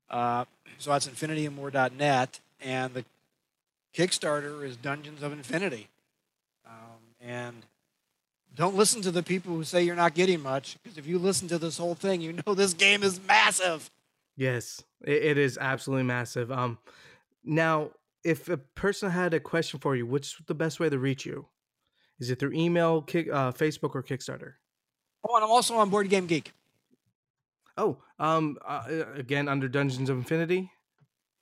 uh, 0.10 0.46
so 0.78 0.92
that's 0.92 1.08
infinityandmore.net, 1.08 2.40
and 2.62 2.94
the 2.94 3.06
Kickstarter 3.94 4.64
is 4.64 4.76
Dungeons 4.76 5.22
of 5.22 5.32
Infinity. 5.34 5.88
Um, 6.66 7.00
and 7.22 7.66
don't 8.56 8.76
listen 8.76 9.02
to 9.04 9.12
the 9.12 9.24
people 9.24 9.54
who 9.54 9.64
say 9.64 9.84
you're 9.84 9.96
not 9.96 10.16
getting 10.16 10.42
much, 10.42 10.78
because 10.82 10.98
if 10.98 11.06
you 11.06 11.20
listen 11.20 11.48
to 11.50 11.58
this 11.58 11.78
whole 11.78 11.96
thing, 11.96 12.22
you 12.22 12.34
know 12.46 12.54
this 12.54 12.74
game 12.74 13.04
is 13.04 13.20
massive. 13.28 13.90
Yes, 14.36 14.84
it, 15.04 15.24
it 15.24 15.38
is 15.38 15.58
absolutely 15.60 16.04
massive. 16.04 16.52
Um, 16.52 16.78
now, 17.44 17.92
if 18.24 18.50
a 18.50 18.58
person 18.58 19.12
had 19.12 19.34
a 19.34 19.40
question 19.40 19.80
for 19.80 19.96
you, 19.96 20.06
what's 20.06 20.36
the 20.48 20.56
best 20.56 20.80
way 20.80 20.90
to 20.90 20.98
reach 20.98 21.26
you? 21.26 21.46
Is 22.20 22.30
it 22.30 22.40
through 22.40 22.54
email, 22.54 23.02
kick, 23.02 23.28
uh, 23.30 23.52
Facebook, 23.52 23.96
or 23.96 24.04
Kickstarter? 24.04 24.54
Oh, 25.28 25.36
and 25.36 25.44
I'm 25.44 25.52
also 25.52 25.76
on 25.78 25.90
Board 25.90 26.10
Game 26.10 26.28
Geek. 26.28 26.52
Oh, 27.78 27.98
um, 28.20 28.58
uh, 28.66 28.84
again 29.16 29.48
under 29.48 29.68
Dungeons 29.68 30.10
of 30.10 30.18
Infinity. 30.18 30.72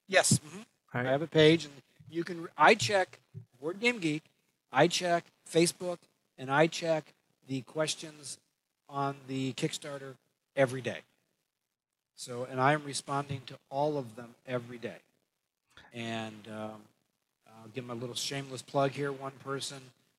Yes, 0.07 0.39
mhm. 0.39 0.65
All 0.93 1.01
I 1.01 1.11
have 1.11 1.21
a 1.21 1.27
page, 1.27 1.65
and 1.65 1.73
you 2.09 2.23
can. 2.23 2.47
I 2.57 2.75
check 2.75 3.19
Board 3.59 3.79
Game 3.79 3.99
Geek, 3.99 4.23
I 4.71 4.87
check 4.87 5.25
Facebook, 5.51 5.97
and 6.37 6.51
I 6.51 6.67
check 6.67 7.13
the 7.47 7.61
questions 7.61 8.37
on 8.89 9.15
the 9.27 9.53
Kickstarter 9.53 10.15
every 10.55 10.81
day. 10.81 10.99
So, 12.15 12.47
and 12.49 12.59
I 12.59 12.73
am 12.73 12.83
responding 12.83 13.41
to 13.47 13.55
all 13.69 13.97
of 13.97 14.15
them 14.15 14.35
every 14.47 14.77
day. 14.77 14.97
And 15.93 16.47
um, 16.51 16.81
I'll 17.47 17.69
give 17.73 17.85
my 17.85 17.93
little 17.93 18.15
shameless 18.15 18.61
plug 18.61 18.91
here. 18.91 19.11
One 19.11 19.33
person 19.43 19.77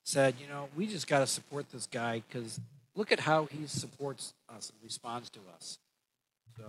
said, 0.08 0.36
you 0.40 0.48
know, 0.48 0.68
we 0.74 0.86
just 0.86 1.06
got 1.06 1.18
to 1.18 1.26
support 1.26 1.70
this 1.70 1.86
guy 1.86 2.22
because 2.26 2.58
look 2.94 3.12
at 3.12 3.20
how 3.20 3.44
he 3.44 3.66
supports 3.66 4.32
us 4.48 4.70
and 4.70 4.78
responds 4.82 5.28
to 5.28 5.40
us. 5.54 5.78
So 6.56 6.64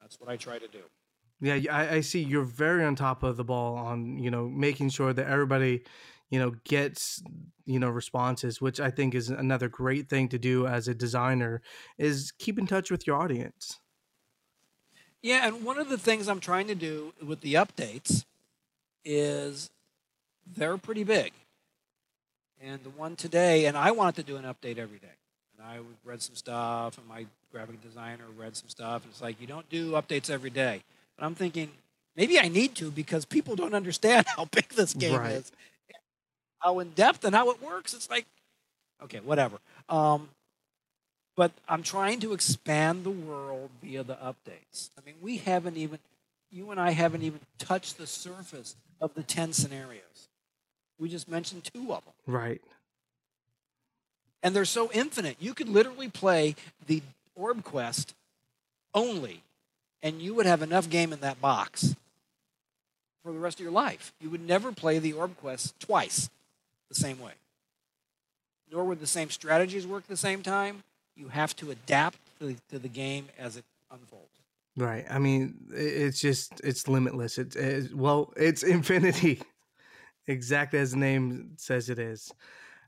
that's 0.00 0.18
what 0.18 0.30
I 0.30 0.36
try 0.36 0.58
to 0.58 0.66
do. 0.66 0.80
Yeah, 1.42 1.76
I 1.76 2.00
see 2.00 2.22
you're 2.22 2.44
very 2.44 2.84
on 2.84 2.94
top 2.94 3.22
of 3.22 3.36
the 3.36 3.44
ball 3.44 3.76
on 3.76 4.18
you 4.18 4.30
know 4.30 4.48
making 4.48 4.90
sure 4.90 5.12
that 5.12 5.26
everybody 5.26 5.82
you 6.30 6.38
know 6.38 6.52
gets 6.64 7.22
you 7.66 7.78
know 7.78 7.90
responses, 7.90 8.60
which 8.60 8.80
I 8.80 8.90
think 8.90 9.14
is 9.14 9.28
another 9.28 9.68
great 9.68 10.08
thing 10.08 10.28
to 10.28 10.38
do 10.38 10.66
as 10.66 10.88
a 10.88 10.94
designer 10.94 11.60
is 11.98 12.32
keep 12.38 12.58
in 12.58 12.66
touch 12.66 12.90
with 12.90 13.06
your 13.06 13.16
audience. 13.16 13.80
Yeah, 15.20 15.46
and 15.46 15.64
one 15.64 15.78
of 15.78 15.88
the 15.88 15.98
things 15.98 16.28
I'm 16.28 16.40
trying 16.40 16.68
to 16.68 16.74
do 16.74 17.12
with 17.24 17.40
the 17.40 17.54
updates 17.54 18.24
is 19.04 19.70
they're 20.46 20.78
pretty 20.78 21.04
big. 21.04 21.32
And 22.62 22.82
the 22.84 22.90
one 22.90 23.16
today, 23.16 23.66
and 23.66 23.76
I 23.76 23.90
wanted 23.90 24.16
to 24.16 24.22
do 24.22 24.36
an 24.36 24.44
update 24.44 24.78
every 24.78 24.98
day. 24.98 25.08
And 25.58 25.66
I 25.66 25.80
read 26.04 26.22
some 26.22 26.36
stuff, 26.36 26.96
and 26.96 27.06
my 27.08 27.26
graphic 27.50 27.82
designer 27.82 28.24
read 28.36 28.54
some 28.56 28.68
stuff, 28.68 29.02
and 29.02 29.10
it's 29.10 29.20
like, 29.20 29.40
you 29.40 29.48
don't 29.48 29.68
do 29.68 29.92
updates 29.92 30.30
every 30.30 30.50
day. 30.50 30.82
But 31.18 31.26
I'm 31.26 31.34
thinking, 31.34 31.70
maybe 32.16 32.38
I 32.38 32.46
need 32.48 32.76
to 32.76 32.90
because 32.90 33.24
people 33.24 33.56
don't 33.56 33.74
understand 33.74 34.26
how 34.36 34.44
big 34.44 34.68
this 34.70 34.94
game 34.94 35.18
Right. 35.18 35.32
is, 35.32 35.50
how 36.60 36.78
in 36.78 36.90
depth 36.90 37.24
and 37.24 37.34
how 37.34 37.50
it 37.50 37.60
works. 37.60 37.94
It's 37.94 38.08
like, 38.08 38.26
okay, 39.02 39.18
whatever. 39.18 39.58
Um, 39.88 40.28
but 41.36 41.50
I'm 41.68 41.82
trying 41.82 42.20
to 42.20 42.32
expand 42.32 43.02
the 43.02 43.10
world 43.10 43.70
via 43.82 44.04
the 44.04 44.14
updates. 44.14 44.90
I 44.96 45.04
mean, 45.04 45.16
we 45.20 45.38
haven't 45.38 45.76
even, 45.76 45.98
you 46.50 46.70
and 46.70 46.78
I 46.78 46.90
haven't 46.90 47.22
even 47.22 47.40
touched 47.58 47.98
the 47.98 48.06
surface 48.06 48.76
of 49.00 49.14
the 49.14 49.24
10 49.24 49.52
scenarios. 49.52 50.28
We 51.02 51.08
just 51.08 51.28
mentioned 51.28 51.64
two 51.64 51.92
of 51.92 52.04
them. 52.04 52.14
Right. 52.28 52.62
And 54.40 54.54
they're 54.54 54.64
so 54.64 54.88
infinite. 54.92 55.36
You 55.40 55.52
could 55.52 55.68
literally 55.68 56.08
play 56.08 56.54
the 56.86 57.02
Orb 57.34 57.64
Quest 57.64 58.14
only, 58.94 59.42
and 60.00 60.22
you 60.22 60.32
would 60.34 60.46
have 60.46 60.62
enough 60.62 60.88
game 60.88 61.12
in 61.12 61.18
that 61.18 61.40
box 61.40 61.96
for 63.24 63.32
the 63.32 63.38
rest 63.40 63.58
of 63.58 63.64
your 63.64 63.72
life. 63.72 64.12
You 64.20 64.30
would 64.30 64.46
never 64.46 64.70
play 64.70 65.00
the 65.00 65.12
Orb 65.12 65.36
Quest 65.38 65.78
twice 65.80 66.30
the 66.88 66.94
same 66.94 67.20
way. 67.20 67.32
Nor 68.70 68.84
would 68.84 69.00
the 69.00 69.06
same 69.08 69.28
strategies 69.28 69.84
work 69.84 70.06
the 70.06 70.16
same 70.16 70.40
time. 70.40 70.84
You 71.16 71.28
have 71.28 71.56
to 71.56 71.72
adapt 71.72 72.18
to 72.38 72.46
the, 72.46 72.56
to 72.70 72.78
the 72.78 72.88
game 72.88 73.26
as 73.36 73.56
it 73.56 73.64
unfolds. 73.90 74.28
Right. 74.76 75.04
I 75.10 75.18
mean, 75.18 75.56
it's 75.72 76.20
just 76.20 76.60
it's 76.62 76.86
limitless. 76.86 77.38
It's, 77.38 77.56
it's 77.56 77.92
well, 77.92 78.32
it's 78.36 78.62
infinity, 78.62 79.42
exactly 80.26 80.78
as 80.78 80.92
the 80.92 80.98
name 80.98 81.52
says 81.56 81.88
it 81.88 81.98
is. 81.98 82.32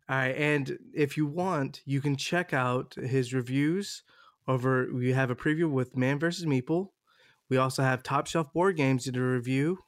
All 0.08 0.16
right, 0.16 0.36
and 0.36 0.78
if 0.92 1.16
you 1.16 1.26
want, 1.26 1.80
you 1.86 2.00
can 2.00 2.16
check 2.16 2.52
out 2.52 2.94
his 2.94 3.32
reviews 3.32 4.02
over. 4.46 4.88
We 4.92 5.12
have 5.12 5.30
a 5.30 5.36
preview 5.36 5.70
with 5.70 5.96
Man 5.96 6.18
vs. 6.18 6.44
Meeple. 6.44 6.90
We 7.48 7.56
also 7.56 7.82
have 7.82 8.02
Top 8.02 8.26
Shelf 8.26 8.52
Board 8.52 8.76
Games 8.76 9.04
to 9.04 9.20
review, 9.20 9.78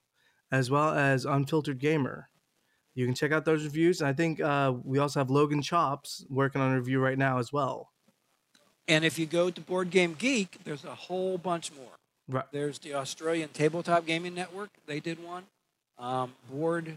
as 0.50 0.70
well 0.70 0.90
as 0.90 1.24
Unfiltered 1.24 1.78
Gamer. 1.78 2.30
You 2.94 3.04
can 3.04 3.14
check 3.14 3.30
out 3.30 3.44
those 3.44 3.64
reviews. 3.64 4.00
And 4.00 4.08
I 4.08 4.14
think 4.14 4.40
uh, 4.40 4.72
we 4.82 4.98
also 4.98 5.20
have 5.20 5.30
Logan 5.30 5.60
Chops 5.60 6.24
working 6.30 6.62
on 6.62 6.72
a 6.72 6.76
review 6.76 6.98
right 6.98 7.18
now 7.18 7.38
as 7.38 7.52
well. 7.52 7.90
And 8.88 9.04
if 9.04 9.18
you 9.18 9.26
go 9.26 9.50
to 9.50 9.60
Board 9.60 9.90
Game 9.90 10.16
Geek, 10.18 10.58
there's 10.64 10.84
a 10.84 10.94
whole 10.94 11.36
bunch 11.36 11.72
more. 11.72 11.92
Right. 12.28 12.44
There's 12.52 12.78
the 12.78 12.94
Australian 12.94 13.50
Tabletop 13.50 14.06
Gaming 14.06 14.34
Network. 14.34 14.70
They 14.86 15.00
did 15.00 15.22
one. 15.22 15.44
Um, 15.98 16.34
Board 16.50 16.96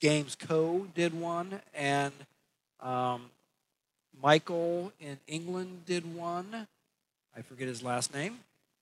Games 0.00 0.34
Co. 0.34 0.86
did 0.94 1.18
one. 1.18 1.60
And 1.74 2.12
um, 2.80 3.30
Michael 4.22 4.92
in 5.00 5.18
England 5.26 5.82
did 5.86 6.14
one. 6.14 6.66
I 7.36 7.42
forget 7.42 7.68
his 7.68 7.82
last 7.82 8.12
name, 8.12 8.38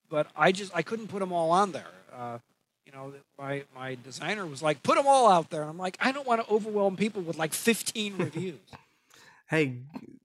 but 0.09 0.29
I 0.35 0.53
just 0.53 0.75
I 0.75 0.83
couldn't 0.83 1.09
put 1.09 1.21
them 1.21 1.33
all 1.33 1.51
on 1.51 1.73
there. 1.73 1.87
Uh, 2.13 2.39
you 2.87 2.93
know, 2.93 3.13
my 3.39 3.65
my 3.75 3.97
designer 4.03 4.47
was 4.47 4.63
like, 4.63 4.83
"Put 4.83 4.97
them 4.97 5.07
all 5.07 5.29
out 5.31 5.51
there," 5.51 5.61
and 5.61 5.71
I'm 5.71 5.79
like, 5.79 5.97
I 6.01 6.13
don't 6.13 6.27
want 6.27 6.45
to 6.45 6.53
overwhelm 6.53 6.97
people 6.97 7.21
with 7.23 7.37
like 7.37 7.53
15 7.53 8.17
reviews. 8.19 8.59
Hey, 9.49 9.81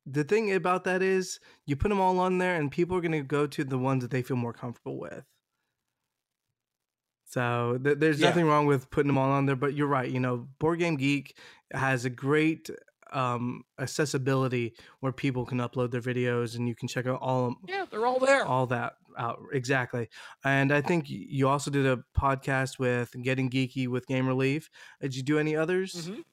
the 0.05 0.23
thing 0.23 0.53
about 0.53 0.83
that 0.85 1.01
is 1.01 1.39
you 1.65 1.75
put 1.75 1.89
them 1.89 1.99
all 1.99 2.19
on 2.19 2.37
there 2.37 2.55
and 2.55 2.71
people 2.71 2.97
are 2.97 3.01
going 3.01 3.11
to 3.13 3.21
go 3.21 3.47
to 3.47 3.63
the 3.63 3.77
ones 3.77 4.01
that 4.03 4.11
they 4.11 4.21
feel 4.21 4.37
more 4.37 4.53
comfortable 4.53 4.97
with. 4.97 5.23
So 7.33 7.79
th- 7.83 7.97
there's 7.97 8.19
Yeah. 8.19 8.27
nothing 8.29 8.45
wrong 8.45 8.67
with 8.67 8.89
putting 8.91 9.07
them 9.07 9.17
all 9.17 9.31
on 9.31 9.47
there, 9.47 9.55
but 9.55 9.73
you're 9.73 9.87
right. 9.87 10.09
You 10.09 10.19
know, 10.19 10.47
Board 10.59 10.77
Game 10.79 10.97
Geek 10.97 11.35
has 11.73 12.05
a 12.05 12.09
great 12.09 12.69
um, 13.11 13.63
accessibility 13.79 14.73
where 14.99 15.11
people 15.11 15.45
can 15.45 15.57
upload 15.59 15.89
their 15.91 16.01
videos 16.01 16.55
and 16.55 16.67
you 16.67 16.75
can 16.75 16.87
check 16.87 17.05
out 17.07 17.19
all 17.21 17.55
yeah, 17.67 17.85
they're 17.91 18.05
all 18.07 18.19
there. 18.19 18.43
all 18.45 18.65
that 18.67 18.93
out 19.17 19.39
exactly. 19.51 20.09
And 20.43 20.71
I 20.71 20.81
think 20.81 21.05
you 21.07 21.47
also 21.47 21.69
did 21.71 21.85
a 21.85 22.03
podcast 22.19 22.77
with 22.79 23.11
Getting 23.21 23.49
Geeky 23.51 23.87
with 23.87 24.05
Game 24.07 24.27
Relief. 24.27 24.69
Did 25.01 25.15
you 25.15 25.21
do 25.23 25.37
any 25.39 25.55
others? 25.55 26.07
Mhm. 26.09 26.23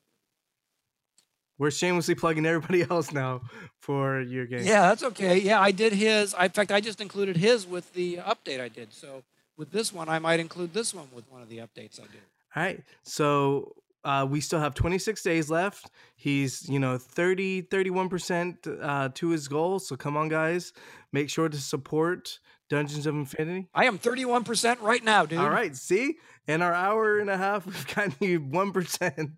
We're 1.59 1.71
shamelessly 1.71 2.15
plugging 2.15 2.47
everybody 2.47 2.83
else 2.91 3.13
now 3.13 3.43
for 3.81 4.21
your 4.23 4.47
game. 4.47 4.65
Yeah, 4.65 4.83
that's 4.89 5.03
okay. 5.03 5.39
Yeah, 5.39 5.61
I 5.61 5.73
did 5.73 5.93
his. 5.93 6.33
I, 6.35 6.47
in 6.47 6.51
fact, 6.53 6.73
I 6.73 6.81
just 6.81 7.01
included 7.03 7.37
his 7.37 7.67
with 7.67 7.93
the 7.93 8.17
update 8.17 8.61
I 8.61 8.69
did. 8.69 8.95
So 8.95 9.23
with 9.61 9.71
this 9.71 9.93
one, 9.93 10.09
I 10.09 10.19
might 10.19 10.41
include 10.41 10.73
this 10.73 10.95
one 10.95 11.07
with 11.15 11.31
one 11.31 11.43
of 11.43 11.51
the 11.51 11.59
updates 11.59 12.01
I 12.01 12.05
do. 12.05 12.19
All 12.57 12.63
right. 12.63 12.83
So 13.03 13.77
uh, 14.05 14.27
we 14.29 14.41
still 14.41 14.59
have 14.59 14.75
26 14.75 15.23
days 15.23 15.51
left. 15.51 15.91
He's, 16.17 16.67
you 16.67 16.79
know, 16.79 16.97
30, 16.97 17.65
31% 17.65 18.83
uh, 18.83 19.11
to 19.15 19.29
his 19.29 19.49
goal. 19.49 19.79
So 19.79 19.97
come 19.97 20.17
on, 20.17 20.31
guys. 20.31 20.73
Make 21.13 21.29
sure 21.29 21.51
to 21.51 21.59
support 21.59 22.39
Dungeons 22.71 23.07
of 23.07 23.15
Infinity. 23.15 23.69
I 23.75 23.85
am 23.85 23.99
31% 23.99 24.81
right 24.81 25.05
now, 25.05 25.27
dude. 25.27 25.39
All 25.39 25.51
right. 25.51 25.77
See? 25.77 26.17
In 26.49 26.63
our 26.63 26.73
hour 26.73 27.19
and 27.19 27.29
a 27.29 27.37
half, 27.37 27.67
we've 27.67 27.95
gotten 27.95 28.15
you 28.19 28.41
1%. 28.41 29.31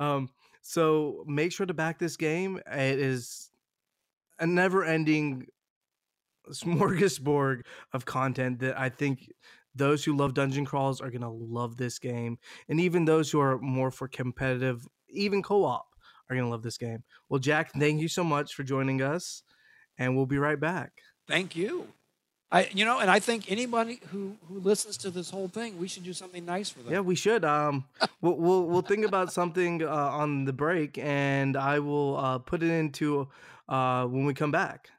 um, 0.00 0.28
so 0.60 1.22
make 1.28 1.52
sure 1.52 1.66
to 1.66 1.74
back 1.74 2.00
this 2.00 2.16
game. 2.16 2.60
It 2.66 2.98
is 2.98 3.48
a 4.40 4.46
never 4.46 4.84
ending 4.84 5.46
smorgasbord 6.50 7.62
of 7.92 8.04
content 8.04 8.60
that 8.60 8.78
I 8.78 8.88
think 8.88 9.30
those 9.74 10.04
who 10.04 10.16
love 10.16 10.34
dungeon 10.34 10.64
crawls 10.64 11.00
are 11.00 11.10
going 11.10 11.22
to 11.22 11.28
love 11.28 11.76
this 11.76 11.98
game. 11.98 12.38
And 12.68 12.80
even 12.80 13.04
those 13.04 13.30
who 13.30 13.40
are 13.40 13.58
more 13.58 13.90
for 13.90 14.08
competitive, 14.08 14.86
even 15.08 15.42
co 15.42 15.64
op, 15.64 15.86
are 16.28 16.34
going 16.34 16.46
to 16.46 16.50
love 16.50 16.62
this 16.62 16.78
game. 16.78 17.04
Well, 17.28 17.38
Jack, 17.38 17.72
thank 17.72 18.00
you 18.00 18.08
so 18.08 18.24
much 18.24 18.54
for 18.54 18.62
joining 18.62 19.02
us. 19.02 19.42
And 19.98 20.16
we'll 20.16 20.26
be 20.26 20.38
right 20.38 20.58
back. 20.58 20.92
Thank 21.28 21.56
you. 21.56 21.86
I, 22.50 22.68
you 22.72 22.84
know, 22.84 23.00
and 23.00 23.10
I 23.10 23.18
think 23.18 23.50
anybody 23.50 24.00
who 24.10 24.36
who 24.46 24.60
listens 24.60 24.96
to 24.98 25.10
this 25.10 25.30
whole 25.30 25.48
thing, 25.48 25.78
we 25.80 25.88
should 25.88 26.04
do 26.04 26.12
something 26.12 26.44
nice 26.44 26.70
for 26.70 26.80
them. 26.80 26.92
Yeah, 26.92 27.00
we 27.00 27.16
should. 27.16 27.44
Um, 27.44 27.84
we'll, 28.20 28.36
we'll 28.36 28.64
we'll 28.66 28.82
think 28.82 29.04
about 29.04 29.32
something 29.32 29.82
uh, 29.82 29.88
on 29.88 30.44
the 30.44 30.52
break, 30.52 30.96
and 30.98 31.56
I 31.56 31.80
will 31.80 32.16
uh, 32.16 32.38
put 32.38 32.62
it 32.62 32.70
into 32.70 33.28
uh, 33.68 34.06
when 34.06 34.26
we 34.26 34.34
come 34.34 34.52
back. 34.52 34.90